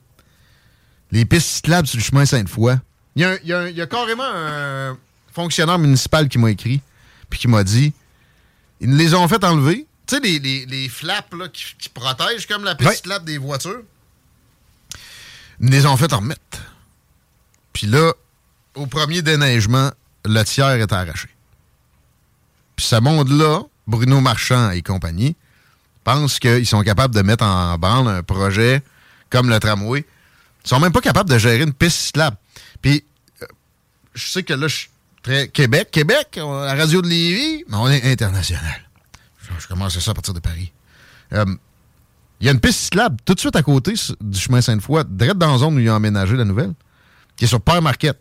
Les 1.11 1.25
pistes 1.25 1.47
cyclables 1.47 1.87
sur 1.87 1.99
le 1.99 2.03
chemin 2.03 2.25
Sainte-Foy. 2.25 2.75
Il 3.15 3.39
y, 3.43 3.49
y 3.49 3.81
a 3.81 3.87
carrément 3.87 4.23
un 4.25 4.97
fonctionnaire 5.35 5.77
municipal 5.77 6.29
qui 6.29 6.39
m'a 6.39 6.49
écrit, 6.49 6.81
puis 7.29 7.39
qui 7.39 7.47
m'a 7.47 7.63
dit 7.63 7.93
ils 8.79 8.89
nous 8.89 8.97
les 8.97 9.13
ont 9.13 9.27
fait 9.27 9.43
enlever. 9.43 9.85
Tu 10.07 10.15
sais, 10.15 10.21
les, 10.21 10.39
les, 10.39 10.65
les, 10.65 10.89
flaps 10.89 11.33
là, 11.37 11.47
qui, 11.49 11.63
qui, 11.77 11.89
protègent 11.89 12.47
comme 12.47 12.63
la 12.63 12.75
piste 12.75 13.07
ouais. 13.07 13.19
des 13.21 13.37
voitures. 13.37 13.81
Ils 15.59 15.65
nous 15.65 15.71
les 15.71 15.85
ont 15.85 15.97
fait 15.97 16.11
en 16.13 16.19
remettre. 16.19 16.59
Puis 17.73 17.87
là, 17.87 18.13
au 18.75 18.85
premier 18.85 19.21
déneigement, 19.21 19.91
le 20.23 20.43
tiers 20.43 20.69
est 20.69 20.91
arraché. 20.93 21.29
Puis 22.75 22.85
ce 22.85 22.97
monde-là, 22.97 23.61
Bruno 23.87 24.21
Marchand 24.21 24.71
et 24.71 24.81
compagnie, 24.81 25.35
pensent 26.03 26.39
qu'ils 26.39 26.67
sont 26.67 26.83
capables 26.83 27.15
de 27.15 27.21
mettre 27.21 27.43
en 27.43 27.77
branle 27.77 28.07
un 28.07 28.21
projet 28.21 28.83
comme 29.29 29.49
le 29.49 29.59
tramway. 29.59 30.05
Ils 30.63 30.69
sont 30.69 30.79
même 30.79 30.91
pas 30.91 31.01
capables 31.01 31.29
de 31.29 31.37
gérer 31.37 31.63
une 31.63 31.73
piste 31.73 31.97
cyclable. 31.97 32.37
Puis, 32.81 33.03
euh, 33.41 33.45
je 34.13 34.27
sais 34.27 34.43
que 34.43 34.53
là, 34.53 34.67
je 34.67 34.75
suis 34.75 34.89
Québec. 35.53 35.89
Québec, 35.91 36.27
la 36.37 36.75
radio 36.75 37.01
de 37.01 37.07
Lévis, 37.07 37.63
mais 37.67 37.77
on 37.77 37.89
est 37.89 38.03
international. 38.11 38.89
Je, 39.59 39.67
commence 39.67 39.97
ça 39.97 40.11
à 40.11 40.13
partir 40.13 40.33
de 40.33 40.39
Paris. 40.39 40.71
Il 41.31 41.37
euh, 41.37 41.45
y 42.41 42.49
a 42.49 42.51
une 42.51 42.59
piste 42.59 42.79
cyclable 42.79 43.17
tout 43.25 43.33
de 43.33 43.39
suite 43.39 43.55
à 43.55 43.63
côté 43.63 43.93
du 44.21 44.39
chemin 44.39 44.61
Sainte-Foy, 44.61 45.03
direct 45.07 45.37
dans 45.37 45.51
la 45.51 45.57
zone 45.57 45.75
où 45.75 45.79
ils 45.79 45.89
ont 45.89 45.95
aménagé 45.95 46.35
la 46.35 46.45
nouvelle, 46.45 46.73
qui 47.35 47.45
est 47.45 47.47
sur 47.47 47.61
Père 47.61 47.81
Marquette, 47.81 48.19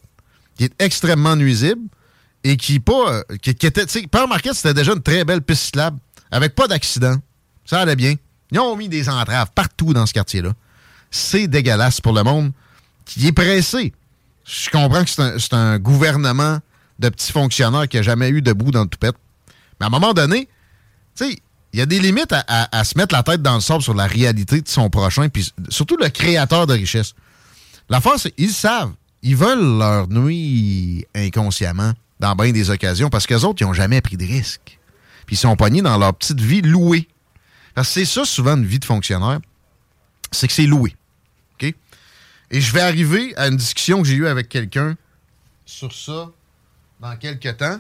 qui 0.57 0.65
est 0.65 0.73
extrêmement 0.79 1.37
nuisible 1.37 1.83
et 2.43 2.57
qui 2.57 2.81
pas. 2.81 3.23
Qui, 3.43 3.55
qui 3.55 3.67
était. 3.67 3.87
Père 3.87 4.27
c'était 4.53 4.75
déjà 4.75 4.93
une 4.93 5.03
très 5.03 5.25
belle 5.25 5.43
piste 5.43 5.65
cyclable, 5.65 5.99
avec 6.31 6.55
pas 6.55 6.69
d'accident. 6.69 7.17
Ça 7.65 7.81
allait 7.81 7.97
bien. 7.97 8.15
Ils 8.51 8.61
ont 8.61 8.77
mis 8.77 8.89
des 8.89 9.09
entraves 9.09 9.51
partout 9.55 9.93
dans 9.93 10.07
ce 10.07 10.13
quartier-là. 10.13 10.53
C'est 11.11 11.49
dégueulasse 11.49 12.01
pour 12.01 12.13
le 12.13 12.23
monde 12.23 12.53
qui 13.05 13.27
est 13.27 13.33
pressé. 13.33 13.93
Je 14.45 14.71
comprends 14.71 15.05
que 15.05 15.11
c'est 15.11 15.55
un, 15.55 15.79
gouvernement 15.79 16.59
de 16.99 17.09
petits 17.09 17.33
fonctionnaires 17.33 17.89
qui 17.89 17.97
n'a 17.97 18.03
jamais 18.03 18.29
eu 18.29 18.43
debout 18.43 18.71
dans 18.71 18.83
le 18.83 18.89
toupette. 18.89 19.17
Mais 19.81 19.85
à 19.85 19.87
un 19.89 19.91
moment 19.91 20.13
donné, 20.13 20.49
tu 21.17 21.27
sais, 21.27 21.39
il 21.73 21.79
y 21.79 21.83
a 21.83 21.87
des 21.87 21.99
limites 21.99 22.33
à, 22.33 22.85
se 22.85 22.97
mettre 22.97 23.13
la 23.13 23.25
tête 23.25 23.43
dans 23.43 23.57
le 23.57 23.61
sable 23.61 23.83
sur 23.83 23.95
la 23.95 24.07
réalité 24.07 24.61
de 24.61 24.69
son 24.69 24.91
prochain, 24.91 25.29
puis 25.29 25.53
surtout 25.71 25.97
le 25.97 26.09
créateur 26.09 26.69
de 26.69 26.75
richesse. 26.75 27.15
L'affaire, 27.89 28.17
c'est 28.17 28.33
ils 28.39 28.53
savent. 28.53 28.93
Ils 29.23 29.35
veulent 29.35 29.79
leur 29.79 30.09
nuit 30.09 31.05
inconsciemment 31.15 31.93
dans 32.21 32.37
bien 32.37 32.53
des 32.53 32.71
occasions 32.71 33.11
parce 33.11 33.27
qu'eux 33.27 33.41
autres, 33.41 33.61
ils 33.61 33.65
n'ont 33.65 33.73
jamais 33.73 34.01
pris 34.01 34.17
de 34.17 34.25
risques. 34.25 34.79
Puis 35.27 35.35
ils 35.35 35.39
sont 35.39 35.57
pognés 35.57 35.83
dans 35.83 35.99
leur 35.99 36.15
petite 36.15 36.41
vie 36.41 36.63
louée. 36.63 37.09
Parce 37.75 37.89
que 37.89 37.95
c'est 37.95 38.05
ça, 38.05 38.25
souvent, 38.25 38.57
une 38.57 38.67
vie 38.67 38.79
de 38.79 38.85
fonctionnaire, 38.85 39.41
c'est 40.31 40.47
que 40.47 40.53
c'est 40.53 40.67
loué. 40.67 40.95
OK? 41.55 41.75
Et 42.53 42.61
je 42.61 42.73
vais 42.73 42.83
arriver 42.83 43.35
à 43.37 43.49
une 43.49 43.57
discussion 43.57 44.01
que 44.01 44.07
j'ai 44.07 44.15
eue 44.15 44.29
avec 44.29 44.49
quelqu'un 44.49 44.95
sur 45.67 45.93
ça 45.93 46.31
dans 47.05 47.17
quelques 47.17 47.59
temps. 47.59 47.79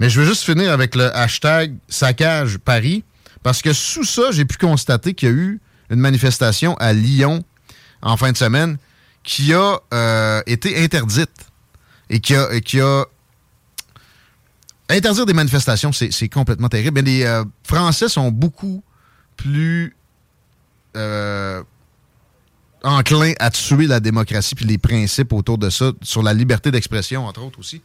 Mais 0.00 0.10
je 0.10 0.20
veux 0.20 0.26
juste 0.26 0.42
finir 0.42 0.72
avec 0.72 0.94
le 0.96 1.14
hashtag 1.16 1.76
saccage 1.88 2.58
Paris. 2.58 3.04
Parce 3.42 3.62
que 3.62 3.72
sous 3.72 4.04
ça, 4.04 4.32
j'ai 4.32 4.44
pu 4.44 4.58
constater 4.58 5.14
qu'il 5.14 5.28
y 5.28 5.32
a 5.32 5.34
eu 5.34 5.60
une 5.88 6.00
manifestation 6.00 6.74
à 6.74 6.92
Lyon 6.92 7.44
en 8.02 8.16
fin 8.16 8.32
de 8.32 8.36
semaine 8.36 8.76
qui 9.22 9.54
a 9.54 9.78
euh, 9.94 10.42
été 10.46 10.82
interdite 10.82 11.30
et 12.10 12.20
qui 12.20 12.34
a, 12.34 13.04
interdire 14.88 15.26
des 15.26 15.32
manifestations, 15.32 15.92
c'est 15.92 16.28
complètement 16.28 16.68
terrible. 16.68 16.94
Mais 16.94 17.02
les 17.02 17.24
euh, 17.24 17.44
Français 17.62 18.08
sont 18.08 18.30
beaucoup 18.30 18.82
plus 19.36 19.96
euh, 20.96 21.62
enclins 22.82 23.34
à 23.38 23.50
tuer 23.50 23.86
la 23.86 24.00
démocratie 24.00 24.56
puis 24.56 24.64
les 24.64 24.78
principes 24.78 25.32
autour 25.32 25.56
de 25.56 25.70
ça, 25.70 25.92
sur 26.02 26.22
la 26.22 26.34
liberté 26.34 26.72
d'expression, 26.72 27.26
entre 27.26 27.42
autres 27.42 27.60
aussi. 27.60 27.80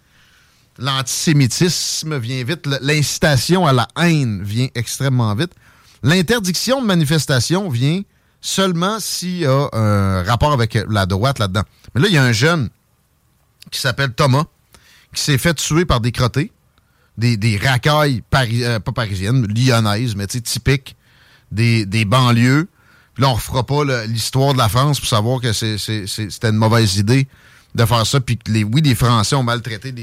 L'antisémitisme 0.78 2.18
vient 2.18 2.44
vite, 2.44 2.68
l'incitation 2.82 3.66
à 3.66 3.74
la 3.74 3.88
haine 3.98 4.44
vient 4.44 4.68
extrêmement 4.76 5.34
vite. 5.36 5.52
L'interdiction 6.04 6.82
de 6.82 6.86
manifestation 6.86 7.70
vient 7.70 8.02
seulement 8.42 9.00
s'il 9.00 9.38
y 9.38 9.46
a 9.46 9.70
un 9.74 10.24
rapport 10.24 10.52
avec 10.52 10.78
la 10.90 11.06
droite 11.06 11.40
là-dedans. 11.40 11.64
Mais 11.94 12.02
là, 12.02 12.08
il 12.10 12.14
y 12.14 12.18
a 12.18 12.24
un 12.24 12.34
jeune 12.34 12.70
qui 13.72 13.80
s'appelle 13.80 14.14
Thomas 14.14 14.46
qui 15.14 15.22
s'est 15.22 15.38
fait 15.38 15.54
tuer 15.54 15.86
par 15.86 16.02
des 16.02 16.12
crottés 16.12 16.52
des, 17.18 17.38
des 17.38 17.58
racailles, 17.58 18.24
euh, 18.34 18.80
pas 18.80 18.92
parisiennes, 18.92 19.48
lyonnaises, 19.48 20.16
mais 20.16 20.28
typiques 20.28 20.96
des, 21.52 22.06
banlieues. 22.06 22.68
Puis 23.14 23.24
là, 23.24 23.30
on 23.30 23.34
refera 23.34 23.66
pas 23.66 23.84
l'histoire 24.06 24.54
de 24.54 24.58
la 24.58 24.68
France 24.68 25.00
pour 25.00 25.08
savoir 25.08 25.40
que 25.40 25.54
c'était 25.54 26.50
une 26.50 26.58
mauvaise 26.58 26.98
idée 26.98 27.28
de 27.76 27.86
faire 27.86 28.08
ça. 28.08 28.20
Puis 28.20 28.40
les, 28.48 28.64
oui, 28.64 28.82
les 28.82 28.96
Français 28.96 29.36
ont 29.36 29.44
maltraité 29.44 29.94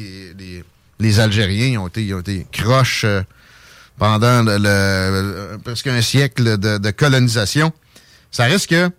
les, 1.01 1.21
Algériens. 1.21 1.67
Ils 1.97 2.15
ont 2.15 2.21
été, 2.21 2.47
croches 2.53 3.05
euh, 3.05 3.23
pendant 3.99 4.43
le, 4.45 5.57
presque 5.65 5.89
un 5.89 6.03
siècle 6.03 6.59
de, 6.59 6.91
colonisation. 6.91 7.73
Ça 8.31 8.45
risque 8.45 8.71
que, 8.71 8.91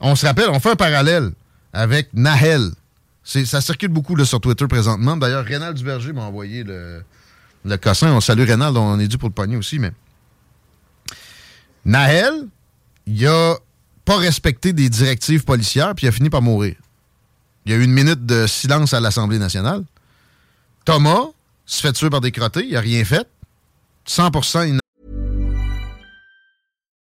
on 0.00 0.16
se 0.16 0.24
rappelle, 0.24 0.48
on 0.48 0.60
fait 0.60 0.70
un 0.70 0.76
parallèle 0.76 1.30
avec 1.72 2.08
Nahel. 2.14 2.70
Ça 3.24 3.60
circule 3.60 3.90
beaucoup 3.90 4.18
sur 4.24 4.40
Twitter 4.40 4.66
présentement. 4.66 5.16
D'ailleurs, 5.16 5.44
Rénal 5.44 5.74
Duberger 5.74 6.12
m'a 6.12 6.22
envoyé 6.22 6.64
le, 6.64 7.02
le 7.64 7.76
cossin. 7.76 8.12
On 8.12 8.20
salue 8.20 8.44
Rénal, 8.44 8.76
on 8.76 8.98
est 8.98 9.08
dû 9.08 9.18
pour 9.18 9.28
le 9.28 9.34
pognon 9.34 9.58
aussi, 9.58 9.78
mais. 9.78 9.92
Nahel, 11.84 12.46
il 13.06 13.26
a 13.26 13.56
pas 14.04 14.16
respecté 14.16 14.72
des 14.72 14.88
directives 14.88 15.44
policières, 15.44 15.94
puis 15.94 16.06
il 16.06 16.08
a 16.08 16.12
fini 16.12 16.30
par 16.30 16.42
mourir. 16.42 16.76
Il 17.64 17.72
y 17.72 17.74
a 17.74 17.78
eu 17.78 17.84
une 17.84 17.92
minute 17.92 18.26
de 18.26 18.46
silence 18.46 18.92
à 18.92 19.00
l'Assemblée 19.00 19.38
nationale. 19.38 19.84
Thomas 20.84 21.28
se 21.64 21.80
fait 21.80 21.92
tuer 21.92 22.10
par 22.10 22.20
des 22.20 22.32
crottés, 22.32 22.66
il 22.66 22.76
a 22.76 22.80
rien 22.80 23.04
fait. 23.04 23.28
100% 24.06 24.78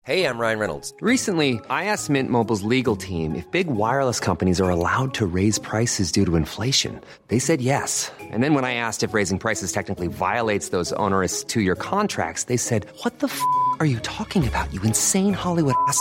Hey, 0.09 0.25
I'm 0.25 0.39
Ryan 0.39 0.59
Reynolds. 0.59 0.95
Recently, 1.03 1.61
I 1.69 1.85
asked 1.85 2.09
Mint 2.09 2.31
Mobile's 2.31 2.63
legal 2.63 2.97
team 2.97 3.35
if 3.35 3.45
big 3.51 3.67
wireless 3.67 4.19
companies 4.19 4.59
are 4.59 4.71
allowed 4.71 5.13
to 5.13 5.27
raise 5.27 5.59
prices 5.59 6.11
due 6.11 6.25
to 6.25 6.37
inflation. 6.37 6.99
They 7.27 7.39
said 7.39 7.61
yes. 7.61 8.11
And 8.19 8.43
then 8.43 8.55
when 8.55 8.65
I 8.65 8.73
asked 8.73 9.03
if 9.03 9.13
raising 9.13 9.39
prices 9.39 9.71
technically 9.71 10.07
violates 10.07 10.71
those 10.71 10.95
onerous 10.95 11.45
two 11.45 11.61
year 11.61 11.75
contracts, 11.75 12.45
they 12.45 12.57
said, 12.57 12.87
What 13.03 13.19
the 13.19 13.27
f 13.27 13.39
are 13.81 13.85
you 13.85 13.99
talking 13.99 14.49
about, 14.49 14.73
you 14.73 14.81
insane 14.81 15.35
Hollywood 15.35 15.75
ass? 15.89 16.01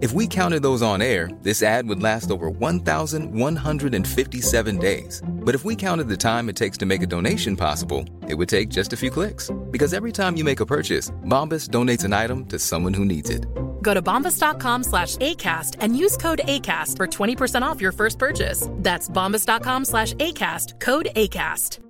If 0.00 0.12
we 0.12 0.26
counted 0.26 0.62
those 0.62 0.82
on 0.82 1.02
air, 1.02 1.28
this 1.42 1.62
ad 1.62 1.86
would 1.86 2.02
last 2.02 2.30
over 2.30 2.48
1,157 2.48 4.78
days. 4.78 5.22
But 5.26 5.54
if 5.54 5.64
we 5.64 5.76
counted 5.76 6.08
the 6.08 6.16
time 6.16 6.48
it 6.48 6.56
takes 6.56 6.78
to 6.78 6.86
make 6.86 7.02
a 7.02 7.06
donation 7.06 7.54
possible, 7.54 8.04
it 8.26 8.34
would 8.34 8.48
take 8.48 8.70
just 8.70 8.92
a 8.92 8.96
few 8.96 9.10
clicks. 9.10 9.50
Because 9.70 9.92
every 9.92 10.10
time 10.10 10.38
you 10.38 10.44
make 10.44 10.60
a 10.60 10.66
purchase, 10.66 11.10
Bombas 11.28 11.68
donates 11.68 12.04
an 12.04 12.14
item 12.14 12.46
to 12.46 12.58
someone 12.58 12.94
who 12.94 13.04
needs 13.04 13.28
it. 13.28 13.44
Go 13.82 13.92
to 13.92 14.00
bombas.com 14.00 14.84
slash 14.84 15.16
ACAST 15.16 15.76
and 15.80 15.96
use 15.96 16.16
code 16.16 16.40
ACAST 16.44 16.96
for 16.96 17.06
20% 17.06 17.62
off 17.62 17.80
your 17.80 17.92
first 17.92 18.18
purchase. 18.18 18.68
That's 18.76 19.10
bombas.com 19.10 19.84
slash 19.84 20.14
ACAST, 20.14 20.80
code 20.80 21.10
ACAST. 21.14 21.80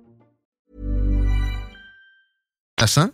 menaçant. 2.81 3.11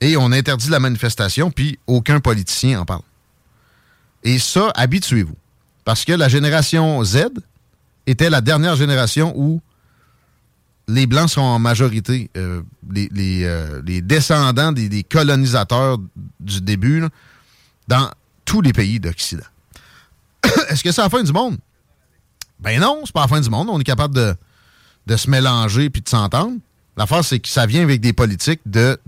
Et 0.00 0.16
on 0.16 0.32
interdit 0.32 0.68
la 0.68 0.80
manifestation, 0.80 1.50
puis 1.50 1.78
aucun 1.86 2.20
politicien 2.20 2.80
en 2.80 2.84
parle. 2.84 3.02
Et 4.24 4.38
ça, 4.38 4.72
habituez-vous. 4.74 5.36
Parce 5.84 6.04
que 6.04 6.12
la 6.12 6.28
génération 6.28 7.04
Z 7.04 7.28
était 8.06 8.30
la 8.30 8.40
dernière 8.40 8.76
génération 8.76 9.32
où 9.36 9.60
les 10.88 11.06
Blancs 11.06 11.30
sont 11.30 11.40
en 11.40 11.58
majorité, 11.58 12.30
euh, 12.36 12.62
euh, 12.96 13.82
les 13.86 14.02
descendants 14.02 14.72
des, 14.72 15.02
colonisateurs 15.02 15.98
du 16.40 16.60
début, 16.60 17.04
dans 17.88 18.10
tous 18.44 18.60
les 18.60 18.72
pays 18.72 19.00
d'Occident. 19.00 19.44
Est-ce 20.68 20.82
que 20.82 20.92
c'est 20.92 21.02
la 21.02 21.08
fin 21.08 21.22
du 21.22 21.32
monde? 21.32 21.56
Ben 22.60 22.80
non, 22.80 23.02
c'est 23.04 23.12
pas 23.12 23.22
la 23.22 23.28
fin 23.28 23.40
du 23.40 23.50
monde. 23.50 23.68
On 23.70 23.78
est 23.78 23.84
capable 23.84 24.14
de, 24.14 24.34
de 25.06 25.16
se 25.16 25.28
mélanger 25.28 25.90
puis 25.90 26.02
de 26.02 26.08
s'entendre. 26.08 26.56
L'affaire, 26.96 27.24
c'est 27.24 27.40
que 27.40 27.48
ça 27.48 27.66
vient 27.66 27.82
avec 27.82 28.00
des 28.00 28.12
politiques 28.12 28.60
de, 28.66 28.98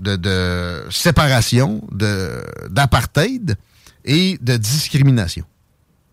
de, 0.00 0.16
de 0.16 0.84
séparation, 0.90 1.86
de- 1.92 2.42
d'apartheid 2.70 3.56
et 4.04 4.38
de 4.40 4.56
discrimination. 4.56 5.44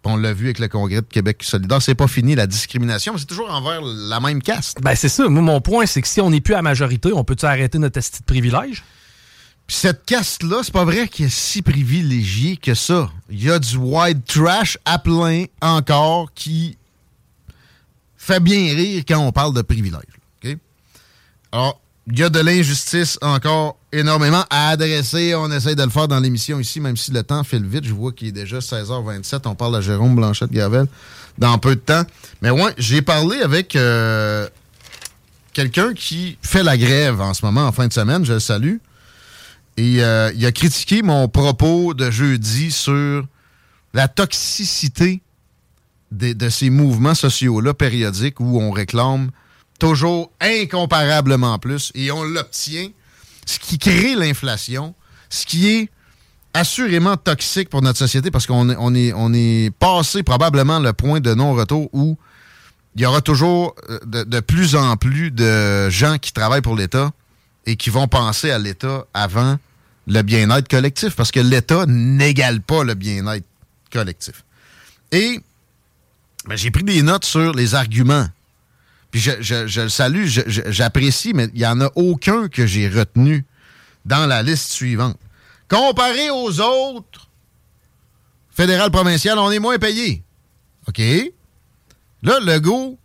On 0.08 0.18
l'a 0.18 0.34
vu 0.34 0.46
avec 0.46 0.60
le 0.60 0.68
Congrès 0.68 1.02
de 1.02 1.08
Québec 1.08 1.42
solidaire. 1.42 1.82
C'est 1.82 1.96
pas 1.96 2.08
fini 2.08 2.36
la 2.36 2.46
discrimination, 2.46 3.14
mais 3.14 3.20
c'est 3.20 3.26
toujours 3.26 3.52
envers 3.52 3.82
la 3.82 4.20
même 4.20 4.42
caste. 4.42 4.80
Ben, 4.82 4.94
c'est 4.96 5.10
ça. 5.10 5.28
Moi, 5.28 5.42
mon 5.42 5.62
point, 5.62 5.88
c'est 5.88 6.02
que 6.02 6.08
si 6.08 6.22
on 6.22 6.30
n'est 6.30 6.42
plus 6.42 6.54
à 6.54 6.62
majorité, 6.62 7.12
on 7.12 7.24
peut-tu 7.24 7.46
arrêter 7.46 7.80
notre 7.80 7.98
esti 7.98 8.20
de 8.20 8.26
privilège? 8.26 8.84
Puis 9.66 9.78
cette 9.78 10.06
caste-là, 10.06 10.58
c'est 10.62 10.72
pas 10.74 10.86
vrai 10.86 11.08
qu'elle 11.08 11.26
est 11.26 11.30
si 11.34 11.64
privilégiée 11.64 12.56
que 12.58 12.76
ça. 12.76 13.10
Il 13.32 13.44
y 13.44 13.50
a 13.50 13.58
du 13.58 13.78
white 13.78 14.24
trash 14.26 14.78
à 14.86 15.00
plein 15.00 15.46
encore 15.60 16.32
qui 16.36 16.78
fait 18.16 18.40
bien 18.40 18.76
rire 18.76 19.04
quand 19.08 19.18
on 19.18 19.32
parle 19.32 19.56
de 19.56 19.64
privilèges. 19.64 20.02
OK? 20.44 20.56
Alors, 21.52 21.82
il 22.08 22.20
y 22.20 22.24
a 22.24 22.30
de 22.30 22.40
l'injustice 22.40 23.18
encore 23.22 23.78
énormément 23.92 24.44
à 24.50 24.70
adresser. 24.70 25.34
On 25.36 25.52
essaye 25.52 25.76
de 25.76 25.84
le 25.84 25.90
faire 25.90 26.08
dans 26.08 26.20
l'émission 26.20 26.60
ici, 26.60 26.80
même 26.80 26.98
si 26.98 27.12
le 27.12 27.24
temps 27.24 27.44
file 27.44 27.66
vite. 27.66 27.86
Je 27.86 27.94
vois 27.94 28.12
qu'il 28.12 28.28
est 28.28 28.32
déjà 28.32 28.60
16h27. 28.60 29.42
On 29.46 29.56
parle 29.56 29.78
à 29.78 29.82
Jérôme 29.82 30.16
Blanchette-Gravel 30.16 30.86
dans 31.40 31.58
peu 31.58 31.76
de 31.76 31.82
temps. 31.82 32.04
Mais 32.42 32.52
ouais, 32.52 32.74
j'ai 32.78 33.02
parlé 33.02 33.42
avec 33.42 33.76
euh, 33.76 34.48
quelqu'un 35.54 35.94
qui 35.96 36.38
fait 36.44 36.62
la 36.62 36.78
grève 36.78 37.22
en 37.22 37.34
ce 37.34 37.44
moment, 37.44 37.66
en 37.66 37.72
fin 37.72 37.88
de 37.88 37.94
semaine. 37.94 38.24
Je 38.24 38.34
le 38.34 38.40
salue. 38.40 38.76
Et 39.78 40.04
euh, 40.04 40.32
il 40.36 40.46
a 40.46 40.52
critiqué 40.52 41.02
mon 41.02 41.28
propos 41.28 41.96
de 41.96 42.12
jeudi 42.12 42.70
sur 42.72 43.26
la 43.96 44.08
toxicité 44.08 45.22
de 46.12 46.50
ces 46.50 46.70
mouvements 46.70 47.16
sociaux-là 47.16 47.74
périodiques 47.74 48.40
où 48.40 48.62
on 48.62 48.70
réclame 48.70 49.32
toujours 49.80 50.32
incomparablement 50.40 51.60
plus 51.60 51.92
et 51.96 52.12
on 52.12 52.24
l'obtient, 52.24 52.90
ce 53.46 53.60
qui 53.60 53.78
crée 53.78 54.16
l'inflation, 54.16 54.96
ce 55.30 55.46
qui 55.46 55.68
est 55.70 55.90
assurément 56.54 57.18
toxique 57.18 57.70
pour 57.70 57.82
notre 57.82 58.00
société 58.00 58.32
parce 58.32 58.46
qu'on 58.48 58.70
est, 58.70 58.76
on 58.80 58.96
est, 58.96 59.14
on 59.14 59.34
est 59.34 59.72
passé 59.78 60.24
probablement 60.24 60.80
le 60.80 60.94
point 60.94 61.20
de 61.20 61.34
non-retour 61.34 61.90
où 61.92 62.18
il 62.96 63.02
y 63.02 63.06
aura 63.06 63.22
toujours 63.22 63.76
euh, 63.90 64.00
de, 64.06 64.40
plus 64.40 64.76
en 64.76 64.96
plus 64.96 65.32
de 65.32 65.90
gens 65.90 66.18
qui 66.18 66.32
travaillent 66.32 66.62
pour 66.62 66.78
l'État 66.78 67.12
et 67.66 67.76
qui 67.76 67.90
vont 67.90 68.08
penser 68.08 68.52
à 68.52 68.58
l'État 68.58 69.06
avant 69.14 69.58
le 70.08 70.22
bien-être 70.22 70.70
collectif 70.70 71.16
parce 71.16 71.32
que 71.32 71.42
l'État 71.42 71.86
n'égale 71.88 72.62
pas 72.62 72.84
le 72.84 72.94
bien-être 72.94 73.46
collectif. 73.92 74.46
Et 75.12 75.40
ben, 76.48 76.56
j'ai 76.56 76.72
pris 76.72 76.84
des 76.84 77.02
notes 77.02 77.26
sur 77.26 77.54
les 77.54 77.76
arguments. 77.76 78.28
Je, 79.16 79.82
le 79.82 79.90
salue, 79.90 80.26
j'apprécie, 80.28 81.34
mais 81.34 81.48
il 81.54 81.60
n'y 81.60 81.66
en 81.66 81.80
a 81.80 81.90
aucun 81.96 82.50
que 82.50 82.68
j'ai 82.68 82.90
retenu 82.90 83.46
dans 84.04 84.26
la 84.26 84.44
liste 84.44 84.72
suivante. 84.72 85.18
Comparé 85.70 86.30
aux 86.30 86.60
autres 86.60 87.30
fédérales 88.52 88.92
provinciales, 88.92 89.40
on 89.40 89.52
est 89.52 89.60
moins 89.60 89.78
payé. 89.80 90.22
OK? 90.88 91.02
Là, 92.24 92.40
Legault 92.42 92.98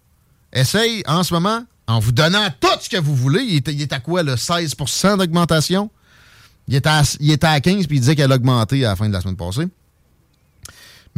essaye 0.53 1.03
en 1.07 1.23
ce 1.23 1.33
moment, 1.33 1.65
en 1.87 2.01
vous 2.01 2.13
donnant 2.13 2.49
tout 2.59 2.69
ce 2.81 2.89
que 2.89 2.97
vous 2.97 3.15
voulez, 3.15 3.43
il 3.43 3.57
est, 3.57 3.69
il 3.69 3.83
est 3.83 3.93
à 3.93 4.01
quoi, 4.01 4.23
le 4.23 4.35
16% 4.35 5.19
d'augmentation? 5.19 5.91
Il 6.67 6.75
était, 6.75 6.89
à, 6.89 7.03
il 7.21 7.31
était 7.31 7.47
à 7.47 7.61
15 7.61 7.87
puis 7.87 7.99
il 7.99 8.01
disait 8.01 8.17
qu'elle 8.17 8.33
a 8.33 8.37
augmenté 8.37 8.85
à 8.85 8.91
la 8.91 8.97
fin 8.97 9.09
de 9.09 9.13
la 9.13 9.21
semaine 9.21 9.37
passée. 9.37 9.67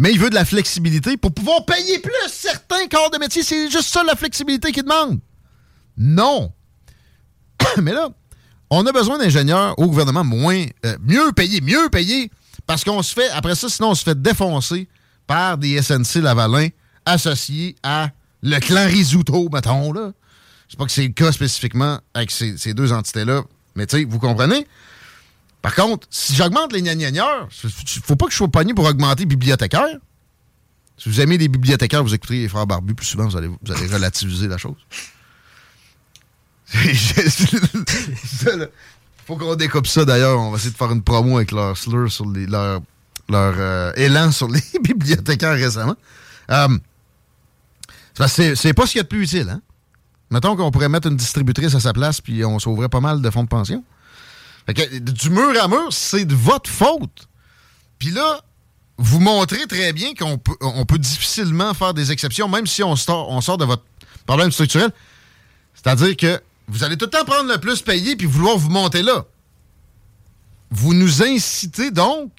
Mais 0.03 0.11
il 0.11 0.19
veut 0.19 0.31
de 0.31 0.35
la 0.35 0.45
flexibilité 0.45 1.17
pour 1.17 1.33
pouvoir 1.33 1.65
payer 1.65 2.01
plus 2.01 2.13
certains 2.29 2.89
corps 2.89 3.11
de 3.11 3.19
métier. 3.19 3.45
C'est 3.45 3.71
juste 3.71 3.89
ça 3.89 4.03
la 4.03 4.17
flexibilité 4.17 4.73
qu'il 4.73 4.83
demande. 4.83 5.21
Non. 5.97 6.53
Mais 7.81 7.93
là, 7.93 8.09
on 8.69 8.85
a 8.85 8.91
besoin 8.91 9.17
d'ingénieurs 9.17 9.79
au 9.79 9.87
gouvernement 9.87 10.25
moins, 10.25 10.65
euh, 10.85 10.97
mieux 11.03 11.31
payés, 11.31 11.61
mieux 11.61 11.89
payés, 11.89 12.33
parce 12.67 12.83
qu'on 12.83 13.01
se 13.01 13.15
fait, 13.15 13.31
après 13.31 13.55
ça, 13.55 13.69
sinon 13.69 13.91
on 13.91 13.95
se 13.95 14.03
fait 14.03 14.21
défoncer 14.21 14.89
par 15.29 15.57
des 15.57 15.81
SNC 15.81 16.17
Lavalin 16.17 16.67
associés 17.07 17.77
à 17.85 18.11
le 18.43 18.59
clan 18.59 18.87
Risuto, 18.89 19.49
mettons, 19.53 19.93
là. 19.93 20.11
Je 20.67 20.73
sais 20.73 20.77
pas 20.79 20.87
que 20.87 20.91
c'est 20.91 21.07
le 21.07 21.13
cas 21.13 21.31
spécifiquement 21.31 22.01
avec 22.13 22.33
ces, 22.33 22.57
ces 22.59 22.75
deux 22.75 22.93
entités-là, 22.93 23.43
mais 23.77 23.87
tu 23.87 23.99
sais, 23.99 24.05
vous 24.05 24.19
comprenez? 24.19 24.67
Par 25.63 25.75
contre, 25.75 26.07
si 26.11 26.35
j'augmente 26.35 26.73
les 26.73 26.83
gnagnanieurs, 26.83 27.49
faut 28.05 28.17
pas 28.17 28.27
que 28.27 28.33
je 28.33 28.37
sois 28.37 28.49
pogné 28.49 28.75
pour 28.75 28.85
augmenter 28.85 29.21
les 29.23 29.27
bibliothécaires. 29.27 29.97
Si 30.99 31.09
vous 31.09 31.21
aimez 31.21 31.39
les 31.39 31.49
bibliothécaires, 31.49 32.03
vous 32.03 32.13
écouterez 32.15 32.41
les 32.41 32.49
frères 32.49 32.67
barbus 32.67 32.95
plus 32.95 33.07
souvent, 33.07 33.27
vous 33.29 33.37
allez, 33.37 33.47
vous 33.49 33.73
allez 33.73 33.87
relativiser 33.87 34.49
la 34.49 34.59
chose. 34.59 34.77
Ça, 36.73 38.57
là, 38.57 38.67
faut 39.27 39.37
qu'on 39.37 39.55
découpe 39.55 39.87
ça 39.87 40.05
d'ailleurs. 40.05 40.41
On 40.41 40.51
va 40.51 40.57
essayer 40.57 40.71
de 40.73 40.77
faire 40.77 40.91
une 40.91 41.03
promo 41.03 41.37
avec 41.37 41.53
leur 41.53 41.77
slur 41.77 42.11
sur 42.11 42.27
les, 42.29 42.47
leur, 42.47 42.81
leur 43.29 43.55
euh, 43.59 43.93
élan 43.97 44.33
sur 44.33 44.49
les 44.49 44.63
bibliothécaires 44.83 45.55
récemment. 45.55 45.97
C'est- 48.27 48.55
c'est 48.57 48.73
pas 48.75 48.87
ce 48.87 48.93
qu'il 48.93 48.99
y 48.99 49.01
a 49.01 49.05
de 49.05 49.09
plus 49.09 49.23
utile, 49.23 49.49
hein? 49.51 49.61
Mettons 50.31 50.57
qu'on 50.57 50.71
pourrait 50.71 50.89
mettre 50.89 51.09
une 51.09 51.17
distributrice 51.17 51.75
à 51.75 51.81
sa 51.81 51.93
place 51.93 52.21
puis 52.21 52.43
on 52.45 52.59
sauverait 52.59 52.89
pas 52.89 53.01
mal 53.01 53.21
de 53.21 53.31
fonds 53.31 53.45
de 53.45 53.49
pension. 53.49 53.85
Du 54.69 55.31
mur 55.31 55.53
à 55.61 55.69
mur, 55.69 55.93
c'est 55.93 56.25
de 56.25 56.35
votre 56.35 56.71
faute. 56.71 57.29
Puis 57.99 58.11
là, 58.11 58.41
vous 58.97 59.19
montrez 59.19 59.67
très 59.67 59.93
bien 59.93 60.15
qu'on 60.15 60.39
peut, 60.39 60.99
difficilement 60.99 61.75
faire 61.75 61.95
des 61.95 62.13
exceptions, 62.13 62.49
même 62.49 62.67
si 62.67 62.83
on 62.83 62.97
sort, 62.97 63.59
de 63.59 63.65
votre 63.65 63.85
problème 64.27 64.53
structurel. 64.53 64.91
C'est-à-dire 65.75 66.17
que 66.17 66.41
vous 66.69 66.85
allez 66.85 66.97
tout 66.97 67.07
le 67.07 67.11
temps 67.11 67.25
prendre 67.25 67.51
le 67.51 67.59
plus 67.59 67.83
payé 67.83 68.15
puis 68.17 68.27
vouloir 68.27 68.57
vous 68.57 68.71
monter 68.71 69.03
là. 69.03 69.25
Vous 70.71 70.95
nous 70.95 71.23
incitez 71.23 71.91
donc, 71.91 72.31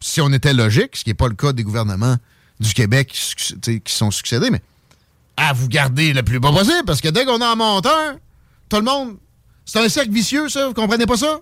si 0.00 0.20
on 0.20 0.32
était 0.32 0.54
logique, 0.54 0.96
ce 0.96 1.04
qui 1.04 1.10
n'est 1.10 1.14
pas 1.14 1.28
le 1.28 1.34
cas 1.34 1.52
des 1.52 1.64
gouvernements 1.64 2.16
du 2.60 2.72
Québec 2.72 3.08
qui 3.08 3.92
sont 3.92 4.10
succédés, 4.10 4.50
mais 4.50 4.62
à 5.36 5.52
vous 5.52 5.68
garder 5.68 6.12
le 6.12 6.22
plus 6.22 6.38
bas 6.38 6.52
possible, 6.52 6.84
parce 6.86 7.00
que 7.00 7.08
dès 7.08 7.24
qu'on 7.24 7.38
monte 7.56 7.86
un, 7.86 8.16
tout 8.68 8.76
le 8.76 8.82
monde. 8.82 9.16
C'est 9.64 9.78
un 9.78 9.88
cercle 9.88 10.10
vicieux, 10.10 10.48
ça, 10.48 10.68
vous 10.68 10.74
comprenez 10.74 11.06
pas 11.06 11.16
ça? 11.16 11.40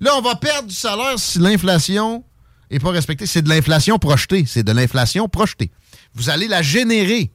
Là, 0.00 0.16
on 0.16 0.22
va 0.22 0.34
perdre 0.34 0.68
du 0.68 0.74
salaire 0.74 1.18
si 1.18 1.38
l'inflation 1.38 2.24
n'est 2.70 2.78
pas 2.78 2.90
respectée. 2.90 3.26
C'est 3.26 3.42
de 3.42 3.48
l'inflation 3.48 3.98
projetée. 3.98 4.44
C'est 4.46 4.62
de 4.62 4.72
l'inflation 4.72 5.28
projetée. 5.28 5.70
Vous 6.14 6.30
allez 6.30 6.48
la 6.48 6.62
générer. 6.62 7.30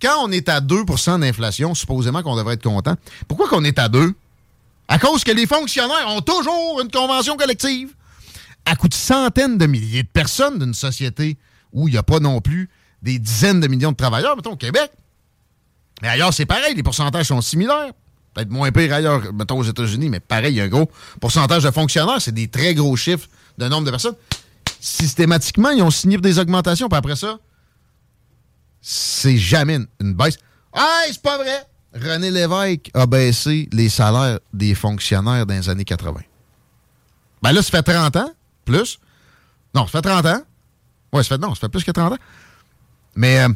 quand 0.00 0.24
on 0.24 0.30
est 0.30 0.48
à 0.48 0.60
2% 0.60 1.20
d'inflation, 1.20 1.74
supposément 1.74 2.22
qu'on 2.22 2.36
devrait 2.36 2.54
être 2.54 2.62
content, 2.62 2.94
pourquoi 3.26 3.48
qu'on 3.48 3.64
est 3.64 3.78
à 3.78 3.88
2? 3.88 4.14
À 4.86 4.98
cause 4.98 5.24
que 5.24 5.32
les 5.32 5.46
fonctionnaires 5.46 6.08
ont 6.08 6.20
toujours 6.20 6.80
une 6.80 6.90
convention 6.90 7.36
collective. 7.36 7.90
À 8.66 8.76
coût 8.76 8.88
de 8.88 8.94
centaines 8.94 9.58
de 9.58 9.66
milliers 9.66 10.02
de 10.02 10.08
personnes 10.08 10.58
d'une 10.58 10.74
société 10.74 11.36
où 11.72 11.88
il 11.88 11.92
n'y 11.92 11.98
a 11.98 12.02
pas 12.02 12.20
non 12.20 12.40
plus 12.40 12.70
des 13.02 13.18
dizaines 13.18 13.60
de 13.60 13.66
millions 13.66 13.92
de 13.92 13.96
travailleurs, 13.96 14.36
mettons 14.36 14.52
au 14.52 14.56
Québec. 14.56 14.90
Mais 16.02 16.08
ailleurs, 16.08 16.32
c'est 16.32 16.46
pareil, 16.46 16.74
les 16.74 16.82
pourcentages 16.82 17.26
sont 17.26 17.40
similaires. 17.40 17.92
Peut-être 18.34 18.50
moins 18.50 18.72
pire 18.72 18.92
ailleurs, 18.92 19.32
mettons 19.32 19.58
aux 19.58 19.64
États-Unis, 19.64 20.10
mais 20.10 20.20
pareil, 20.20 20.54
il 20.54 20.56
y 20.56 20.60
a 20.60 20.64
un 20.64 20.68
gros 20.68 20.90
pourcentage 21.20 21.62
de 21.62 21.70
fonctionnaires. 21.70 22.20
C'est 22.20 22.34
des 22.34 22.48
très 22.48 22.74
gros 22.74 22.96
chiffres 22.96 23.28
de 23.56 23.68
nombre 23.68 23.84
de 23.84 23.90
personnes. 23.90 24.16
Systématiquement, 24.80 25.70
ils 25.70 25.82
ont 25.82 25.90
signé 25.90 26.18
des 26.18 26.38
augmentations, 26.38 26.88
puis 26.88 26.98
après 26.98 27.16
ça, 27.16 27.38
c'est 28.82 29.38
jamais 29.38 29.78
une, 30.00 30.14
baisse. 30.14 30.36
Ah, 30.72 31.02
c'est 31.06 31.22
pas 31.22 31.38
vrai! 31.38 31.64
René 31.94 32.30
Lévesque 32.32 32.90
a 32.92 33.06
baissé 33.06 33.68
les 33.72 33.88
salaires 33.88 34.40
des 34.52 34.74
fonctionnaires 34.74 35.46
dans 35.46 35.54
les 35.54 35.68
années 35.68 35.84
80. 35.84 36.20
Ben 37.40 37.52
là, 37.52 37.62
ça 37.62 37.70
fait 37.70 37.82
30 37.82 38.16
ans, 38.16 38.30
plus. 38.64 38.98
Non, 39.74 39.86
ça 39.86 40.02
fait 40.02 40.08
30 40.08 40.26
ans. 40.26 40.42
Ouais, 41.12 41.22
ça 41.22 41.36
fait, 41.36 41.38
non, 41.38 41.54
ça 41.54 41.60
fait 41.60 41.68
plus 41.68 41.84
que 41.84 41.92
30 41.92 42.14
ans. 42.14 42.18
Mais 43.14 43.44
euh, 43.44 43.48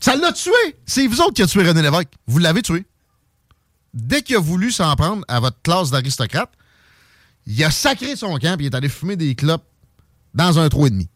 ça 0.00 0.16
l'a 0.16 0.32
tué. 0.32 0.50
C'est 0.86 1.06
vous 1.06 1.20
autres 1.20 1.34
qui 1.34 1.42
avez 1.42 1.50
tué 1.50 1.62
René 1.68 1.82
Lévesque. 1.82 2.08
Vous 2.26 2.38
l'avez 2.38 2.62
tué. 2.62 2.86
Dès 3.94 4.22
qu'il 4.22 4.36
a 4.36 4.40
voulu 4.40 4.70
s'en 4.70 4.94
prendre 4.96 5.24
à 5.28 5.40
votre 5.40 5.60
classe 5.62 5.90
d'aristocrate, 5.90 6.50
il 7.46 7.62
a 7.64 7.70
sacré 7.70 8.14
son 8.16 8.38
camp 8.38 8.58
et 8.60 8.64
il 8.64 8.66
est 8.66 8.74
allé 8.74 8.88
fumer 8.88 9.16
des 9.16 9.34
clopes 9.34 9.64
dans 10.34 10.58
un 10.58 10.68
trou 10.68 10.86
et 10.86 10.90
demi. 10.90 11.08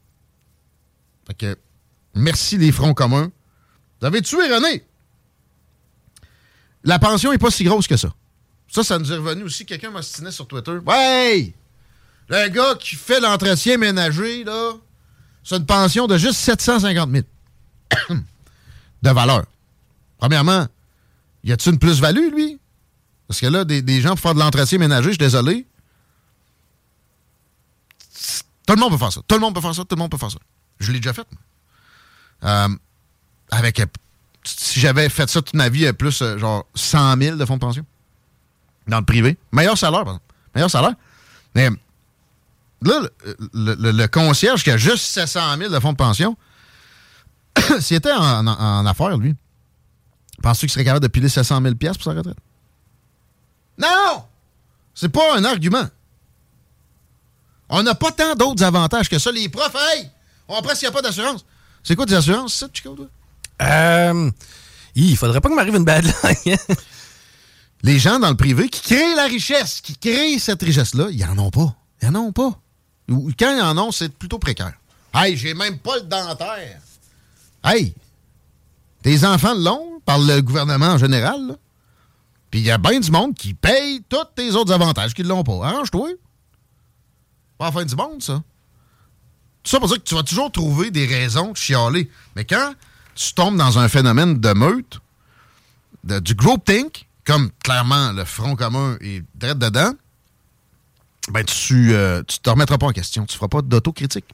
Fait 1.26 1.34
que, 1.34 1.58
merci 2.14 2.56
les 2.56 2.72
fronts 2.72 2.94
communs. 2.94 3.30
Vous 4.00 4.06
avez 4.06 4.22
tué 4.22 4.52
René. 4.52 4.84
La 6.84 6.98
pension 6.98 7.30
n'est 7.30 7.38
pas 7.38 7.50
si 7.50 7.64
grosse 7.64 7.86
que 7.86 7.96
ça. 7.96 8.12
Ça, 8.68 8.82
ça 8.82 8.98
nous 8.98 9.12
est 9.12 9.16
revenu 9.16 9.44
aussi. 9.44 9.66
Quelqu'un 9.66 9.90
m'a 9.90 10.02
stiné 10.02 10.30
sur 10.30 10.48
Twitter. 10.48 10.72
Ouais! 10.86 11.54
Le 12.28 12.48
gars 12.48 12.74
qui 12.76 12.96
fait 12.96 13.20
l'entretien 13.20 13.76
ménager, 13.76 14.44
là, 14.44 14.72
c'est 15.44 15.56
une 15.56 15.66
pension 15.66 16.06
de 16.06 16.16
juste 16.16 16.36
750 16.36 17.10
000 17.10 17.24
de 19.02 19.10
valeur. 19.10 19.44
Premièrement, 20.18 20.66
y 21.44 21.52
a-t-il 21.52 21.74
une 21.74 21.78
plus-value, 21.78 22.30
lui? 22.32 22.58
Parce 23.32 23.40
que 23.40 23.46
là, 23.46 23.64
des, 23.64 24.00
gens 24.02 24.10
pour 24.10 24.20
faire 24.20 24.34
de 24.34 24.40
l'entretien 24.40 24.76
ménager, 24.76 25.04
je 25.04 25.12
suis 25.12 25.16
désolé. 25.16 25.66
Tout 28.66 28.74
le 28.74 28.78
monde 28.78 28.90
peut 28.90 28.98
faire 28.98 29.10
ça. 29.10 29.22
Tout 29.26 29.36
le 29.36 29.40
monde 29.40 29.54
peut 29.54 29.62
faire 29.62 29.74
ça. 29.74 29.84
Tout 29.84 29.96
le 29.96 30.00
monde 30.00 30.10
peut 30.10 30.18
faire 30.18 30.30
ça. 30.30 30.38
Je 30.78 30.92
l'ai 30.92 30.98
déjà 31.00 31.14
fait. 31.14 31.26
Euh, 32.44 32.68
avec. 33.50 33.80
euh, 33.80 33.86
Si 34.44 34.80
j'avais 34.80 35.08
fait 35.08 35.30
ça 35.30 35.40
toute 35.40 35.54
ma 35.54 35.70
vie, 35.70 35.86
euh, 35.86 35.94
plus 35.94 36.22
genre 36.36 36.66
100 36.74 37.16
000 37.16 37.36
de 37.38 37.44
fonds 37.46 37.54
de 37.54 37.60
pension. 37.60 37.86
Dans 38.86 38.98
le 38.98 39.04
privé. 39.06 39.38
Meilleur 39.50 39.78
salaire, 39.78 40.04
par 40.04 40.16
exemple. 40.16 40.34
Meilleur 40.54 40.70
salaire. 40.70 40.94
Mais 41.54 41.70
là, 42.82 43.00
le, 43.54 44.06
concierge 44.08 44.62
qui 44.62 44.70
a 44.70 44.76
juste 44.76 45.06
700 45.06 45.56
000 45.56 45.70
de 45.72 45.80
fonds 45.80 45.92
de 45.92 45.96
pension, 45.96 46.36
s'il 47.80 47.96
était 47.96 48.12
en, 48.12 48.84
affaires, 48.84 49.16
lui, 49.16 49.34
penses-tu 50.42 50.66
qu'il 50.66 50.72
serait 50.74 50.84
capable 50.84 51.02
de 51.02 51.08
piler 51.08 51.30
700 51.30 51.62
000 51.62 51.74
piastres 51.76 52.04
pour 52.04 52.12
sa 52.12 52.18
retraite? 52.18 52.36
Non! 53.78 54.24
C'est 54.94 55.08
pas 55.08 55.36
un 55.36 55.44
argument. 55.44 55.88
On 57.68 57.82
n'a 57.82 57.94
pas 57.94 58.12
tant 58.12 58.34
d'autres 58.34 58.62
avantages 58.62 59.08
que 59.08 59.18
ça. 59.18 59.32
Les 59.32 59.48
profs, 59.48 59.74
hey! 59.74 60.10
On 60.48 60.60
presque 60.60 60.80
qu'il 60.80 60.88
n'y 60.88 60.94
a 60.94 60.94
pas 60.94 61.02
d'assurance. 61.02 61.44
C'est 61.82 61.96
quoi 61.96 62.04
des 62.04 62.14
assurances, 62.14 62.54
ça, 62.54 62.68
Chico, 62.72 62.94
toi? 62.94 63.06
Euh, 63.62 64.30
il 64.94 65.16
faudrait 65.16 65.40
pas 65.40 65.48
que 65.48 65.54
m'arrive 65.54 65.74
une 65.76 65.84
bad 65.84 66.04
line. 66.04 66.56
Les 67.82 67.98
gens 67.98 68.18
dans 68.18 68.28
le 68.28 68.36
privé 68.36 68.68
qui 68.68 68.80
créent 68.82 69.14
la 69.16 69.24
richesse, 69.24 69.80
qui 69.80 69.96
créent 69.96 70.38
cette 70.38 70.62
richesse-là, 70.62 71.08
ils 71.10 71.24
en 71.24 71.38
ont 71.38 71.50
pas. 71.50 71.74
Ils 72.00 72.08
en 72.08 72.14
ont 72.16 72.32
pas. 72.32 72.60
Ou 73.08 73.30
quand 73.38 73.56
ils 73.56 73.62
en 73.62 73.76
ont, 73.78 73.90
c'est 73.90 74.10
plutôt 74.10 74.38
précaire. 74.38 74.74
Hey, 75.14 75.36
j'ai 75.36 75.54
même 75.54 75.78
pas 75.78 75.96
le 75.96 76.02
dentaire. 76.02 76.80
Hey! 77.64 77.94
Tes 79.02 79.24
enfants 79.24 79.54
l'ont 79.54 80.00
par 80.04 80.18
le 80.18 80.40
gouvernement 80.40 80.86
en 80.86 80.98
général, 80.98 81.48
là. 81.48 81.54
Puis 82.52 82.60
il 82.60 82.66
y 82.66 82.70
a 82.70 82.76
bien 82.78 83.00
du 83.00 83.10
monde 83.10 83.34
qui 83.34 83.54
paye 83.54 84.04
tous 84.08 84.24
tes 84.36 84.50
autres 84.52 84.72
avantages 84.72 85.14
qui 85.14 85.22
l'ont 85.24 85.42
pas. 85.42 85.66
Arrange-toi. 85.66 86.10
Pas 87.58 87.64
la 87.64 87.72
fin 87.72 87.84
du 87.84 87.96
monde, 87.96 88.22
ça. 88.22 88.42
Tout 89.62 89.70
ça 89.70 89.78
pour 89.80 89.88
dire 89.88 89.96
que 89.96 90.02
tu 90.02 90.14
vas 90.14 90.22
toujours 90.22 90.52
trouver 90.52 90.90
des 90.90 91.06
raisons 91.06 91.52
de 91.52 91.56
chialer. 91.56 92.10
Mais 92.36 92.44
quand 92.44 92.74
tu 93.14 93.32
tombes 93.32 93.56
dans 93.56 93.78
un 93.78 93.88
phénomène 93.88 94.38
de 94.38 94.52
meute, 94.52 95.00
de- 96.04 96.18
du 96.18 96.34
groupthink, 96.34 97.06
comme 97.24 97.50
clairement 97.64 98.12
le 98.12 98.24
Front 98.26 98.54
commun 98.54 98.96
est 99.00 99.24
direct 99.34 99.58
dedans, 99.58 99.92
ben 101.30 101.44
tu, 101.44 101.94
euh, 101.94 102.22
tu 102.26 102.38
te 102.38 102.50
remettras 102.50 102.76
pas 102.76 102.86
en 102.86 102.92
question. 102.92 103.24
Tu 103.24 103.34
feras 103.36 103.48
pas 103.48 103.62
d'autocritique. 103.62 104.26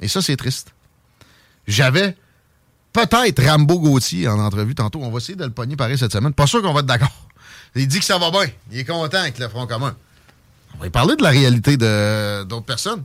Et 0.00 0.08
ça, 0.08 0.20
c'est 0.20 0.36
triste. 0.36 0.72
J'avais 1.68 2.16
peut-être 2.92 3.40
Rambo 3.46 3.78
Gauthier 3.78 4.26
en 4.26 4.40
entrevue 4.40 4.74
tantôt. 4.74 5.00
On 5.00 5.10
va 5.12 5.18
essayer 5.18 5.36
de 5.36 5.44
le 5.44 5.52
pogner 5.52 5.76
pareil 5.76 5.96
cette 5.96 6.12
semaine. 6.12 6.32
Pas 6.32 6.48
sûr 6.48 6.60
qu'on 6.60 6.72
va 6.72 6.80
être 6.80 6.86
d'accord. 6.86 7.12
Il 7.74 7.88
dit 7.88 7.98
que 7.98 8.04
ça 8.04 8.18
va 8.18 8.30
bien. 8.30 8.46
Il 8.70 8.78
est 8.78 8.84
content 8.84 9.18
avec 9.18 9.38
le 9.38 9.48
Front 9.48 9.66
commun. 9.66 9.94
On 10.76 10.80
va 10.80 10.86
y 10.86 10.90
parler 10.90 11.16
de 11.16 11.22
la 11.22 11.30
réalité 11.30 11.76
de- 11.76 12.44
d'autres 12.44 12.66
personnes. 12.66 13.02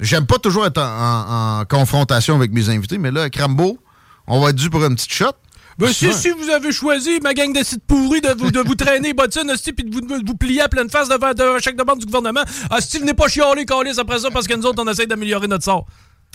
J'aime 0.00 0.26
pas 0.26 0.38
toujours 0.38 0.66
être 0.66 0.78
en, 0.80 0.82
en- 0.84 1.60
en 1.60 1.64
confrontation 1.64 2.34
avec 2.36 2.52
mes 2.52 2.68
invités, 2.68 2.98
mais 2.98 3.10
là, 3.10 3.22
avec 3.22 3.36
Rambo, 3.36 3.78
on 4.26 4.40
va 4.40 4.50
être 4.50 4.56
dû 4.56 4.68
pour 4.70 4.84
une 4.84 4.94
petite 4.94 5.12
shot. 5.12 5.32
Ben, 5.78 5.92
si, 5.92 6.10
si 6.14 6.30
vous 6.30 6.48
avez 6.48 6.72
choisi, 6.72 7.20
ma 7.22 7.34
gang 7.34 7.52
de 7.52 7.62
sites 7.62 7.84
pourris, 7.86 8.22
de 8.22 8.30
vous, 8.38 8.50
de 8.50 8.60
vous 8.60 8.74
traîner 8.74 9.12
bottines, 9.14 9.50
hostie, 9.50 9.72
puis 9.74 9.84
de 9.84 9.92
vous, 9.94 10.00
de 10.00 10.26
vous 10.26 10.34
plier 10.36 10.62
à 10.62 10.68
pleine 10.68 10.88
face 10.88 11.08
devant 11.08 11.32
de 11.34 11.82
banque 11.84 11.98
du 11.98 12.06
gouvernement, 12.06 12.40
hostie, 12.70 12.98
venez 12.98 13.12
pas 13.12 13.28
chialer, 13.28 13.66
calice, 13.66 13.98
après 13.98 14.18
ça, 14.18 14.30
parce 14.30 14.46
que 14.46 14.54
nous 14.54 14.64
autres, 14.64 14.82
on 14.82 14.90
essaie 14.90 15.06
d'améliorer 15.06 15.48
notre 15.48 15.64
sort. 15.64 15.86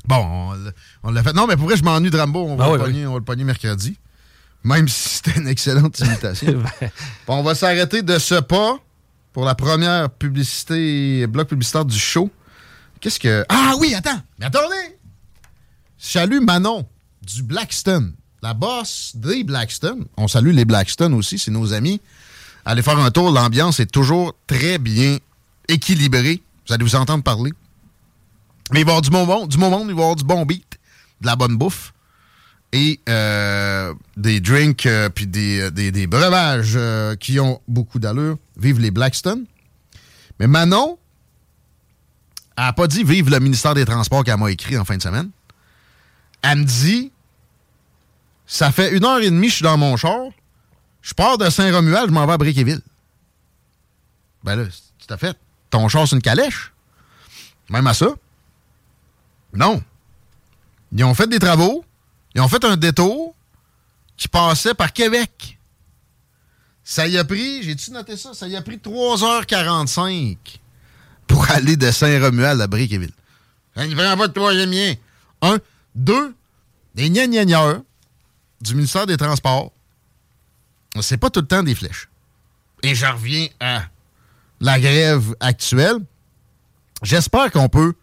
Bon, 0.06 0.54
on 1.04 1.12
l'a- 1.12 1.24
fait. 1.24 1.34
Non, 1.34 1.48
mais 1.48 1.56
pour 1.56 1.66
vrai, 1.66 1.76
je 1.78 1.84
m'ennuie 1.84 2.12
de 2.12 2.18
Rambo. 2.20 2.44
On 2.48 2.56
va, 2.56 2.66
Ah 2.66 2.68
le, 2.68 2.74
oui, 2.74 2.80
pogner, 2.80 3.08
on 3.08 3.14
va 3.14 3.20
le 3.20 3.24
pogner 3.26 3.44
mercredi. 3.44 3.98
Même 4.64 4.88
si 4.88 5.10
c'était 5.10 5.40
une 5.40 5.48
excellente 5.48 6.00
imitation. 6.00 6.64
Ben. 6.82 6.92
Bon, 7.26 7.36
on 7.38 7.44
va 7.44 7.56
s'arrêter 7.56 8.02
de 8.02 8.20
ce 8.20 8.36
pas 8.36 8.78
pour 9.34 9.46
la 9.46 9.56
première 9.56 10.10
publicité, 10.10 11.26
bloc 11.28 11.48
publicitaire 11.48 11.86
du 11.86 11.98
show. 11.98 12.30
Qu'est-ce 13.00 13.20
que. 13.20 13.46
Ah 13.50 13.74
oui, 13.80 13.96
attends! 13.96 14.22
Mais 14.40 14.46
attendez! 14.46 14.98
Salut 15.98 16.40
Manon 16.40 16.86
du 17.22 17.44
Blackstone. 17.44 18.14
La 18.42 18.54
boss 18.54 19.14
des 19.16 19.44
Blackstone. 19.44 20.06
On 20.18 20.28
salue 20.28 20.52
les 20.52 20.66
Blackstone 20.66 21.14
aussi, 21.14 21.38
c'est 21.38 21.52
nos 21.52 21.74
amis. 21.74 22.02
Allez 22.66 22.82
faire 22.82 23.00
un 23.00 23.12
tour, 23.12 23.32
l'ambiance 23.32 23.80
est 23.80 23.92
toujours 23.92 24.36
très 24.48 24.78
bien 24.78 25.18
équilibrée. 25.68 26.42
Vous 26.68 26.74
allez 26.74 26.84
vous 26.84 26.96
entendre 26.96 27.24
parler. 27.24 27.52
Mais 28.72 28.82
il 28.82 28.86
va 28.86 28.94
y 28.94 28.96
avoir 28.96 29.02
du 29.02 29.10
bon 29.10 29.26
monde, 29.26 29.50
du 29.50 29.58
bon 29.58 29.70
monde, 29.70 29.88
il 29.90 29.96
va 29.96 30.02
y 30.02 30.04
avoir 30.04 30.16
du 30.16 30.24
bon 30.24 30.46
beat, 30.46 30.80
de 31.22 31.28
la 31.28 31.36
bonne 31.36 31.58
bouffe 31.58 31.94
et 32.74 33.00
euh, 33.10 33.94
des 34.18 34.40
drinks 34.40 34.86
euh, 34.86 35.10
puis 35.10 35.28
des, 35.28 35.60
euh, 35.62 35.72
des- 35.72 35.92
des 35.92 36.08
breuvages 36.08 36.78
qui 37.20 37.40
ont 37.40 37.62
beaucoup 37.68 38.00
d'allure. 38.00 38.38
Vive 38.58 38.80
les 38.80 38.92
Blackstone. 38.92 39.46
Mais 40.40 40.48
Manon 40.48 40.98
n'a 42.58 42.74
pas 42.74 42.88
dit 42.88 43.04
vive 43.04 43.30
le 43.30 43.40
ministère 43.40 43.74
des 43.74 43.86
Transports 43.86 44.24
qu'elle 44.24 44.38
m'a 44.38 44.52
écrit 44.52 44.78
en 44.78 44.86
fin 44.86 44.98
de 44.98 45.02
semaine. 45.02 45.30
Elle 46.42 46.60
me 46.60 46.64
dit 46.64 47.12
ça 48.48 48.72
fait 48.72 48.92
une 48.96 49.06
heure 49.06 49.20
et 49.20 49.30
demie, 49.30 49.50
je 49.50 49.56
suis 49.56 49.64
dans 49.64 49.78
mon 49.78 49.96
char. 49.98 50.20
Je 51.02 51.14
pars 51.14 51.38
de 51.38 51.50
Saint-Romuald, 51.50 52.10
je 52.10 52.14
m'en 52.14 52.26
vais 52.28 52.34
à 52.34 52.38
Briqueville. 52.38 52.82
Ben 54.44 54.56
là, 54.56 54.66
tout 54.66 55.14
à 55.14 55.18
fait. 55.18 55.38
Ton 55.70 55.88
char, 55.88 56.08
c'est 56.08 56.16
une 56.16 56.22
calèche. 56.22 56.72
Même 57.70 57.88
à 57.88 57.94
ça. 57.94 58.08
Non. 59.54 59.82
Ils 60.94 61.04
ont 61.04 61.14
fait 61.14 61.28
des 61.28 61.40
travaux. 61.40 61.86
Ils 62.36 62.42
ont 62.42 62.48
fait 62.48 62.64
un 62.64 62.78
détour 62.78 63.36
qui 64.18 64.28
passait 64.28 64.74
par 64.74 64.94
Québec. 64.94 65.58
Ça 66.84 67.08
y 67.08 67.18
a 67.18 67.24
pris, 67.24 67.64
j'ai-tu 67.64 67.92
noté 67.92 68.18
ça? 68.18 68.34
Ça 68.34 68.48
y 68.48 68.56
a 68.56 68.62
pris 68.62 68.78
3h45 68.78 70.38
pour 71.28 71.50
aller 71.52 71.78
de 71.78 71.92
Saint-Romuald 71.92 72.60
à 72.60 72.68
Briqueville. 72.68 73.14
Ça 73.76 73.88
ne 73.88 73.96
prend 73.96 74.18
pas 74.18 74.28
de 74.28 74.34
troisième 74.34 74.72
lien. 74.72 74.94
Un. 75.42 75.60
Deux, 75.96 76.34
des 76.96 77.10
gnagnanieurs 77.10 77.82
du 78.62 78.76
ministère 78.76 79.06
des 79.06 79.18
Transports. 79.18 79.72
C'est 81.02 81.18
pas 81.18 81.30
tout 81.30 81.42
le 81.42 81.48
temps 81.48 81.64
des 81.64 81.76
flèches. 81.76 82.10
Et 82.84 82.96
je 82.96 83.06
reviens 83.06 83.48
à 83.60 83.84
la 84.60 84.80
grève 84.80 85.36
actuelle. 85.40 85.98
J'espère 87.02 87.52
qu'on 87.52 87.70
peut 87.70 87.94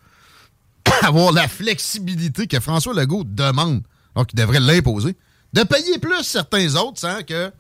avoir 1.03 1.33
la 1.33 1.49
flexibilité 1.49 2.47
que 2.47 2.61
François 2.61 2.95
Legault 2.95 3.25
demande, 3.25 3.83
donc 4.15 4.33
il 4.33 4.37
devrait 4.37 4.61
l'imposer, 4.61 5.17
de 5.53 5.63
payer 5.63 5.99
plus 5.99 6.23
certains 6.25 6.75
autres 6.77 6.99
sans 7.01 7.23
que 7.23 7.51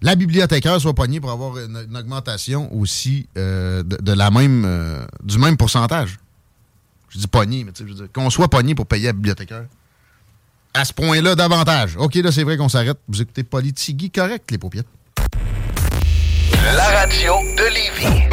la 0.00 0.14
bibliothécaire 0.16 0.80
soit 0.80 0.94
pognée 0.94 1.20
pour 1.20 1.30
avoir 1.30 1.56
une, 1.58 1.86
une 1.88 1.96
augmentation 1.96 2.74
aussi 2.74 3.28
euh, 3.38 3.82
de, 3.82 3.96
de 3.96 4.12
la 4.12 4.30
même, 4.30 4.64
euh, 4.64 5.04
du 5.22 5.38
même 5.38 5.56
pourcentage. 5.56 6.18
Je 7.08 7.18
dis 7.18 7.26
pogné, 7.28 7.62
mais 7.64 7.72
tu 7.72 7.82
sais, 7.82 7.88
je 7.88 7.92
veux 7.92 7.98
dire, 8.00 8.12
qu'on 8.12 8.30
soit 8.30 8.48
pogné 8.48 8.74
pour 8.74 8.86
payer 8.86 9.06
la 9.06 9.12
bibliothécaire. 9.12 9.64
à 10.74 10.84
ce 10.84 10.92
point-là 10.92 11.34
davantage. 11.34 11.96
OK, 11.98 12.14
là, 12.16 12.32
c'est 12.32 12.42
vrai 12.42 12.56
qu'on 12.56 12.68
s'arrête. 12.68 12.98
Vous 13.08 13.20
écoutez 13.22 13.44
Politigui 13.44 14.10
correct, 14.10 14.50
les 14.50 14.58
paupiètes. 14.58 14.86
La 16.74 16.84
radio 17.00 17.34
de 17.58 17.74
Lévis. 17.74 18.28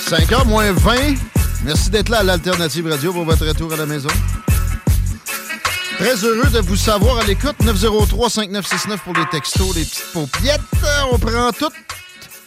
–5h 0.10 0.46
moins 0.48 0.72
20. 0.72 1.14
Merci 1.64 1.90
d'être 1.90 2.08
là 2.08 2.18
à 2.18 2.22
l'Alternative 2.24 2.88
Radio 2.88 3.12
pour 3.12 3.24
votre 3.24 3.46
retour 3.46 3.72
à 3.72 3.76
la 3.76 3.86
maison. 3.86 4.08
Très 6.00 6.24
heureux 6.24 6.48
de 6.50 6.60
vous 6.60 6.76
savoir 6.76 7.18
à 7.18 7.24
l'écoute. 7.24 7.56
903-5969 7.62 8.98
pour 9.04 9.12
les 9.12 9.26
textos, 9.30 9.76
les 9.76 9.84
petites 9.84 10.12
paupiettes. 10.14 10.60
On 11.12 11.18
prend 11.18 11.52
tout. 11.52 11.70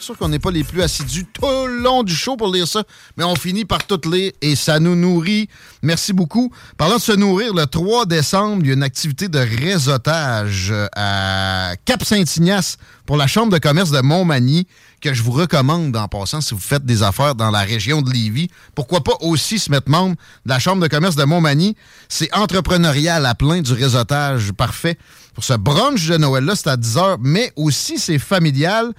Sûr 0.04 0.18
qu'on 0.18 0.28
n'est 0.28 0.38
pas 0.38 0.50
les 0.50 0.64
plus 0.64 0.82
assidus 0.82 1.24
tout 1.32 1.46
le 1.46 1.78
long 1.78 2.02
du 2.02 2.14
show 2.14 2.36
pour 2.36 2.52
lire 2.52 2.68
ça, 2.68 2.84
mais 3.16 3.24
on 3.24 3.34
finit 3.36 3.64
par 3.64 3.86
tout 3.86 3.98
lire 4.04 4.32
et 4.42 4.54
ça 4.54 4.78
nous 4.78 4.94
nourrit. 4.94 5.48
Merci 5.80 6.12
beaucoup. 6.12 6.52
Parlant 6.76 6.96
de 6.96 7.00
se 7.00 7.12
nourrir, 7.12 7.54
le 7.54 7.64
3 7.64 8.04
décembre, 8.04 8.58
il 8.60 8.66
y 8.66 8.70
a 8.72 8.74
une 8.74 8.82
activité 8.82 9.28
de 9.28 9.38
réseautage 9.38 10.68
euh, 10.70 10.88
à 10.94 11.72
Cap-Saint-Ignace 11.86 12.76
pour 13.06 13.16
la 13.16 13.26
Chambre 13.26 13.50
de 13.50 13.56
commerce 13.56 13.92
de 13.92 14.02
Montmagny 14.02 14.66
que 15.00 15.14
je 15.14 15.22
vous 15.22 15.32
recommande 15.32 15.96
en 15.96 16.06
passant 16.06 16.42
si 16.42 16.52
vous 16.52 16.60
faites 16.60 16.84
des 16.84 17.02
affaires 17.02 17.34
dans 17.34 17.50
la 17.50 17.60
région 17.60 18.02
de 18.02 18.10
Lévis. 18.10 18.50
Pourquoi 18.74 19.02
pas 19.02 19.16
aussi 19.22 19.58
se 19.58 19.70
mettre 19.70 19.88
membre 19.88 20.16
de 20.44 20.50
la 20.50 20.58
Chambre 20.58 20.82
de 20.82 20.88
commerce 20.88 21.16
de 21.16 21.24
Montmagny? 21.24 21.76
C'est 22.10 22.28
entrepreneurial 22.36 23.24
à 23.24 23.34
plein 23.34 23.62
du 23.62 23.72
réseautage 23.72 24.52
parfait. 24.52 24.98
Pour 25.32 25.44
ce 25.44 25.54
brunch 25.54 26.06
de 26.08 26.18
Noël-là, 26.18 26.56
c'est 26.56 26.68
à 26.68 26.76
10h, 26.76 27.16
mais 27.20 27.54
aussi 27.56 27.98
c'est 27.98 28.18
familial. 28.18 28.92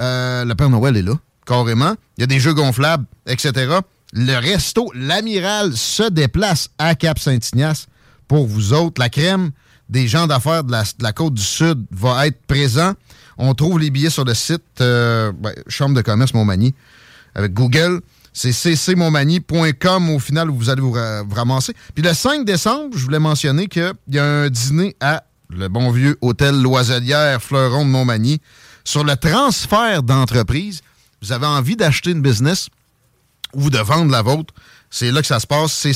Euh, 0.00 0.44
le 0.44 0.54
Père 0.54 0.70
Noël 0.70 0.96
est 0.96 1.02
là, 1.02 1.14
carrément. 1.46 1.94
Il 2.16 2.22
y 2.22 2.24
a 2.24 2.26
des 2.26 2.40
jeux 2.40 2.54
gonflables, 2.54 3.04
etc. 3.26 3.78
Le 4.12 4.38
resto, 4.38 4.90
l'amiral 4.94 5.76
se 5.76 6.08
déplace 6.08 6.70
à 6.78 6.94
Cap-Saint-Ignace 6.94 7.86
pour 8.28 8.46
vous 8.46 8.72
autres. 8.72 9.00
La 9.00 9.08
crème 9.08 9.50
des 9.88 10.08
gens 10.08 10.26
d'affaires 10.26 10.64
de 10.64 10.72
la, 10.72 11.12
côte 11.12 11.34
du 11.34 11.42
Sud 11.42 11.84
va 11.90 12.26
être 12.26 12.40
présent. 12.46 12.94
On 13.38 13.54
trouve 13.54 13.78
les 13.78 13.90
billets 13.90 14.10
sur 14.10 14.24
le 14.24 14.34
site 14.34 14.62
euh, 14.80 15.32
ben, 15.32 15.52
Chambre 15.68 15.94
de 15.94 16.02
commerce 16.02 16.34
Montmagny 16.34 16.74
avec 17.34 17.52
Google. 17.52 18.00
C'est 18.32 18.52
ccmontmagny.com 18.52 20.10
au 20.10 20.18
final 20.18 20.50
où 20.50 20.56
vous 20.56 20.70
allez 20.70 20.80
vous, 20.80 20.92
vous 20.92 21.34
ramasser. 21.34 21.74
Puis 21.94 22.02
le 22.02 22.14
5 22.14 22.46
décembre, 22.46 22.96
je 22.96 23.04
voulais 23.04 23.18
mentionner 23.18 23.66
qu'il 23.66 23.92
y 24.08 24.18
a 24.18 24.24
un 24.24 24.48
dîner 24.48 24.96
à 25.00 25.24
le 25.50 25.68
bon 25.68 25.90
vieux 25.90 26.16
hôtel 26.22 26.60
Loiselière 26.60 27.42
Fleuron 27.42 27.84
de 27.84 27.90
Montmagny 27.90 28.40
sur 28.84 29.04
le 29.04 29.16
transfert 29.16 30.02
d'entreprise. 30.02 30.82
Vous 31.20 31.32
avez 31.32 31.46
envie 31.46 31.76
d'acheter 31.76 32.10
une 32.10 32.22
business 32.22 32.68
ou 33.54 33.70
de 33.70 33.78
vendre 33.78 34.10
la 34.10 34.22
vôtre, 34.22 34.54
c'est 34.90 35.10
là 35.10 35.20
que 35.20 35.26
ça 35.26 35.40
se 35.40 35.46
passe. 35.46 35.86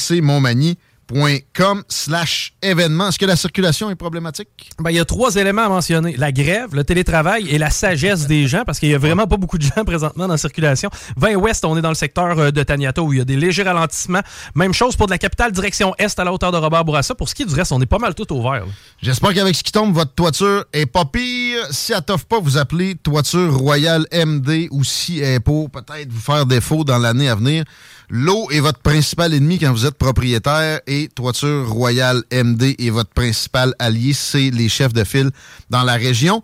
ccmontmagny.com 1.07 1.83
slash 1.89 2.55
événement. 2.63 3.09
Est-ce 3.09 3.19
que 3.19 3.27
la 3.27 3.37
circulation 3.37 3.91
est 3.91 3.95
problématique? 3.95 4.71
Ben, 4.79 4.91
il 4.91 4.97
y 4.97 5.01
a 5.01 5.05
trois 5.05 5.35
éléments 5.37 5.65
à 5.65 5.69
mentionner. 5.69 6.17
La 6.17 6.33
grève, 6.33 6.75
le 6.75 6.85
télétravail 6.85 7.49
et 7.49 7.59
la 7.59 7.71
sagesse 7.71 8.27
des 8.27 8.47
gens, 8.47 8.65
parce 8.65 8.79
qu'il 8.79 8.89
y 8.89 8.95
a 8.95 8.99
vraiment 8.99 9.27
pas 9.27 9.37
beaucoup 9.37 9.59
de 9.59 9.63
gens 9.63 9.85
présentement 9.87 10.27
dans 10.27 10.35
la 10.35 10.39
circulation. 10.39 10.91
20 11.17 11.37
Ouest, 11.37 11.65
on 11.65 11.77
est 11.77 11.83
dans 11.83 11.89
le 11.91 11.95
secteur 11.95 12.39
euh, 12.39 12.51
de 12.51 12.63
Taniata 12.63 13.03
où 13.03 13.13
il 13.13 13.19
y 13.19 13.23
a 13.23 13.25
des 13.25 13.37
légers 13.37 13.63
ralentissements. 13.63 14.23
Même 14.55 14.73
chose 14.73 14.97
pour 14.97 15.07
de 15.07 15.13
la 15.13 15.19
capitale 15.19 15.53
direction 15.53 15.95
Est 15.99 16.19
à 16.19 16.25
la 16.25 16.33
hauteur 16.33 16.53
de 16.53 16.57
Robert 16.57 16.85
Bourassa. 16.85 17.15
Pour 17.15 17.29
ce 17.29 17.35
qui 17.35 17.43
est 17.43 17.47
du 17.47 17.55
reste, 17.55 17.73
on 17.73 17.81
est 17.81 17.87
pas 17.87 17.99
mal 17.99 18.15
tout 18.15 18.31
ouvert. 18.33 18.67
là. 18.67 18.73
J'espère 19.03 19.35
qu'avec 19.35 19.55
ce 19.55 19.63
qui 19.63 19.73
tombe, 19.73 19.95
votre 19.95 20.15
toiture 20.15 20.65
est 20.73 20.87
pas 20.87 21.05
pire. 21.05 21.61
Si 21.71 21.93
elle 21.93 22.03
t'offre 22.03 22.27
pas, 22.27 22.41
vous 22.41 22.57
appelez 22.59 22.95
Toiture 22.97 23.57
Royale 23.57 24.07
MD 24.13 24.69
ou 24.71 24.85
si 24.85 25.21
elle 25.21 25.35
est 25.35 25.41
pour 25.41 25.71
peut-être 25.71 26.11
vous 26.11 26.21
faire 26.21 26.47
défaut 26.47 26.85
dans 26.85 26.99
l'année 26.99 27.29
à 27.29 27.35
venir. 27.35 27.65
L'eau 28.09 28.49
est 28.51 28.61
votre 28.61 28.79
principal 28.79 29.35
ennemi 29.35 29.59
quand 29.59 29.73
vous 29.73 29.85
êtes 29.85 29.99
propriétaire 29.99 30.81
et 30.87 31.09
Toiture 31.09 31.69
Royale 31.69 32.23
MD 32.33 32.77
est 32.79 32.91
votre 32.91 33.11
principal 33.11 33.75
allié. 33.81 34.13
C'est 34.13 34.51
les 34.51 34.69
chefs 34.69 34.93
de 34.93 35.03
file 35.03 35.31
dans 35.71 35.83
la 35.83 35.95
région. 35.95 36.43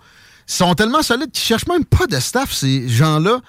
Ils 0.48 0.52
sont 0.52 0.74
tellement 0.74 1.02
solides 1.02 1.30
qu'ils 1.30 1.44
cherchent 1.44 1.68
même 1.68 1.84
pas 1.84 2.06
de 2.06 2.18
staff. 2.18 2.52
Ces 2.52 2.88
gens-là 2.88 3.40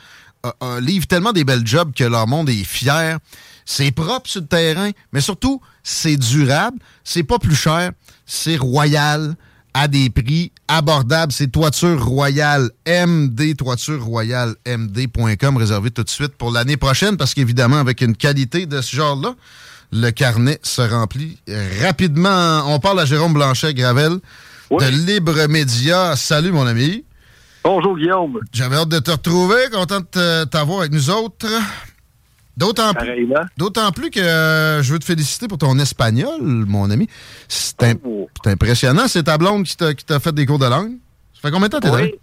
euh, 0.45 0.51
euh, 0.61 0.80
livrent 0.80 1.07
tellement 1.07 1.34
des 1.34 1.43
belles 1.43 1.66
jobs 1.66 1.91
que 1.93 2.03
leur 2.03 2.28
monde 2.28 2.49
est 2.49 2.64
fier. 2.64 3.18
C'est 3.66 3.91
propre 3.91 4.30
sur 4.30 4.41
le 4.41 4.47
terrain, 4.47 4.91
mais 5.11 5.22
surtout, 5.22 5.61
c'est 5.82 6.18
durable, 6.18 6.78
c'est 7.03 7.24
pas 7.24 7.39
plus 7.39 7.55
cher, 7.55 7.91
c'est 8.26 8.57
royal, 8.57 9.36
à 9.74 9.88
des 9.88 10.09
prix 10.09 10.51
abordables. 10.68 11.32
C'est 11.32 11.47
Toiture 11.47 12.03
Royale 12.05 12.70
MD, 12.88 13.55
Toiture 13.55 14.03
Royale 14.03 14.55
MD.com, 14.68 15.57
réservé 15.57 15.91
tout 15.91 16.03
de 16.03 16.09
suite 16.09 16.36
pour 16.38 16.51
l'année 16.51 16.78
prochaine, 16.78 17.18
parce 17.18 17.34
qu'évidemment, 17.34 17.80
avec 17.80 18.01
une 18.01 18.16
qualité 18.16 18.66
de 18.66 18.82
ce 18.82 18.95
genre-là, 18.95 19.36
le 19.91 20.09
carnet 20.11 20.59
se 20.64 20.82
remplit 20.82 21.38
rapidement. 21.82 22.64
On 22.74 22.80
parle 22.80 22.99
à 22.99 23.05
Jérôme 23.05 23.34
Blanchet-Gravel 23.34 24.20
de 24.72 25.05
Libre 25.05 25.47
Média. 25.47 26.16
Salut, 26.16 26.51
mon 26.51 26.66
ami. 26.66 27.03
Bonjour, 27.64 27.95
Guillaume. 27.95 28.39
J'avais 28.51 28.76
hâte 28.76 28.89
de 28.89 28.99
te 28.99 29.11
retrouver. 29.11 29.70
Content 29.72 29.99
de 29.99 30.43
t'avoir 30.45 30.80
avec 30.80 30.91
nous 30.91 31.09
autres. 31.09 31.47
D'autant 32.56 32.93
plus, 32.93 33.28
d'autant 33.58 33.91
plus 33.91 34.12
que 34.12 34.20
euh, 34.20 34.84
je 34.84 34.93
veux 34.93 34.99
te 34.99 35.06
féliciter 35.06 35.47
pour 35.47 35.58
ton 35.58 35.78
espagnol, 35.80 36.39
mon 36.41 36.89
ami. 36.91 37.08
C'est 37.47 37.97
Oh. 38.06 38.30
c'est 38.43 38.51
impressionnant. 38.51 39.08
C'est 39.08 39.24
ta 39.24 39.38
blonde 39.38 39.64
qui 39.66 39.76
t'a 40.06 40.20
fait 40.20 40.34
des 40.34 40.45
cours 40.45 40.60
de 40.60 40.68
langue. 40.68 40.91
Ça 41.34 41.41
fait 41.41 41.51
combien 41.51 41.68
de 41.68 41.74
temps 41.74 41.80
que 41.80 41.88
t'es 41.88 41.91
Oui. 42.04 42.12
là? 42.12 42.18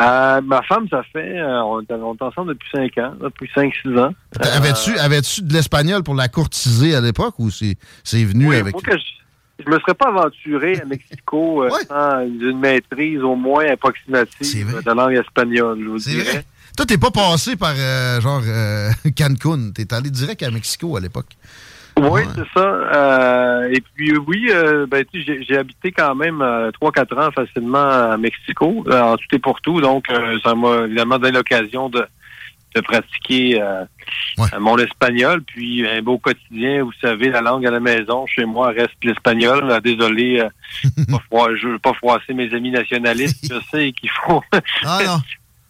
Euh, 0.00 0.40
ma 0.40 0.62
femme, 0.62 0.88
ça 0.88 1.02
fait. 1.12 1.38
euh, 1.38 1.62
on, 1.64 1.80
est, 1.82 1.92
on 1.92 2.14
est 2.14 2.22
ensemble 2.22 2.54
depuis 2.54 2.68
5 2.72 2.98
ans, 2.98 3.14
depuis 3.20 3.48
5-6 3.54 3.98
ans. 3.98 4.14
Avais-tu 4.40 4.98
avais-tu 4.98 5.42
de 5.42 5.52
l'espagnol 5.52 6.02
pour 6.02 6.14
la 6.14 6.28
courtiser 6.28 6.94
à 6.96 7.00
l'époque 7.00 7.34
ou 7.38 7.50
c'est 7.50 7.76
c'est 8.02 8.24
venu 8.24 8.48
oui, 8.48 8.56
avec. 8.56 8.74
que 8.74 8.96
je, 8.96 9.62
je 9.64 9.70
me 9.70 9.78
serais 9.80 9.94
pas 9.94 10.08
aventuré 10.08 10.80
à 10.80 10.84
Mexico 10.86 11.64
sans 11.88 12.20
une 12.22 12.58
maîtrise 12.58 13.20
au 13.22 13.36
moins 13.36 13.66
approximative 13.70 14.82
de 14.84 14.90
langue 14.92 15.12
espagnole. 15.14 15.78
je 15.80 15.88
vous 15.88 15.98
dirais. 15.98 16.44
Toi, 16.76 16.86
t'es 16.86 16.98
pas 16.98 17.10
passé 17.10 17.56
par 17.56 17.74
euh, 17.76 18.20
genre 18.20 18.42
euh, 18.46 18.90
Cancun. 19.16 19.70
T'es 19.74 19.92
allé 19.92 20.10
direct 20.10 20.42
à 20.42 20.50
Mexico 20.50 20.96
à 20.96 21.00
l'époque. 21.00 21.26
Oui, 21.98 22.22
c'est 22.34 22.58
ça. 22.58 22.64
Euh, 22.66 23.68
et 23.70 23.82
puis 23.94 24.16
oui, 24.16 24.46
euh, 24.50 24.86
ben, 24.86 25.04
j'ai- 25.12 25.58
habité 25.58 25.92
quand 25.92 26.14
même 26.14 26.40
euh, 26.40 26.70
3-4 26.80 27.28
ans 27.28 27.30
facilement 27.32 28.12
à 28.12 28.16
Mexico, 28.16 28.82
euh, 28.88 29.00
en 29.02 29.16
tout 29.18 29.26
et 29.32 29.38
pour 29.38 29.60
tout. 29.60 29.80
Donc, 29.82 30.06
euh, 30.10 30.38
ça 30.42 30.54
m'a 30.54 30.86
évidemment 30.86 31.18
donné 31.18 31.36
l'occasion 31.36 31.90
de, 31.90 32.06
de 32.74 32.80
pratiquer 32.80 33.60
euh, 33.60 33.84
mon 34.58 34.78
espagnol. 34.78 35.42
Puis 35.42 35.86
un 35.86 36.00
beau 36.00 36.16
quotidien, 36.16 36.82
vous 36.82 36.92
savez, 37.02 37.28
la 37.28 37.42
langue 37.42 37.66
à 37.66 37.70
la 37.70 37.80
maison, 37.80 38.24
chez 38.26 38.46
moi, 38.46 38.68
reste 38.68 38.96
l'espagnol. 39.04 39.70
Euh, 39.70 39.78
Désolé, 39.80 40.40
euh, 40.40 40.48
pas 41.30 41.54
je 41.60 41.68
veux 41.68 41.78
pas 41.78 41.92
froisser 41.92 42.32
mes 42.32 42.52
amis 42.54 42.70
nationalistes. 42.70 43.44
Je 43.52 43.60
sais 43.70 43.92
qu'il 43.92 44.10
faut... 44.10 44.42
Ah 44.84 45.00
non. 45.06 45.18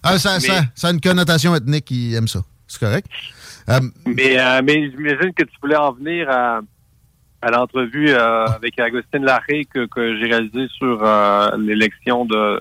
Ah, 0.02 0.18
ça, 0.18 0.34
Mais- 0.34 0.46
ça, 0.48 0.62
ça 0.74 0.88
a 0.88 0.90
une 0.92 1.00
connotation 1.00 1.54
ethnique 1.54 1.84
qui 1.84 2.14
aime 2.14 2.28
ça. 2.28 2.40
C'est 2.66 2.80
correct? 2.80 3.06
Euh, 3.68 3.80
Mais, 4.06 4.38
euh, 4.40 4.60
mais 4.64 4.90
j'imagine 4.90 5.32
que 5.36 5.44
tu 5.44 5.52
voulais 5.62 5.76
en 5.76 5.92
venir 5.92 6.28
à, 6.28 6.60
à 7.42 7.50
l'entrevue 7.50 8.08
euh, 8.10 8.46
avec 8.46 8.78
Agustin 8.80 9.20
Larrey 9.20 9.64
que, 9.72 9.86
que 9.86 10.18
j'ai 10.18 10.26
réalisé 10.28 10.66
sur 10.78 11.04
l'élection 11.58 12.24
de 12.24 12.60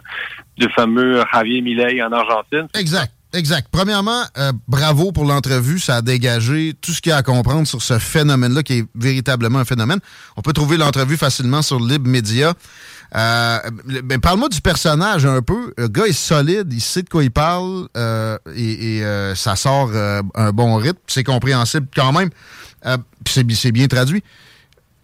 du 0.58 0.68
fameux 0.76 1.24
Javier 1.34 1.62
Milei 1.62 2.04
en 2.04 2.12
Argentine. 2.12 2.68
Exact, 2.76 3.12
exact. 3.34 3.68
Premièrement, 3.72 4.22
euh, 4.38 4.52
bravo 4.68 5.12
pour 5.12 5.26
l'entrevue. 5.26 5.80
Ça 5.80 5.96
a 5.98 6.02
dégagé 6.04 6.74
tout 6.80 6.92
ce 6.92 7.02
qu'il 7.02 7.10
y 7.10 7.14
a 7.14 7.18
à 7.18 7.24
comprendre 7.24 7.66
sur 7.66 7.82
ce 7.82 7.98
phénomène-là, 7.98 8.62
qui 8.62 8.80
est 8.80 8.86
véritablement 8.94 9.60
un 9.60 9.66
phénomène. 9.66 10.00
On 10.38 10.42
peut 10.44 10.54
trouver 10.54 10.78
l'entrevue 10.78 11.18
facilement 11.18 11.62
sur 11.64 11.80
Lib 11.80 12.06
Media. 12.06 12.54
Euh, 13.16 13.58
ben, 14.04 14.20
Parle-moi 14.22 14.48
du 14.50 14.62
personnage 14.62 15.26
un 15.26 15.42
peu. 15.42 15.74
Le 15.78 15.88
gars 15.88 16.06
est 16.06 16.14
solide, 16.14 16.72
il 16.72 16.80
sait 16.82 17.02
de 17.04 17.10
quoi 17.10 17.24
il 17.24 17.32
parle 17.32 17.88
euh, 17.98 18.38
et, 18.56 18.98
et, 19.00 19.04
euh, 19.06 19.36
ça 19.36 19.56
sort 19.56 19.92
euh, 19.94 20.22
un 20.36 20.52
bon 20.52 20.76
rythme. 20.78 21.00
C'est 21.08 21.24
compréhensible 21.24 21.88
quand 21.96 22.14
même. 22.14 22.30
Euh, 22.86 22.98
c'est 23.28 23.44
bi- 23.44 23.56
c'est 23.56 23.72
bien 23.74 23.88
traduit. 23.88 24.24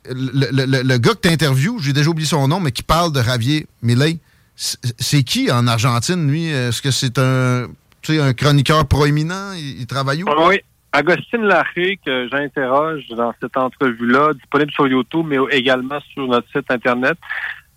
Le, 0.10 0.48
le- 0.52 0.84
le- 0.84 0.98
gars 1.00 1.14
que 1.16 1.28
tu 1.28 1.30
interviews, 1.30 1.80
j'ai 1.80 1.92
déjà 1.92 2.10
oublié 2.10 2.28
son 2.28 2.48
nom, 2.48 2.62
mais 2.62 2.72
qui 2.72 2.82
parle 2.84 3.12
de 3.12 3.22
Javier 3.22 3.68
Milei, 3.82 4.20
c'est 4.56 5.24
qui 5.24 5.52
en 5.52 5.68
Argentine, 5.68 6.30
lui? 6.32 6.46
Est-ce 6.48 6.82
que 6.82 6.92
c'est 6.92 7.20
un, 7.20 7.68
un 8.10 8.34
chroniqueur 8.34 8.88
proéminent? 8.88 9.52
Il, 9.54 9.82
il 9.82 9.86
travaille 9.86 10.24
où? 10.24 10.28
Oui. 10.48 10.62
Agustin 10.94 11.40
Larrey, 11.40 12.00
que 12.04 12.30
j'interroge 12.32 13.04
dans 13.10 13.34
cette 13.42 13.56
entrevue-là, 13.58 14.34
disponible 14.34 14.72
sur 14.72 14.88
YouTube, 14.88 15.26
mais 15.28 15.38
également 15.52 16.00
sur 16.14 16.26
notre 16.28 16.48
site 16.48 16.72
Internet, 16.72 17.18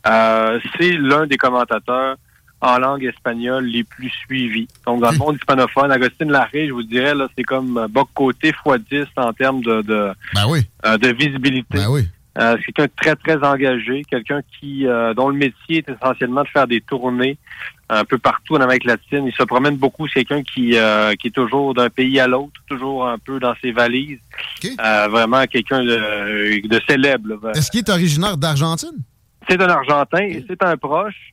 c'est 0.05 0.93
l'un 0.93 1.27
des 1.27 1.37
commentateurs 1.37 2.17
en 2.63 2.79
langue 2.79 3.05
espagnole 3.05 3.65
les 3.65 3.85
plus 3.85 4.11
suivis. 4.11 4.69
Donc, 4.87 5.01
dans 5.01 5.11
le 5.11 5.19
monde 5.19 5.37
hispanophone, 5.37 5.91
Agostine 5.91 6.31
Larrey, 6.31 6.69
je 6.69 6.73
vous 6.73 6.83
dirais, 6.83 7.15
là, 7.15 7.27
c'est 7.37 7.43
comme 7.43 7.79
euh, 7.79 7.89
bas 7.89 8.05
côté 8.15 8.49
x 8.49 8.59
10 8.91 9.05
en 9.17 9.33
termes 9.33 9.63
de, 9.63 9.81
de, 9.83 10.11
Ben 10.35 10.45
oui. 10.49 10.67
euh, 10.85 10.99
de 10.99 11.09
visibilité. 11.09 11.79
Ben 11.79 11.89
oui. 11.89 12.07
Euh, 12.39 12.57
c'est 12.65 12.73
quelqu'un 12.73 12.85
de 12.85 12.93
très, 12.97 13.17
très 13.37 13.47
engagé, 13.49 14.05
quelqu'un 14.09 14.41
qui 14.59 14.87
euh, 14.87 15.15
dont 15.15 15.31
le 15.31 15.37
métier 15.37 15.79
est 15.79 15.89
essentiellement 15.89 16.43
de 16.43 16.49
faire 16.49 16.67
des 16.67 16.81
tournées 16.81 17.39
un 17.89 18.05
peu 18.05 18.19
partout 18.19 18.55
en 18.55 18.61
Amérique 18.61 18.85
latine. 18.85 19.27
Il 19.27 19.33
se 19.33 19.43
promène 19.43 19.77
beaucoup. 19.77 20.07
C'est 20.07 20.25
quelqu'un 20.25 20.43
qui, 20.45 20.77
euh, 20.77 21.15
qui 21.17 21.27
est 21.29 21.33
toujours 21.33 21.75
d'un 21.75 21.91
pays 21.91 22.21
à 22.21 22.29
l'autre, 22.29 22.61
toujours 22.69 23.09
un 23.09 23.19
peu 23.19 23.41
dans 23.41 23.55
ses 23.61 23.73
valises. 23.73 24.21
Euh, 24.65 25.09
vraiment 25.09 25.45
quelqu'un 25.47 25.83
de, 25.83 26.67
de 26.69 26.81
célèbre. 26.89 27.51
Est-ce 27.55 27.71
qu'il 27.71 27.81
est 27.81 27.89
originaire 27.89 28.37
d'Argentine? 28.37 29.03
C'est 29.49 29.61
un 29.61 29.69
Argentin 29.69 30.19
et 30.23 30.45
c'est 30.49 30.63
un 30.63 30.77
proche 30.77 31.33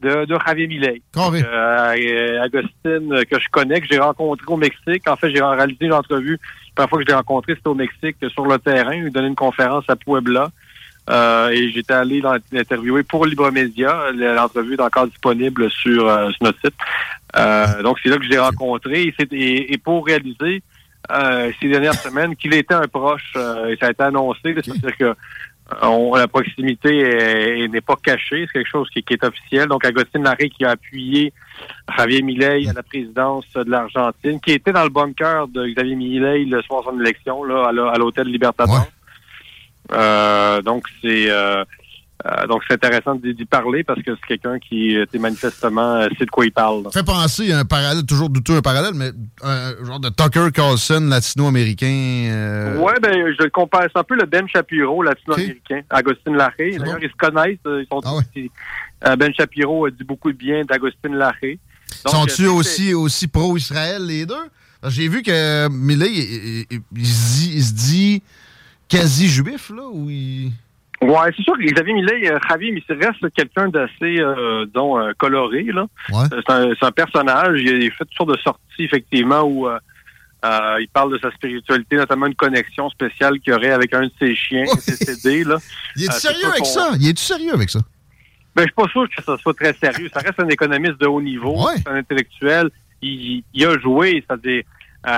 de, 0.00 0.24
de 0.26 0.38
Javier 0.46 0.66
Milei. 0.68 1.02
Euh, 1.44 2.42
Agostine, 2.42 3.12
euh, 3.12 3.24
que 3.24 3.38
je 3.40 3.48
connais, 3.50 3.80
que 3.80 3.86
j'ai 3.90 3.98
rencontré 3.98 4.44
au 4.46 4.56
Mexique. 4.56 5.08
En 5.08 5.16
fait, 5.16 5.30
j'ai 5.34 5.42
réalisé 5.42 5.86
une 5.86 5.92
entrevue. 5.92 6.38
La 6.76 6.86
première 6.86 6.88
fois 6.90 6.98
que 6.98 7.04
je 7.04 7.08
l'ai 7.08 7.14
rencontré, 7.14 7.54
c'était 7.56 7.68
au 7.68 7.74
Mexique, 7.74 8.16
sur 8.32 8.46
le 8.46 8.58
terrain. 8.58 8.94
Il 8.94 9.10
donnait 9.10 9.28
une 9.28 9.34
conférence 9.34 9.84
à 9.88 9.96
Puebla. 9.96 10.50
Euh, 11.10 11.48
et 11.48 11.70
j'étais 11.72 11.94
allé 11.94 12.20
l'in- 12.20 12.36
l'interviewer 12.52 13.02
pour 13.02 13.24
Libre 13.26 13.50
Média. 13.50 14.10
L'entrevue 14.14 14.74
est 14.74 14.80
encore 14.82 15.06
disponible 15.08 15.70
sur, 15.70 16.06
euh, 16.06 16.30
sur 16.32 16.44
notre 16.44 16.60
site. 16.60 16.74
Euh, 17.36 17.82
donc, 17.82 17.98
c'est 18.02 18.10
là 18.10 18.18
que 18.18 18.24
je 18.24 18.28
l'ai 18.28 18.38
rencontré. 18.38 19.02
Et, 19.04 19.14
c'est- 19.18 19.32
et- 19.32 19.72
et 19.72 19.78
pour 19.78 20.06
réaliser 20.06 20.62
euh, 21.10 21.50
ces 21.60 21.68
dernières 21.68 21.94
semaines 21.94 22.36
qu'il 22.36 22.52
était 22.52 22.74
un 22.74 22.86
proche, 22.86 23.32
euh, 23.36 23.68
et 23.68 23.76
ça 23.78 23.86
a 23.86 23.90
été 23.90 24.02
annoncé, 24.02 24.40
c'est-à-dire 24.54 24.96
que 24.98 25.14
on- 25.82 26.14
la 26.14 26.28
proximité 26.28 26.96
est- 26.98 27.60
est- 27.60 27.68
n'est 27.68 27.80
pas 27.80 27.96
cachée, 28.02 28.46
c'est 28.46 28.52
quelque 28.52 28.70
chose 28.70 28.88
qui, 28.90 29.02
qui 29.02 29.14
est 29.14 29.24
officiel. 29.24 29.68
Donc, 29.68 29.84
Agostine 29.84 30.22
Larrey 30.22 30.48
qui 30.48 30.64
a 30.64 30.70
appuyé 30.70 31.32
Javier 31.96 32.22
Milei 32.22 32.68
à 32.68 32.72
la 32.72 32.82
présidence 32.82 33.44
de 33.54 33.70
l'Argentine, 33.70 34.40
qui 34.40 34.52
était 34.52 34.72
dans 34.72 34.84
le 34.84 34.88
bunker 34.90 35.48
de 35.48 35.66
Xavier 35.66 35.94
Milei 35.96 36.44
le 36.44 36.62
soir 36.62 36.80
de 36.82 36.86
son 36.90 37.00
élection, 37.00 37.44
là, 37.44 37.68
à 37.68 37.98
l'hôtel 37.98 38.28
Libertador. 38.28 38.86
Euh, 39.92 40.60
donc, 40.62 40.84
c'est 41.02 41.30
euh, 41.30 41.64
euh, 42.26 42.46
donc 42.48 42.62
c'est 42.66 42.74
intéressant 42.74 43.14
d'y 43.14 43.44
parler 43.44 43.84
parce 43.84 44.02
que 44.02 44.10
c'est 44.16 44.26
quelqu'un 44.26 44.58
qui, 44.58 44.96
euh, 44.96 45.04
manifestement, 45.20 45.96
euh, 45.96 46.08
sait 46.18 46.24
de 46.24 46.30
quoi 46.30 46.44
il 46.46 46.52
parle. 46.52 46.82
là. 46.84 46.90
fait 46.90 47.04
penser 47.04 47.52
à 47.52 47.60
un 47.60 47.64
parallèle, 47.64 48.04
toujours 48.04 48.28
douteux 48.28 48.56
un 48.56 48.60
parallèle, 48.62 48.94
mais 48.94 49.10
un 49.42 49.72
genre 49.84 50.00
de 50.00 50.08
Tucker 50.08 50.48
Carlson 50.52 51.06
latino-américain. 51.08 51.86
euh, 52.30 52.76
Ouais, 52.78 52.94
ben, 53.00 53.32
je 53.38 53.42
le 53.44 53.50
compare. 53.50 53.82
C'est 53.92 53.98
un 53.98 54.04
peu 54.04 54.16
le 54.16 54.26
Ben 54.26 54.46
Shapiro 54.48 55.02
latino-américain, 55.02 55.82
Agostine 55.90 56.34
Larrey. 56.36 56.76
D'ailleurs, 56.78 56.98
ils 57.02 57.08
se 57.10 57.16
connaissent. 57.16 57.58
Ils 57.66 57.86
sont 57.90 58.00
Ah 58.04 58.18
euh, 59.06 59.16
ben 59.16 59.32
Shapiro 59.32 59.86
a 59.86 59.90
dit 59.90 60.02
beaucoup 60.04 60.32
de 60.32 60.36
bien 60.36 60.64
d'Agostine 60.64 61.14
Larrey. 61.14 61.58
Donc, 62.04 62.14
Sont-ils 62.14 62.48
aussi, 62.48 62.94
aussi 62.94 63.28
pro-Israël, 63.28 64.04
les 64.04 64.26
deux? 64.26 64.34
J'ai 64.88 65.08
vu 65.08 65.22
que 65.22 65.68
Millet, 65.68 66.06
il, 66.12 66.18
il- 66.18 66.66
il- 66.70 66.80
il 66.96 67.06
se 67.06 67.38
dit, 67.40 67.52
il 67.56 67.62
se 67.64 67.72
dit 67.74 68.22
quasi 68.88 69.28
juif, 69.28 69.70
là, 69.70 69.82
ou 69.90 70.08
il... 70.10 70.52
Ouais, 71.00 71.30
c'est 71.36 71.42
sûr 71.44 71.56
que 71.56 71.62
Xavier 71.62 71.94
Millet, 71.94 72.30
euh, 72.30 72.38
Javier, 72.48 72.72
mais 72.72 72.82
il 72.88 73.04
reste 73.06 73.32
quelqu'un 73.32 73.68
d'assez, 73.68 74.18
euh, 74.18 74.66
euh, 74.74 75.12
coloré, 75.16 75.62
là. 75.64 75.86
Ouais. 76.10 76.24
Euh, 76.32 76.74
C'est 76.78 76.86
un, 76.86 76.90
personnage. 76.90 77.60
Il 77.62 77.86
a 77.86 77.90
fait 77.90 78.04
toutes 78.04 78.14
sortes 78.14 78.30
de 78.30 78.38
sorties, 78.38 78.84
effectivement, 78.84 79.42
où 79.42 79.68
il 80.44 80.88
parle 80.92 81.12
de 81.12 81.18
sa 81.18 81.30
spiritualité, 81.30 81.96
notamment 81.96 82.26
une 82.26 82.34
connexion 82.34 82.90
spéciale 82.90 83.38
qu'il 83.38 83.52
aurait 83.52 83.70
avec 83.70 83.94
un 83.94 84.02
de 84.02 84.12
ses 84.18 84.34
chiens 84.34 84.64
décédés, 84.64 85.44
là. 85.44 85.58
Il 85.94 86.04
est 86.04 86.12
sérieux 86.12 86.46
avec 86.46 86.66
ça? 86.66 86.90
Il 86.98 87.08
est 87.08 87.18
sérieux 87.18 87.54
avec 87.54 87.70
ça? 87.70 87.80
Ben, 88.56 88.62
je 88.62 88.66
suis 88.66 88.74
pas 88.74 88.88
sûr 88.88 89.08
que 89.08 89.22
ça 89.22 89.36
soit 89.36 89.54
très 89.54 89.72
sérieux. 89.74 90.10
Ça 90.12 90.18
reste 90.20 90.40
un 90.40 90.48
économiste 90.48 91.00
de 91.00 91.06
haut 91.06 91.22
niveau, 91.22 91.68
c'est 91.76 91.88
un 91.88 91.96
intellectuel. 91.96 92.70
Il, 93.00 93.44
il 93.54 93.66
a 93.66 93.78
joué, 93.78 94.24
c'est-à-dire, 94.26 94.64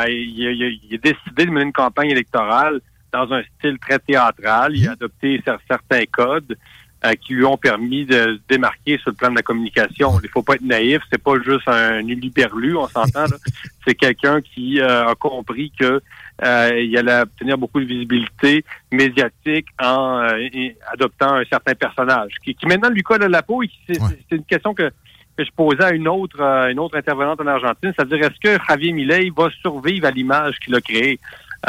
il, 0.08 0.38
il 0.38 0.80
il 0.90 0.94
a 0.94 0.98
décidé 0.98 1.46
de 1.46 1.50
mener 1.50 1.64
une 1.64 1.72
campagne 1.72 2.10
électorale 2.10 2.82
dans 3.12 3.32
un 3.32 3.42
style 3.58 3.78
très 3.78 3.98
théâtral. 3.98 4.76
Il 4.76 4.88
a 4.88 4.92
adopté 4.92 5.38
cer- 5.46 5.58
certains 5.68 6.04
codes 6.10 6.56
euh, 7.04 7.12
qui 7.14 7.32
lui 7.34 7.44
ont 7.44 7.56
permis 7.56 8.04
de 8.04 8.12
se 8.14 8.40
démarquer 8.48 8.98
sur 8.98 9.10
le 9.10 9.16
plan 9.16 9.30
de 9.30 9.36
la 9.36 9.42
communication. 9.42 10.12
Il 10.22 10.28
faut 10.28 10.42
pas 10.42 10.56
être 10.56 10.62
naïf, 10.64 11.00
c'est 11.10 11.22
pas 11.22 11.34
juste 11.42 11.66
un 11.66 12.00
uluberlu, 12.06 12.76
on 12.76 12.86
s'entend. 12.88 13.24
C'est 13.86 13.94
quelqu'un 13.94 14.42
qui 14.42 14.78
euh, 14.80 15.06
a 15.08 15.14
compris 15.14 15.72
que 15.78 16.02
euh, 16.44 16.80
il 16.82 16.96
allait 16.98 17.20
obtenir 17.22 17.56
beaucoup 17.56 17.80
de 17.80 17.86
visibilité 17.86 18.62
médiatique 18.92 19.66
en 19.82 20.20
euh, 20.22 20.48
adoptant 20.92 21.34
un 21.36 21.44
certain 21.44 21.74
personnage 21.74 22.32
qui, 22.44 22.54
qui 22.54 22.66
maintenant 22.66 22.90
lui 22.90 23.02
colle 23.02 23.22
à 23.22 23.28
la 23.28 23.42
peau 23.42 23.62
et 23.62 23.70
c'est 23.88 24.36
une 24.36 24.44
question 24.44 24.74
que, 24.74 24.90
que 25.36 25.44
je 25.44 25.50
posais 25.56 25.82
à 25.82 25.92
une 25.92 26.08
autre 26.08 26.40
euh, 26.40 26.68
une 26.68 26.78
autre 26.78 26.98
intervenante 26.98 27.40
en 27.40 27.46
Argentine, 27.46 27.92
c'est-à-dire 27.96 28.24
est-ce 28.26 28.40
que 28.58 28.62
Javier 28.68 28.92
Milei 28.92 29.30
va 29.34 29.48
survivre 29.62 30.06
à 30.06 30.10
l'image 30.10 30.58
qu'il 30.60 30.74
a 30.74 30.80
créée? 30.82 31.18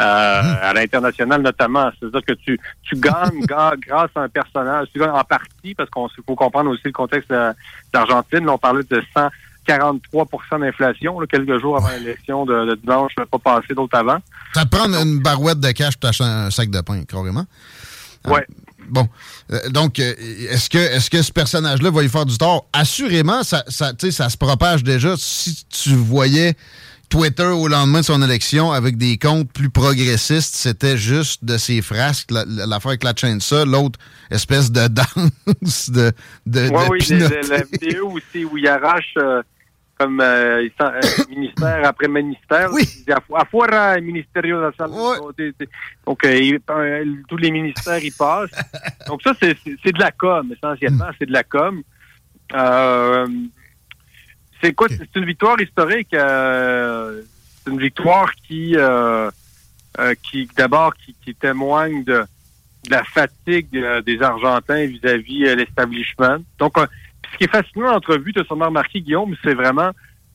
Euh, 0.00 0.54
à 0.62 0.72
l'international 0.72 1.42
notamment, 1.42 1.90
c'est-à-dire 2.00 2.22
que 2.26 2.32
tu 2.32 2.58
tu 2.82 2.96
gagnes 2.96 3.40
ga- 3.46 3.74
grâce 3.78 4.10
à 4.14 4.20
un 4.22 4.28
personnage, 4.28 4.88
tu 4.92 4.98
gagnes 4.98 5.10
en 5.10 5.24
partie 5.24 5.74
parce 5.76 5.90
qu'on 5.90 6.08
faut 6.26 6.34
comprendre 6.34 6.70
aussi 6.70 6.82
le 6.86 6.92
contexte 6.92 7.32
d'Argentine, 7.92 8.48
on 8.48 8.58
parlait 8.58 8.84
de 8.84 9.02
143% 9.68 10.60
d'inflation 10.60 11.18
quelques 11.30 11.60
jours 11.60 11.76
avant 11.76 11.90
l'élection 11.90 12.44
de, 12.46 12.70
de 12.70 12.74
dimanche, 12.76 13.12
pas 13.30 13.38
passé 13.38 13.74
d'autres 13.74 13.96
avant. 13.98 14.18
Ça 14.54 14.64
te 14.64 14.74
prend 14.76 14.86
une 14.92 15.20
barouette 15.20 15.60
de 15.60 15.70
cash 15.72 15.96
pour 15.96 16.08
t'acheter 16.10 16.24
un 16.24 16.50
sac 16.50 16.70
de 16.70 16.80
pain, 16.80 17.02
carrément. 17.04 17.44
Ouais. 18.26 18.46
Bon. 18.88 19.08
Euh, 19.52 19.68
donc, 19.70 19.98
euh, 19.98 20.12
est-ce 20.50 20.68
que, 20.68 20.78
est-ce 20.78 21.08
que 21.10 21.22
ce 21.22 21.32
personnage-là 21.32 21.90
va 21.90 22.02
y 22.02 22.08
faire 22.08 22.26
du 22.26 22.36
tort? 22.36 22.66
Assurément, 22.72 23.42
ça, 23.42 23.62
ça 23.68 23.92
se 24.28 24.36
propage 24.36 24.82
déjà. 24.82 25.14
Si 25.16 25.64
tu 25.68 25.94
voyais 25.94 26.54
Twitter 27.12 27.44
au 27.44 27.68
lendemain 27.68 28.00
de 28.00 28.04
son 28.06 28.22
élection 28.22 28.72
avec 28.72 28.96
des 28.96 29.18
comptes 29.18 29.52
plus 29.52 29.68
progressistes, 29.70 30.54
c'était 30.54 30.96
juste 30.96 31.44
de 31.44 31.58
ses 31.58 31.82
frasques, 31.82 32.30
la- 32.30 32.44
la- 32.46 32.66
l'affaire 32.66 32.88
avec 32.92 33.04
la 33.04 33.14
chaîne 33.14 33.40
ça, 33.40 33.64
l'autre 33.66 33.98
espèce 34.30 34.72
de 34.72 34.86
danse 34.88 35.90
de, 35.90 36.10
de, 36.46 36.60
Ouais, 36.70 36.84
de 36.86 36.90
oui, 36.90 36.98
pinoter. 36.98 37.40
la, 37.50 37.62
vidéo 37.70 38.10
aussi 38.12 38.44
où 38.46 38.56
il 38.56 38.66
arrache 38.66 39.12
euh, 39.18 39.42
comme 39.98 40.20
euh, 40.20 40.66
euh, 40.80 41.00
ministère 41.28 41.80
après 41.84 42.08
ministère. 42.08 42.70
Oui. 42.72 42.82
Afuera 43.36 43.96
el 43.98 44.02
Ministerio 44.04 44.56
de 44.58 44.62
la. 44.62 45.32
Des- 45.36 45.52
des- 45.60 45.68
Donc, 46.06 46.24
euh, 46.24 47.04
tous 47.28 47.36
les 47.36 47.50
ministères 47.52 48.02
y 48.02 48.10
passent. 48.10 48.50
Donc, 49.06 49.20
ça, 49.22 49.32
c'est 49.38 49.52
de 49.92 50.00
la 50.00 50.10
com, 50.10 50.50
essentiellement. 50.56 51.10
C'est 51.18 51.26
de 51.26 51.32
la 51.32 51.44
com. 51.44 51.82
C'est 54.62 54.72
quoi? 54.74 54.88
C'est 54.88 55.16
une 55.16 55.26
victoire 55.26 55.60
historique. 55.60 56.14
euh, 56.14 57.22
c'est 57.64 57.70
une 57.70 57.80
victoire 57.80 58.32
qui, 58.46 58.76
euh, 58.76 59.30
euh, 59.98 60.14
qui 60.22 60.48
d'abord, 60.56 60.94
qui, 60.94 61.14
qui 61.24 61.34
témoigne 61.34 62.04
de, 62.04 62.22
de 62.86 62.90
la 62.90 63.04
fatigue 63.04 63.68
euh, 63.74 64.00
des 64.02 64.20
Argentins 64.22 64.86
vis-à-vis 64.86 65.46
euh, 65.46 65.54
l'establishment. 65.56 66.38
Donc, 66.58 66.76
euh, 66.78 66.86
ce 67.32 67.38
qui 67.38 67.44
est 67.44 67.50
fascinant 67.50 67.86
dans 67.86 67.92
l'entrevue, 67.94 68.32
tu 68.32 68.40
as 68.40 68.44
sûrement 68.44 68.66
remarqué, 68.66 69.00
Guillaume, 69.00 69.34
c'est 69.42 69.54
vraiment 69.54 69.90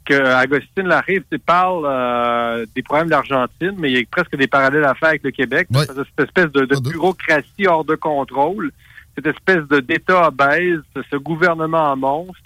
que 0.06 0.14
Agostine 0.14 0.88
Larrive 0.88 1.24
parle 1.46 1.84
euh, 1.86 2.66
des 2.74 2.82
problèmes 2.82 3.08
de 3.08 3.12
l'Argentine, 3.12 3.76
mais 3.78 3.92
il 3.92 3.98
y 3.98 4.02
a 4.02 4.04
presque 4.10 4.38
des 4.38 4.48
parallèles 4.48 4.86
à 4.86 4.96
faire 4.96 5.10
avec 5.10 5.24
le 5.24 5.32
Québec. 5.32 5.68
Cette 5.86 6.20
espèce 6.28 6.52
de, 6.54 6.66
de 6.66 6.76
bureaucratie 6.90 7.68
hors 7.68 7.84
de 7.84 7.96
contrôle, 7.96 8.72
cette 9.16 9.28
espèce 9.28 9.68
de 9.68 9.82
d'État 9.82 10.28
obèse, 10.30 10.80
ce 11.12 11.18
gouvernement 11.18 11.92
en 11.92 11.98
monstre 11.98 12.42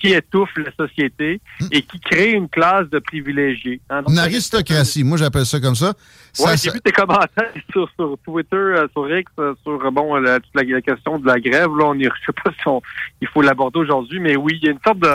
qui 0.00 0.12
étouffe 0.12 0.50
la 0.56 0.70
société 0.76 1.40
et 1.70 1.82
qui 1.82 1.98
crée 2.00 2.32
une 2.32 2.48
classe 2.48 2.88
de 2.90 2.98
privilégiés. 2.98 3.80
hein. 3.88 4.02
Donc, 4.02 4.10
Une 4.10 4.18
aristocratie, 4.18 5.04
moi 5.04 5.16
j'appelle 5.16 5.46
ça 5.46 5.60
comme 5.60 5.74
ça. 5.76 5.94
Ça- 6.32 6.56
j'ai 6.56 6.70
vu 6.70 6.80
tes 6.80 6.92
commentaires 6.92 7.52
sur, 7.72 7.88
sur 7.98 8.18
Twitter, 8.24 8.56
euh, 8.56 8.86
sur 8.92 9.08
X, 9.16 9.30
euh, 9.38 9.54
sur 9.62 9.84
euh, 9.84 9.90
bon 9.90 10.16
la, 10.16 10.38
la 10.54 10.80
question 10.82 11.18
de 11.18 11.26
la 11.26 11.38
grève. 11.38 11.68
Là, 11.78 11.84
on 11.86 11.94
y, 11.94 12.02
je 12.04 12.08
sais 12.26 12.32
pas 12.44 12.50
si 12.50 12.66
on, 12.68 12.82
il 13.20 13.28
faut 13.28 13.40
l'aborder 13.42 13.78
aujourd'hui, 13.80 14.18
mais 14.20 14.36
oui, 14.36 14.58
il 14.60 14.66
y 14.66 14.68
a 14.68 14.72
une 14.72 14.80
sorte 14.84 14.98
de, 14.98 15.08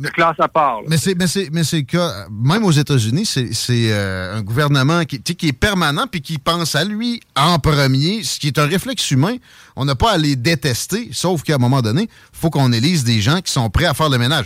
de 0.00 0.08
classe 0.08 0.36
à 0.38 0.46
part. 0.48 0.82
là. 0.82 0.86
Mais 0.90 0.96
c'est, 0.98 1.14
mais 1.16 1.26
c'est, 1.26 1.48
mais 1.52 1.64
c'est 1.64 1.82
cas. 1.84 2.26
Même 2.30 2.64
aux 2.64 2.70
États-Unis, 2.70 3.26
c'est, 3.26 3.52
c'est 3.52 3.90
euh, 3.92 4.36
un 4.36 4.42
gouvernement 4.42 5.04
qui, 5.04 5.20
qui 5.20 5.48
est 5.48 5.52
permanent 5.52 6.06
puis 6.06 6.20
qui 6.20 6.38
pense 6.38 6.74
à 6.76 6.84
lui 6.84 7.20
en 7.36 7.58
premier, 7.58 8.22
ce 8.22 8.38
qui 8.38 8.46
est 8.48 8.58
un 8.58 8.66
réflexe 8.66 9.10
humain. 9.10 9.36
On 9.76 9.84
n'a 9.84 9.94
pas 9.96 10.12
à 10.12 10.18
les 10.18 10.36
détester, 10.36 11.08
sauf 11.12 11.42
qu'à 11.42 11.56
un 11.56 11.58
moment 11.58 11.82
donné, 11.82 12.08
faut 12.32 12.50
qu'on 12.50 12.72
élise 12.72 13.02
des 13.04 13.20
gens 13.20 13.40
qui 13.40 13.52
sont 13.52 13.68
prêts 13.70 13.86
à 13.86 13.94
faire 13.94 14.08
le 14.08 14.18
ménage. 14.18 14.44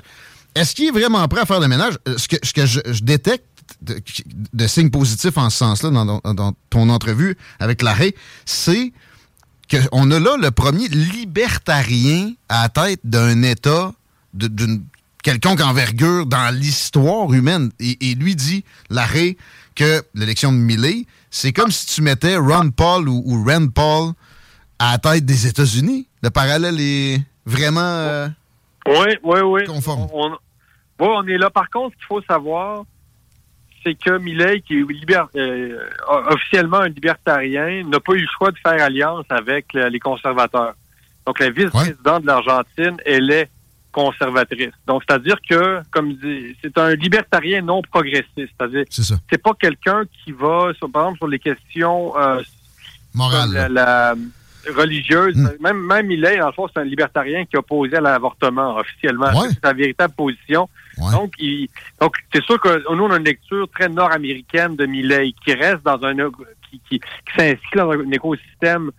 Est-ce 0.54 0.74
qu'il 0.74 0.86
est 0.86 0.90
vraiment 0.90 1.26
prêt 1.28 1.40
à 1.42 1.46
faire 1.46 1.60
le 1.60 1.68
ménage? 1.68 1.98
Euh, 2.08 2.16
Ce 2.18 2.28
que, 2.28 2.36
ce 2.42 2.52
que 2.52 2.64
je, 2.66 2.80
je 2.86 3.02
détecte 3.02 3.44
de, 3.80 4.00
de 4.52 4.66
signes 4.66 4.90
positifs 4.90 5.36
en 5.38 5.48
ce 5.50 5.58
sens-là 5.58 5.90
dans, 5.90 6.04
dans- 6.04 6.34
dans 6.34 6.52
ton 6.70 6.88
entrevue 6.90 7.36
avec 7.58 7.82
l'arrêt, 7.82 8.14
c'est 8.44 8.92
qu'on 9.70 10.10
a 10.10 10.18
là 10.20 10.36
le 10.40 10.50
premier 10.50 10.88
libertarien 10.88 12.32
à 12.48 12.62
la 12.62 12.68
tête 12.68 13.00
d'un 13.04 13.42
État, 13.42 13.92
d'une 14.34 14.82
quelconque 15.22 15.60
envergure 15.60 16.26
dans 16.26 16.54
l'histoire 16.54 17.32
humaine. 17.32 17.70
Et, 17.80 18.10
et 18.10 18.14
lui 18.14 18.34
dit, 18.36 18.64
l'arrêt, 18.90 19.36
que 19.74 20.02
l'élection 20.14 20.52
de 20.52 20.58
Milley, 20.58 21.06
c'est 21.30 21.52
comme 21.52 21.70
si 21.70 21.86
tu 21.86 22.02
mettais 22.02 22.36
Ron 22.36 22.70
Paul 22.70 23.08
ou, 23.08 23.22
ou 23.24 23.44
Rand 23.44 23.68
Paul 23.68 24.12
à 24.78 24.92
la 24.92 24.98
tête 24.98 25.24
des 25.24 25.46
États-Unis. 25.46 26.06
Le 26.22 26.30
parallèle 26.30 26.78
est 26.80 27.22
vraiment... 27.46 27.80
euh, 27.80 28.28
Oui, 28.86 29.16
oui, 29.22 29.40
oui. 29.40 29.64
Conforme. 29.64 30.08
On, 30.12 30.36
on- 30.98 31.26
est 31.26 31.38
là. 31.38 31.48
Par 31.50 31.70
contre, 31.70 31.94
ce 31.94 31.98
qu'il 31.98 32.06
faut 32.06 32.22
savoir, 32.22 32.84
c'est 33.82 33.94
que 33.94 34.18
Millet, 34.18 34.60
qui 34.60 34.74
est 34.74 35.16
euh, 35.36 35.78
officiellement 36.28 36.78
un 36.80 36.88
libertarien, 36.88 37.82
n'a 37.84 37.98
pas 38.00 38.12
eu 38.12 38.20
le 38.20 38.28
choix 38.36 38.50
de 38.50 38.58
faire 38.58 38.84
alliance 38.84 39.24
avec 39.30 39.72
le- 39.72 39.88
les 39.88 39.98
conservateurs. 40.00 40.74
Donc, 41.26 41.38
la 41.40 41.50
vice-présidente 41.50 42.22
de 42.22 42.26
l'Argentine, 42.26 42.96
elle 43.06 43.30
est 43.30 43.48
conservatrice. 43.92 44.72
Donc, 44.86 45.02
c'est-à-dire 45.06 45.36
que, 45.48 45.80
comme 45.90 46.14
dit, 46.14 46.56
c'est 46.62 46.76
un 46.78 46.94
libertarien 46.94 47.60
non 47.62 47.82
progressiste. 47.82 48.52
C'est-à-dire, 48.58 48.84
c'est 49.30 49.42
pas 49.42 49.52
quelqu'un 49.58 50.02
qui 50.24 50.32
va, 50.32 50.72
sur- 50.76 50.90
par 50.90 51.02
exemple, 51.04 51.18
sur 51.18 51.28
les 51.28 51.38
questions 51.38 52.16
euh, 52.18 52.42
Morale. 53.14 53.44
comme 53.44 53.54
la, 53.54 53.68
la 53.68 54.14
religieuse, 54.74 55.36
même 55.60 55.78
même 55.86 56.06
Millet, 56.06 56.40
en 56.40 56.52
fond, 56.52 56.68
c'est 56.72 56.80
un 56.80 56.84
libertarien 56.84 57.44
qui 57.44 57.56
est 57.56 57.58
opposé 57.58 57.96
à 57.96 58.00
l'avortement 58.00 58.76
officiellement. 58.76 59.26
C'est 59.50 59.60
sa 59.62 59.72
véritable 59.72 60.14
position. 60.14 60.68
Donc, 61.12 61.34
il, 61.38 61.68
donc 62.00 62.14
c'est 62.32 62.42
sûr 62.44 62.60
que 62.60 62.82
nous, 62.94 63.04
on 63.04 63.10
a 63.10 63.16
une 63.16 63.24
lecture 63.24 63.68
très 63.74 63.88
nord-américaine 63.88 64.76
de 64.76 64.86
Millet 64.86 65.32
qui 65.44 65.52
reste 65.54 65.82
dans 65.84 66.00
un 66.04 66.14
qui, 66.70 66.80
qui, 66.88 67.00
qui 67.00 67.32
s'inscrit 67.36 67.76
dans 67.78 67.90
un 67.90 68.10
écosystème 68.12 68.90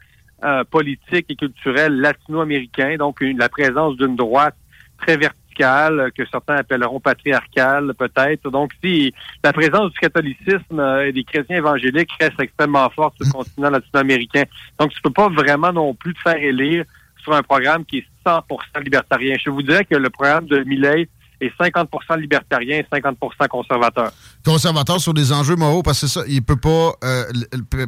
euh, 0.44 0.64
politique 0.65 1.26
et 1.30 1.36
culturel 1.36 1.94
latino-américain, 2.02 2.98
donc 2.98 3.22
une- 3.22 3.38
la 3.38 3.48
présence 3.48 3.95
d'une 3.95 4.15
droite 4.18 4.56
très 4.98 5.18
verticale, 5.18 6.11
que 6.18 6.26
certains 6.26 6.56
appelleront 6.56 6.99
patriarcale 6.99 7.94
peut-être. 7.98 8.49
Donc, 8.49 8.72
si 8.84 9.14
la 9.44 9.53
présence 9.53 9.91
du 9.91 9.99
catholicisme 9.99 10.80
euh, 10.80 11.07
et 11.07 11.11
des 11.11 11.24
chrétiens 11.24 11.57
évangéliques 11.57 12.11
reste 12.20 12.40
extrêmement 12.40 12.90
forte 12.90 13.15
sur 13.18 13.26
le 13.28 13.44
continent 13.44 13.70
latino-américain. 13.70 14.44
Donc, 14.80 14.91
tu 14.91 15.02
peux 15.02 15.11
pas 15.11 15.30
vraiment 15.30 15.72
non 15.72 15.94
plus 15.94 16.14
te 16.14 16.20
faire 16.22 16.38
élire 16.38 16.86
sur 17.22 17.34
un 17.34 17.44
programme 17.44 17.86
qui 17.86 17.99
est 17.99 18.07
100% 18.26 18.41
libertarien. 18.84 19.36
Je 19.44 19.49
vous 19.49 19.61
dirais 19.61 19.86
que 19.86 19.95
le 19.95 20.10
programme 20.10 20.45
de 20.45 20.64
Millet 20.64 21.07
est 21.45 21.53
50% 21.60 22.20
libertarien 22.20 22.80
et 22.80 22.86
50% 22.91 23.48
conservateur. 23.48 24.11
conservateurs 24.45 24.99
sur 24.99 25.14
des 25.14 25.32
enjeux 25.32 25.56
moraux 25.56 25.84
parce 25.84 26.02
que 26.02 26.07
ça, 26.07 26.22
ils 26.28 26.36
ne 26.36 26.40
peuvent 26.41 26.57
pas 26.57 26.94
euh, 27.03 27.24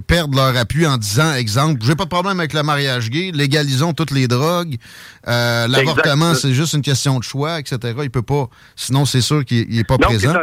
perdre 0.07 0.35
leur 0.35 0.55
appui 0.57 0.85
en 0.85 0.97
disant, 0.97 1.33
exemple, 1.33 1.81
j'ai 1.83 1.95
pas 1.95 2.05
de 2.05 2.09
problème 2.09 2.39
avec 2.39 2.53
le 2.53 2.63
mariage 2.63 3.09
gay, 3.09 3.31
légalisons 3.33 3.93
toutes 3.93 4.11
les 4.11 4.27
drogues, 4.27 4.75
euh, 5.27 5.67
l'avortement 5.67 6.33
c'est 6.33 6.53
juste 6.53 6.73
une 6.73 6.81
question 6.81 7.19
de 7.19 7.23
choix, 7.23 7.59
etc. 7.59 7.93
Il 8.03 8.11
peut 8.11 8.21
pas, 8.21 8.47
sinon 8.75 9.05
c'est 9.05 9.21
sûr 9.21 9.43
qu'il 9.45 9.69
n'est 9.69 9.83
pas 9.83 9.97
présent. 9.97 10.33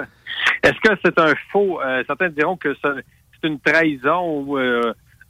Est-ce 0.63 0.81
que 0.83 0.99
c'est 1.05 1.19
un 1.19 1.35
faux? 1.51 1.81
euh, 1.81 2.03
certains 2.07 2.29
diront 2.29 2.57
que 2.57 2.75
c'est 2.83 3.49
une 3.49 3.61
trahison 3.61 4.45
ou, 4.47 4.59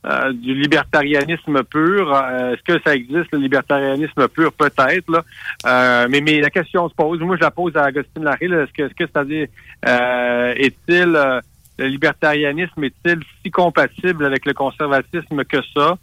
euh, 0.05 0.33
du 0.33 0.55
libertarianisme 0.55 1.63
pur. 1.65 2.13
Euh, 2.13 2.55
Est-ce 2.55 2.63
que 2.63 2.81
ça 2.85 2.95
existe, 2.95 3.29
le 3.33 3.39
libertarianisme 3.39 4.27
pur? 4.29 4.53
Peut-être. 4.53 5.11
là. 5.11 5.23
Euh, 5.67 6.07
mais, 6.11 6.21
mais 6.21 6.41
la 6.41 6.51
question 6.51 6.89
se 6.89 6.95
pose. 6.95 7.21
Moi, 7.21 7.37
je 7.37 7.43
la 7.43 7.51
pose 7.51 7.77
à 7.77 7.85
Agustin 7.85 8.23
Larry. 8.23 8.49
là. 8.49 8.63
Est-ce 8.63 8.73
que, 8.73 8.83
est-ce 8.83 8.95
que 8.95 9.05
c'est-à-dire, 9.07 9.47
euh, 9.87 10.55
est-il, 10.57 11.15
euh, 11.15 11.41
le 11.79 11.87
libertarianisme 11.87 12.83
est-il 12.85 13.21
si 13.43 13.51
compatible 13.51 14.25
avec 14.27 14.45
le 14.45 14.55
conservatisme 14.55 15.45
que 15.45 15.59
ça? 15.75 15.97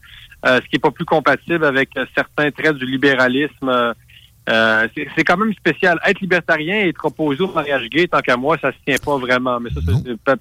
Euh, 0.45 0.55
ce 0.55 0.61
qui 0.69 0.75
n'est 0.75 0.79
pas 0.79 0.91
plus 0.91 1.05
compatible 1.05 1.65
avec 1.65 1.89
certains 2.15 2.51
traits 2.51 2.77
du 2.77 2.85
libéralisme? 2.85 3.93
C'est 4.47 5.07
c'est 5.15 5.23
quand 5.23 5.37
même 5.37 5.53
spécial. 5.53 5.99
Être 6.07 6.21
libertarien 6.21 6.85
et 6.85 6.89
être 6.89 7.05
opposé 7.05 7.43
au 7.43 7.51
mariage 7.51 7.87
gay, 7.89 8.07
tant 8.07 8.19
qu'à 8.19 8.35
moi, 8.35 8.57
ça 8.59 8.71
se 8.71 8.77
tient 8.83 8.97
pas 8.97 9.17
vraiment. 9.17 9.59
Mais 9.59 9.69
ça, 9.69 10.35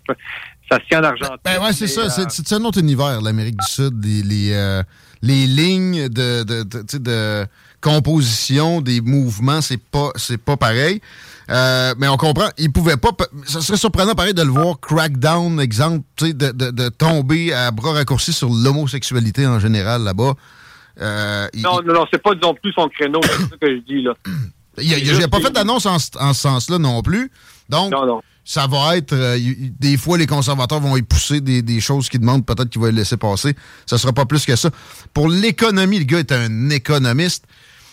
ça 0.71 0.79
se 0.79 0.87
tient 0.89 1.01
en 1.01 1.05
Argentine. 1.05 1.37
Ben 1.45 1.63
ouais, 1.63 1.73
c'est 1.73 1.87
ça, 1.87 2.03
euh, 2.03 2.27
c'est- 2.29 2.53
un 2.53 2.65
autre 2.65 2.79
univers, 2.79 3.21
l'Amérique 3.21 3.57
du 3.57 3.67
Sud, 3.67 4.05
les, 4.05 4.23
les, 4.23 4.53
euh, 4.53 4.83
les 5.23 5.47
lignes 5.47 6.09
de, 6.09 6.43
de, 6.43 7.47
composition 7.81 8.81
des 8.81 9.01
mouvements, 9.01 9.61
c'est 9.61 9.79
pas 9.83 10.11
c'est 10.17 10.39
pas 10.39 10.57
pareil. 10.57 11.01
Euh, 11.51 11.95
mais 11.99 12.09
on 12.09 12.17
comprend, 12.17 12.49
ils 12.59 12.71
pouvaient 12.71 12.97
pas. 12.99 13.11
Ça 13.47 13.61
serait 13.61 13.79
surprenant, 13.79 14.15
pareil, 14.15 14.35
de 14.35 14.43
le 14.43 14.51
voir 14.51 14.79
crackdown, 14.81 15.59
exemple, 15.61 16.05
de, 16.21 16.33
de, 16.33 16.89
tomber 16.91 17.55
à 17.55 17.71
bras 17.71 17.93
raccourcis 17.93 18.33
sur 18.35 18.51
l'homosexualité 18.51 19.47
en 19.47 19.59
général 19.59 20.03
là-bas. 20.03 20.35
Euh, 21.01 21.49
il- 21.55 21.63
Non, 21.63 21.81
non, 21.87 21.95
non, 21.95 22.07
c'est 22.13 22.23
pas 22.23 22.35
non 22.35 22.55
plus 22.55 22.73
son 22.73 22.89
créneau, 22.89 23.21
c'est 23.23 23.31
ça 23.49 23.57
que 23.61 23.77
je 23.77 23.81
dis 23.81 24.03
là. 24.03 24.13
il 24.79 25.29
pas 25.31 25.41
fait 25.41 25.51
d'annonce 25.51 25.87
en, 25.87 25.99
ce- 25.99 26.11
en 26.19 26.35
ce 26.35 26.41
sens-là 26.43 26.79
non 26.79 27.01
plus. 27.03 27.31
Donc, 27.69 27.93
ça 28.49 28.67
va 28.67 28.97
être. 28.97 29.13
euh, 29.13 29.39
des 29.79 29.99
fois, 29.99 30.17
les 30.17 30.27
conservateurs 30.27 30.81
vont 30.81 30.97
y 30.97 31.03
pousser 31.03 31.43
des, 31.43 31.61
des 31.61 31.81
choses 31.81 32.09
qu'ils 32.09 32.21
demandent, 32.21 32.47
peut-être 32.47 32.71
qu'ils 32.71 32.81
vont 32.81 32.87
les 32.87 32.93
laisser 32.93 33.19
passer. 33.19 33.55
Ça 33.85 33.99
sera 33.99 34.15
pas 34.15 34.25
plus 34.25 34.47
que 34.47 34.57
ça. 34.57 34.71
Pour 35.13 35.29
l'économie, 35.29 35.99
le 35.99 36.07
gars 36.07 36.21
est 36.21 36.33
un 36.33 36.71
économiste. 36.71 37.45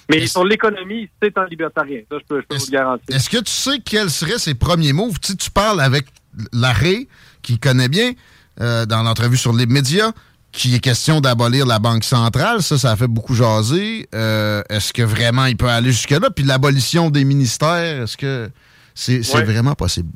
Mais 0.09 0.25
sur 0.27 0.45
l'économie, 0.45 1.09
c'est 1.21 1.37
un 1.37 1.45
libertarien. 1.47 1.99
Ça, 2.09 2.15
je 2.21 2.25
peux, 2.25 2.39
je 2.39 2.47
peux 2.47 2.55
vous 2.55 2.65
le 2.67 2.71
garantir. 2.71 3.13
Est-ce 3.13 3.29
que 3.29 3.39
tu 3.39 3.51
sais 3.51 3.79
quels 3.83 4.09
seraient 4.09 4.39
ses 4.39 4.53
premiers 4.53 4.93
moves? 4.93 5.19
Tu, 5.19 5.33
sais, 5.33 5.35
tu 5.35 5.51
parles 5.51 5.81
avec 5.81 6.05
Larré, 6.53 7.09
qui 7.41 7.59
connaît 7.59 7.89
bien, 7.89 8.13
euh, 8.61 8.85
dans 8.85 9.03
l'entrevue 9.03 9.35
sur 9.35 9.51
les 9.51 9.65
médias, 9.65 10.13
qui 10.53 10.73
est 10.73 10.79
question 10.79 11.19
d'abolir 11.19 11.65
la 11.65 11.79
Banque 11.79 12.05
centrale. 12.05 12.63
Ça, 12.63 12.77
ça 12.77 12.91
a 12.91 12.95
fait 12.95 13.07
beaucoup 13.07 13.33
jaser. 13.35 14.07
Euh, 14.15 14.63
est-ce 14.69 14.93
que 14.93 15.01
vraiment 15.01 15.47
il 15.47 15.57
peut 15.57 15.67
aller 15.67 15.91
jusque-là? 15.91 16.29
Puis 16.33 16.45
l'abolition 16.45 17.09
des 17.09 17.25
ministères, 17.25 18.03
est-ce 18.03 18.15
que 18.15 18.49
c'est 18.95 19.35
Ouais. 19.35 19.43
vraiment 19.43 19.75
possible? 19.75 20.09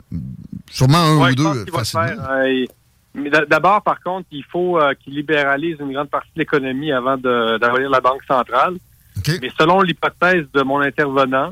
Sûrement 0.71 0.97
un 0.97 1.17
Ouais, 1.17 1.31
ou 1.31 1.35
deux, 1.35 1.65
facilement. 1.71 2.05
Euh, 2.31 2.65
d'abord, 3.49 3.81
par 3.83 4.01
contre, 4.01 4.27
il 4.31 4.43
faut 4.45 4.79
euh, 4.79 4.93
qu'il 4.93 5.13
libéralise 5.15 5.75
une 5.79 5.91
grande 5.93 6.09
partie 6.09 6.29
de 6.35 6.39
l'économie 6.39 6.91
avant 6.91 7.17
d'abolir 7.17 7.89
la 7.89 7.99
Banque 8.01 8.23
centrale. 8.27 8.75
Mais 9.41 9.51
selon 9.59 9.81
l'hypothèse 9.81 10.45
de 10.53 10.61
mon 10.63 10.79
intervenant, 10.79 11.51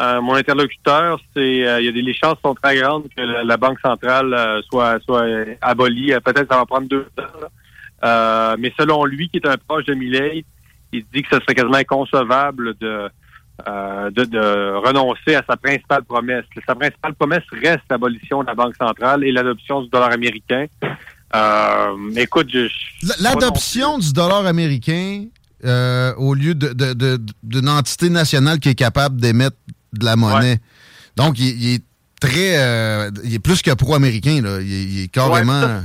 euh, 0.00 0.20
mon 0.22 0.34
interlocuteur, 0.34 1.20
c'est 1.34 1.66
euh, 1.66 1.80
il 1.80 1.86
y 1.86 1.88
a 1.88 1.92
des 1.92 2.02
les 2.02 2.14
chances 2.14 2.38
sont 2.42 2.54
très 2.54 2.76
grandes 2.78 3.04
que 3.14 3.20
la, 3.22 3.44
la 3.44 3.56
Banque 3.58 3.78
centrale 3.80 4.32
euh, 4.32 4.62
soit 4.62 4.98
soit 5.04 5.24
abolie. 5.60 6.12
Peut-être 6.24 6.48
ça 6.50 6.56
va 6.58 6.64
prendre 6.66 6.88
deux 6.88 7.06
ans. 7.18 8.56
mais 8.58 8.72
selon 8.78 9.04
lui, 9.04 9.28
qui 9.28 9.36
est 9.38 9.46
un 9.46 9.56
proche 9.58 9.84
de 9.86 9.94
Millet, 9.94 10.44
il 10.92 11.04
dit 11.12 11.22
que 11.22 11.28
ce 11.36 11.40
serait 11.42 11.54
quasiment 11.54 11.76
inconcevable 11.76 12.74
de, 12.80 13.08
euh, 13.68 14.10
de, 14.10 14.24
de 14.24 14.74
renoncer 14.86 15.34
à 15.34 15.42
sa 15.48 15.56
principale 15.56 16.04
promesse. 16.04 16.44
Sa 16.66 16.74
principale 16.74 17.14
promesse 17.14 17.42
reste 17.52 17.84
l'abolition 17.90 18.42
de 18.42 18.46
la 18.48 18.54
Banque 18.54 18.74
centrale 18.76 19.24
et 19.24 19.32
l'adoption 19.32 19.82
du 19.82 19.88
dollar 19.88 20.12
américain. 20.12 20.66
Euh, 21.34 21.96
écoute, 22.16 22.48
je, 22.52 22.68
L'adoption 23.22 23.98
du 23.98 24.12
dollar 24.12 24.46
américain 24.46 25.24
euh, 25.64 26.14
au 26.16 26.34
lieu 26.34 26.54
de- 26.54 26.72
de- 26.72 26.92
de- 26.92 27.20
d'une 27.42 27.68
entité 27.68 28.10
nationale 28.10 28.58
qui 28.60 28.68
est 28.68 28.74
capable 28.74 29.20
d'émettre 29.20 29.56
de 29.92 30.04
la 30.04 30.16
monnaie. 30.16 30.58
Donc, 31.16 31.38
il, 31.38 31.46
il 31.62 31.74
est 31.76 31.84
très. 32.20 32.56
il 33.24 33.34
est 33.34 33.38
plus 33.42 33.62
que 33.62 33.72
pro-américain. 33.74 34.40
là. 34.42 34.60
Il, 34.60 34.72
est- 34.72 34.84
il 34.84 35.02
est 35.04 35.08
carrément. 35.08 35.60
Ouais, 35.60 35.66
ça, 35.66 35.82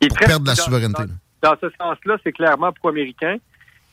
Il 0.00 0.06
est 0.06 0.08
pour 0.08 0.18
perdre 0.18 0.46
la 0.46 0.54
dans- 0.54 0.62
souveraineté. 0.62 1.02
Dans, 1.42 1.50
dans 1.50 1.56
ce 1.60 1.68
sens-là, 1.78 2.16
c'est 2.24 2.32
clairement 2.32 2.72
pro-américain. 2.72 3.36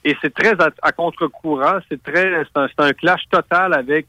Et 0.06 0.16
c'est 0.22 0.34
très 0.34 0.52
à, 0.62 0.70
à 0.84 0.92
contre-courant. 0.92 1.80
C'est 1.90 2.02
très, 2.02 2.32
c'est 2.56 2.80
un, 2.84 2.94
clash 2.94 3.24
total 3.30 3.74
avec 3.74 4.06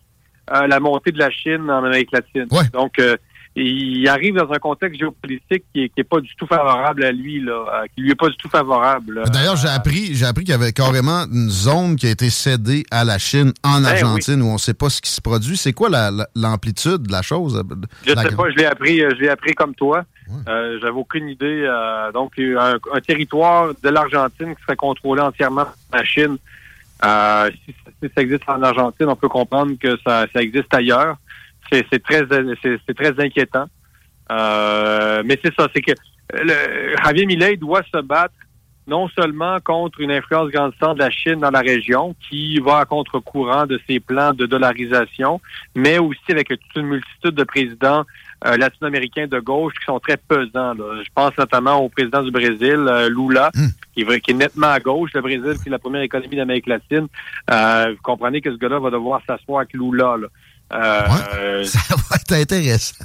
euh, 0.54 0.66
la 0.66 0.78
montée 0.78 1.10
de 1.10 1.18
la 1.18 1.30
Chine 1.30 1.70
en 1.70 1.82
Amérique 1.84 2.12
latine. 2.12 2.46
Donc, 2.72 2.98
euh, 2.98 3.16
il 3.58 4.06
arrive 4.06 4.34
dans 4.34 4.52
un 4.52 4.58
contexte 4.58 4.98
géopolitique 5.00 5.64
qui 5.72 5.84
est, 5.84 5.88
qui 5.88 6.00
est 6.00 6.04
pas 6.04 6.20
du 6.20 6.28
tout 6.36 6.46
favorable 6.46 7.02
à 7.02 7.10
lui, 7.10 7.40
là, 7.42 7.52
euh, 7.52 7.86
qui 7.94 8.02
lui 8.02 8.10
est 8.10 8.14
pas 8.14 8.28
du 8.28 8.36
tout 8.36 8.50
favorable. 8.50 9.22
D'ailleurs, 9.32 9.56
j'ai 9.56 9.68
appris, 9.68 10.14
j'ai 10.14 10.26
appris 10.26 10.44
qu'il 10.44 10.52
y 10.52 10.54
avait 10.54 10.72
carrément 10.72 11.24
une 11.32 11.48
zone 11.48 11.96
qui 11.96 12.06
a 12.06 12.10
été 12.10 12.28
cédée 12.28 12.84
à 12.90 13.02
la 13.02 13.16
Chine 13.18 13.54
en 13.64 13.80
Ben 13.80 13.86
Argentine 13.86 14.42
où 14.42 14.48
on 14.48 14.52
ne 14.54 14.58
sait 14.58 14.74
pas 14.74 14.90
ce 14.90 15.00
qui 15.00 15.10
se 15.10 15.22
produit. 15.22 15.56
C'est 15.56 15.72
quoi 15.72 15.88
la- 15.88 16.10
la- 16.10 16.28
l'amplitude 16.36 17.04
de 17.04 17.12
la 17.12 17.22
chose? 17.22 17.62
Je 18.06 18.12
La 18.12 18.22
sais 18.24 18.28
grande- 18.28 18.36
pas, 18.46 18.50
je 18.50 18.56
l'ai 18.56 18.66
appris, 18.66 18.98
je 18.98 19.16
l'ai 19.22 19.30
appris 19.30 19.54
comme 19.54 19.74
toi. 19.74 20.04
Euh, 20.48 20.78
J'avais 20.80 20.92
aucune 20.92 21.28
idée. 21.28 21.64
euh, 21.66 22.12
donc, 22.12 22.38
un, 22.38 22.78
un 22.92 23.00
territoire 23.00 23.72
de 23.82 23.88
l'Argentine 23.88 24.54
qui 24.54 24.62
serait 24.62 24.76
contrôlé 24.76 25.22
entièrement 25.22 25.64
par 25.90 26.00
la 26.00 26.04
Chine. 26.04 26.36
Euh, 27.04 27.50
si, 27.64 27.74
ça 28.14 28.22
existe 28.22 28.48
en 28.48 28.62
Argentine, 28.62 29.06
on 29.08 29.16
peut 29.16 29.28
comprendre 29.28 29.74
que 29.78 29.96
ça, 30.04 30.26
existe 30.36 30.72
ailleurs. 30.72 31.16
C'est 31.70 32.02
très, 32.02 32.24
très 32.26 33.24
inquiétant. 33.24 33.66
Mais 34.30 35.38
c'est 35.44 35.54
ça, 35.54 35.68
c'est 35.74 35.82
que 35.82 35.92
Javier 37.04 37.26
Milei 37.26 37.56
doit 37.56 37.82
se 37.82 38.00
battre 38.00 38.34
non 38.86 39.08
seulement 39.08 39.58
contre 39.60 40.00
une 40.00 40.12
influence 40.12 40.50
grandissante 40.50 40.98
de 40.98 41.02
la 41.02 41.10
Chine 41.10 41.40
dans 41.40 41.50
la 41.50 41.60
région, 41.60 42.14
qui 42.28 42.60
va 42.60 42.78
à 42.78 42.84
contre-courant 42.84 43.66
de 43.66 43.80
ses 43.88 43.98
plans 43.98 44.32
de 44.32 44.46
dollarisation, 44.46 45.40
mais 45.74 45.98
aussi 45.98 46.30
avec 46.30 46.48
toute 46.48 46.76
une 46.76 46.86
multitude 46.86 47.34
de 47.34 47.44
présidents 47.44 48.04
euh, 48.44 48.56
latino-américains 48.56 49.26
de 49.26 49.38
gauche 49.40 49.72
qui 49.78 49.84
sont 49.86 49.98
très 49.98 50.16
pesants. 50.16 50.74
là. 50.74 51.02
Je 51.02 51.08
pense 51.14 51.32
notamment 51.38 51.76
au 51.80 51.88
président 51.88 52.22
du 52.22 52.30
Brésil, 52.30 52.76
euh, 52.88 53.08
Lula, 53.08 53.50
qui, 53.94 54.04
va- 54.04 54.18
qui 54.20 54.32
est 54.32 54.34
nettement 54.34 54.68
à 54.68 54.78
gauche. 54.80 55.10
Le 55.14 55.22
Brésil, 55.22 55.54
c'est 55.62 55.70
la 55.70 55.78
première 55.78 56.02
économie 56.02 56.36
d'Amérique 56.36 56.66
latine. 56.66 57.06
Euh, 57.50 57.92
vous 57.92 58.02
comprenez 58.02 58.40
que 58.40 58.50
ce 58.52 58.56
gars-là 58.56 58.78
va 58.78 58.90
devoir 58.90 59.20
s'asseoir 59.26 59.60
avec 59.60 59.72
Lula. 59.72 60.16
Là. 60.18 60.28
Ça 61.64 61.94
va 61.94 62.16
être 62.16 62.32
intéressant. 62.32 63.04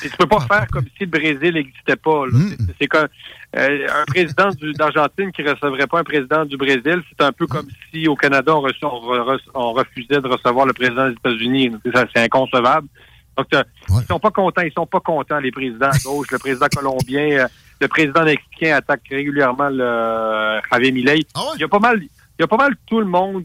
Puis 0.00 0.08
tu 0.10 0.16
peux 0.16 0.26
pas 0.26 0.40
faire 0.40 0.66
comme 0.72 0.84
si 0.96 1.04
le 1.04 1.10
Brésil 1.10 1.52
n'existait 1.54 1.96
pas. 1.96 2.24
Hmm. 2.26 2.56
C'est- 2.80 2.86
comme 2.88 3.06
euh, 3.54 3.86
un 4.00 4.04
président 4.06 4.48
d'Argentine 4.78 5.30
qui 5.30 5.42
recevrait 5.42 5.86
pas 5.86 5.98
un 6.00 6.04
président 6.04 6.46
du 6.46 6.56
Brésil, 6.56 7.02
c'est 7.10 7.22
un 7.22 7.32
peu 7.32 7.46
comme 7.46 7.66
si 7.92 8.08
au 8.08 8.16
Canada 8.16 8.56
on, 8.56 8.62
on 8.62 9.24
re- 9.24 9.40
on 9.54 9.72
refusait 9.74 10.20
de 10.22 10.26
recevoir 10.26 10.64
le 10.64 10.72
président 10.72 11.08
des 11.08 11.12
États-Unis. 11.14 11.70
C'est 12.14 12.22
inconcevable. 12.24 12.88
Donc 13.36 13.46
ils 13.52 14.06
sont 14.06 14.18
pas 14.18 14.30
contents, 14.30 14.62
ils 14.62 14.72
sont 14.72 14.86
pas 14.86 15.00
contents 15.00 15.38
les 15.38 15.50
présidents 15.50 15.90
à 15.90 15.98
gauche, 15.98 16.30
le 16.30 16.38
président 16.38 16.66
colombien, 16.74 17.44
euh, 17.44 17.48
le 17.80 17.88
président 17.88 18.24
mexicain 18.24 18.76
attaque 18.76 19.02
régulièrement 19.10 19.68
le 19.68 19.84
euh, 19.84 20.60
Javier 20.70 20.92
Milei. 20.92 21.26
Ah 21.34 21.52
Il 21.56 21.60
y 21.60 21.64
a 21.64 21.68
pas 21.68 21.78
mal, 21.78 22.00
il 22.02 22.10
y 22.40 22.44
a 22.44 22.46
pas 22.46 22.56
mal 22.56 22.74
tout 22.86 23.00
le 23.00 23.06
monde 23.06 23.44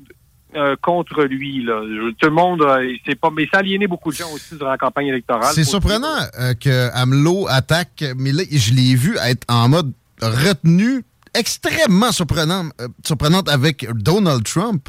euh, 0.55 0.77
contre 0.81 1.23
lui 1.23 1.65
là. 1.65 1.81
Tout 2.17 2.29
le 2.29 2.33
monde, 2.33 2.61
euh, 2.61 2.95
c'est 3.05 3.19
pas, 3.19 3.29
mais 3.29 3.47
ça 3.51 3.57
a 3.57 3.59
aliéné 3.59 3.85
beaucoup 3.85 4.11
de 4.11 4.15
gens 4.15 4.31
aussi 4.31 4.55
durant 4.55 4.71
la 4.71 4.77
campagne 4.77 5.07
électorale. 5.07 5.53
C'est 5.53 5.65
surprenant 5.65 6.15
euh, 6.39 6.53
que 6.53 6.89
AMLO 6.93 7.47
attaque 7.49 8.03
Millet. 8.15 8.47
Je 8.49 8.73
l'ai 8.73 8.95
vu 8.95 9.17
être 9.17 9.43
en 9.49 9.67
mode 9.67 9.91
retenu, 10.21 11.03
extrêmement 11.33 12.13
surprenant, 12.13 12.69
surprenante 13.05 13.49
avec 13.49 13.85
Donald 13.93 14.43
Trump 14.45 14.87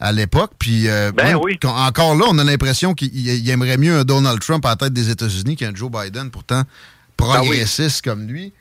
à 0.00 0.12
l'époque. 0.12 0.52
Puis 0.58 0.88
euh, 0.88 1.12
Ben 1.12 1.24
même 1.28 1.38
oui. 1.42 1.58
qu'on- 1.58 1.68
encore 1.68 2.14
là, 2.14 2.24
on 2.28 2.38
a 2.38 2.44
l'impression 2.44 2.94
qu'il 2.94 3.14
il 3.16 3.48
aimerait 3.50 3.78
mieux 3.78 3.98
un 3.98 4.04
Donald 4.04 4.40
Trump 4.40 4.64
à 4.66 4.70
la 4.70 4.76
tête 4.76 4.92
des 4.92 5.10
États-Unis 5.10 5.56
qu'un 5.56 5.74
Joe 5.74 5.90
Biden, 5.90 6.30
pourtant 6.30 6.62
progressiste 7.16 8.04
comme 8.04 8.26
lui. 8.26 8.52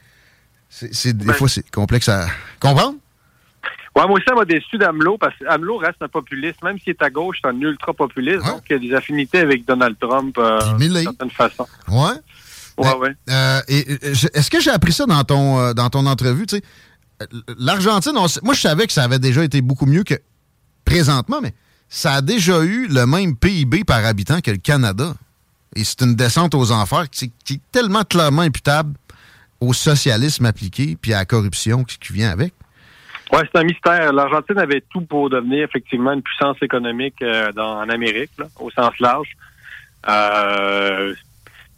C'est, 0.69 1.13
des 1.15 1.25
Ben- 1.25 1.33
fois, 1.33 1.47
c'est 1.47 1.69
complexe 1.71 2.09
à 2.09 2.27
comprendre. 2.59 2.95
Ouais, 3.95 4.05
moi 4.07 4.15
aussi, 4.17 4.25
ça 4.27 4.35
m'a 4.35 4.43
déçu 4.43 4.77
d'AMLO 4.77 5.17
parce 5.17 5.33
que 5.37 5.45
AMLO 5.47 5.77
reste 5.77 6.01
un 6.01 6.09
populiste. 6.09 6.61
Même 6.63 6.77
s'il 6.79 6.89
est 6.89 7.01
à 7.01 7.09
gauche, 7.09 7.37
c'est 7.41 7.47
un 7.49 7.57
ultra 7.61 7.93
populiste. 7.93 8.43
Donc, 8.45 8.63
il 8.69 8.73
y 8.73 8.75
a 8.75 8.79
des 8.79 8.93
affinités 8.93 9.39
avec 9.39 9.65
Donald 9.65 9.95
Trump 9.97 10.37
euh, 10.37 10.59
d'une 10.77 10.93
certaine 11.01 11.29
façon. 11.31 11.65
Ouais. 11.87 12.11
Ouais, 12.77 12.93
ouais. 12.97 13.15
Euh, 13.29 13.61
je- 13.69 14.27
est-ce 14.33 14.51
que 14.51 14.59
j'ai 14.59 14.71
appris 14.71 14.91
ça 14.91 15.05
dans 15.05 15.23
ton, 15.23 15.59
euh, 15.59 15.73
dans 15.73 15.89
ton 15.89 16.05
entrevue? 16.07 16.45
Euh, 16.53 17.25
L'Argentine, 17.57 18.11
moi, 18.43 18.53
je 18.53 18.59
savais 18.59 18.85
que 18.85 18.91
ça 18.91 19.03
avait 19.03 19.19
déjà 19.19 19.45
été 19.45 19.61
beaucoup 19.61 19.85
mieux 19.85 20.03
que 20.03 20.15
présentement, 20.85 21.41
mais 21.41 21.53
ça 21.89 22.13
a 22.13 22.21
déjà 22.21 22.63
eu 22.63 22.87
le 22.87 23.05
même 23.05 23.35
PIB 23.35 23.83
par 23.83 24.05
habitant 24.05 24.41
que 24.41 24.51
le 24.51 24.57
Canada. 24.57 25.13
Et 25.75 25.83
c'est 25.83 26.01
une 26.01 26.15
descente 26.15 26.55
aux 26.55 26.71
enfers 26.71 27.09
qui, 27.09 27.31
est 27.51 27.61
tellement 27.71 28.03
clairement 28.03 28.43
imputable 28.43 28.93
au 29.59 29.73
socialisme 29.73 30.45
appliqué 30.45 30.97
puis 31.01 31.13
à 31.13 31.19
la 31.19 31.25
corruption 31.25 31.83
qui, 31.83 31.97
vient 32.13 32.31
avec. 32.31 32.53
Ouais, 33.31 33.41
c'est 33.51 33.59
un 33.59 33.63
mystère. 33.63 34.13
L'Argentine 34.13 34.59
avait 34.59 34.83
tout 34.89 35.01
pour 35.01 35.29
devenir 35.29 35.65
effectivement 35.65 36.13
une 36.13 36.21
puissance 36.21 36.57
économique 36.61 37.21
euh, 37.21 37.51
en 37.57 37.89
Amérique, 37.89 38.31
au 38.59 38.69
sens 38.71 38.97
large. 38.99 39.29
Euh, 40.07 41.13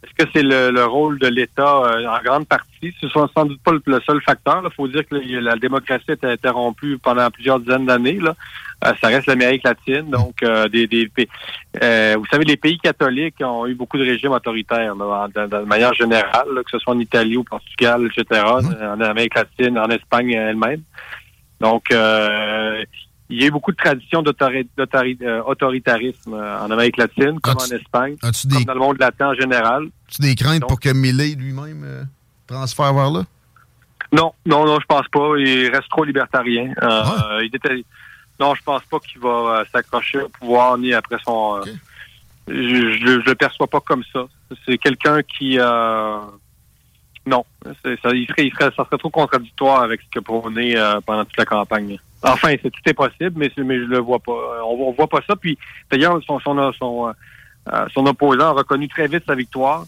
Est-ce 0.02 0.24
que 0.24 0.30
c'est 0.32 0.42
le, 0.42 0.70
le 0.70 0.84
rôle 0.84 1.18
de 1.18 1.28
l'État 1.28 1.76
euh, 1.76 2.06
en 2.06 2.22
grande 2.22 2.46
partie? 2.46 2.94
Ce 3.00 3.06
n'est 3.06 3.12
sans 3.12 3.46
doute 3.46 3.60
pas 3.62 3.72
le, 3.72 4.00
seul 4.06 4.20
facteur. 4.22 4.62
Il 4.64 4.74
faut 4.74 4.86
dire 4.86 5.06
que 5.08 5.16
la, 5.16 5.40
la 5.40 5.56
démocratie 5.56 6.10
a 6.10 6.14
été 6.14 6.26
interrompue 6.26 6.98
pendant 6.98 7.30
plusieurs 7.30 7.58
dizaines 7.58 7.86
d'années. 7.86 8.20
Euh, 8.84 8.92
ça 9.00 9.08
reste 9.08 9.26
l'Amérique 9.26 9.64
latine. 9.64 10.08
Donc, 10.08 10.40
euh, 10.42 10.68
des, 10.68 10.86
des 10.86 11.10
euh, 11.82 12.14
vous 12.16 12.26
savez, 12.26 12.44
les 12.44 12.56
pays 12.56 12.78
catholiques 12.78 13.34
ont 13.40 13.66
eu 13.66 13.74
beaucoup 13.74 13.98
de 13.98 14.04
régimes 14.04 14.30
autoritaires 14.32 14.94
là, 14.94 15.26
de, 15.34 15.46
de 15.48 15.64
manière 15.64 15.92
générale, 15.94 16.46
là, 16.54 16.62
que 16.62 16.70
ce 16.70 16.78
soit 16.78 16.94
en 16.94 16.98
Italie, 17.00 17.36
au 17.36 17.42
Portugal, 17.44 18.06
etc., 18.06 18.40
en 18.44 19.00
Amérique 19.00 19.34
latine, 19.34 19.76
en 19.78 19.88
Espagne 19.88 20.30
elle-même. 20.30 20.82
Donc, 21.60 21.90
euh, 21.90 22.84
il 23.30 23.40
y 23.40 23.44
a 23.44 23.48
eu 23.48 23.50
beaucoup 23.50 23.72
de 23.72 23.76
traditions 23.76 24.22
d'autori- 24.22 24.68
d'autori- 24.78 25.18
euh, 25.22 25.42
euh, 25.42 26.58
en 26.60 26.70
Amérique 26.70 26.96
latine, 26.98 27.40
comme 27.40 27.56
en 27.56 27.76
Espagne, 27.76 28.16
comme 28.54 28.64
dans 28.64 28.74
le 28.74 28.80
monde 28.80 28.98
latin 29.00 29.30
en 29.30 29.34
général. 29.34 29.86
Tu 30.08 30.22
des 30.22 30.34
craintes 30.36 30.62
pour 30.66 30.78
que 30.80 30.90
Millet 30.90 31.34
lui-même 31.34 31.82
euh, 31.84 32.02
transfère 32.46 32.94
vers 32.94 33.10
là? 33.10 33.24
Non, 34.12 34.32
non, 34.46 34.64
non, 34.64 34.78
je 34.80 34.86
pense 34.86 35.06
pas. 35.08 35.32
Il 35.36 35.68
reste 35.70 35.88
trop 35.90 36.04
libertarien. 36.04 36.72
Euh, 36.82 37.40
il 37.42 37.50
était- 37.54 37.84
Non, 38.40 38.54
je 38.54 38.62
pense 38.62 38.82
pas 38.84 38.98
qu'il 39.00 39.20
va 39.20 39.28
euh, 39.60 39.64
s'accrocher 39.72 40.20
au 40.22 40.28
pouvoir 40.28 40.78
ni 40.78 40.94
après 40.94 41.16
son. 41.24 41.56
euh, 41.56 41.62
Je, 42.46 42.54
je, 42.54 43.20
je 43.20 43.28
le 43.28 43.34
perçois 43.34 43.66
pas 43.66 43.80
comme 43.80 44.04
ça. 44.12 44.26
C'est 44.66 44.78
quelqu'un 44.78 45.22
qui. 45.22 45.58
euh, 45.58 46.18
Non, 47.26 47.44
ça, 47.64 47.70
il 48.14 48.26
serait, 48.26 48.46
il 48.46 48.52
serait, 48.52 48.70
ça 48.76 48.84
serait 48.84 48.96
trop 48.98 49.10
contradictoire 49.10 49.82
avec 49.82 50.00
ce 50.02 50.18
a 50.18 50.22
prôné 50.22 50.76
euh, 50.76 51.00
pendant 51.04 51.24
toute 51.24 51.36
la 51.36 51.44
campagne. 51.44 51.98
Enfin, 52.22 52.48
c'est 52.62 52.70
tout 52.70 52.80
est 52.86 52.94
possible, 52.94 53.32
mais, 53.36 53.50
mais 53.58 53.76
je 53.78 53.84
le 53.84 53.98
vois 53.98 54.18
pas. 54.18 54.32
On, 54.64 54.88
on 54.88 54.92
voit 54.92 55.06
pas 55.08 55.20
ça. 55.26 55.36
Puis 55.36 55.58
d'ailleurs, 55.90 56.18
son, 56.26 56.40
son, 56.40 56.72
son, 56.72 57.08
euh, 57.08 57.86
son 57.92 58.06
opposant 58.06 58.48
a 58.48 58.52
reconnu 58.52 58.88
très 58.88 59.06
vite 59.08 59.24
sa 59.26 59.34
victoire. 59.34 59.84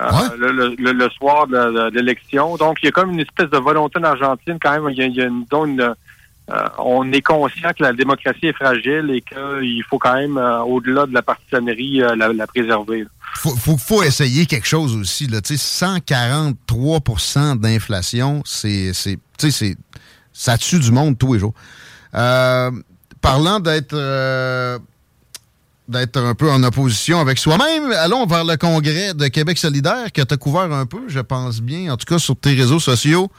euh, 0.00 0.06
le, 0.36 0.52
le- 0.52 0.74
le- 0.78 0.92
le 0.92 1.08
soir 1.10 1.46
de, 1.46 1.56
de- 1.56 1.90
de 1.90 1.96
l'élection. 1.96 2.56
Donc, 2.56 2.78
il 2.82 2.86
y 2.86 2.88
a 2.88 2.92
comme 2.92 3.12
une 3.12 3.20
espèce 3.20 3.48
de 3.50 3.56
volonté 3.58 3.98
en 3.98 4.04
Argentine, 4.04 4.58
quand 4.60 4.70
même. 4.72 4.88
Il 4.90 4.98
y 4.98 5.02
a, 5.02 5.06
il 5.06 5.14
y 5.16 5.22
a 5.22 5.24
une, 5.24 5.44
donc 5.46 5.66
une, 5.68 5.94
euh, 6.48 6.68
on 6.78 7.10
est 7.12 7.22
conscient 7.22 7.70
que 7.76 7.82
la 7.82 7.92
démocratie 7.92 8.46
est 8.46 8.52
fragile 8.52 9.10
et 9.10 9.20
qu'il 9.20 9.82
faut 9.90 9.98
quand 9.98 10.14
même, 10.14 10.38
euh, 10.38 10.60
au-delà 10.60 11.06
de 11.06 11.12
la 11.12 11.22
partisanerie, 11.22 12.02
euh, 12.02 12.14
la, 12.14 12.46
préserver. 12.46 13.04
faut, 13.34 13.76
faut, 13.76 14.04
essayer 14.04 14.46
quelque 14.46 14.68
chose 14.68 14.94
aussi. 14.94 15.26
Là. 15.26 15.40
Tu 15.40 15.56
sais, 15.56 15.84
143% 15.84 17.58
d'inflation, 17.58 18.42
c'est, 18.44 18.92
c'est, 18.92 19.18
ça 20.32 20.56
tue 20.56 20.78
du 20.78 20.92
monde 20.92 21.18
tous 21.18 21.34
les 21.34 21.40
jours. 21.40 21.54
Parlant 22.12 23.58
d'être, 23.58 23.96
d'être 25.88 26.16
un 26.16 26.34
peu 26.36 26.48
en 26.48 26.62
opposition 26.62 27.18
avec 27.18 27.38
soi-même, 27.38 27.90
allons 27.90 28.24
vers 28.24 28.44
le 28.44 28.56
congrès 28.56 29.14
de 29.14 29.26
Québec 29.26 29.58
solidaire 29.58 30.12
que 30.12 30.22
tu 30.22 30.32
as 30.32 30.36
couvert 30.36 30.72
un 30.72 30.86
peu, 30.86 31.08
je 31.08 31.18
pense 31.18 31.60
bien, 31.60 31.92
en 31.92 31.96
tout 31.96 32.06
cas 32.06 32.20
sur 32.20 32.36
tes 32.36 32.54
réseaux 32.54 32.78
sociaux, 32.78 33.32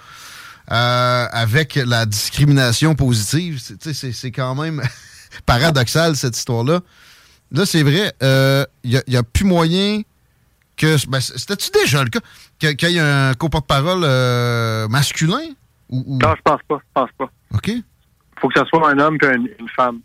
euh, 0.71 1.25
avec 1.31 1.75
la 1.75 2.05
discrimination 2.05 2.95
positive. 2.95 3.59
C'est- 3.59 4.31
quand 4.31 4.55
même 4.55 4.81
paradoxal, 5.45 6.15
cette 6.15 6.37
histoire-là. 6.37 6.81
Là, 7.51 7.65
c'est 7.65 7.83
vrai, 7.83 8.13
il 8.83 9.01
n'y 9.07 9.15
a, 9.15 9.23
plus 9.23 9.45
moyen 9.45 10.01
que. 10.75 10.97
ben, 11.09 11.19
C'était-tu 11.21 11.71
déjà 11.71 12.03
le 12.03 12.09
cas? 12.09 12.19
Qu'il 12.59 12.89
y 12.91 12.97
ait 12.97 12.99
un 12.99 13.33
co-porte-parole 13.33 14.01
euh, 14.03 14.87
masculin? 14.89 15.39
Ou, 15.89 16.03
ou- 16.05 16.17
Non, 16.19 16.33
je 16.35 16.41
pense 16.41 16.59
pas. 16.67 16.77
Je 16.79 16.91
pense 16.93 17.09
pas. 17.17 17.29
OK. 17.53 17.71
faut 18.41 18.49
que 18.49 18.59
ce 18.59 18.65
soit 18.65 18.89
un 18.89 18.99
homme 18.99 19.17
et 19.21 19.25
une, 19.27 19.49
une 19.59 19.69
femme. 19.75 19.99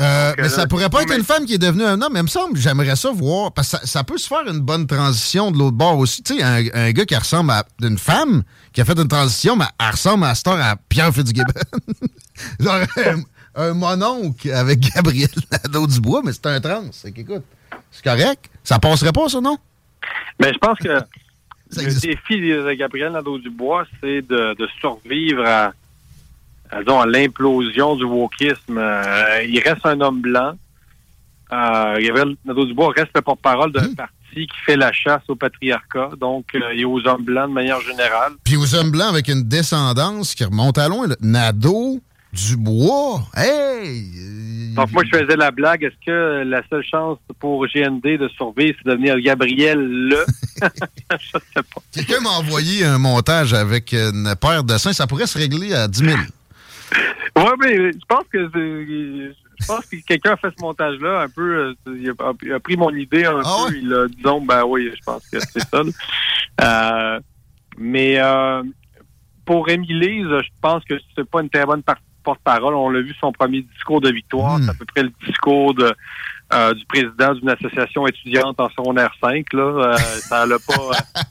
Euh, 0.00 0.34
mais 0.38 0.48
ça 0.48 0.66
pourrait 0.66 0.88
pas 0.88 1.02
être 1.02 1.14
une 1.14 1.24
femme 1.24 1.44
qui 1.44 1.54
est 1.54 1.58
devenue 1.58 1.84
un 1.84 2.00
homme. 2.00 2.12
Mais 2.12 2.20
il 2.20 2.24
me 2.24 2.28
semble, 2.28 2.56
j'aimerais 2.56 2.96
ça 2.96 3.10
voir. 3.12 3.52
Parce 3.52 3.70
que 3.70 3.78
ça, 3.78 3.86
ça 3.86 4.04
peut 4.04 4.18
se 4.18 4.26
faire 4.26 4.46
une 4.46 4.60
bonne 4.60 4.86
transition 4.86 5.50
de 5.50 5.58
l'autre 5.58 5.76
bord 5.76 5.98
aussi. 5.98 6.22
Tu 6.22 6.36
sais, 6.36 6.42
un, 6.42 6.64
un 6.72 6.90
gars 6.92 7.04
qui 7.04 7.16
ressemble 7.16 7.50
à 7.50 7.64
une 7.82 7.98
femme 7.98 8.42
qui 8.72 8.80
a 8.80 8.84
fait 8.84 8.98
une 8.98 9.08
transition, 9.08 9.56
mais 9.56 9.66
elle 9.78 9.90
ressemble 9.90 10.24
à 10.24 10.32
heure 10.32 10.60
à 10.60 10.76
Pierre 10.88 11.12
Fitzgibbon. 11.12 11.52
Genre 12.60 12.80
un, 12.96 13.22
un 13.54 13.74
mononcle 13.74 14.50
avec 14.52 14.80
Gabriel 14.80 15.28
Nadeau-Dubois, 15.52 16.22
mais 16.24 16.32
c'est 16.32 16.46
un 16.46 16.60
trans. 16.60 16.90
Fait 16.92 17.12
qu'écoute, 17.12 17.44
c'est 17.90 18.04
correct. 18.04 18.50
Ça 18.64 18.78
passerait 18.78 19.12
pas, 19.12 19.28
ça, 19.28 19.40
non? 19.40 19.58
Mais 20.40 20.52
je 20.52 20.58
pense 20.58 20.78
que 20.78 20.88
le 21.76 22.00
défi 22.00 22.40
de 22.40 22.72
Gabriel 22.72 23.12
Nadeau-Dubois, 23.12 23.84
c'est 24.00 24.22
de, 24.22 24.54
de 24.54 24.68
survivre 24.80 25.44
à, 25.46 25.72
disons, 26.78 27.00
à 27.00 27.06
l'implosion 27.06 27.96
du 27.96 28.04
wokisme. 28.04 28.78
Euh, 28.78 29.42
il 29.48 29.60
reste 29.60 29.84
un 29.84 30.00
homme 30.00 30.20
blanc. 30.20 30.52
Euh, 31.52 32.00
Gabriel 32.00 32.36
Nadeau-Dubois 32.44 32.92
reste 32.96 33.10
le 33.14 33.22
porte-parole 33.22 33.72
d'un 33.72 33.92
parti 33.94 34.12
qui 34.32 34.58
fait 34.64 34.76
la 34.76 34.92
chasse 34.92 35.22
au 35.28 35.34
patriarcat, 35.34 36.10
donc 36.20 36.46
euh, 36.54 36.70
et 36.72 36.84
aux 36.84 37.04
hommes 37.08 37.24
blancs 37.24 37.48
de 37.48 37.54
manière 37.54 37.80
générale. 37.80 38.34
Puis 38.44 38.56
aux 38.56 38.74
hommes 38.76 38.92
blancs 38.92 39.08
avec 39.08 39.28
une 39.28 39.42
descendance 39.42 40.34
qui 40.34 40.44
remonte 40.44 40.78
à 40.78 40.88
loin. 40.88 41.08
là. 41.08 41.16
Nadeau, 41.20 42.00
Dubois, 42.32 43.22
hey! 43.36 44.06
Donc 44.76 44.92
moi, 44.92 45.02
je 45.04 45.18
faisais 45.18 45.36
la 45.36 45.50
blague. 45.50 45.82
Est-ce 45.82 46.06
que 46.06 46.44
la 46.44 46.62
seule 46.70 46.84
chance 46.84 47.18
pour 47.40 47.66
GND 47.66 48.02
de 48.18 48.28
survivre, 48.28 48.78
c'est 48.78 48.88
de 48.88 48.94
devenir 48.94 49.18
Gabriel 49.18 49.80
le? 49.80 50.24
je 50.62 51.32
sais 51.32 51.62
pas. 51.74 51.82
Quelqu'un 51.92 52.20
m'a 52.20 52.30
envoyé 52.30 52.84
un 52.84 52.98
montage 52.98 53.52
avec 53.52 53.92
une 53.92 54.32
paire 54.40 54.62
de 54.62 54.78
seins. 54.78 54.92
Ça 54.92 55.08
pourrait 55.08 55.26
se 55.26 55.36
régler 55.36 55.74
à 55.74 55.88
10 55.88 56.04
000. 56.04 56.16
Oui, 57.36 57.44
mais 57.60 57.92
je 57.92 58.06
pense 58.08 58.24
que 58.32 58.48
je 58.52 59.66
pense 59.66 59.86
que 59.86 59.96
quelqu'un 60.06 60.32
a 60.32 60.36
fait 60.36 60.52
ce 60.56 60.62
montage-là 60.62 61.20
un 61.22 61.28
peu. 61.28 61.56
euh, 61.56 61.74
Il 61.96 62.10
a, 62.10 62.32
il 62.42 62.52
a 62.52 62.60
pris 62.60 62.76
mon 62.76 62.90
idée 62.90 63.24
un 63.24 63.40
peu. 63.68 63.76
Il 63.76 63.92
a 63.94 64.08
disons, 64.08 64.40
ben 64.40 64.64
oui, 64.64 64.90
je 64.94 65.00
pense 65.04 65.28
que 65.28 65.38
c'est 65.40 65.60
ça. 65.60 65.82
Euh, 66.62 67.18
mais 67.78 68.18
euh, 68.18 68.62
pour 69.46 69.68
Émilise, 69.70 70.26
je 70.26 70.48
pense 70.60 70.84
que 70.84 70.94
c'est 71.16 71.24
pas 71.28 71.40
une 71.40 71.48
très 71.48 71.64
bonne 71.64 71.82
par- 71.82 71.96
porte-parole. 72.22 72.74
On 72.74 72.90
l'a 72.90 73.00
vu 73.00 73.14
son 73.18 73.32
premier 73.32 73.62
discours 73.62 74.02
de 74.02 74.10
victoire. 74.10 74.58
C'est 74.62 74.68
à 74.70 74.74
peu 74.74 74.84
près 74.84 75.02
le 75.04 75.12
discours 75.26 75.72
de 75.72 75.94
euh, 76.52 76.74
du 76.74 76.84
président 76.84 77.32
d'une 77.34 77.48
association 77.48 78.06
étudiante 78.06 78.60
en 78.60 78.68
secondaire 78.70 79.14
5. 79.22 79.50
Là. 79.54 79.96
Ça 79.96 80.44
n'a 80.46 80.56
pas. 80.58 81.22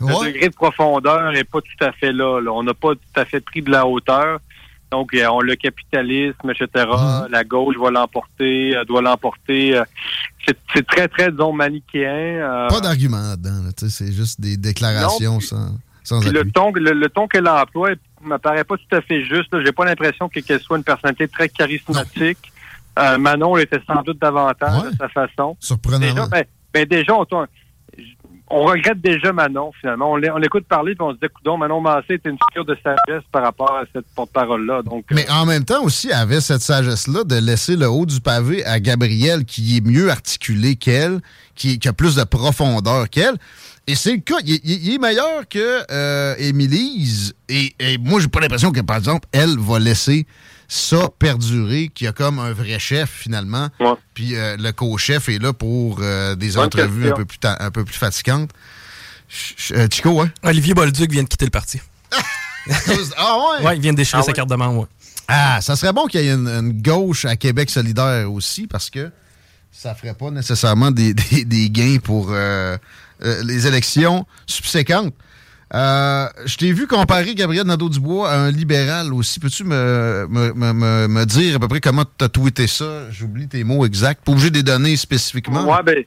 Le 0.00 0.26
degré 0.26 0.48
de 0.48 0.54
profondeur 0.54 1.30
n'est 1.32 1.44
pas 1.44 1.60
tout 1.60 1.84
à 1.84 1.92
fait 1.92 2.12
là. 2.12 2.40
là. 2.40 2.50
On 2.52 2.62
n'a 2.64 2.74
pas 2.74 2.94
tout 2.94 3.00
à 3.20 3.24
fait 3.24 3.40
pris 3.40 3.62
de 3.62 3.70
la 3.70 3.86
hauteur. 3.86 4.40
Donc, 4.92 5.12
euh, 5.14 5.26
on 5.30 5.40
le 5.40 5.56
capitalisme, 5.56 6.50
etc. 6.50 6.66
Mm-hmm. 6.74 7.30
La 7.30 7.44
gauche 7.44 7.76
va 7.76 7.90
l'emporter, 7.90 8.76
euh, 8.76 8.84
doit 8.84 9.02
l'emporter. 9.02 9.76
euh, 9.76 9.84
c'est 10.74 10.86
très, 10.86 11.08
très, 11.08 11.30
disons, 11.32 11.52
manichéen. 11.52 12.68
Pas 12.68 12.80
d'argument 12.80 13.20
là-dedans. 13.30 13.62
là, 13.64 13.70
c'est 13.88 14.12
juste 14.12 14.40
des 14.40 14.56
déclarations 14.56 15.32
Non, 15.32 15.38
puis- 15.38 15.46
sans, 15.48 15.70
sans 16.04 16.20
Puis 16.20 16.30
le 16.30 16.48
ton, 16.50 16.72
le, 16.72 16.92
le 16.92 17.08
ton 17.08 17.26
qu'elle 17.26 17.48
emploie 17.48 17.90
me 18.22 18.36
paraît 18.38 18.64
pas 18.64 18.76
tout 18.76 18.96
à 18.96 19.00
fait 19.00 19.24
juste. 19.24 19.48
J'ai 19.64 19.72
pas 19.72 19.84
l'impression 19.84 20.28
que- 20.28 20.40
qu'elle 20.40 20.60
soit 20.60 20.76
une 20.78 20.84
personnalité 20.84 21.26
très 21.28 21.48
charismatique. 21.48 22.52
Euh, 22.98 23.18
Manon 23.18 23.56
l'était 23.56 23.80
sans 23.86 24.02
doute 24.02 24.18
davantage 24.20 24.90
de 24.92 24.96
sa 24.96 25.08
façon. 25.08 25.56
Surprenamment. 25.60 26.12
Déjà, 26.14 26.26
ben, 26.28 26.44
ben 26.72 26.86
déjà, 26.86 27.14
on, 27.14 27.26
on- 28.50 28.64
regrette 28.66 29.00
déjà 29.00 29.32
Manon, 29.32 29.72
finalement. 29.80 30.12
On 30.12 30.16
l'é- 30.16 30.30
on 30.30 30.36
l'écoute 30.38 30.66
parler, 30.66 30.94
puis 30.94 31.02
on 31.02 31.12
se 31.12 31.16
dit, 31.20 31.26
coudonc, 31.34 31.56
Manon 31.58 31.80
Massé 31.80 32.14
était 32.14 32.30
une 32.30 32.38
figure 32.50 32.64
de 32.64 32.76
sagesse 32.82 33.22
par 33.32 33.42
rapport 33.42 33.72
à 33.76 33.84
cette 33.92 34.06
porte-parole-là. 34.14 34.82
Donc, 34.82 35.04
euh, 35.10 35.14
Mais 35.14 35.28
en 35.30 35.46
même 35.46 35.64
temps 35.64 35.82
aussi, 35.82 36.08
elle 36.08 36.14
avait 36.18 36.40
cette 36.40 36.62
sagesse-là 36.62 37.24
de 37.24 37.36
laisser 37.36 37.76
le 37.76 37.88
haut 37.88 38.06
du 38.06 38.20
pavé 38.20 38.64
à 38.64 38.80
Gabriel, 38.80 39.44
qui 39.44 39.76
est 39.76 39.80
mieux 39.86 40.10
articulé 40.10 40.76
qu'elle, 40.76 41.20
qui, 41.54 41.78
a 41.86 41.92
plus 41.92 42.14
de 42.16 42.24
profondeur 42.24 43.08
qu'elle. 43.10 43.34
Et 43.88 43.94
c'est 43.94 44.12
le 44.12 44.18
cas. 44.20 44.36
Il 44.44 44.92
est 44.94 44.98
meilleur 44.98 45.48
que 45.48 45.82
euh, 45.92 46.34
Émilise. 46.38 47.34
Et, 47.48 47.72
et 47.78 47.98
moi, 47.98 48.18
j'ai 48.20 48.26
pas 48.28 48.40
l'impression 48.40 48.72
que, 48.72 48.80
par 48.80 48.96
exemple, 48.96 49.28
elle 49.32 49.56
va 49.58 49.78
laisser 49.78 50.26
ça 50.68 51.08
perdurer, 51.18 51.88
qu'il 51.94 52.04
y 52.06 52.08
a 52.08 52.12
comme 52.12 52.38
un 52.38 52.52
vrai 52.52 52.78
chef, 52.78 53.10
finalement. 53.10 53.68
Puis 54.14 54.34
euh, 54.36 54.56
le 54.58 54.72
co-chef 54.72 55.28
est 55.28 55.38
là 55.38 55.52
pour 55.52 55.98
euh, 56.00 56.34
des 56.34 56.52
Bonne 56.52 56.66
entrevues 56.66 57.02
question. 57.02 57.14
un 57.14 57.16
peu, 57.16 57.24
plus 57.24 57.38
un 57.44 57.70
peu 57.70 57.84
plus 57.84 57.94
fatigantes. 57.96 58.50
Ch- 59.28 59.72
euh, 59.76 59.88
Chico, 59.92 60.20
hein? 60.20 60.30
Olivier 60.42 60.74
Bolduc 60.74 61.10
vient 61.10 61.22
de 61.22 61.28
quitter 61.28 61.44
le 61.46 61.50
parti. 61.50 61.80
ah 63.16 63.36
ouais? 63.60 63.66
Ouais, 63.66 63.76
il 63.76 63.82
vient 63.82 63.92
de 63.92 63.96
déchirer 63.98 64.20
Ah 64.22 64.24
sa 64.24 64.32
carte 64.32 64.48
de 64.50 64.54
membre. 64.56 64.80
ouais. 64.82 64.86
Ah, 65.28 65.60
ça 65.60 65.74
serait 65.76 65.92
bon 65.92 66.06
qu'il 66.06 66.20
y 66.20 66.28
ait 66.28 66.32
une, 66.34 66.48
une 66.48 66.80
gauche 66.82 67.24
à 67.24 67.36
Québec 67.36 67.68
solidaire 67.70 68.30
aussi, 68.32 68.66
parce 68.66 68.90
que 68.90 69.10
ça 69.72 69.94
ferait 69.94 70.14
pas 70.14 70.30
nécessairement 70.30 70.90
des, 70.90 71.14
des- 71.30 71.44
des 71.44 71.70
gains 71.70 71.98
pour 72.02 72.28
euh, 72.30 72.76
euh, 73.22 73.42
les 73.42 73.66
élections 73.66 74.26
subséquentes. 74.46 75.14
Euh, 75.74 76.26
je 76.44 76.56
t'ai 76.56 76.72
vu 76.72 76.86
comparer 76.86 77.34
Gabriel 77.34 77.66
Nadeau-Dubois 77.66 78.30
à 78.30 78.38
un 78.38 78.50
libéral 78.50 79.12
aussi. 79.12 79.40
Peux-tu 79.40 79.64
me, 79.64 80.26
me, 80.28 81.08
me- 81.08 81.26
dire 81.26 81.56
à 81.56 81.58
peu 81.58 81.66
près 81.66 81.80
comment 81.80 82.04
tu 82.04 82.24
as 82.24 82.28
tweeté 82.28 82.66
ça? 82.66 83.10
J'oublie 83.10 83.48
tes 83.48 83.64
mots 83.64 83.84
exacts. 83.84 84.24
Pas 84.24 84.32
obligé 84.32 84.50
de 84.50 84.56
les 84.56 84.62
donner 84.62 84.96
spécifiquement. 84.96 85.64
Ouais, 85.64 85.82
ben, 85.84 86.04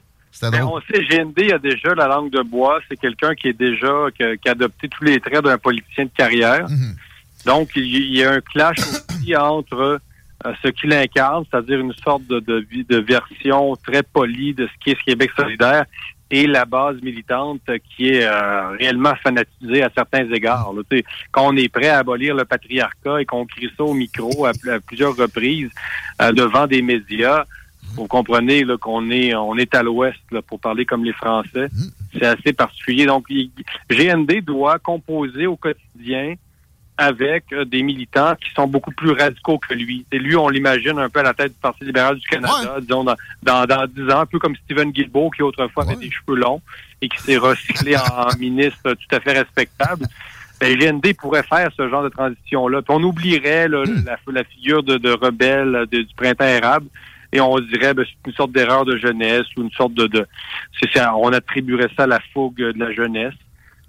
ben, 0.50 0.64
on 0.64 0.80
sait, 0.80 1.04
GND 1.04 1.52
a 1.52 1.58
déjà 1.58 1.94
la 1.94 2.06
langue 2.06 2.30
de 2.30 2.40
bois. 2.42 2.80
C'est 2.88 2.96
quelqu'un 2.96 3.34
qui 3.34 3.48
est 3.48 3.58
déjà, 3.58 4.06
qui 4.16 4.22
a, 4.22 4.36
qui 4.36 4.48
a 4.48 4.52
adopté 4.52 4.88
tous 4.88 5.04
les 5.04 5.20
traits 5.20 5.44
d'un 5.44 5.58
politicien 5.58 6.04
de 6.04 6.10
carrière. 6.16 6.68
Mhm. 6.70 6.96
Donc, 7.44 7.70
il 7.76 8.16
y, 8.16 8.22
a 8.22 8.32
un 8.32 8.40
clash 8.40 8.78
aussi 8.78 9.36
entre 9.36 10.00
euh, 10.46 10.52
ce 10.62 10.68
qu'il 10.68 10.92
incarne, 10.92 11.44
c'est-à-dire 11.50 11.80
une 11.80 11.92
sorte 11.94 12.26
de, 12.26 12.40
de, 12.40 12.66
de 12.88 12.96
version 12.96 13.76
très 13.76 14.02
polie 14.02 14.54
de 14.54 14.66
ce 14.66 14.72
qu'est 14.84 14.98
ce 14.98 15.04
Québec 15.04 15.30
solidaire, 15.36 15.84
et 16.30 16.46
la 16.46 16.64
base 16.64 17.00
militante 17.02 17.62
qui 17.96 18.08
est 18.10 18.24
euh, 18.24 18.68
réellement 18.78 19.14
fanatisée 19.22 19.82
à 19.82 19.90
certains 19.94 20.30
égards. 20.32 20.72
là. 20.72 20.82
Tu 20.90 20.98
sais, 20.98 21.04
quand 21.32 21.48
on 21.52 21.56
est 21.56 21.68
prêt 21.68 21.88
à 21.88 21.98
abolir 21.98 22.34
le 22.34 22.44
patriarcat 22.44 23.20
et 23.20 23.24
qu'on 23.24 23.44
crie 23.46 23.70
ça 23.76 23.84
au 23.84 23.94
micro 23.94 24.46
à, 24.46 24.50
à 24.50 24.80
plusieurs 24.80 25.16
reprises 25.16 25.70
euh, 26.22 26.32
devant 26.32 26.66
des 26.66 26.82
médias, 26.82 27.44
vous 27.96 28.06
comprenez 28.06 28.64
qu'on 28.80 29.10
est 29.10 29.34
on 29.34 29.56
est 29.56 29.74
à 29.74 29.82
l'ouest 29.82 30.20
pour 30.46 30.60
parler 30.60 30.84
comme 30.84 31.04
les 31.04 31.12
Français. 31.12 31.66
C'est 32.12 32.24
assez 32.26 32.52
particulier. 32.52 33.06
Donc, 33.06 33.24
il- 33.28 33.50
GND 33.90 34.40
doit 34.42 34.78
composer 34.78 35.46
au 35.48 35.56
quotidien 35.56 36.34
avec 37.00 37.44
euh, 37.52 37.64
des 37.64 37.82
militants 37.82 38.34
qui 38.36 38.50
sont 38.54 38.66
beaucoup 38.66 38.90
plus 38.92 39.12
radicaux 39.12 39.58
que 39.58 39.72
lui. 39.74 40.04
Et 40.12 40.18
lui, 40.18 40.36
on 40.36 40.48
l'imagine 40.48 40.98
un 40.98 41.08
peu 41.08 41.20
à 41.20 41.22
la 41.22 41.34
tête 41.34 41.52
du 41.52 41.58
Parti 41.60 41.84
libéral 41.84 42.16
du 42.18 42.26
Canada, 42.28 42.76
disons, 42.80 43.04
dans, 43.04 43.16
dans, 43.42 43.64
dans 43.66 43.86
10 43.86 44.10
ans, 44.12 44.20
un 44.20 44.26
peu 44.26 44.38
comme 44.38 44.54
Stephen 44.64 44.90
Guilbeault, 44.90 45.30
qui 45.30 45.42
autrefois 45.42 45.84
avait 45.84 45.96
des 45.96 46.10
cheveux 46.10 46.36
longs 46.38 46.60
et 47.00 47.08
qui 47.08 47.18
s'est 47.22 47.38
recyclé 47.38 47.96
en, 47.96 48.28
ministre 48.38 48.92
tout 48.92 49.16
à 49.16 49.20
fait 49.20 49.32
respectable. 49.32 50.06
Ben, 50.60 50.76
GND 50.78 51.14
pourrait 51.16 51.42
faire 51.42 51.70
ce 51.74 51.88
genre 51.88 52.02
de 52.04 52.10
transition-là. 52.10 52.82
On 52.90 53.02
oublierait 53.02 53.66
là, 53.68 53.82
la, 54.04 54.18
la 54.30 54.44
figure 54.44 54.82
de, 54.82 54.98
de 54.98 55.10
rebelle 55.10 55.86
de- 55.90 56.02
du 56.02 56.14
printemps 56.14 56.44
érable 56.44 56.86
et 57.32 57.40
on 57.40 57.58
dirait 57.60 57.94
ben, 57.94 58.04
c'est 58.06 58.28
une 58.30 58.36
sorte 58.36 58.52
d'erreur 58.52 58.84
de 58.84 58.98
jeunesse 58.98 59.46
ou 59.56 59.62
une 59.62 59.70
sorte 59.70 59.94
de... 59.94 60.06
de 60.06 60.26
c'est 60.78 60.90
ça, 60.92 61.16
on 61.16 61.32
attribuerait 61.32 61.88
ça 61.96 62.02
à 62.02 62.06
la 62.06 62.20
fougue 62.34 62.58
de 62.58 62.78
la 62.78 62.92
jeunesse. 62.92 63.32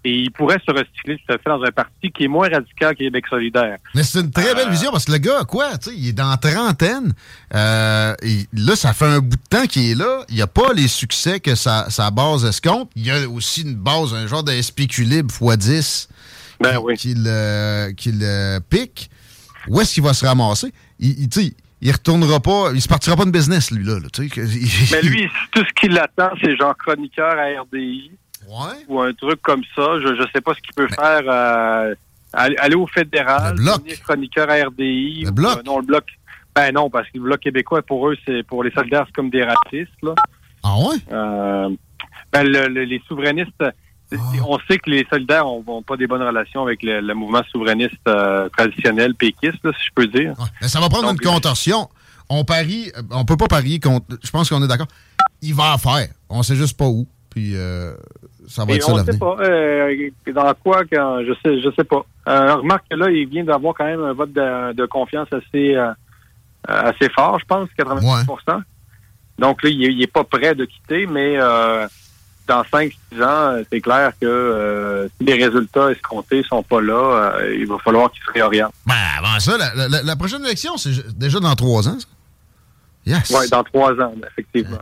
Et 0.03 0.13
il 0.21 0.31
pourrait 0.31 0.59
se 0.65 0.71
recycler 0.71 1.17
tout 1.17 1.31
à 1.33 1.37
fait 1.37 1.47
dans 1.49 1.61
un 1.61 1.71
parti 1.71 2.11
qui 2.11 2.23
est 2.23 2.27
moins 2.27 2.49
radical 2.49 2.93
que 2.95 3.03
Québec 3.03 3.25
solidaire. 3.29 3.77
Mais 3.93 4.01
c'est 4.03 4.19
une 4.21 4.31
très 4.31 4.55
belle 4.55 4.67
Euh, 4.67 4.71
vision 4.71 4.91
parce 4.91 5.05
que 5.05 5.11
le 5.11 5.19
gars, 5.19 5.43
quoi, 5.47 5.77
tu 5.77 5.91
sais, 5.91 5.95
il 5.95 6.07
est 6.07 6.13
dans 6.13 6.29
la 6.29 6.37
trentaine. 6.37 7.13
Euh, 7.53 8.15
et 8.23 8.47
là, 8.53 8.75
ça 8.75 8.93
fait 8.93 9.05
un 9.05 9.19
bout 9.19 9.35
de 9.35 9.47
temps 9.49 9.65
qu'il 9.67 9.91
est 9.91 9.95
là. 9.95 10.23
Il 10.29 10.35
n'y 10.35 10.41
a 10.41 10.47
pas 10.47 10.73
les 10.73 10.87
succès 10.87 11.39
que 11.39 11.53
sa, 11.53 11.89
sa 11.91 12.09
base 12.09 12.45
escompte. 12.45 12.91
Il 12.95 13.05
y 13.05 13.11
a 13.11 13.29
aussi 13.29 13.61
une 13.61 13.75
base, 13.75 14.13
un 14.15 14.25
genre 14.25 14.43
de 14.43 14.51
SPQ 14.59 15.03
libre 15.03 15.31
x10 15.39 16.07
qui, 16.63 16.95
qui 16.97 17.13
le, 17.17 17.91
qui 17.91 18.11
le 18.11 18.59
pique. 18.59 19.09
Où 19.67 19.79
est-ce 19.81 19.93
qu'il 19.93 20.03
va 20.03 20.13
se 20.13 20.25
ramasser? 20.25 20.71
Il, 20.99 21.09
il, 21.19 21.29
tu 21.29 21.41
sais, 21.43 21.53
il 21.81 21.91
retournera 21.91 22.39
pas, 22.39 22.71
il 22.73 22.81
se 22.81 22.87
partira 22.87 23.15
pas 23.15 23.25
de 23.25 23.31
business, 23.31 23.69
lui, 23.71 23.83
là. 23.83 23.99
là, 23.99 24.07
que- 24.09 24.41
il- 24.41 24.69
Mais 24.91 25.01
lui, 25.03 25.29
tout 25.51 25.63
ce 25.63 25.73
qui 25.79 25.87
l'attend, 25.89 26.31
c'est 26.41 26.55
genre 26.57 26.75
chroniqueur 26.77 27.35
à 27.37 27.61
RDI. 27.61 28.11
Ou 28.87 28.99
un 29.01 29.13
truc 29.13 29.41
comme 29.41 29.63
ça. 29.75 29.99
Je 30.01 30.07
ne 30.21 30.25
sais 30.33 30.41
pas 30.41 30.53
ce 30.53 30.59
qu'il 30.61 30.73
peut 30.75 30.87
faire. 30.89 31.21
euh, 31.25 31.93
aller, 32.33 32.75
au 32.75 32.87
fédéral, 32.87 33.55
devenir 33.55 33.99
chroniqueur 34.03 34.49
à 34.49 34.53
RDI. 34.67 35.23
Le 35.25 35.31
bloc? 35.31 35.65
non, 35.65 35.79
le 35.79 35.85
bloc. 35.85 36.05
Ben 36.55 36.73
non, 36.73 36.89
parce 36.89 37.05
que 37.07 37.17
le 37.17 37.23
bloc 37.23 37.39
québécois, 37.39 37.81
pour 37.81 38.09
eux, 38.09 38.15
c'est 38.25 38.43
pour 38.43 38.63
les 38.63 38.71
soldats, 38.71 39.03
c'est 39.05 39.13
comme 39.15 39.29
des 39.29 39.43
racistes. 39.43 39.91
Là. 40.03 40.13
Ah 40.63 40.75
ouais? 40.77 40.95
Euh, 41.11 41.69
ben, 42.31 42.43
le- 42.43 42.67
le- 42.67 42.83
les 42.83 43.01
souverainistes, 43.07 43.51
Ah. 44.13 44.17
on 44.45 44.59
sait 44.69 44.77
que 44.77 44.89
les 44.89 45.05
solidaires 45.09 45.45
n'ont 45.45 45.81
pas 45.81 45.95
des 45.95 46.07
bonnes 46.07 46.21
relations 46.21 46.63
avec 46.63 46.83
le, 46.83 46.99
le 46.99 47.13
mouvement 47.13 47.41
souverainiste 47.51 47.95
euh, 48.07 48.49
traditionnel 48.49 49.15
péquiste, 49.15 49.63
là, 49.63 49.71
si 49.79 49.85
je 49.87 49.91
peux 49.95 50.07
dire. 50.07 50.33
Mais 50.61 50.67
ça 50.67 50.79
va 50.81 50.89
prendre 50.89 51.09
une 51.09 51.19
contorsion. 51.19 51.89
On 52.29 52.43
parie, 52.43 52.91
euh, 52.97 53.01
on 53.11 53.23
peut 53.25 53.37
pas 53.37 53.47
parier 53.47 53.79
contre. 53.79 54.05
Je 54.23 54.29
pense 54.29 54.49
qu'on 54.49 54.61
est 54.63 54.67
d'accord. 54.67 54.87
Il 55.41 55.53
va 55.55 55.73
en 55.73 55.77
faire. 55.77 56.07
On 56.29 56.43
sait 56.43 56.55
juste 56.55 56.77
pas 56.77 56.87
où. 56.87 57.07
Puis 57.31 57.55
euh, 57.55 57.93
ça 58.47 58.65
va 58.65 58.73
Et 58.73 58.75
être 58.75 58.83
ça 58.83 58.91
on 58.91 58.97
sait 58.97 59.05
l'avenir. 59.05 59.19
pas 59.19 59.37
euh, 59.43 60.09
dans 60.33 60.53
quoi, 60.61 60.81
quand, 60.91 61.23
je 61.25 61.33
sais, 61.41 61.61
je 61.61 61.69
sais 61.75 61.83
pas. 61.85 62.05
Euh, 62.27 62.55
remarque 62.55 62.83
que 62.91 62.95
là, 62.97 63.09
il 63.09 63.25
vient 63.27 63.43
d'avoir 63.45 63.73
quand 63.73 63.85
même 63.85 64.03
un 64.03 64.13
vote 64.13 64.33
de, 64.33 64.73
de 64.73 64.85
confiance 64.85 65.27
assez, 65.31 65.75
euh, 65.75 65.91
assez 66.67 67.09
fort, 67.09 67.39
je 67.39 67.45
pense, 67.45 67.69
90% 67.79 68.61
Donc 69.39 69.63
là, 69.63 69.69
il, 69.69 69.83
est- 69.83 69.93
il 69.93 70.01
est 70.03 70.07
pas 70.11 70.23
prêt 70.25 70.53
de 70.55 70.65
quitter, 70.65 71.05
mais 71.07 71.37
dans 72.47 72.63
5-6 72.63 72.91
ans, 73.23 73.63
c'est 73.71 73.79
clair 73.79 74.11
que 74.19 75.09
si 75.17 75.25
les 75.25 75.41
résultats 75.45 75.89
escomptés 75.91 76.43
sont 76.43 76.63
pas 76.63 76.81
là, 76.81 77.37
il 77.55 77.65
va 77.65 77.77
falloir 77.79 78.11
qu'il 78.11 78.21
se 78.23 78.31
réoriente. 78.31 78.73
Ben, 78.85 78.93
avant 79.19 79.39
ça, 79.39 79.57
la, 79.57 79.87
la- 79.87 80.03
la 80.03 80.15
prochaine 80.17 80.43
élection, 80.43 80.75
c'est 80.75 81.17
déjà 81.17 81.39
dans 81.39 81.55
trois 81.55 81.87
ans, 81.87 81.97
ça? 81.97 82.07
Yes. 83.05 83.31
Oui, 83.35 83.49
dans 83.49 83.63
trois 83.63 83.93
ans, 83.93 84.13
effectivement. 84.31 84.77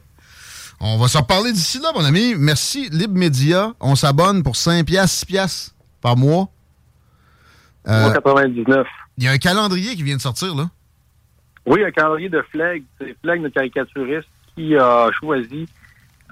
On 0.82 0.98
va 0.98 1.08
s'en 1.08 1.22
reparler 1.22 1.52
d'ici 1.52 1.80
là, 1.82 1.92
mon 1.94 2.06
ami. 2.06 2.36
Merci, 2.38 2.90
Libre 2.90 3.18
Média. 3.18 3.74
On 3.82 3.96
s'abonne 3.96 4.44
pour 4.44 4.56
5 4.56 4.86
piastres, 4.86 5.20
6 5.20 5.26
piastres 5.26 5.76
par 6.02 6.16
mois. 6.16 6.48
Euh, 7.88 8.14
99. 8.14 8.88
Il 9.18 9.26
y 9.26 9.28
a 9.28 9.32
un 9.32 9.38
calendrier 9.38 9.96
qui 9.96 10.04
vient 10.04 10.16
de 10.16 10.22
sortir, 10.22 10.56
là. 10.56 10.70
Oui, 11.66 11.84
un 11.84 11.92
calendrier 11.92 12.30
de 12.30 12.42
Flegg. 12.50 12.84
C'est 12.98 13.16
Flegg, 13.22 13.42
notre 13.42 13.56
caricaturiste, 13.56 14.30
qui 14.56 14.78
a 14.78 15.10
choisi 15.20 15.68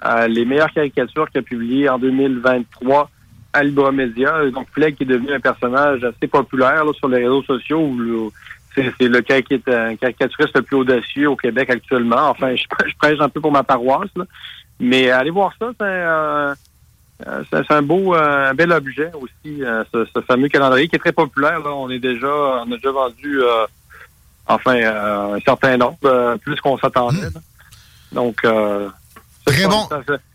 euh, 0.06 0.26
les 0.28 0.46
meilleures 0.46 0.72
caricatures 0.72 1.28
qu'il 1.30 1.40
a 1.40 1.42
publiées 1.42 1.88
en 1.90 1.98
2023 1.98 3.10
à 3.52 3.64
Libra 3.64 3.92
Media. 3.92 4.50
Donc, 4.50 4.68
Flegg 4.72 4.96
qui 4.96 5.02
est 5.02 5.06
devenu 5.06 5.32
un 5.32 5.40
personnage 5.40 6.02
assez 6.04 6.26
populaire 6.26 6.86
là, 6.86 6.92
sur 6.94 7.08
les 7.08 7.18
réseaux 7.18 7.42
sociaux. 7.42 7.80
où 7.80 8.32
C'est 9.00 9.08
le 9.08 9.18
est 9.18 9.68
un 9.68 9.96
caricaturiste 9.96 10.56
le 10.56 10.62
plus 10.62 10.76
audacieux 10.76 11.30
au 11.30 11.36
Québec 11.36 11.70
actuellement. 11.70 12.28
Enfin, 12.30 12.54
je, 12.54 12.64
je 12.86 12.94
prêche 12.96 13.20
un 13.20 13.28
peu 13.28 13.40
pour 13.40 13.52
ma 13.52 13.62
paroisse. 13.62 14.10
là. 14.16 14.24
Mais 14.80 15.10
allez 15.10 15.30
voir 15.30 15.52
ça, 15.58 15.70
c'est 15.78 15.84
euh, 15.84 16.54
un 17.70 17.82
beau, 17.82 18.14
euh, 18.14 18.50
un 18.50 18.54
bel 18.54 18.70
objet 18.72 19.10
aussi, 19.14 19.64
euh, 19.64 19.82
ce, 19.92 20.04
ce 20.14 20.20
fameux 20.20 20.48
calendrier 20.48 20.88
qui 20.88 20.96
est 20.96 21.00
très 21.00 21.12
populaire. 21.12 21.60
Là. 21.60 21.70
On 21.72 21.90
est 21.90 21.98
déjà, 21.98 22.28
on 22.28 22.72
a 22.72 22.76
déjà 22.76 22.92
vendu 22.92 23.42
euh, 23.42 23.66
enfin 24.46 24.76
euh, 24.76 25.34
un 25.34 25.40
certain 25.40 25.76
nombre, 25.76 25.98
euh, 26.04 26.36
plus 26.36 26.60
qu'on 26.60 26.78
s'attendait. 26.78 27.28
Donc 28.12 28.44
euh, 28.44 28.88
Très 29.52 29.66
bon. 29.66 29.88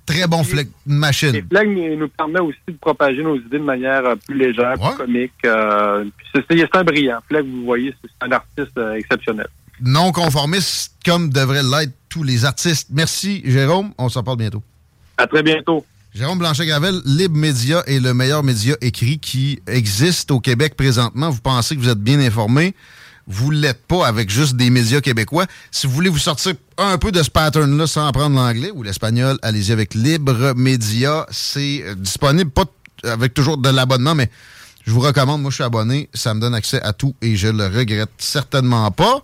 Très 0.06 0.27
bon 0.27 0.44
flag, 0.44 0.68
machine. 0.85 1.34
Et 1.35 1.44
Flag 1.49 1.68
nous 1.98 2.10
permet 2.10 2.40
aussi 2.40 2.60
de 2.68 2.73
propager 2.73 3.23
nos 3.23 3.38
idées 3.38 3.57
de 3.57 3.64
manière 3.64 4.06
euh, 4.06 4.15
plus 4.15 4.38
légère, 4.38 4.73
plus 4.73 4.98
comique. 4.98 5.31
euh, 5.45 6.03
c'est 6.35 6.76
un 6.76 6.84
brillant. 6.84 7.19
Flag, 7.30 7.45
vous 7.45 7.64
voyez, 7.64 7.95
c'est 8.02 8.27
un 8.27 8.31
artiste 8.31 8.77
euh, 8.77 8.95
exceptionnel. 8.95 9.48
Non 9.81 10.11
conformiste, 10.11 10.94
comme 11.06 11.30
devraient 11.30 11.64
l'être 11.64 11.94
tous 12.10 12.23
les 12.23 12.44
artistes. 12.44 12.90
Merci, 12.91 13.41
Jérôme. 13.45 13.91
On 13.98 14.10
s'en 14.10 14.23
parle 14.23 14.38
bientôt. 14.38 14.61
À 15.18 15.26
très 15.26 15.41
bientôt. 15.41 15.85
Jérôme 16.14 16.38
Blanchet-Gravel, 16.38 17.02
Libre 17.06 17.38
Média 17.38 17.81
est 17.88 17.99
le 17.99 18.14
meilleur 18.14 18.44
média 18.44 18.76
écrit 18.81 19.18
qui 19.18 19.60
existe 19.65 20.30
au 20.31 20.40
Québec 20.40 20.76
présentement. 20.76 21.31
Vous 21.31 21.41
pensez 21.41 21.76
que 21.76 21.81
vous 21.81 21.90
êtes 21.90 21.98
bien 21.99 22.19
informé. 22.19 22.76
Vous 23.27 23.51
l'êtes 23.51 23.85
pas 23.87 24.05
avec 24.05 24.29
juste 24.29 24.55
des 24.55 24.69
médias 24.69 25.01
québécois. 25.01 25.45
Si 25.71 25.87
vous 25.87 25.93
voulez 25.93 26.09
vous 26.09 26.17
sortir 26.17 26.53
un 26.77 26.97
peu 26.97 27.11
de 27.11 27.23
ce 27.23 27.29
pattern-là 27.29 27.87
sans 27.87 28.07
apprendre 28.07 28.35
l'anglais 28.35 28.71
ou 28.73 28.83
l'espagnol, 28.83 29.37
allez-y 29.41 29.71
avec 29.71 29.93
Libre 29.93 30.53
Média. 30.55 31.25
C'est 31.31 31.83
euh, 31.83 31.95
disponible, 31.95 32.51
pas 32.51 32.65
avec 33.03 33.33
toujours 33.33 33.57
de 33.57 33.69
l'abonnement, 33.69 34.15
mais 34.15 34.29
je 34.85 34.91
vous 34.91 34.99
recommande. 34.99 35.41
Moi, 35.41 35.51
je 35.51 35.55
suis 35.55 35.63
abonné. 35.63 36.09
Ça 36.13 36.33
me 36.33 36.41
donne 36.41 36.55
accès 36.55 36.81
à 36.81 36.93
tout 36.93 37.15
et 37.21 37.35
je 37.35 37.47
le 37.47 37.67
regrette 37.67 38.11
certainement 38.17 38.91
pas. 38.91 39.23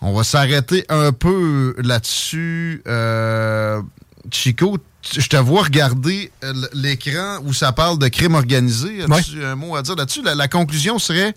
On 0.00 0.12
va 0.12 0.22
s'arrêter 0.22 0.84
un 0.88 1.12
peu 1.12 1.74
là-dessus. 1.78 2.82
Euh, 2.86 3.80
Chico, 4.30 4.78
je 5.18 5.26
te 5.26 5.36
vois 5.36 5.64
regarder 5.64 6.30
euh, 6.44 6.52
l'écran 6.72 7.38
où 7.44 7.52
ça 7.52 7.72
parle 7.72 7.98
de 7.98 8.08
crime 8.08 8.34
organisé. 8.34 9.02
As-tu 9.10 9.44
un 9.44 9.56
mot 9.56 9.76
à 9.76 9.82
dire 9.82 9.96
là-dessus? 9.96 10.22
La, 10.22 10.34
la 10.34 10.48
conclusion 10.48 10.98
serait 10.98 11.34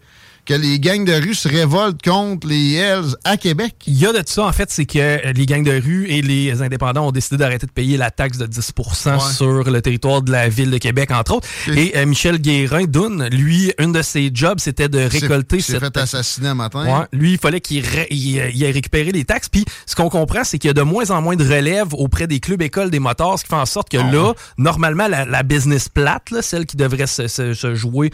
que 0.48 0.54
les 0.54 0.80
gangs 0.80 1.04
de 1.06 1.14
rue 1.14 1.34
se 1.36 1.48
révoltent 1.50 2.02
contre 2.02 2.48
les 2.48 2.76
Hells 2.76 3.16
à 3.26 3.36
Québec? 3.38 3.76
Il 3.86 3.98
y 4.00 4.06
a 4.06 4.14
de 4.14 4.22
ça, 4.26 4.44
en 4.46 4.52
fait, 4.54 4.72
c'est 4.72 4.86
que 4.86 4.98
euh, 4.98 5.34
les 5.34 5.46
gangs 5.46 5.64
de 5.64 5.72
rue 5.80 6.08
et 6.10 6.22
les 6.22 6.62
indépendants 6.62 7.08
ont 7.08 7.12
décidé 7.12 7.36
d'arrêter 7.38 7.68
de 7.68 7.72
payer 7.72 7.98
la 7.98 8.12
taxe 8.12 8.38
de 8.38 8.46
10% 8.48 9.20
sur 9.36 9.70
le 9.70 9.82
territoire 9.82 10.22
de 10.22 10.32
la 10.32 10.48
ville 10.48 10.72
de 10.72 10.78
Québec, 10.78 11.12
entre 11.12 11.36
autres. 11.36 11.48
Et 11.76 11.98
euh, 11.98 12.06
Michel 12.06 12.40
Guérin, 12.40 12.86
Dunn, 12.86 13.28
lui, 13.30 13.74
une 13.78 13.92
de 13.92 14.02
ses 14.02 14.32
jobs, 14.34 14.60
c'était 14.60 14.88
de 14.90 15.00
récolter 15.00 15.58
Il 15.58 15.62
s'est 15.64 15.74
cette 15.74 15.82
fait 15.82 15.98
assassiner 15.98 16.48
un 16.48 16.56
matin. 16.56 16.86
Ouais, 16.86 17.06
lui, 17.12 17.34
il 17.34 17.38
fallait 17.38 17.60
qu'il 17.62 17.86
ré- 17.86 18.08
il, 18.10 18.40
euh, 18.40 18.50
il 18.54 18.64
ait 18.64 18.72
récupéré 18.72 19.12
les 19.12 19.26
taxes. 19.26 19.50
Puis, 19.50 19.66
ce 19.86 19.96
qu'on 19.96 20.10
comprend, 20.10 20.44
c'est 20.46 20.58
qu'il 20.60 20.70
y 20.70 20.72
a 20.72 20.74
de 20.74 20.82
moins 20.82 21.12
en 21.12 21.22
moins 21.22 21.36
de 21.36 21.44
relève 21.44 21.94
auprès 21.94 22.26
des 22.28 22.40
clubs 22.40 22.62
écoles 22.62 22.90
des 22.90 23.00
motards, 23.00 23.38
ce 23.38 23.44
qui 23.44 23.50
fait 23.50 23.56
en 23.56 23.66
sorte 23.66 23.90
que 23.90 23.98
Ah 23.98 24.10
là, 24.12 24.34
normalement, 24.58 25.08
la, 25.10 25.26
la 25.26 25.44
business 25.44 25.90
plate, 25.90 26.32
là, 26.32 26.42
celle 26.42 26.66
qui 26.66 26.78
devrait 26.78 27.08
se, 27.08 27.28
se- 27.28 27.54
se 27.54 27.76
jouer. 27.76 28.12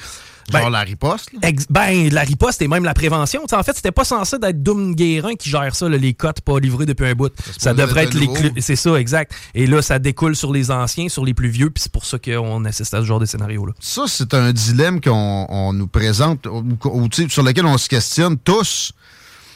Genre 0.52 0.70
la 0.70 0.82
riposte, 0.82 1.30
ben, 1.70 2.10
la 2.12 2.22
riposte 2.22 2.62
et 2.62 2.68
même 2.68 2.84
la 2.84 2.94
prévention. 2.94 3.42
En 3.52 3.64
fait, 3.64 3.76
c'était 3.76 3.92
pas 3.92 4.04
censé 4.04 4.38
d'être 4.40 4.62
Doom 4.62 4.94
Guérin 4.96 5.36
qui 5.36 5.50
gère 5.50 5.74
ça, 5.76 5.88
là, 5.88 5.98
les 5.98 6.14
cotes 6.14 6.42
pas 6.42 6.60
livrées 6.60 6.86
depuis 6.86 7.08
un 7.08 7.14
bout. 7.14 7.32
Ça 7.58 7.74
devrait 7.74 8.04
être 8.04 8.10
être 8.10 8.14
le 8.16 8.20
les 8.22 8.28
clubs. 8.34 8.60
C'est 8.60 8.76
ça, 8.76 8.96
exact. 8.96 9.34
Et 9.56 9.68
là, 9.68 9.82
ça 9.82 10.00
découle 10.00 10.36
sur 10.36 10.52
les 10.52 10.72
anciens, 10.72 11.08
sur 11.10 11.24
les 11.26 11.34
plus 11.34 11.50
vieux, 11.50 11.70
puis 11.70 11.82
c'est 11.82 11.92
pour 11.92 12.06
ça 12.06 12.20
qu'on 12.20 12.66
assiste 12.66 12.94
à 12.94 13.00
ce 13.00 13.06
genre 13.06 13.20
de 13.20 13.26
scénario-là. 13.26 13.74
Ça, 13.80 14.04
c'est 14.08 14.34
un 14.34 14.52
dilemme 14.52 15.00
qu'on 15.02 15.46
on 15.50 15.74
nous 15.74 15.88
présente, 15.88 16.46
ou, 16.48 17.08
sur 17.30 17.44
lequel 17.44 17.66
on 17.66 17.78
se 17.78 17.88
questionne 17.90 18.38
tous, 18.38 18.92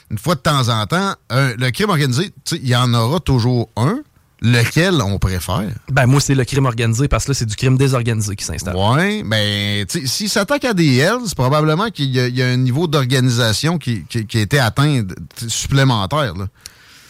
une 0.10 0.18
fois 0.18 0.36
de 0.36 0.40
temps 0.42 0.70
en 0.70 0.86
temps. 0.86 1.14
Un- 1.30 1.54
le 1.56 1.70
crime 1.72 1.90
organisé, 1.90 2.32
il 2.52 2.68
y 2.68 2.76
en 2.76 2.94
aura 2.94 3.20
toujours 3.20 3.70
un. 3.76 4.00
Lequel 4.42 5.02
on 5.02 5.18
préfère? 5.18 5.66
Ben, 5.90 6.06
moi, 6.06 6.22
c'est 6.22 6.36
le 6.36 6.46
crime 6.46 6.66
organisé 6.66 7.08
parce 7.08 7.26
que 7.26 7.32
là, 7.32 7.36
c'est 7.36 7.46
du 7.48 7.56
crime 7.56 7.76
désorganisé 7.78 8.36
qui 8.36 8.46
s'installe. 8.46 8.76
Oui, 8.78 9.24
mais 9.26 9.84
tu 9.90 10.02
sais, 10.02 10.06
s'il 10.08 10.30
s'attaque 10.30 10.64
à 10.66 10.74
des 10.76 10.98
Hells, 10.98 11.34
probablement 11.36 11.90
qu'il 11.90 12.12
y, 12.16 12.20
a- 12.20 12.28
il 12.28 12.36
y 12.38 12.44
a 12.44 12.48
un 12.48 12.58
niveau 12.58 12.88
d'organisation 12.88 13.80
qui, 13.80 14.04
qui- 14.04 14.28
qui 14.28 14.38
a 14.38 14.42
été 14.42 14.60
atteint 14.60 15.02
supplémentaire. 15.48 16.34
Là. 16.36 16.48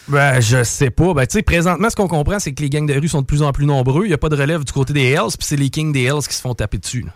Ben, 0.08 0.40
je 0.40 0.64
sais 0.64 0.90
pas. 0.90 1.12
Ben, 1.12 1.26
tu 1.26 1.34
sais, 1.34 1.42
présentement, 1.42 1.90
ce 1.90 1.96
qu'on 1.96 2.08
comprend, 2.08 2.38
c'est 2.38 2.52
que 2.52 2.62
les 2.62 2.70
gangs 2.70 2.86
de 2.86 2.94
rue 2.98 3.08
sont 3.08 3.20
de 3.20 3.26
plus 3.26 3.42
en 3.42 3.52
plus 3.52 3.66
nombreux. 3.66 4.04
Il 4.04 4.08
n'y 4.08 4.14
a 4.14 4.18
pas 4.18 4.30
de 4.30 4.36
relève 4.36 4.64
du 4.64 4.72
côté 4.72 4.92
des 4.94 5.04
Hells, 5.10 5.36
puis 5.38 5.46
c'est 5.46 5.56
les 5.56 5.68
kings 5.68 5.92
des 5.92 6.04
Hells 6.04 6.26
qui 6.26 6.34
se 6.34 6.40
font 6.40 6.54
taper 6.54 6.78
dessus. 6.78 7.02
là. 7.02 7.12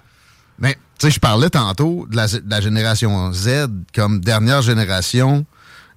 Mais 0.59 0.75
tu 0.99 1.07
sais, 1.07 1.11
je 1.11 1.19
parlais 1.19 1.49
tantôt 1.49 2.07
de 2.11 2.17
la, 2.17 2.27
de 2.29 2.43
la 2.47 2.61
génération 2.61 3.33
Z 3.33 3.49
comme 3.95 4.21
dernière 4.21 4.61
génération 4.61 5.47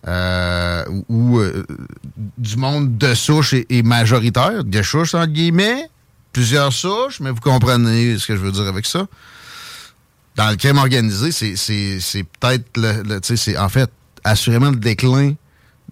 euh, 0.08 0.84
où, 1.10 1.40
euh, 1.40 1.66
du 2.38 2.58
monde 2.58 2.98
de 2.98 3.14
souche 3.16 3.54
est, 3.54 3.82
majoritaire, 3.84 4.64
de 4.64 4.82
souche 4.82 5.14
entre 5.16 5.28
guillemets, 5.32 5.90
plusieurs 6.32 6.72
souches, 6.74 7.20
mais 7.22 7.32
vous 7.32 7.40
comprenez 7.42 8.18
ce 8.20 8.28
que 8.28 8.36
je 8.36 8.42
veux 8.42 8.52
dire 8.52 8.68
avec 8.68 8.86
ça. 8.86 9.08
Dans 10.36 10.50
le 10.50 10.58
crime 10.58 10.78
organisé, 10.78 11.32
c'est- 11.32 12.24
peut-être 12.40 12.66
le, 12.78 13.04
le- 13.04 13.20
c'est 13.24 13.58
en 13.58 13.70
fait 13.70 13.90
assurément 14.24 14.70
le 14.70 14.76
déclin 14.76 15.34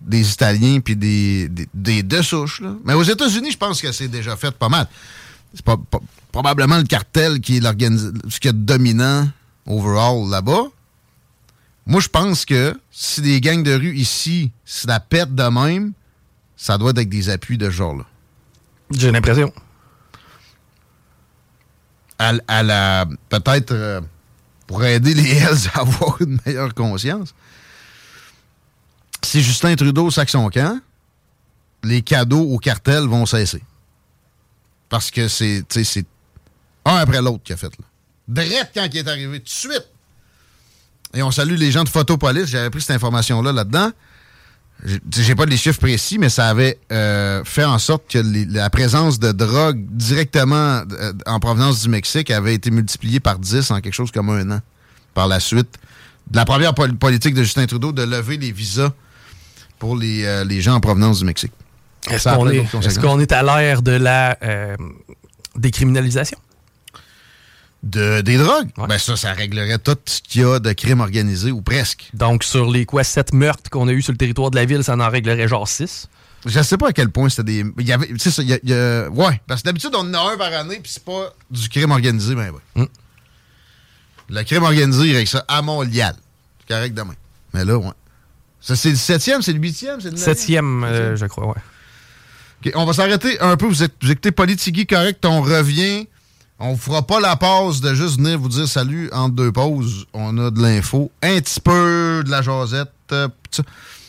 des 0.01 0.29
Italiens 0.33 0.79
puis 0.81 0.95
des, 0.97 1.49
des, 1.73 2.03
deux 2.03 2.21
souches. 2.23 2.61
Mais 2.83 2.93
aux 2.93 3.03
États-Unis, 3.03 3.51
je 3.51 3.57
pense 3.57 3.81
que 3.81 3.91
c'est 3.93 4.09
déjà 4.09 4.35
fait 4.35 4.51
pas 4.51 4.67
mal. 4.69 4.87
C'est 5.53 5.63
pas, 5.63 5.77
pas- 5.77 6.01
probablement 6.31 6.77
le 6.77 6.83
cartel 6.83 7.39
qui 7.39 7.57
est 7.57 7.61
ce 7.63 8.39
qui 8.39 8.47
est 8.49 8.53
dominant 8.53 9.29
overall 9.65 10.29
là-bas. 10.29 10.65
Moi, 11.85 11.99
je 11.99 12.07
pense 12.07 12.45
que 12.45 12.79
si 12.91 13.21
des 13.21 13.41
gangs 13.41 13.63
de 13.63 13.73
rue 13.73 13.95
ici 13.95 14.51
se 14.65 14.87
la 14.87 14.99
pètent 14.99 15.35
de 15.35 15.43
même, 15.43 15.93
ça 16.55 16.77
doit 16.77 16.91
être 16.91 16.97
avec 16.97 17.09
des 17.09 17.29
appuis 17.29 17.57
de 17.57 17.65
ce 17.65 17.71
genre-là. 17.75 18.05
J'ai 18.91 19.11
l'impression. 19.11 19.51
À, 22.19 22.33
à 22.47 22.63
la 22.63 23.05
peut-être 23.27 23.71
euh, 23.71 23.99
pour 24.67 24.83
aider 24.83 25.13
les 25.13 25.29
Hells 25.37 25.69
à 25.73 25.79
avoir 25.81 26.21
une 26.21 26.39
meilleure 26.45 26.73
conscience. 26.73 27.33
Si 29.23 29.41
Justin 29.41 29.75
Trudeau 29.75 30.09
sac 30.11 30.29
son 30.29 30.49
camp, 30.49 30.79
les 31.83 32.01
cadeaux 32.01 32.43
au 32.43 32.59
cartel 32.59 33.03
vont 33.03 33.25
cesser. 33.25 33.63
Parce 34.89 35.11
que 35.11 35.27
c'est 35.27 35.65
un 36.85 36.95
après 36.95 37.21
l'autre 37.21 37.43
qui 37.43 37.53
a 37.53 37.57
fait 37.57 37.71
là. 37.79 37.85
Drette 38.27 38.71
quand 38.73 38.87
il 38.91 38.97
est 38.97 39.07
arrivé, 39.07 39.39
tout 39.39 39.45
de 39.45 39.49
suite. 39.49 39.87
Et 41.13 41.21
on 41.23 41.31
salue 41.31 41.55
les 41.55 41.71
gens 41.71 41.83
de 41.83 41.89
Photopolis. 41.89 42.45
J'avais 42.47 42.69
pris 42.69 42.81
cette 42.81 42.95
information-là 42.95 43.51
là-dedans. 43.51 43.91
J'ai- 45.11 45.35
pas 45.35 45.45
les 45.45 45.55
chiffres 45.55 45.79
précis, 45.79 46.17
mais 46.17 46.27
ça 46.29 46.47
avait 46.49 46.77
euh, 46.91 47.41
fait 47.45 47.63
en 47.63 47.77
sorte 47.79 48.03
que 48.11 48.17
les- 48.17 48.45
la 48.45 48.69
présence 48.69 49.17
de 49.19 49.31
drogue 49.31 49.79
directement 49.91 50.81
euh, 50.91 51.13
en 51.25 51.39
provenance 51.39 51.83
du 51.83 51.89
Mexique 51.89 52.31
avait 52.31 52.55
été 52.55 52.69
multipliée 52.71 53.19
par 53.21 53.39
10 53.39 53.71
en 53.71 53.79
quelque 53.79 53.93
chose 53.93 54.11
comme 54.11 54.29
un 54.29 54.49
an. 54.51 54.59
Par 55.13 55.27
la 55.27 55.39
suite, 55.39 55.77
de 56.29 56.35
la 56.35 56.43
première 56.45 56.73
pol- 56.73 56.95
politique 56.95 57.33
de 57.35 57.43
Justin 57.43 57.65
Trudeau 57.67 57.91
de 57.91 58.01
lever 58.03 58.35
les 58.37 58.51
visas 58.51 58.91
pour 59.79 59.95
les, 59.95 60.25
euh, 60.25 60.43
les 60.43 60.59
gens 60.61 60.73
en 60.73 60.79
provenance 60.81 61.19
du 61.19 61.25
Mexique. 61.25 61.53
Est-ce 62.09 62.99
qu'on 62.99 63.19
est, 63.19 63.31
à 63.31 63.43
l'ère 63.43 63.81
de 63.83 63.91
la 63.91 64.37
décriminalisation? 65.55 66.37
De, 67.83 68.21
des 68.21 68.37
drogues? 68.37 68.69
Ben 68.87 68.97
ça, 68.97 69.17
ça 69.17 69.33
réglerait 69.33 69.77
tout 69.77 69.97
ce 70.05 70.21
qu'il 70.21 70.41
y 70.41 70.45
a 70.45 70.57
de 70.59 70.71
crimes 70.71 71.01
organisés, 71.01 71.51
ou 71.51 71.61
presque. 71.61 72.09
Donc, 72.13 72.45
sur 72.45 72.71
les 72.71 72.85
quoi, 72.85 73.03
sept 73.03 73.33
meurtres 73.33 73.69
qu'on 73.69 73.89
a 73.89 73.91
eu 73.91 74.01
sur 74.01 74.13
le 74.13 74.17
territoire 74.17 74.51
de 74.51 74.55
la 74.55 74.63
ville, 74.63 74.83
ça 74.85 74.95
en 74.95 75.09
réglerait 75.09 75.49
genre 75.49 75.67
six? 75.67 76.07
Je 76.45 76.61
sais 76.61 76.77
pas 76.77 76.89
à 76.89 76.93
quel 76.93 77.09
point 77.09 77.27
c'était 77.29 77.43
des. 77.43 77.65
Il 77.79 77.85
y 77.87 77.91
avait. 77.91 78.07
Tu 78.07 78.19
sais, 78.31 78.41
il 78.41 78.49
y 78.49 78.53
a- 78.53 78.59
il 78.63 78.69
y 78.69 78.73
a- 78.73 79.09
Ouais, 79.09 79.41
parce 79.47 79.61
que 79.61 79.65
d'habitude, 79.65 79.91
on 79.95 79.99
en 79.99 80.13
a 80.13 80.33
un 80.33 80.37
par 80.37 80.53
année, 80.53 80.79
puis 80.81 80.91
c'est 80.93 81.03
pas 81.03 81.33
du 81.51 81.67
crime 81.69 81.91
organisé, 81.91 82.35
ben 82.35 82.51
ouais. 82.75 82.87
Le 84.29 84.43
crime 84.43 84.63
organisé, 84.63 85.07
il 85.09 85.15
règle 85.15 85.27
ça 85.29 85.43
à 85.47 85.61
Montréal. 85.61 86.15
C'est 86.59 86.73
correct 86.73 86.93
demain. 86.93 87.15
Mais 87.53 87.65
là, 87.65 87.77
ouais. 87.77 87.91
Ça, 88.61 88.75
c'est 88.77 88.91
le 88.91 88.95
septième, 88.95 89.41
c'est 89.41 89.51
le 89.53 89.59
huitième, 89.59 89.99
c'est 89.99 90.05
le 90.09 90.15
neuvième? 90.15 90.35
Septième, 90.35 90.83
euh, 90.85 91.15
je 91.17 91.25
crois, 91.25 91.47
ouais. 91.47 91.53
OK, 92.65 92.71
on 92.75 92.85
va 92.85 92.93
s'arrêter 92.93 93.39
un 93.41 93.57
peu. 93.57 93.65
Vous, 93.67 93.83
êtes- 93.83 93.95
vous 94.01 94.09
écoutez 94.11 94.31
Politigui 94.31 94.87
correct, 94.87 95.23
on 95.25 95.41
revient. 95.41 96.07
On 96.65 96.77
fera 96.77 97.05
pas 97.05 97.19
la 97.19 97.35
pause 97.35 97.81
de 97.81 97.93
juste 97.93 98.15
venir 98.17 98.39
vous 98.39 98.47
dire 98.47 98.65
salut 98.69 99.09
entre 99.11 99.35
deux 99.35 99.51
pauses. 99.51 100.05
On 100.13 100.37
a 100.37 100.49
de 100.49 100.61
l'info, 100.61 101.11
un 101.21 101.41
petit 101.41 101.59
peu 101.59 102.23
de 102.25 102.31
la 102.31 102.41
jasette. 102.41 102.89
euh. 103.11 103.27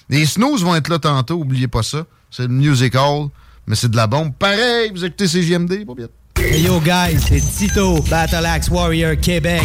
Les 0.08 0.24
snooze 0.24 0.62
vont 0.62 0.76
être 0.76 0.88
là 0.88 1.00
tantôt, 1.00 1.34
oubliez 1.34 1.66
pas 1.66 1.82
ça. 1.82 2.04
C'est 2.30 2.42
le 2.42 2.48
music 2.48 2.94
hall, 2.94 3.28
mais 3.66 3.74
c'est 3.74 3.90
de 3.90 3.96
la 3.96 4.06
bombe. 4.06 4.32
Pareil, 4.34 4.92
vous 4.92 5.04
écoutez 5.04 5.26
CGMD, 5.26 5.84
pas 5.84 5.94
bien. 5.94 6.06
Hey 6.38 6.62
yo 6.62 6.78
guys, 6.80 7.18
c'est 7.26 7.40
Tito, 7.40 8.00
Battle 8.02 8.46
Axe 8.46 8.68
Warrior 8.68 9.16
Québec. 9.20 9.64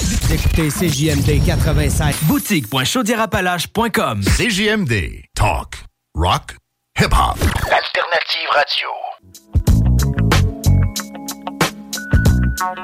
Vous 0.00 0.32
écoutez 0.32 0.70
CJMD 0.70 1.44
85. 1.44 2.16
Boutique.chaudierapalache.com 2.22 4.22
CJMD. 4.22 5.24
Talk. 5.34 5.84
Rock. 6.14 6.56
Hip-hop. 6.98 7.36
Alternative 7.70 8.48
radio. 8.54 8.88
Grosse 12.62 12.78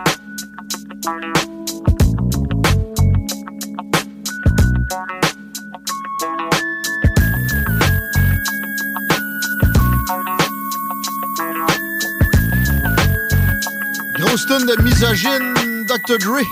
tonne 14.47 14.67
de 14.67 14.83
misogyne, 14.83 15.55
Dr. 15.87 16.19
Dre. 16.19 16.43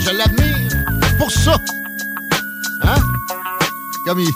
Je 0.00 0.10
l'admire 0.10 0.56
pour 1.18 1.30
ça. 1.30 1.60
Hein? 2.82 2.96
Comme 4.06 4.18
il, 4.18 4.28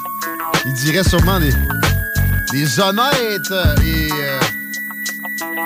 il 0.66 0.74
dirait 0.74 1.02
sûrement 1.02 1.40
des, 1.40 1.52
des 2.52 2.78
honnêtes 2.78 3.50
et 3.84 4.08
euh, 4.12 4.38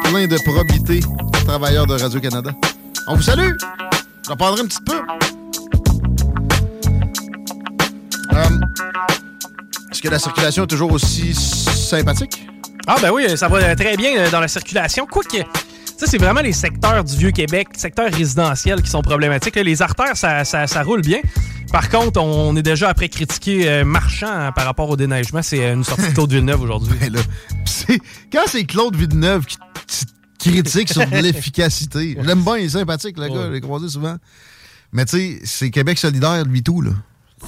plein 0.05 0.27
de 0.27 0.37
probité 0.45 1.01
travailleurs 1.47 1.87
de 1.87 1.95
Radio-Canada. 1.95 2.51
On 3.07 3.17
vous 3.17 3.23
salue. 3.23 3.51
J'en 4.27 4.37
parlerai 4.37 4.63
un 4.63 4.67
petit 4.67 4.83
peu. 4.85 5.01
Euh, 8.33 8.45
Est-ce 9.91 10.01
que 10.01 10.09
la 10.09 10.19
circulation 10.19 10.65
est 10.65 10.69
toujours 10.69 10.93
aussi 10.93 11.35
sympathique? 11.35 12.47
Ah 12.87 12.97
ben 13.01 13.11
oui, 13.11 13.37
ça 13.37 13.49
va 13.49 13.75
très 13.77 13.97
bien 13.97 14.17
euh, 14.17 14.31
dans 14.31 14.41
la 14.41 14.49
circulation. 14.49 15.07
Quoique, 15.07 15.39
ça 15.97 16.07
c'est 16.07 16.19
vraiment 16.19 16.41
les 16.41 16.53
secteurs 16.53 17.05
du 17.05 17.17
Vieux-Québec, 17.17 17.69
secteurs 17.77 18.13
résidentiels 18.13 18.83
qui 18.83 18.91
sont 18.91 19.03
problématiques. 19.03 19.57
Les 19.57 19.83
artères, 19.83 20.17
ça, 20.17 20.45
ça- 20.45 20.67
ça 20.67 20.83
roule 20.83 21.01
bien. 21.03 21.19
Par 21.73 21.89
contre, 21.89 22.21
on 22.21 22.55
est 22.57 22.63
déjà 22.63 22.89
après 22.91 23.09
critiquer 23.09 23.69
euh, 23.69 23.85
Marchand 23.85 24.29
hein, 24.31 24.53
par 24.53 24.65
rapport 24.65 24.89
au 24.91 24.97
déneigement. 24.97 25.43
C'est 25.43 25.65
euh, 25.65 25.75
une 25.75 25.85
sortie 25.85 26.09
de 26.09 26.15
Claude 26.15 26.33
Villeneuve 26.33 26.61
aujourd'hui. 26.63 26.95
Ben 27.89 27.99
quand 28.33 28.43
c'est 28.47 28.65
Claude 28.65 28.97
Villeneuve 28.97 29.45
qui, 29.47 29.57
qui 30.39 30.51
critique 30.53 30.91
sur 30.93 31.05
l'efficacité, 31.11 32.17
je 32.21 32.27
l'aime 32.27 32.43
bien, 32.43 32.57
il 32.59 32.65
est 32.67 32.69
sympathique, 32.71 33.19
le 33.19 33.29
gars, 33.29 33.47
je 33.47 33.53
l'ai 33.53 33.61
croisé 33.61 33.89
souvent. 33.89 34.17
Mais 34.93 35.05
tu 35.05 35.17
sais, 35.19 35.41
c'est 35.45 35.71
Québec 35.71 35.99
solidaire, 35.99 36.45
lui 36.45 36.63
tout, 36.63 36.81
là. 36.81 36.91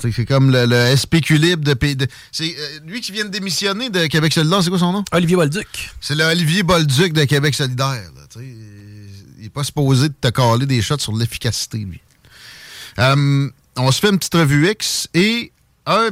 C'est 0.00 0.24
comme 0.26 0.50
le, 0.50 0.66
le 0.66 0.96
SPQ 0.96 1.38
libre 1.38 1.64
de 1.64 1.94
de- 1.94 2.06
C'est 2.32 2.54
euh, 2.58 2.78
lui 2.86 3.00
qui 3.00 3.12
vient 3.12 3.24
de 3.24 3.30
démissionner 3.30 3.90
de 3.90 4.06
Québec 4.06 4.32
solidaire, 4.32 4.62
c'est 4.62 4.70
quoi 4.70 4.78
son 4.78 4.92
nom? 4.92 5.04
Olivier 5.12 5.36
Bolduc. 5.36 5.90
C'est 6.00 6.14
le 6.14 6.24
Olivier 6.24 6.62
Bolduc 6.62 7.12
de 7.12 7.24
Québec 7.24 7.54
solidaire. 7.54 7.88
là, 8.14 8.22
il 8.36 9.42
n'est 9.42 9.48
pas 9.48 9.64
supposé 9.64 10.08
de 10.08 10.14
te 10.20 10.28
caler 10.28 10.66
des 10.66 10.82
shots 10.82 10.98
sur 10.98 11.16
l'efficacité, 11.16 11.78
lui. 11.78 12.00
Euh, 12.98 13.48
on 13.76 13.90
se 13.92 14.00
fait 14.00 14.08
une 14.10 14.18
petite 14.18 14.34
revue 14.34 14.68
X 14.70 15.08
et 15.14 15.52
un 15.86 16.08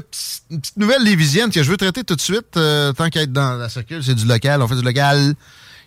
une 0.50 0.60
petite 0.60 0.76
nouvelle 0.76 1.02
lévisienne 1.02 1.50
que 1.50 1.62
je 1.62 1.70
veux 1.70 1.76
traiter 1.76 2.04
tout 2.04 2.14
de 2.14 2.20
suite, 2.20 2.56
euh, 2.56 2.92
tant 2.92 3.08
qu'à 3.10 3.22
être 3.22 3.32
dans 3.32 3.54
la 3.54 3.68
circule, 3.68 4.02
c'est 4.04 4.14
du 4.14 4.24
local, 4.26 4.62
on 4.62 4.68
fait 4.68 4.76
du 4.76 4.82
local. 4.82 5.34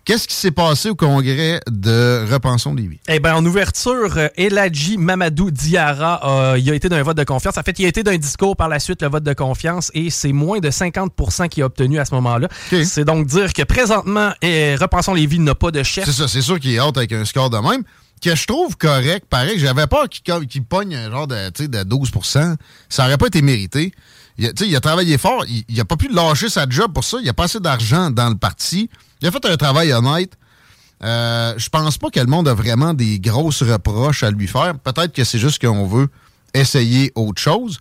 Qu'est-ce 0.07 0.25
qui 0.25 0.35
s'est 0.35 0.51
passé 0.51 0.89
au 0.89 0.95
congrès 0.95 1.59
de 1.69 2.25
Repensons 2.31 2.73
Lévis? 2.73 3.01
Eh 3.09 3.19
bien, 3.19 3.35
en 3.35 3.45
ouverture, 3.45 4.15
euh, 4.15 4.29
Eladji 4.37 4.97
Mamadou 4.97 5.51
Diarra, 5.51 6.53
euh, 6.53 6.57
il 6.57 6.71
a 6.71 6.75
été 6.75 6.87
d'un 6.87 7.03
vote 7.03 7.17
de 7.17 7.25
confiance. 7.25 7.57
En 7.57 7.61
fait, 7.61 7.77
il 7.77 7.83
a 7.83 7.89
été 7.89 8.03
d'un 8.03 8.15
discours 8.15 8.55
par 8.55 8.69
la 8.69 8.79
suite, 8.79 9.01
le 9.01 9.09
vote 9.09 9.23
de 9.23 9.33
confiance, 9.33 9.91
et 9.93 10.09
c'est 10.09 10.31
moins 10.31 10.59
de 10.59 10.69
50% 10.69 11.49
qu'il 11.49 11.61
a 11.61 11.65
obtenu 11.65 11.99
à 11.99 12.05
ce 12.05 12.15
moment-là. 12.15 12.47
C'est 12.85 13.03
donc 13.03 13.27
dire 13.27 13.51
que 13.51 13.63
présentement, 13.63 14.31
eh, 14.41 14.75
Repensons 14.75 15.13
Lévis 15.13 15.39
n'a 15.39 15.55
pas 15.55 15.71
de 15.71 15.83
chef. 15.83 16.05
C'est 16.05 16.13
ça, 16.13 16.29
c'est 16.29 16.41
sûr 16.41 16.57
qu'il 16.57 16.71
est 16.71 16.79
hâte 16.79 16.95
avec 16.95 17.11
un 17.11 17.25
score 17.25 17.49
de 17.49 17.57
même. 17.57 17.83
Que 18.21 18.33
je 18.33 18.47
trouve 18.47 18.77
correct, 18.77 19.25
pareil. 19.29 19.59
J'avais 19.59 19.87
peur 19.87 20.07
qu'il 20.07 20.47
qu'il 20.47 20.63
pogne 20.63 20.95
un 20.95 21.11
genre 21.11 21.27
de, 21.27 21.49
de 21.67 21.83
12% 21.83 22.55
Ça 22.87 23.05
aurait 23.05 23.17
pas 23.17 23.27
été 23.27 23.41
mérité. 23.41 23.91
Il 24.37 24.75
a, 24.75 24.79
travaillé 24.79 25.17
fort. 25.17 25.45
Il, 25.47 25.63
il 25.67 25.79
a 25.79 25.85
pas 25.85 25.95
pu 25.95 26.09
lâcher 26.09 26.49
sa 26.49 26.67
job 26.69 26.93
pour 26.93 27.03
ça. 27.03 27.17
Il 27.21 27.27
a 27.27 27.33
pas 27.33 27.45
assez 27.45 27.59
d'argent 27.59 28.11
dans 28.11 28.29
le 28.29 28.35
parti. 28.35 28.89
Il 29.21 29.27
a 29.27 29.31
fait 29.31 29.45
un 29.45 29.57
travail 29.57 29.91
honnête. 29.93 30.33
Euh, 31.03 31.53
je 31.57 31.69
pense 31.69 31.97
pas 31.97 32.09
que 32.09 32.19
le 32.19 32.25
monde 32.25 32.47
a 32.47 32.53
vraiment 32.53 32.93
des 32.93 33.19
grosses 33.19 33.63
reproches 33.63 34.23
à 34.23 34.31
lui 34.31 34.47
faire. 34.47 34.77
Peut-être 34.79 35.13
que 35.13 35.23
c'est 35.23 35.39
juste 35.39 35.59
qu'on 35.61 35.85
veut 35.87 36.09
essayer 36.53 37.11
autre 37.15 37.41
chose. 37.41 37.79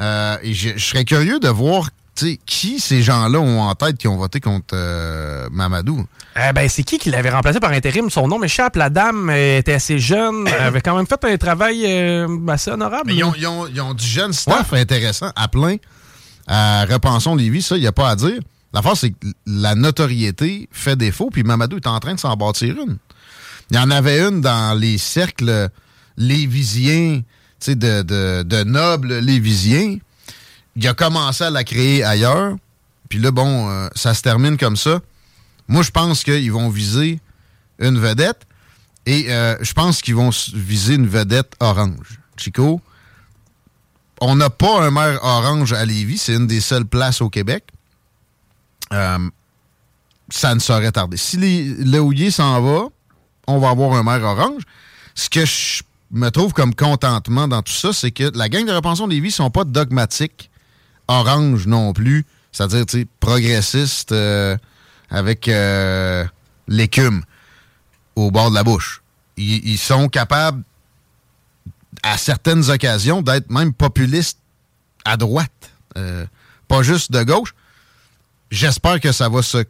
Euh, 0.00 0.36
je 0.42 0.78
serais 0.78 1.04
curieux 1.04 1.38
de 1.38 1.48
voir 1.48 1.88
qui 2.46 2.80
ces 2.80 3.02
gens-là 3.02 3.38
ont 3.40 3.60
en 3.62 3.74
tête 3.74 3.96
qui 3.98 4.06
ont 4.08 4.16
voté 4.16 4.40
contre 4.40 4.74
euh, 4.74 5.48
Mamadou? 5.50 6.06
Eh 6.36 6.52
ben, 6.52 6.68
c'est 6.68 6.82
qui 6.82 6.98
qui 6.98 7.10
l'avait 7.10 7.30
remplacé 7.30 7.60
par 7.60 7.70
intérim? 7.72 8.10
Son 8.10 8.28
nom 8.28 8.38
m'échappe. 8.38 8.76
La 8.76 8.90
dame 8.90 9.30
euh, 9.30 9.58
était 9.58 9.72
assez 9.74 9.98
jeune, 9.98 10.46
avait 10.60 10.80
quand 10.80 10.96
même 10.96 11.06
fait 11.06 11.22
un 11.24 11.36
travail 11.36 11.84
euh, 11.86 12.28
assez 12.48 12.70
honorable. 12.70 13.04
Mais 13.06 13.16
ils 13.16 13.24
ont, 13.24 13.34
ils 13.36 13.46
ont- 13.46 13.66
ils 13.66 13.80
ont 13.80 13.94
du 13.94 14.04
jeune 14.06 14.32
staff 14.32 14.72
intéressant 14.72 15.30
à 15.36 15.48
plein. 15.48 15.76
Repensons 16.48 17.34
Lévis, 17.36 17.62
ça, 17.62 17.76
il 17.76 17.80
n'y 17.80 17.86
a 17.86 17.92
pas 17.92 18.10
à 18.10 18.16
dire. 18.16 18.38
L'affaire, 18.72 18.96
c'est 18.96 19.10
que 19.10 19.26
la 19.46 19.74
notoriété 19.76 20.68
fait 20.72 20.96
défaut, 20.96 21.30
puis 21.32 21.42
Mamadou 21.44 21.76
est 21.76 21.86
en 21.86 21.98
train 22.00 22.14
de 22.14 22.20
s'en 22.20 22.34
bâtir 22.36 22.74
une. 22.76 22.96
Il 23.70 23.76
y 23.76 23.80
en 23.80 23.90
avait 23.90 24.20
une 24.20 24.40
dans 24.40 24.78
les 24.78 24.98
cercles 24.98 25.68
lévisiens, 26.16 27.22
de 27.66 28.62
nobles 28.64 29.18
lévisiens. 29.20 29.96
Il 30.76 30.86
a 30.88 30.94
commencé 30.94 31.44
à 31.44 31.50
la 31.50 31.64
créer 31.64 32.02
ailleurs. 32.02 32.56
Puis 33.08 33.18
là, 33.18 33.30
bon, 33.30 33.68
euh, 33.68 33.88
ça 33.94 34.14
se 34.14 34.22
termine 34.22 34.56
comme 34.56 34.76
ça. 34.76 35.00
Moi, 35.68 35.82
je 35.82 35.90
pense 35.90 36.24
qu'ils 36.24 36.52
vont 36.52 36.68
viser 36.68 37.20
une 37.78 37.98
vedette. 37.98 38.46
Et 39.06 39.26
euh, 39.28 39.56
je 39.60 39.72
pense 39.72 40.00
qu'ils 40.00 40.14
vont 40.14 40.30
viser 40.54 40.94
une 40.94 41.06
vedette 41.06 41.52
orange. 41.60 42.20
Chico, 42.36 42.80
on 44.20 44.36
n'a 44.36 44.50
pas 44.50 44.82
un 44.82 44.90
maire 44.90 45.20
orange 45.22 45.72
à 45.72 45.84
Lévis. 45.84 46.18
C'est 46.18 46.34
une 46.34 46.46
des 46.46 46.60
seules 46.60 46.86
places 46.86 47.20
au 47.20 47.28
Québec. 47.28 47.64
Euh, 48.92 49.18
ça 50.30 50.54
ne 50.54 50.60
saurait 50.60 50.92
tarder. 50.92 51.16
Si 51.16 51.36
houillé 51.98 52.30
s'en 52.30 52.60
va, 52.62 52.88
on 53.46 53.58
va 53.58 53.70
avoir 53.70 53.92
un 53.92 54.02
maire 54.02 54.24
orange. 54.24 54.62
Ce 55.14 55.28
que 55.28 55.44
je 55.44 55.82
me 56.10 56.30
trouve 56.30 56.52
comme 56.52 56.74
contentement 56.74 57.46
dans 57.46 57.62
tout 57.62 57.72
ça, 57.72 57.92
c'est 57.92 58.10
que 58.10 58.30
la 58.34 58.48
gang 58.48 58.64
de 58.64 58.72
Repensons 58.72 59.06
Lévis 59.06 59.28
ne 59.28 59.32
sont 59.32 59.50
pas 59.50 59.64
dogmatiques 59.64 60.50
orange 61.08 61.66
non 61.66 61.92
plus, 61.92 62.24
c'est-à-dire 62.52 62.86
tu 62.86 63.00
sais, 63.00 63.06
progressistes 63.20 64.12
euh, 64.12 64.56
avec 65.10 65.48
euh, 65.48 66.24
l'écume 66.68 67.22
au 68.16 68.30
bord 68.30 68.50
de 68.50 68.54
la 68.54 68.64
bouche. 68.64 69.02
Ils, 69.36 69.78
sont 69.78 70.08
capables, 70.08 70.62
à 72.04 72.16
certaines 72.16 72.70
occasions, 72.70 73.20
d'être 73.20 73.50
même 73.50 73.72
populistes 73.72 74.38
à 75.04 75.16
droite, 75.16 75.72
euh, 75.96 76.24
pas 76.68 76.82
juste 76.82 77.10
de 77.10 77.22
gauche. 77.24 77.54
J'espère 78.52 79.00
que 79.00 79.10
ça 79.10 79.28
va 79.28 79.42
se 79.42 79.64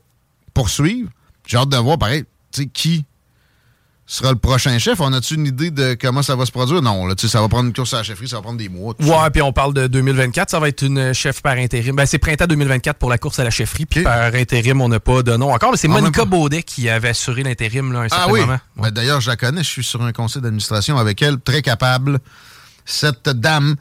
poursuivre. 0.52 1.08
J'ai 1.46 1.56
hâte 1.56 1.70
de 1.70 1.76
voir, 1.78 1.98
pareil, 1.98 2.24
qui 2.74 3.06
sera 4.06 4.30
le 4.32 4.38
prochain 4.38 4.78
chef. 4.78 5.00
On 5.00 5.12
a-tu 5.12 5.34
une 5.34 5.46
idée 5.46 5.70
de 5.70 5.96
comment 5.98 6.22
ça 6.22 6.36
va 6.36 6.44
se 6.46 6.52
produire? 6.52 6.82
Non, 6.82 7.06
là, 7.06 7.14
tu 7.14 7.26
sais, 7.26 7.32
ça 7.32 7.40
va 7.40 7.48
prendre 7.48 7.66
une 7.68 7.72
course 7.72 7.94
à 7.94 7.98
la 7.98 8.02
chefferie, 8.02 8.28
ça 8.28 8.36
va 8.36 8.42
prendre 8.42 8.58
des 8.58 8.68
mois. 8.68 8.94
Ouais, 9.00 9.30
puis 9.32 9.40
on 9.42 9.52
parle 9.52 9.72
de 9.74 9.86
2024, 9.86 10.50
ça 10.50 10.60
va 10.60 10.68
être 10.68 10.82
une 10.82 11.12
chef 11.14 11.40
par 11.42 11.54
intérim. 11.54 11.96
Ben, 11.96 12.04
c'est 12.06 12.18
printemps 12.18 12.46
2024 12.46 12.98
pour 12.98 13.08
la 13.10 13.18
course 13.18 13.38
à 13.38 13.44
la 13.44 13.50
chefferie, 13.50 13.86
puis 13.86 14.02
par 14.02 14.34
intérim, 14.34 14.80
on 14.80 14.88
n'a 14.88 15.00
pas 15.00 15.22
de 15.22 15.34
nom 15.36 15.52
encore, 15.54 15.70
mais 15.70 15.76
c'est 15.78 15.88
Ah, 15.88 15.92
Monica. 15.92 16.24
Baudet 16.24 16.62
qui 16.62 16.88
avait 16.88 17.08
assuré 17.08 17.42
l'intérim 17.42 17.92
là, 17.92 18.00
un 18.00 18.06
Ah 18.06 18.08
certain 18.16 18.32
oui. 18.32 18.40
moment. 18.40 18.58
Ben, 18.76 18.90
D'ailleurs, 18.90 19.20
je 19.20 19.30
la 19.30 19.36
connais. 19.36 19.62
Je 19.62 19.68
suis 19.70 19.84
sur 19.84 20.02
un 20.02 20.12
conseil 20.12 20.42
d'administration 20.42 20.98
avec 20.98 21.22
elle, 21.22 21.38
très 21.40 21.62
capable. 21.62 22.18
Cette 22.84 23.28
dame. 23.30 23.76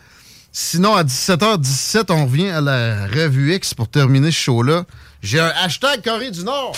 Sinon, 0.53 0.95
à 0.95 1.03
17h17, 1.03 2.05
on 2.11 2.25
revient 2.25 2.49
à 2.49 2.61
la 2.61 3.07
revue 3.07 3.55
X 3.55 3.73
pour 3.73 3.89
terminer 3.89 4.31
ce 4.31 4.37
show-là. 4.37 4.85
J'ai 5.21 5.39
un 5.39 5.51
hashtag 5.63 6.03
Corée 6.03 6.31
du 6.31 6.43
Nord. 6.43 6.75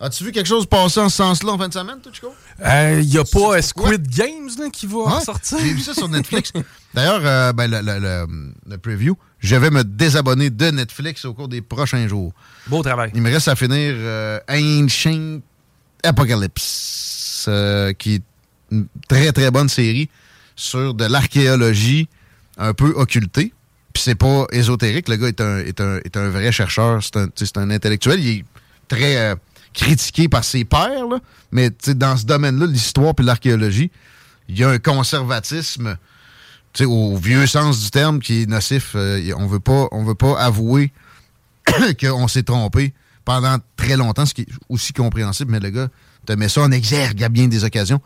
As-tu 0.00 0.24
vu 0.24 0.32
quelque 0.32 0.46
chose 0.46 0.66
passer 0.66 1.00
en 1.00 1.08
ce 1.08 1.16
sens-là 1.16 1.52
en 1.52 1.58
fin 1.58 1.68
de 1.68 1.72
semaine, 1.72 2.00
toi, 2.02 2.12
Chico? 2.12 2.34
Il 2.58 3.06
n'y 3.06 3.16
Euh, 3.16 3.22
a 3.22 3.24
pas 3.24 3.62
Squid 3.62 4.06
Games 4.08 4.50
là, 4.58 4.68
qui 4.70 4.86
va 4.86 5.20
sortir. 5.20 5.58
J'ai 5.62 5.72
vu 5.72 5.80
ça 5.80 5.94
sur 5.94 6.08
Netflix. 6.10 6.52
D'ailleurs, 6.92 7.20
euh, 7.24 7.52
ben, 7.52 7.70
le, 7.70 7.80
le- 7.80 8.00
le- 8.00 8.52
le 8.68 8.78
preview, 8.78 9.16
je 9.38 9.54
vais 9.56 9.70
me 9.70 9.84
désabonner 9.84 10.50
de 10.50 10.70
Netflix 10.70 11.24
au 11.24 11.32
cours 11.32 11.48
des 11.48 11.62
prochains 11.62 12.06
jours. 12.08 12.32
Beau 12.66 12.82
travail. 12.82 13.12
Il 13.14 13.22
me 13.22 13.30
reste 13.32 13.48
à 13.48 13.54
finir 13.56 13.94
euh, 13.96 14.38
Ancient 14.50 15.40
Apocalypse, 16.02 17.46
euh, 17.48 17.92
qui 17.92 18.14
est 18.16 18.22
une 18.70 18.86
très 19.08 19.32
très 19.32 19.50
bonne 19.50 19.68
série 19.68 20.08
sur 20.56 20.94
de 20.94 21.04
l'archéologie 21.04 22.08
un 22.58 22.74
peu 22.74 22.92
occultée. 22.96 23.52
Puis 23.92 24.02
c'est 24.02 24.14
pas 24.14 24.46
ésotérique. 24.50 25.08
Le 25.08 25.16
gars 25.16 25.28
est 25.28 25.40
un, 25.40 25.58
est 25.58 25.80
un, 25.80 25.98
est 25.98 26.16
un 26.16 26.28
vrai 26.28 26.50
chercheur. 26.52 27.00
C'est 27.02 27.16
un, 27.16 27.62
un 27.62 27.70
intellectuel. 27.70 28.20
Il 28.20 28.38
est 28.40 28.44
très 28.88 29.36
critiqué 29.74 30.28
par 30.28 30.44
ses 30.44 30.64
pairs. 30.64 31.06
là. 31.10 31.18
Mais 31.52 31.70
dans 31.88 32.16
ce 32.16 32.24
domaine-là, 32.24 32.66
l'histoire 32.66 33.14
puis 33.14 33.24
l'archéologie, 33.26 33.90
il 34.48 34.58
y 34.58 34.64
a 34.64 34.70
un 34.70 34.78
conservatisme 34.78 35.96
au 36.80 37.16
vieux 37.16 37.46
sens 37.46 37.82
du 37.84 37.90
terme 37.90 38.18
qui 38.20 38.42
est 38.42 38.46
nocif. 38.46 38.92
Euh, 38.94 39.32
on 39.36 39.46
veut 39.46 39.60
pas, 39.60 39.86
on 39.92 40.04
veut 40.04 40.14
pas 40.16 40.40
avouer 40.40 40.92
qu'on 42.00 42.26
s'est 42.28 42.42
trompé 42.42 42.92
pendant 43.24 43.56
très 43.76 43.96
longtemps, 43.96 44.26
ce 44.26 44.34
qui 44.34 44.42
est 44.42 44.48
aussi 44.68 44.92
compréhensible, 44.92 45.50
mais 45.52 45.60
le 45.60 45.70
gars 45.70 45.88
te 46.26 46.32
met 46.32 46.48
ça 46.48 46.62
en 46.62 46.70
exergue 46.72 47.22
à 47.22 47.28
bien 47.28 47.48
des 47.48 47.64
occasions. 47.64 48.00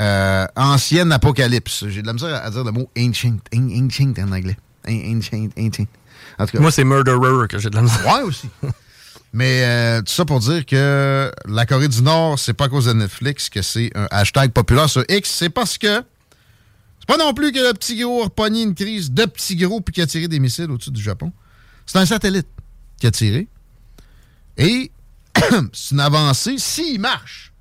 Euh, 0.00 0.46
ancienne 0.54 1.10
apocalypse. 1.12 1.84
J'ai 1.88 2.02
de 2.02 2.06
la 2.06 2.12
misère 2.12 2.34
à 2.44 2.50
dire 2.50 2.62
le 2.64 2.70
mot 2.72 2.88
ancient, 2.96 3.38
an- 3.54 3.84
ancient 3.86 4.14
en 4.18 4.32
anglais. 4.32 4.56
An- 4.88 5.16
Ancient, 5.16 5.48
ancient. 5.58 5.86
En 6.38 6.46
tout 6.46 6.52
cas, 6.52 6.60
Moi, 6.60 6.70
c'est 6.70 6.84
Murderer 6.84 7.48
que 7.48 7.58
j'ai 7.58 7.68
de 7.70 7.74
la 7.76 7.82
misère. 7.82 8.06
Ouais, 8.06 8.22
aussi. 8.22 8.48
Mais 9.32 9.62
euh, 9.62 10.00
tout 10.00 10.12
ça 10.12 10.24
pour 10.24 10.40
dire 10.40 10.64
que 10.64 11.30
la 11.46 11.66
Corée 11.66 11.88
du 11.88 12.02
Nord, 12.02 12.38
c'est 12.38 12.54
pas 12.54 12.64
à 12.64 12.68
cause 12.68 12.86
de 12.86 12.92
Netflix 12.92 13.50
que 13.50 13.60
c'est 13.60 13.90
un 13.94 14.06
hashtag 14.10 14.52
populaire 14.52 14.88
sur 14.88 15.04
X, 15.08 15.28
c'est 15.30 15.50
parce 15.50 15.76
que 15.76 16.02
c'est 16.98 17.06
pas 17.06 17.18
non 17.18 17.34
plus 17.34 17.52
que 17.52 17.58
le 17.58 17.74
petit 17.74 18.00
gros 18.00 18.22
a 18.22 18.24
repogné 18.24 18.62
une 18.62 18.74
crise 18.74 19.10
de 19.12 19.24
petits 19.26 19.56
gros 19.56 19.80
puis 19.80 19.92
qui 19.92 20.00
a 20.00 20.06
tiré 20.06 20.28
des 20.28 20.38
missiles 20.38 20.70
au-dessus 20.70 20.90
du 20.90 21.02
Japon. 21.02 21.32
C'est 21.86 21.98
un 21.98 22.06
satellite 22.06 22.48
qui 22.98 23.06
a 23.06 23.10
tiré. 23.10 23.48
Et 24.56 24.90
c'est 25.72 25.94
une 25.94 26.00
avancée, 26.00 26.56
s'il 26.58 27.00
marche, 27.00 27.52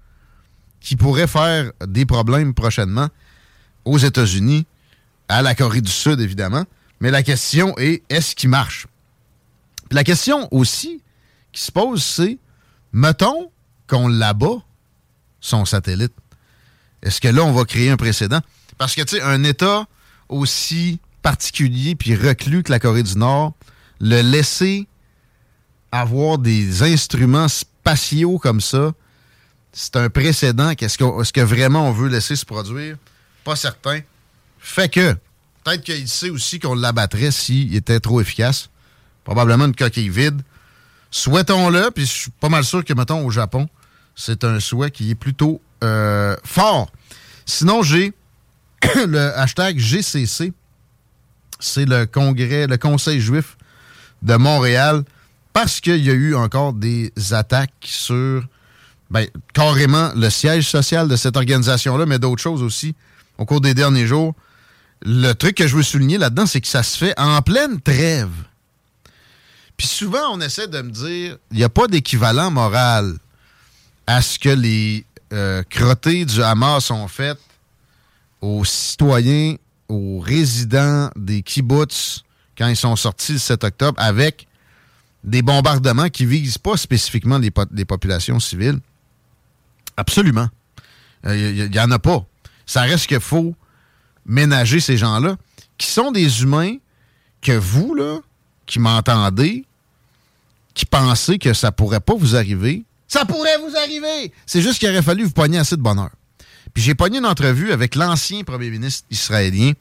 qui 0.79 0.95
pourrait 0.95 1.27
faire 1.27 1.71
des 1.85 2.05
problèmes 2.05 2.53
prochainement 2.53 3.09
aux 3.85 3.97
États-Unis, 3.97 4.65
à 5.29 5.41
la 5.41 5.55
Corée 5.55 5.81
du 5.81 5.91
Sud, 5.91 6.19
évidemment. 6.19 6.65
Mais 6.99 7.11
la 7.11 7.23
question 7.23 7.77
est, 7.77 8.03
est-ce 8.09 8.35
qu'il 8.35 8.49
marche? 8.49 8.87
Puis 9.89 9.95
la 9.95 10.03
question 10.03 10.47
aussi 10.51 11.01
qui 11.57 11.63
se 11.63 11.71
pose, 11.71 12.03
c'est, 12.03 12.37
mettons 12.93 13.51
qu'on 13.87 14.07
l'abat, 14.07 14.61
son 15.39 15.65
satellite. 15.65 16.13
Est-ce 17.01 17.19
que 17.19 17.27
là, 17.27 17.43
on 17.43 17.51
va 17.51 17.65
créer 17.65 17.89
un 17.89 17.97
précédent? 17.97 18.41
Parce 18.77 18.93
que, 18.93 19.01
tu 19.01 19.15
sais, 19.15 19.21
un 19.21 19.43
État 19.43 19.87
aussi 20.29 20.99
particulier 21.23 21.95
puis 21.95 22.15
reclus 22.15 22.63
que 22.63 22.71
la 22.71 22.79
Corée 22.79 23.03
du 23.03 23.17
Nord, 23.17 23.53
le 23.99 24.21
laisser 24.21 24.87
avoir 25.91 26.37
des 26.37 26.83
instruments 26.83 27.47
spatiaux 27.47 28.37
comme 28.37 28.61
ça, 28.61 28.93
c'est 29.73 29.95
un 29.95 30.09
précédent. 30.09 30.69
Est-ce 30.69 31.33
que 31.33 31.41
vraiment 31.41 31.89
on 31.89 31.91
veut 31.91 32.09
laisser 32.09 32.35
se 32.35 32.45
produire? 32.45 32.97
Pas 33.43 33.55
certain. 33.55 34.01
Fait 34.59 34.89
que, 34.89 35.15
Peut-être 35.63 35.83
qu'il 35.83 36.07
sait 36.07 36.29
aussi 36.29 36.59
qu'on 36.59 36.75
l'abattrait 36.75 37.31
s'il 37.31 37.75
était 37.75 37.99
trop 37.99 38.21
efficace. 38.21 38.69
Probablement 39.25 39.65
une 39.65 39.75
coquille 39.75 40.07
vide. 40.07 40.41
Souhaitons-le, 41.11 41.91
puis 41.91 42.05
je 42.05 42.11
suis 42.11 42.31
pas 42.31 42.49
mal 42.49 42.63
sûr 42.63 42.83
que, 42.83 42.93
mettons, 42.93 43.25
au 43.25 43.31
Japon, 43.31 43.67
c'est 44.15 44.43
un 44.43 44.59
souhait 44.59 44.91
qui 44.91 45.11
est 45.11 45.15
plutôt 45.15 45.61
euh, 45.83 46.35
fort. 46.43 46.91
Sinon, 47.45 47.83
j'ai 47.83 48.13
le 49.07 49.37
hashtag 49.37 49.77
GCC. 49.77 50.53
C'est 51.59 51.85
le 51.85 52.05
congrès, 52.05 52.67
le 52.67 52.77
Conseil 52.77 53.19
juif 53.19 53.57
de 54.21 54.35
Montréal, 54.35 55.03
parce 55.53 55.79
qu'il 55.79 56.03
y 56.05 56.09
a 56.09 56.13
eu 56.13 56.35
encore 56.35 56.73
des 56.73 57.11
attaques 57.31 57.71
sur 57.83 58.43
ben, 59.09 59.25
carrément 59.53 60.11
le 60.15 60.29
siège 60.29 60.69
social 60.69 61.07
de 61.07 61.15
cette 61.15 61.37
organisation-là, 61.37 62.05
mais 62.05 62.19
d'autres 62.19 62.41
choses 62.41 62.61
aussi 62.61 62.95
au 63.37 63.45
cours 63.45 63.61
des 63.61 63.73
derniers 63.73 64.05
jours. 64.05 64.35
Le 65.03 65.33
truc 65.33 65.55
que 65.55 65.67
je 65.67 65.75
veux 65.75 65.83
souligner 65.83 66.17
là-dedans, 66.17 66.45
c'est 66.45 66.61
que 66.61 66.67
ça 66.67 66.83
se 66.83 66.97
fait 66.97 67.13
en 67.19 67.41
pleine 67.41 67.79
trêve. 67.81 68.29
Puis 69.77 69.87
souvent, 69.87 70.31
on 70.33 70.41
essaie 70.41 70.67
de 70.67 70.81
me 70.81 70.89
dire, 70.91 71.37
il 71.51 71.57
n'y 71.57 71.63
a 71.63 71.69
pas 71.69 71.87
d'équivalent 71.87 72.49
moral 72.51 73.15
à 74.07 74.21
ce 74.21 74.39
que 74.39 74.49
les 74.49 75.05
euh, 75.33 75.61
crottés 75.69 76.25
du 76.25 76.41
Hamas 76.41 76.89
ont 76.91 77.07
fait 77.07 77.37
aux 78.41 78.65
citoyens, 78.65 79.55
aux 79.87 80.19
résidents 80.19 81.09
des 81.15 81.41
kibbutz 81.43 82.23
quand 82.57 82.67
ils 82.67 82.75
sont 82.75 82.95
sortis 82.95 83.33
le 83.33 83.37
7 83.39 83.63
octobre 83.65 84.01
avec 84.01 84.47
des 85.23 85.41
bombardements 85.41 86.09
qui 86.09 86.25
visent 86.25 86.57
pas 86.57 86.77
spécifiquement 86.77 87.37
les, 87.37 87.51
po- 87.51 87.65
les 87.71 87.85
populations 87.85 88.39
civiles. 88.39 88.79
Absolument. 89.95 90.47
Il 91.25 91.69
n'y 91.69 91.79
en 91.79 91.91
a 91.91 91.99
pas. 91.99 92.25
Ça 92.65 92.81
reste 92.81 93.07
qu'il 93.07 93.19
faut 93.19 93.55
ménager 94.25 94.79
ces 94.79 94.97
gens-là, 94.97 95.35
qui 95.77 95.87
sont 95.87 96.11
des 96.11 96.41
humains 96.43 96.75
que 97.41 97.51
vous, 97.57 97.93
là, 97.95 98.19
qui 98.67 98.79
m'entendez, 98.79 99.65
qui 100.75 100.85
pensez 100.85 101.39
que 101.39 101.53
ça 101.53 101.71
pourrait 101.71 101.99
pas 101.99 102.13
vous 102.15 102.35
arriver, 102.35 102.83
ça 103.07 103.25
pourrait 103.25 103.57
vous 103.57 103.75
arriver! 103.75 104.31
C'est 104.45 104.61
juste 104.61 104.79
qu'il 104.79 104.89
aurait 104.89 105.01
fallu 105.01 105.23
vous 105.23 105.31
pogner 105.31 105.57
assez 105.57 105.75
de 105.75 105.81
bonheur. 105.81 106.11
Puis 106.73 106.83
j'ai 106.83 106.93
pogné 106.93 107.17
une 107.17 107.25
entrevue 107.25 107.71
avec 107.71 107.95
l'ancien 107.95 108.43
premier 108.43 108.69
ministre 108.69 109.07
israélien, 109.09 109.71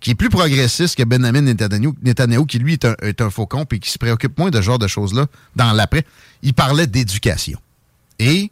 qui 0.00 0.10
est 0.10 0.14
plus 0.14 0.28
progressiste 0.28 0.96
que 0.96 1.04
Benjamin 1.04 1.40
Netanyahu, 1.40 1.94
Netanyahu, 2.02 2.46
qui 2.46 2.58
lui 2.58 2.74
est 2.74 2.84
un, 2.84 2.94
est 3.00 3.22
un 3.22 3.30
faucon 3.30 3.64
et 3.70 3.78
qui 3.78 3.90
se 3.90 3.98
préoccupe 3.98 4.36
moins 4.38 4.50
de 4.50 4.58
ce 4.58 4.62
genre 4.62 4.78
de 4.78 4.88
choses-là 4.88 5.26
dans 5.56 5.72
l'après. 5.72 6.04
Il 6.42 6.52
parlait 6.52 6.86
d'éducation. 6.86 7.58
Et 8.18 8.50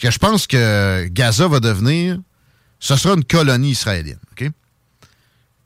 que 0.00 0.10
je 0.10 0.18
pense 0.18 0.46
que 0.46 1.06
Gaza 1.08 1.48
va 1.48 1.60
devenir, 1.60 2.18
ce 2.78 2.96
sera 2.96 3.14
une 3.14 3.24
colonie 3.24 3.72
israélienne. 3.72 4.20
OK? 4.32 4.48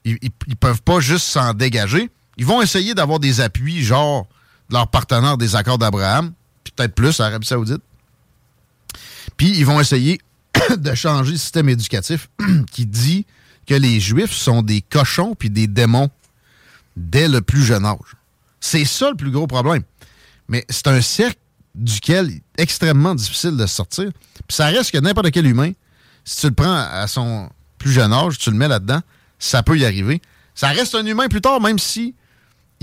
Ils, 0.07 0.19
ils 0.49 0.57
peuvent 0.57 0.82
pas 0.82 1.01
juste 1.01 1.27
s'en 1.27 1.55
dégager. 1.55 2.11
Ils 2.36 2.47
vont 2.47 2.62
essayer 2.62 2.94
d'avoir 2.94 3.20
des 3.20 3.40
appuis, 3.40 3.82
genre 3.82 4.27
de 4.69 4.74
leurs 4.74 4.89
partenaires 4.89 5.36
des 5.36 5.56
accords 5.56 5.78
d'Abraham, 5.78 6.32
puis 6.62 6.73
peut-être 6.74 6.94
plus, 6.94 7.20
Arabie 7.20 7.47
Saoudite. 7.47 7.82
Puis 9.36 9.56
ils 9.56 9.66
vont 9.66 9.81
essayer 9.81 10.20
de 10.77 10.94
changer 10.94 11.32
le 11.32 11.39
système 11.39 11.69
éducatif 11.69 12.28
qui 12.70 12.86
dit 12.86 13.27
que 13.66 13.74
les 13.74 14.01
Juifs 14.01 14.32
sont 14.32 14.62
des 14.62 14.82
cochons 14.82 15.35
puis 15.35 15.51
des 15.51 15.66
démons 15.66 16.11
dès 16.97 17.28
le 17.28 17.40
plus 17.40 17.65
jeune 17.65 17.85
âge. 17.85 18.16
C'est 18.61 18.85
ça 18.85 19.11
le 19.11 19.16
plus 19.16 19.31
gros 19.31 19.47
problème. 19.47 19.82
Mais 20.48 20.65
c'est 20.69 20.86
un 20.89 21.01
cercle 21.01 21.39
duquel 21.74 22.31
il 22.31 22.36
est 22.36 22.62
extrêmement 22.62 23.15
difficile 23.15 23.56
de 23.56 23.66
sortir. 23.66 24.11
Puis 24.47 24.56
ça 24.56 24.66
reste 24.66 24.90
que 24.90 24.98
n'importe 24.98 25.31
quel 25.31 25.47
humain, 25.47 25.73
si 26.24 26.40
tu 26.40 26.47
le 26.48 26.55
prends 26.55 26.74
à 26.74 27.06
son 27.06 27.48
plus 27.78 27.93
jeune 27.93 28.12
âge, 28.12 28.39
tu 28.39 28.51
le 28.51 28.56
mets 28.56 28.69
là-dedans, 28.69 29.01
ça 29.39 29.62
peut 29.62 29.77
y 29.77 29.85
arriver. 29.85 30.23
Ça 30.55 30.69
reste 30.69 30.94
un 30.94 31.05
humain 31.05 31.28
plus 31.28 31.40
tard, 31.40 31.61
même 31.61 31.78
si 31.78 32.15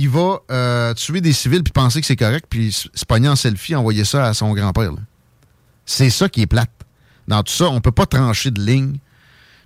il 0.01 0.09
va 0.09 0.39
euh, 0.49 0.95
tuer 0.95 1.21
des 1.21 1.31
civils 1.31 1.63
puis 1.63 1.71
penser 1.71 2.01
que 2.01 2.07
c'est 2.07 2.15
correct, 2.15 2.47
puis 2.49 2.71
se 2.71 3.05
pogner 3.05 3.27
en 3.27 3.35
selfie, 3.35 3.75
envoyer 3.75 4.03
ça 4.03 4.25
à 4.25 4.33
son 4.33 4.51
grand-père. 4.53 4.91
C'est 5.85 6.09
ça 6.09 6.27
qui 6.27 6.41
est 6.41 6.47
plate. 6.47 6.71
Dans 7.27 7.43
tout 7.43 7.53
ça, 7.53 7.65
on 7.65 7.81
peut 7.81 7.91
pas 7.91 8.07
trancher 8.07 8.49
de 8.49 8.59
ligne 8.59 8.97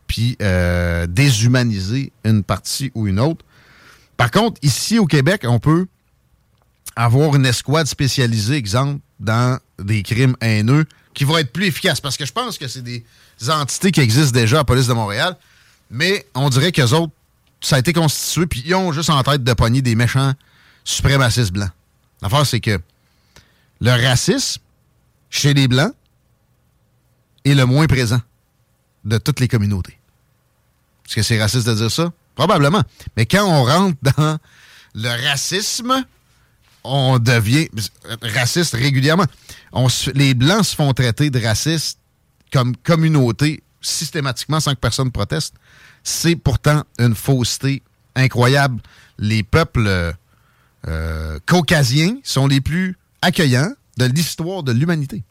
puis 0.07 0.35
euh, 0.41 1.07
déshumaniser 1.07 2.11
une 2.25 2.43
partie 2.43 2.91
ou 2.95 3.07
une 3.07 3.19
autre. 3.19 3.45
Par 4.17 4.29
contre, 4.29 4.59
ici 4.61 4.99
au 4.99 5.05
Québec, 5.05 5.45
on 5.47 5.59
peut 5.59 5.87
avoir 6.97 7.33
une 7.35 7.45
escouade 7.45 7.87
spécialisée, 7.87 8.55
exemple, 8.55 8.99
dans 9.21 9.57
des 9.79 10.03
crimes 10.03 10.35
haineux, 10.41 10.85
qui 11.13 11.23
va 11.23 11.39
être 11.39 11.53
plus 11.53 11.67
efficace. 11.67 12.01
Parce 12.01 12.17
que 12.17 12.25
je 12.25 12.33
pense 12.33 12.57
que 12.57 12.67
c'est 12.67 12.83
des 12.83 13.05
entités 13.47 13.91
qui 13.91 14.01
existent 14.01 14.37
déjà 14.37 14.57
à 14.57 14.59
la 14.59 14.65
police 14.65 14.87
de 14.87 14.93
Montréal, 14.93 15.37
mais 15.89 16.27
on 16.35 16.49
dirait 16.49 16.73
qu'eux 16.73 16.91
autres, 16.91 17.13
ça 17.65 17.77
a 17.77 17.79
été 17.79 17.93
constitué, 17.93 18.45
puis 18.45 18.61
ils 18.63 18.75
ont 18.75 18.91
juste 18.91 19.09
en 19.09 19.23
tête 19.23 19.43
de 19.43 19.53
pogner 19.53 19.81
des 19.81 19.95
méchants 19.95 20.33
suprémacistes 20.83 21.51
blancs. 21.51 21.71
L'affaire, 22.21 22.45
c'est 22.45 22.59
que 22.59 22.79
le 23.81 23.89
racisme 23.89 24.61
chez 25.31 25.55
les 25.55 25.67
Blancs 25.67 25.91
est 27.43 27.55
le 27.55 27.65
moins 27.65 27.87
présent 27.87 28.21
de 29.03 29.17
toutes 29.17 29.39
les 29.39 29.47
communautés. 29.47 29.97
Est-ce 31.07 31.15
que 31.15 31.23
c'est 31.23 31.41
raciste 31.41 31.65
de 31.67 31.73
dire 31.73 31.91
ça? 31.91 32.13
Probablement. 32.35 32.83
Mais 33.17 33.25
quand 33.25 33.43
on 33.43 33.63
rentre 33.63 33.97
dans 34.15 34.37
le 34.93 35.27
racisme, 35.27 36.05
on 36.83 37.17
devient 37.17 37.67
raciste 38.21 38.75
régulièrement. 38.75 39.25
Les 40.13 40.35
Blancs 40.35 40.65
se 40.65 40.75
font 40.75 40.93
traiter 40.93 41.31
de 41.31 41.41
racistes 41.41 41.97
comme 42.53 42.77
communauté 42.77 43.63
systématiquement 43.81 44.59
sans 44.59 44.75
que 44.75 44.79
personne 44.79 45.11
proteste. 45.11 45.55
C'est 46.07 46.35
pourtant 46.35 46.83
une 46.99 47.15
fausseté 47.15 47.81
incroyable. 48.15 48.79
Les 49.17 49.41
peuples 49.41 50.13
euh, 50.87 51.39
caucasiens 51.47 52.17
sont 52.23 52.45
les 52.47 52.61
plus 52.61 52.95
accueillants 53.23 53.71
de 53.97 54.05
l'histoire 54.05 54.61
de 54.61 54.71
l'humanité. 54.71 55.23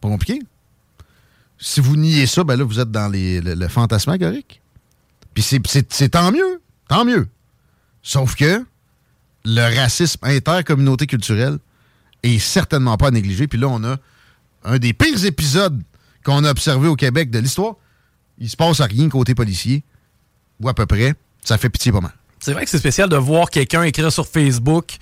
Pas 0.00 0.08
compliqué. 0.08 0.40
Si 1.58 1.80
vous 1.80 1.96
niez 1.96 2.26
ça, 2.26 2.42
ben 2.42 2.56
là, 2.56 2.64
vous 2.64 2.80
êtes 2.80 2.90
dans 2.90 3.08
les- 3.08 3.40
le, 3.40 3.54
le 3.54 3.68
fantasmagorique. 3.68 4.60
Puis 5.34 5.42
c'est- 5.44 6.08
tant 6.08 6.32
mieux. 6.32 6.60
Tant 6.88 7.04
mieux. 7.04 7.28
Sauf 8.02 8.34
que 8.34 8.66
le 9.44 9.76
racisme 9.76 10.18
intercommunauté 10.24 11.06
culturelle 11.06 11.58
est 12.24 12.40
certainement 12.40 12.96
pas 12.96 13.08
à 13.08 13.10
négliger. 13.12 13.46
Puis 13.46 13.58
là, 13.58 13.68
on 13.68 13.84
a 13.84 13.98
un 14.64 14.78
des 14.78 14.92
pires 14.92 15.24
épisodes 15.24 15.80
qu'on 16.24 16.42
a 16.44 16.50
observé 16.50 16.88
au 16.88 16.96
Québec 16.96 17.30
de 17.30 17.38
l'histoire. 17.38 17.76
Il 18.42 18.50
se 18.50 18.56
passe 18.56 18.80
rien 18.80 19.08
côté 19.08 19.36
policier, 19.36 19.84
ou 20.60 20.68
à 20.68 20.74
peu 20.74 20.84
près. 20.84 21.14
Ça 21.44 21.58
fait 21.58 21.70
pitié 21.70 21.92
pas 21.92 22.00
mal. 22.00 22.12
C'est 22.40 22.52
vrai 22.52 22.64
que 22.64 22.70
c'est 22.70 22.78
spécial 22.78 23.08
de 23.08 23.16
voir 23.16 23.50
quelqu'un 23.50 23.84
écrire 23.84 24.10
sur 24.10 24.26
Facebook 24.26 24.96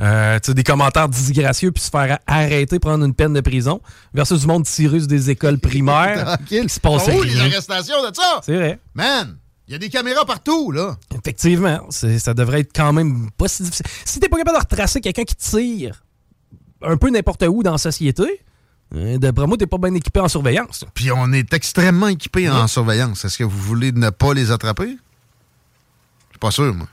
euh, 0.00 0.38
des 0.46 0.62
commentaires 0.62 1.08
disgracieux 1.08 1.72
puis 1.72 1.82
se 1.82 1.90
faire 1.90 2.20
arrêter, 2.28 2.78
prendre 2.78 3.04
une 3.04 3.12
peine 3.12 3.32
de 3.32 3.40
prison, 3.40 3.80
versus 4.12 4.42
du 4.42 4.46
monde 4.46 4.64
tiré 4.64 5.00
des 5.00 5.30
écoles 5.30 5.58
primaires. 5.60 6.24
Tranquille. 6.24 6.60
Il 6.62 6.70
se 6.70 6.78
passe 6.78 7.10
Oh, 7.12 7.22
les 7.24 7.40
arrestations 7.40 8.08
de 8.08 8.14
ça! 8.14 8.40
C'est 8.44 8.54
vrai. 8.54 8.78
Man, 8.94 9.38
il 9.66 9.72
y 9.72 9.74
a 9.74 9.78
des 9.78 9.88
caméras 9.88 10.24
partout, 10.24 10.70
là. 10.70 10.96
Effectivement, 11.18 11.88
ça 11.90 12.32
devrait 12.32 12.60
être 12.60 12.72
quand 12.72 12.92
même 12.92 13.28
pas 13.36 13.48
si 13.48 13.64
difficile. 13.64 13.86
Si 14.04 14.20
t'es 14.20 14.28
pas 14.28 14.36
capable 14.36 14.56
de 14.56 14.62
retracer 14.62 15.00
quelqu'un 15.00 15.24
qui 15.24 15.34
tire 15.34 16.04
un 16.80 16.96
peu 16.96 17.10
n'importe 17.10 17.42
où 17.48 17.64
dans 17.64 17.72
la 17.72 17.78
société, 17.78 18.40
d'après 18.92 19.46
moi, 19.46 19.56
t'es 19.56 19.66
pas 19.66 19.78
bien 19.78 19.94
équipé 19.94 20.20
en 20.20 20.28
surveillance. 20.28 20.84
Puis 20.94 21.10
on 21.10 21.32
est 21.32 21.52
extrêmement 21.52 22.08
équipé 22.08 22.48
en 22.48 22.66
surveillance. 22.66 23.24
Est-ce 23.24 23.38
que 23.38 23.44
vous 23.44 23.58
voulez 23.58 23.92
ne 23.92 24.10
pas 24.10 24.34
les 24.34 24.50
attraper? 24.50 24.86
Je 24.86 26.32
suis 26.32 26.38
pas 26.40 26.50
sûr, 26.50 26.74
moi. 26.74 26.88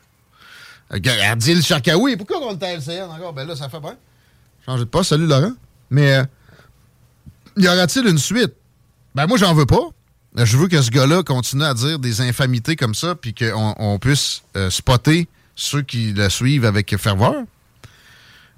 Regardez 0.89 1.55
le 1.55 1.61
Charkaoui. 1.61 2.17
Pourquoi 2.17 2.37
on 2.41 2.55
à 2.55 2.67
LCN 2.67 3.09
encore? 3.09 3.33
Ben 3.33 3.47
là, 3.47 3.55
ça 3.55 3.69
fait 3.69 3.79
bien. 3.79 3.95
Changer 4.65 4.83
de 4.83 4.89
poste. 4.89 5.09
Salut, 5.11 5.25
Laurent. 5.25 5.53
Mais 5.89 6.15
euh, 6.15 6.23
y 7.57 7.67
aura-t-il 7.67 8.07
une 8.07 8.17
suite? 8.17 8.53
Ben 9.15 9.27
moi, 9.27 9.37
j'en 9.37 9.53
veux 9.53 9.65
pas. 9.65 9.89
Je 10.35 10.57
veux 10.57 10.67
que 10.67 10.81
ce 10.81 10.91
gars-là 10.91 11.23
continue 11.23 11.63
à 11.63 11.73
dire 11.73 11.99
des 11.99 12.21
infamités 12.21 12.75
comme 12.75 12.95
ça, 12.95 13.15
puis 13.15 13.33
qu'on 13.33 13.75
on 13.77 13.99
puisse 13.99 14.43
euh, 14.55 14.69
spotter 14.69 15.27
ceux 15.55 15.81
qui 15.81 16.13
le 16.13 16.29
suivent 16.29 16.65
avec 16.65 16.95
ferveur. 16.97 17.43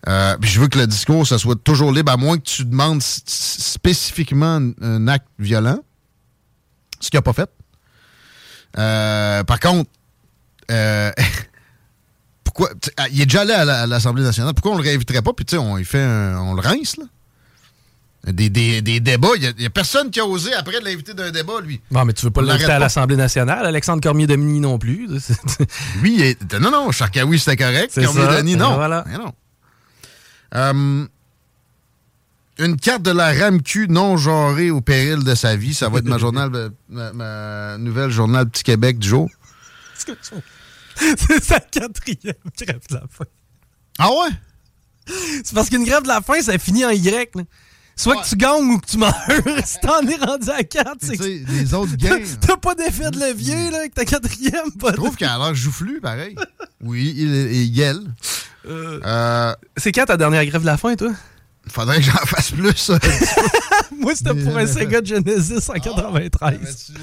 Euh, 0.07 0.35
puis 0.41 0.49
je 0.49 0.59
veux 0.59 0.67
que 0.67 0.77
le 0.77 0.88
discours, 0.88 1.25
ça 1.25 1.38
soit 1.38 1.55
toujours 1.55 1.91
libre, 1.91 2.11
à 2.11 2.17
moins 2.17 2.38
que 2.38 2.43
tu 2.43 2.65
demandes 2.65 3.01
spécifiquement 3.01 4.59
un, 4.81 5.07
acte 5.07 5.27
violent, 5.39 5.80
ce 6.99 7.09
qu'il 7.09 7.17
n'a 7.17 7.21
pas 7.21 7.34
fait. 7.34 7.49
Euh, 8.77 9.43
par 9.43 9.59
contre, 9.59 9.89
euh, 10.71 11.11
pourquoi 12.43 12.69
ah, 12.97 13.05
il 13.11 13.21
est 13.21 13.25
déjà 13.25 13.41
allé 13.41 13.53
à 13.53 13.65
la- 13.65 13.81
à 13.84 13.88
l'Assemblée 13.88 14.23
nationale, 14.23 14.53
pourquoi 14.53 14.73
on 14.73 14.77
le 14.77 14.84
réinviterait 14.84 15.21
pas, 15.21 15.31
puis 15.34 15.45
tu 15.45 15.51
sais, 15.51 15.57
on, 15.57 15.77
il 15.77 15.85
fait 15.85 16.01
un- 16.01 16.38
on 16.39 16.53
le 16.53 16.61
rince, 16.61 16.97
là? 16.97 17.05
Des, 18.25 18.49
des- 18.49 18.81
des 18.81 19.01
débats, 19.01 19.27
il 19.35 19.53
n'y 19.59 19.65
a, 19.65 19.69
personne 19.69 20.09
qui 20.09 20.21
a 20.21 20.25
osé 20.25 20.53
après 20.53 20.80
de 20.80 20.85
l'inviter 20.85 21.13
d'un 21.13 21.30
débat, 21.30 21.59
lui. 21.61 21.81
Non, 21.91 22.05
mais 22.05 22.13
tu 22.13 22.23
veux 22.25 22.31
pas 22.31 22.41
l'inviter 22.41 22.71
à 22.71 22.80
l'Assemblée 22.80 23.17
nationale, 23.17 23.65
Alexandre 23.65 24.01
Cormier-Domini 24.01 24.61
non 24.61 24.80
plus. 24.80 25.07
Lui, 26.01 26.15
il 26.15 26.21
est- 26.21 26.53
non, 26.59 26.71
non, 26.71 26.89
Charkaoui, 26.91 27.38
c'était 27.38 27.57
correct. 27.57 27.91
C'est 27.93 28.05
Cormier 28.05 28.21
ça, 28.21 28.38
Denis, 28.38 28.53
et 28.53 28.55
non. 28.55 28.75
voilà. 28.75 29.03
Mais 29.09 29.17
non. 29.17 29.34
Euh, 30.55 31.05
une 32.59 32.77
carte 32.77 33.01
de 33.01 33.11
la 33.11 33.34
RAMQ 33.34 33.88
non 33.89 34.17
genrée 34.17 34.69
au 34.69 34.81
péril 34.81 35.23
de 35.23 35.35
sa 35.35 35.55
vie. 35.55 35.73
Ça 35.73 35.89
va 35.89 35.99
être 35.99 36.05
ma, 36.05 36.17
journal, 36.17 36.71
ma, 36.89 37.13
ma 37.13 37.77
nouvelle 37.77 38.11
journal 38.11 38.47
Petit 38.49 38.63
Québec 38.63 38.99
du 38.99 39.07
jour. 39.07 39.30
C'est 39.95 41.43
sa 41.43 41.59
quatrième 41.59 42.35
grève 42.57 42.81
de 42.89 42.95
la 42.95 43.03
faim. 43.09 43.25
Ah 43.97 44.09
ouais? 44.09 44.30
C'est 45.43 45.53
parce 45.53 45.69
qu'une 45.69 45.84
grève 45.84 46.03
de 46.03 46.07
la 46.07 46.21
faim, 46.21 46.41
ça 46.41 46.57
finit 46.57 46.85
en 46.85 46.91
Y. 46.91 47.35
là. 47.35 47.43
Soit 47.95 48.15
que 48.17 48.27
tu 48.27 48.35
gagnes 48.35 48.71
ou 48.71 48.79
que 48.79 48.87
tu 48.87 48.97
meurs. 48.97 49.13
si 49.65 49.77
t'en 49.79 50.01
es 50.07 50.15
rendu 50.15 50.49
à 50.49 50.63
4, 50.63 50.95
c'est 51.01 51.17
que. 51.17 51.23
Les 51.23 51.73
autres 51.73 51.95
gagnent. 51.95 52.25
T'as 52.41 52.57
pas 52.57 52.73
d'effet 52.75 53.11
de 53.11 53.19
levier 53.19 53.69
là, 53.71 53.79
avec 53.79 53.93
ta 53.93 54.03
quatrième. 54.05 54.65
Je 54.83 54.91
trouve 54.93 55.15
qu'elle 55.15 55.29
a 55.29 55.37
l'air 55.37 55.53
joufflu, 55.55 56.01
pareil. 56.01 56.35
Oui, 56.81 57.13
il, 57.15 57.31
il 57.53 57.71
gueule. 57.71 58.01
Euh, 58.67 59.53
C'est 59.77 59.91
quand 59.91 60.05
ta 60.05 60.17
dernière 60.17 60.45
grève 60.45 60.61
de 60.61 60.65
la 60.65 60.77
faim, 60.77 60.95
toi? 60.95 61.11
Faudrait 61.67 61.97
que 61.97 62.03
j'en 62.03 62.11
fasse 62.25 62.51
plus. 62.51 62.75
ça. 62.75 62.99
Moi, 63.97 64.13
c'était 64.15 64.33
pour 64.33 64.57
un 64.57 64.67
Sega 64.67 65.01
Genesis 65.03 65.69
en 65.69 65.73
93. 65.79 66.93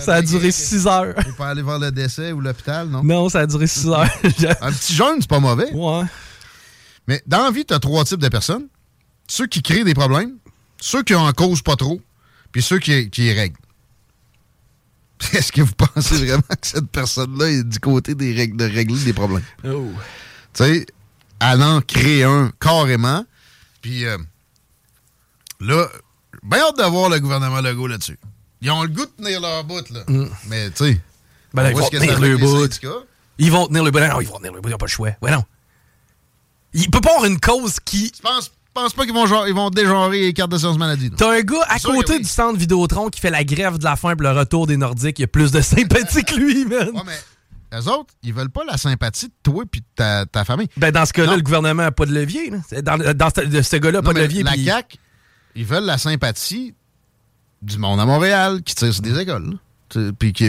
ça 0.00 0.14
a 0.16 0.22
duré 0.22 0.50
6 0.52 0.86
heures. 0.86 1.14
Faut 1.24 1.32
pas 1.38 1.48
aller 1.50 1.62
voir 1.62 1.78
le 1.78 1.90
décès 1.90 2.32
ou 2.32 2.40
l'hôpital, 2.40 2.88
non? 2.88 3.02
Non, 3.02 3.28
ça 3.30 3.40
a 3.40 3.46
duré 3.46 3.66
6 3.66 3.86
heures. 3.88 4.08
Un 4.60 4.72
petit 4.72 4.94
jeune, 4.94 5.20
c'est 5.20 5.30
pas 5.30 5.40
mauvais. 5.40 5.72
Ouais. 5.72 6.04
Mais 7.08 7.22
dans 7.26 7.44
la 7.44 7.50
vie, 7.50 7.64
t'as 7.64 7.78
trois 7.78 8.04
types 8.04 8.20
de 8.20 8.28
personnes. 8.28 8.66
Ceux 9.30 9.46
qui 9.46 9.62
créent 9.62 9.84
des 9.84 9.94
problèmes, 9.94 10.38
ceux 10.80 11.04
qui 11.04 11.14
en 11.14 11.30
causent 11.32 11.62
pas 11.62 11.76
trop, 11.76 12.00
puis 12.50 12.62
ceux 12.62 12.80
qui, 12.80 13.10
qui 13.10 13.32
règlent. 13.32 13.54
Est-ce 15.32 15.52
que 15.52 15.62
vous 15.62 15.74
pensez 15.74 16.16
vraiment 16.16 16.42
que 16.42 16.66
cette 16.66 16.88
personne-là 16.88 17.48
est 17.48 17.62
du 17.62 17.78
côté 17.78 18.16
des 18.16 18.34
règles, 18.34 18.56
de 18.56 18.64
régler 18.64 18.98
des 19.04 19.12
problèmes? 19.12 19.44
Oh. 19.64 19.86
Tu 20.52 20.64
sais, 20.64 20.86
elle 21.38 21.62
en 21.62 21.80
crée 21.80 22.24
un 22.24 22.50
carrément. 22.58 23.24
Puis 23.80 24.04
euh, 24.04 24.18
là, 25.60 25.86
bien 26.42 26.58
hâte 26.58 26.78
de 26.78 26.82
voir 26.90 27.08
le 27.08 27.20
gouvernement 27.20 27.60
Legault 27.60 27.86
là-dessus. 27.86 28.18
Ils 28.62 28.72
ont 28.72 28.82
le 28.82 28.88
goût 28.88 29.06
de 29.06 29.12
tenir 29.22 29.40
leur 29.40 29.62
bout, 29.62 29.88
là. 29.90 30.00
Mais 30.48 30.70
tu 30.72 30.86
sais, 30.86 31.00
Ben 31.54 31.70
ils 31.70 31.76
vont 31.76 31.88
tenir 31.88 32.18
le 32.18 32.36
bout. 32.36 32.68
Ils 33.38 33.52
vont 33.52 33.68
tenir 33.68 33.84
le 33.84 33.92
bout. 33.92 34.00
Non, 34.00 34.20
ils 34.20 34.26
vont 34.26 34.38
tenir 34.38 34.52
le 34.54 34.60
bout. 34.60 34.68
Ils 34.70 34.72
n'ont 34.72 34.78
pas 34.78 34.86
le 34.86 34.90
choix. 34.90 35.12
Ouais, 35.22 35.30
non. 35.30 35.44
Il 36.72 36.90
peut 36.90 37.00
pas 37.00 37.10
avoir 37.10 37.26
une 37.26 37.38
cause 37.38 37.78
qui. 37.78 38.12
Je 38.12 38.20
pense, 38.20 38.50
pense 38.74 38.92
pas 38.92 39.04
qu'ils 39.04 39.14
vont, 39.14 39.26
genre- 39.26 39.48
ils 39.48 39.54
vont 39.54 39.70
dégenrer 39.70 40.20
les 40.20 40.32
cartes 40.32 40.50
d'assurance 40.50 40.78
maladie. 40.78 41.10
T'as 41.10 41.30
un 41.38 41.40
gars 41.40 41.64
à 41.68 41.78
côté 41.78 42.14
oui. 42.14 42.18
du 42.22 42.28
centre 42.28 42.58
Vidéotron 42.58 43.08
qui 43.08 43.20
fait 43.20 43.30
la 43.30 43.44
grève 43.44 43.78
de 43.78 43.84
la 43.84 43.96
faim 43.96 44.14
pour 44.16 44.22
le 44.22 44.32
retour 44.38 44.66
des 44.66 44.76
Nordiques. 44.76 45.18
Il 45.18 45.22
y 45.22 45.24
a 45.24 45.28
plus 45.28 45.50
de 45.52 45.60
sympathie 45.60 46.24
que 46.24 46.34
lui, 46.34 46.64
man. 46.64 46.88
Ouais, 46.94 47.00
mais 47.06 47.78
eux 47.78 47.88
autres, 47.88 48.14
ils 48.22 48.32
veulent 48.34 48.50
pas 48.50 48.62
la 48.64 48.76
sympathie 48.76 49.26
de 49.28 49.32
toi 49.42 49.64
et 49.72 49.78
de 49.78 49.84
ta, 49.94 50.26
ta 50.26 50.44
famille. 50.44 50.68
Ben, 50.76 50.90
dans 50.90 51.04
ce 51.06 51.12
cas-là, 51.12 51.36
le 51.36 51.42
gouvernement 51.42 51.82
n'a 51.84 51.92
pas 51.92 52.06
de 52.06 52.12
levier. 52.12 52.50
là. 52.50 52.82
Dans, 52.82 52.96
dans 53.14 53.28
ce, 53.34 53.42
de 53.42 53.62
ce 53.62 53.76
gars-là, 53.76 54.02
pas 54.02 54.12
de 54.12 54.20
levier. 54.20 54.42
La 54.42 54.54
CAQ, 54.56 54.96
ils 55.56 55.64
veulent 55.64 55.84
la 55.84 55.98
sympathie 55.98 56.74
du 57.62 57.76
monde 57.78 58.00
à 58.00 58.06
Montréal 58.06 58.62
qui 58.64 58.74
tire 58.74 58.92
sur 58.92 59.02
des 59.02 59.18
écoles. 59.18 59.56
Puis 60.18 60.32
qui, 60.32 60.48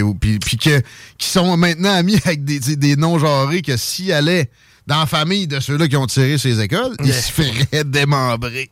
qui 1.17 1.27
sont 1.27 1.57
maintenant 1.57 1.91
amis 1.93 2.15
avec 2.25 2.45
des, 2.45 2.59
des- 2.59 2.75
des 2.75 2.95
non-genrés 2.95 3.63
que 3.63 3.75
s'ils 3.75 4.11
allaient 4.13 4.49
dans 4.87 4.99
la 4.99 5.05
famille 5.05 5.47
de 5.47 5.59
ceux-là 5.59 5.87
qui 5.87 5.97
ont 5.97 6.07
tiré 6.07 6.37
ces 6.37 6.59
écoles, 6.59 6.95
ils 7.03 7.13
se 7.13 7.31
feraient 7.31 7.83
démembrer. 7.83 8.69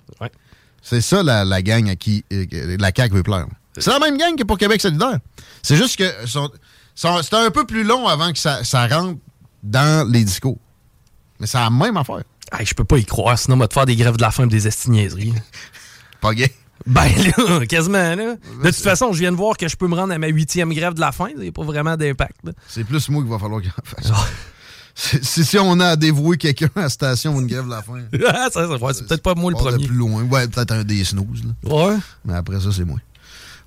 C'est 0.81 1.01
ça 1.01 1.23
la, 1.23 1.43
la 1.45 1.61
gang 1.61 1.89
à 1.89 1.95
qui 1.95 2.23
euh, 2.31 2.45
la 2.79 2.91
CAQ 2.95 3.15
veut 3.15 3.23
plaire. 3.23 3.45
C'est 3.77 3.91
la 3.91 3.99
même 3.99 4.17
gang 4.17 4.35
que 4.35 4.43
pour 4.43 4.57
Québec 4.57 4.81
solidaire. 4.81 5.19
C'est 5.61 5.75
juste 5.75 5.97
que 5.97 6.09
c'est 6.95 7.33
un 7.33 7.51
peu 7.51 7.65
plus 7.65 7.83
long 7.83 8.07
avant 8.07 8.31
que 8.31 8.39
ça, 8.39 8.63
ça 8.63 8.87
rentre 8.87 9.19
dans 9.63 10.09
les 10.09 10.23
discours. 10.23 10.57
Mais 11.39 11.47
c'est 11.47 11.57
la 11.57 11.69
même 11.69 11.97
affaire. 11.97 12.23
Hey, 12.51 12.65
je 12.65 12.73
peux 12.73 12.83
pas 12.83 12.97
y 12.97 13.05
croire, 13.05 13.37
sinon 13.37 13.57
on 13.57 13.59
va 13.59 13.67
te 13.67 13.73
faire 13.73 13.85
des 13.85 13.95
grèves 13.95 14.17
de 14.17 14.21
la 14.21 14.31
faim 14.31 14.45
et 14.45 14.47
des 14.47 14.67
estigniaiseries. 14.67 15.33
Pas 16.21 16.33
gay. 16.33 16.51
Ben 16.87 17.07
là, 17.37 17.65
quasiment 17.65 18.15
là. 18.15 18.35
De 18.35 18.71
toute 18.71 18.75
façon, 18.75 19.13
je 19.13 19.19
viens 19.19 19.31
de 19.31 19.37
voir 19.37 19.55
que 19.57 19.67
je 19.67 19.75
peux 19.75 19.87
me 19.87 19.95
rendre 19.95 20.13
à 20.13 20.17
ma 20.17 20.27
huitième 20.27 20.73
grève 20.73 20.93
de 20.93 20.99
la 21.01 21.11
faim. 21.11 21.27
Il 21.35 21.41
n'y 21.41 21.49
a 21.49 21.51
pas 21.51 21.63
vraiment 21.63 21.95
d'impact. 21.95 22.39
C'est 22.67 22.83
plus 22.83 23.07
moi 23.09 23.21
qu'il 23.21 23.31
va 23.31 23.37
falloir 23.37 23.61
qu'il 23.61 23.69
en 23.69 23.85
fasse. 23.85 24.11
Si 25.21 25.57
on 25.57 25.79
a 25.79 25.89
à 25.89 25.95
dévouer 25.95 26.37
quelqu'un 26.37 26.69
à 26.75 26.81
la 26.81 26.89
station 26.89 27.31
pour 27.31 27.41
une 27.41 27.47
grève 27.47 27.65
de 27.65 27.69
la 27.69 27.81
faim. 27.81 28.01
Ah, 28.27 28.49
ça, 28.51 28.67
ça, 28.67 28.75
ouais, 28.75 28.93
c'est 28.93 29.07
peut-être 29.07 29.23
pas 29.23 29.33
moi 29.35 29.51
le 29.51 29.57
premier. 29.57 29.85
plus 29.87 29.95
loin. 29.95 30.23
Ouais, 30.23 30.47
peut-être 30.47 30.71
un 30.71 30.83
des 30.83 31.03
snooze. 31.03 31.43
là. 31.43 31.73
Ouais. 31.73 31.95
Mais 32.25 32.33
après 32.33 32.59
ça, 32.59 32.69
c'est 32.75 32.83
moi. 32.83 32.99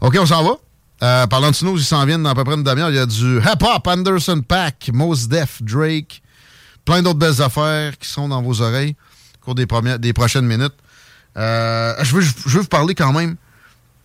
OK, 0.01 0.17
on 0.21 0.27
s'en 0.27 0.45
va. 0.45 0.57
Euh, 1.03 1.27
parlant 1.27 1.51
de 1.51 1.57
snooze, 1.57 1.83
ils 1.83 1.87
s'en 1.87 2.05
viennent 2.05 2.23
dans 2.23 2.31
à 2.31 2.35
peu 2.35 2.45
près 2.45 2.55
une 2.55 2.63
demi-heure. 2.63 2.91
Il 2.91 2.97
y 2.97 2.99
a 2.99 3.07
du 3.07 3.39
Hip 3.39 3.63
Hop, 3.63 3.87
Anderson 3.87 4.43
Pack, 4.47 4.91
Mos 4.93 5.27
Def, 5.29 5.63
Drake, 5.63 6.23
plein 6.85 7.03
d'autres 7.03 7.19
belles 7.19 7.41
affaires 7.43 7.97
qui 7.99 8.09
sont 8.09 8.29
dans 8.29 8.43
vos 8.43 8.61
oreilles 8.61 8.95
au 9.41 9.45
cours 9.45 9.55
des, 9.55 9.67
premières, 9.67 9.99
des 9.99 10.13
prochaines 10.13 10.47
minutes. 10.47 10.75
Euh, 11.37 11.95
je, 12.03 12.15
veux, 12.15 12.21
je 12.23 12.49
veux 12.51 12.61
vous 12.61 12.69
parler 12.69 12.95
quand 12.95 13.13
même 13.13 13.37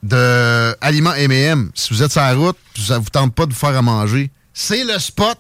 de 0.01 0.75
aliments 0.81 1.13
M&M. 1.13 1.71
Si 1.75 1.93
vous 1.93 2.01
êtes 2.01 2.11
sur 2.11 2.21
la 2.21 2.33
route, 2.33 2.57
ça 2.77 2.97
vous 2.99 3.09
tente 3.09 3.35
pas 3.35 3.45
de 3.45 3.53
vous 3.53 3.59
faire 3.59 3.75
à 3.75 3.81
manger, 3.81 4.31
c'est 4.53 4.83
le 4.83 4.97
spot 4.97 5.37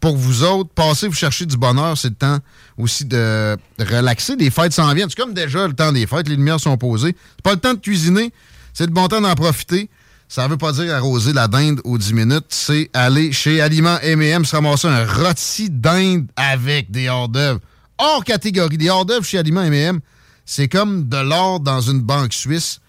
pour 0.00 0.16
vous 0.16 0.42
autres. 0.42 0.70
Passez, 0.74 1.06
vous 1.06 1.14
cherchez 1.14 1.46
du 1.46 1.56
bonheur. 1.56 1.96
C'est 1.96 2.08
le 2.08 2.14
temps 2.14 2.38
aussi 2.78 3.04
de 3.04 3.56
relaxer. 3.78 4.36
Les 4.36 4.50
fêtes 4.50 4.72
s'en 4.72 4.92
viennent. 4.94 5.08
C'est 5.10 5.20
comme 5.20 5.34
déjà 5.34 5.66
le 5.66 5.74
temps 5.74 5.92
des 5.92 6.06
fêtes. 6.06 6.28
Les 6.28 6.36
lumières 6.36 6.60
sont 6.60 6.76
posées. 6.76 7.14
C'est 7.36 7.42
pas 7.42 7.52
le 7.52 7.60
temps 7.60 7.74
de 7.74 7.80
cuisiner. 7.80 8.32
C'est 8.72 8.86
le 8.86 8.92
bon 8.92 9.08
temps 9.08 9.20
d'en 9.20 9.34
profiter. 9.34 9.88
Ça 10.28 10.46
veut 10.46 10.56
pas 10.56 10.72
dire 10.72 10.94
arroser 10.94 11.32
la 11.32 11.48
dinde 11.48 11.80
aux 11.84 11.98
10 11.98 12.14
minutes. 12.14 12.46
C'est 12.48 12.88
aller 12.94 13.32
chez 13.32 13.60
Aliments 13.60 13.98
M&M 14.00 14.44
se 14.44 14.54
ramasser 14.54 14.86
un 14.86 15.04
rôti 15.04 15.70
dinde 15.70 16.26
avec 16.36 16.90
des 16.90 17.08
hors 17.08 17.28
d'œuvre. 17.28 17.60
Hors 17.98 18.24
catégorie. 18.24 18.78
Des 18.78 18.88
hors 18.88 19.04
d'œuvre 19.04 19.24
chez 19.24 19.38
Aliments 19.38 19.62
M&M, 19.62 20.00
c'est 20.46 20.68
comme 20.68 21.08
de 21.08 21.16
l'or 21.16 21.60
dans 21.60 21.80
une 21.80 22.00
banque 22.00 22.32
suisse. 22.32 22.80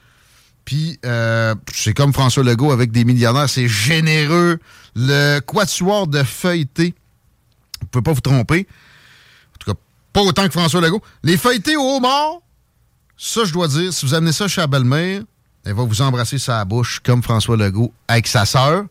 Puis, 0.66 1.00
euh, 1.06 1.56
c'est 1.74 1.94
comme 1.94 2.14
François 2.14 2.44
Legault 2.44 2.72
avec 2.72 2.92
des 2.92 3.04
millionnaires. 3.04 3.50
C'est 3.50 3.68
généreux. 3.68 4.60
Le 4.96 5.40
quatuor 5.40 6.08
de 6.08 6.22
feuilleté, 6.24 6.94
pouvez 7.92 8.04
pas 8.04 8.14
vous 8.14 8.22
tromper. 8.22 8.68
En 9.56 9.58
tout 9.60 9.72
cas, 9.72 9.80
pas 10.14 10.22
autant 10.22 10.46
que 10.46 10.52
François 10.52 10.82
Legault. 10.82 11.02
Les 11.24 11.38
feuilletés 11.38 11.78
au 11.78 11.98
homard, 11.98 12.40
ça, 13.18 13.44
je 13.46 13.54
dois 13.54 13.68
dire, 13.68 13.94
si 13.94 14.06
vous 14.06 14.14
amenez 14.14 14.32
ça 14.32 14.48
chez 14.48 14.62
la 14.62 14.68
belle-mère, 14.68 15.22
elle 15.64 15.74
va 15.74 15.84
vous 15.84 16.02
embrasser 16.02 16.40
sa 16.40 16.66
bouche 16.66 17.00
comme 17.04 17.22
François 17.22 17.56
Legault 17.56 17.94
avec 18.08 18.28
sa 18.28 18.46
sœur. 18.46 18.86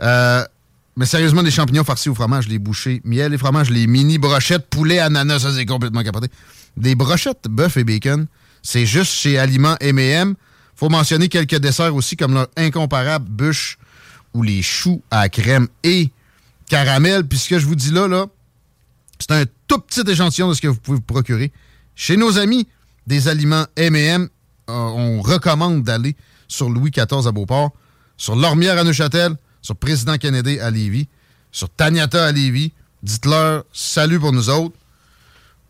Euh, 0.00 0.44
mais 0.96 1.06
sérieusement, 1.06 1.42
des 1.42 1.50
champignons 1.50 1.84
farcis 1.84 2.08
au 2.08 2.14
fromage, 2.14 2.48
les 2.48 2.58
bouchées, 2.58 3.00
miel 3.04 3.34
et 3.34 3.38
fromage, 3.38 3.70
les 3.70 3.86
mini 3.86 4.18
brochettes, 4.18 4.66
poulet, 4.68 4.98
ananas, 4.98 5.40
ça 5.40 5.52
c'est 5.54 5.66
complètement 5.66 6.02
capoté. 6.02 6.28
Des 6.76 6.94
brochettes 6.94 7.46
bœuf 7.48 7.76
et 7.76 7.84
bacon, 7.84 8.26
c'est 8.62 8.86
juste 8.86 9.12
chez 9.12 9.38
Aliments 9.38 9.76
M&M. 9.80 10.34
Faut 10.74 10.88
mentionner 10.88 11.28
quelques 11.28 11.56
desserts 11.56 11.94
aussi, 11.94 12.16
comme 12.16 12.34
leur 12.34 12.48
incomparable 12.56 13.28
bûche 13.28 13.78
ou 14.34 14.42
les 14.42 14.62
choux 14.62 15.02
à 15.10 15.28
crème 15.28 15.68
et 15.82 16.10
caramel. 16.70 17.26
Puis 17.26 17.38
ce 17.38 17.48
que 17.50 17.58
je 17.58 17.66
vous 17.66 17.74
dis 17.74 17.90
là, 17.90 18.08
là, 18.08 18.26
c'est 19.18 19.32
un 19.32 19.44
tout 19.66 19.78
petit 19.78 20.08
échantillon 20.10 20.48
de 20.48 20.54
ce 20.54 20.62
que 20.62 20.68
vous 20.68 20.76
pouvez 20.76 20.96
vous 20.96 21.02
procurer. 21.02 21.52
Chez 21.94 22.16
nos 22.16 22.38
amis 22.38 22.66
des 23.06 23.28
aliments 23.28 23.66
M&M, 23.76 24.28
on 24.68 25.20
recommande 25.20 25.82
d'aller 25.82 26.16
sur 26.48 26.70
Louis 26.70 26.90
XIV 26.90 27.26
à 27.26 27.32
Beauport, 27.32 27.72
sur 28.16 28.36
Lormière 28.36 28.78
à 28.78 28.84
Neuchâtel, 28.84 29.36
sur 29.60 29.76
Président 29.76 30.16
Kennedy 30.16 30.58
à 30.60 30.70
Lévis, 30.70 31.08
sur 31.52 31.68
Taniata 31.68 32.24
à 32.24 32.32
Lévis. 32.32 32.72
Dites-leur 33.02 33.64
salut 33.72 34.20
pour 34.20 34.32
nous 34.32 34.48
autres. 34.48 34.76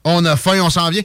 On 0.05 0.25
a 0.25 0.37
faim, 0.37 0.61
on 0.63 0.71
s'en 0.71 0.91
vient. 0.91 1.03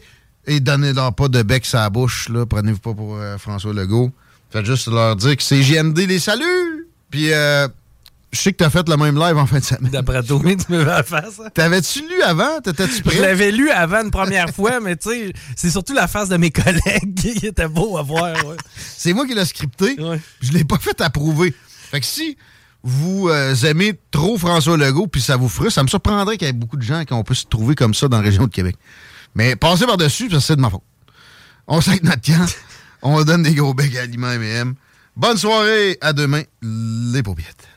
Et 0.48 0.60
donnez-leur 0.60 1.14
pas 1.14 1.28
de 1.28 1.42
bec 1.42 1.66
à 1.74 1.90
bouche, 1.90 2.30
là. 2.30 2.46
Prenez-vous 2.46 2.80
pas 2.80 2.94
pour 2.94 3.16
euh, 3.16 3.38
François 3.38 3.74
Legault. 3.74 4.12
Faites 4.52 4.66
juste 4.66 4.88
leur 4.88 5.16
dire 5.16 5.36
que 5.36 5.44
c'est 5.44 5.64
JMD 5.64 5.98
les 5.98 6.20
saluts. 6.20 6.88
Puis, 7.10 7.34
euh, 7.34 7.68
je 8.32 8.40
sais 8.40 8.52
que 8.52 8.58
t'as 8.58 8.70
fait 8.70 8.88
le 8.90 8.98
même 8.98 9.18
live 9.18 9.38
en 9.38 9.46
fin 9.46 9.60
de 9.60 9.64
semaine. 9.64 9.92
D'après 9.92 10.22
toi, 10.24 10.40
tu 10.44 10.72
me 10.72 10.80
fais 10.80 10.86
la 10.86 11.04
face. 11.04 11.40
hein? 11.44 11.50
T'avais-tu 11.54 12.02
lu 12.02 12.22
avant? 12.22 12.60
T'étais-tu 12.62 12.96
Je 12.98 13.02
prêt? 13.04 13.20
l'avais 13.22 13.52
lu 13.52 13.70
avant 13.72 14.02
une 14.04 14.12
première 14.12 14.50
fois, 14.50 14.80
mais 14.82 14.96
tu 14.98 15.10
sais, 15.10 15.34
c'est 15.56 15.70
surtout 15.72 15.94
la 15.94 16.08
face 16.08 16.28
de 16.30 16.38
mes 16.38 16.52
collègues 16.52 17.16
qui 17.16 17.46
était 17.48 17.68
beau 17.70 17.98
à 17.98 18.02
voir. 18.02 18.34
ouais. 18.46 18.58
C'est 18.78 19.14
moi 19.14 19.26
qui 19.26 19.34
l'ai 19.36 19.46
scripté. 19.46 19.96
Je 20.42 20.52
l'ai 20.52 20.64
pas 20.66 20.78
fait 20.80 21.00
approuver. 21.02 21.54
Fait 21.92 22.00
que 22.02 22.06
si 22.06 22.38
vous 22.84 23.30
euh, 23.30 23.56
aimez 23.64 24.00
trop 24.12 24.38
François 24.38 24.78
Legault 24.78 25.08
puis 25.08 25.22
ça 25.22 25.38
vous 25.38 25.50
frustre, 25.50 25.74
ça 25.76 25.84
me 25.84 25.88
surprendrait 25.88 26.38
qu'il 26.38 26.46
y 26.48 26.50
ait 26.50 26.54
beaucoup 26.54 26.78
de 26.78 26.84
gens 26.84 27.04
qui 27.06 27.14
ont 27.14 27.24
pu 27.24 27.36
se 27.36 27.46
trouver 27.46 27.74
comme 27.76 27.94
ça 27.94 28.08
dans 28.08 28.18
la 28.18 28.24
région 28.24 28.44
de 28.44 28.52
Québec. 28.52 28.76
Mais 29.34 29.56
passez 29.56 29.86
par-dessus, 29.86 30.28
que 30.30 30.40
c'est 30.40 30.56
de 30.56 30.62
ma 30.62 30.70
faute. 30.70 30.84
On 31.68 31.80
sait 31.82 32.00
notre 32.04 32.22
camp. 32.22 32.46
On 33.02 33.24
donne 33.24 33.44
des 33.44 33.54
gros 33.56 33.74
becs 33.74 33.96
à 33.96 34.02
aliments 34.02 34.32
M&M. 34.32 34.76
Bonne 35.16 35.38
soirée. 35.38 35.98
À 36.02 36.12
demain. 36.14 36.42
Les 36.62 37.24
paupiettes. 37.24 37.68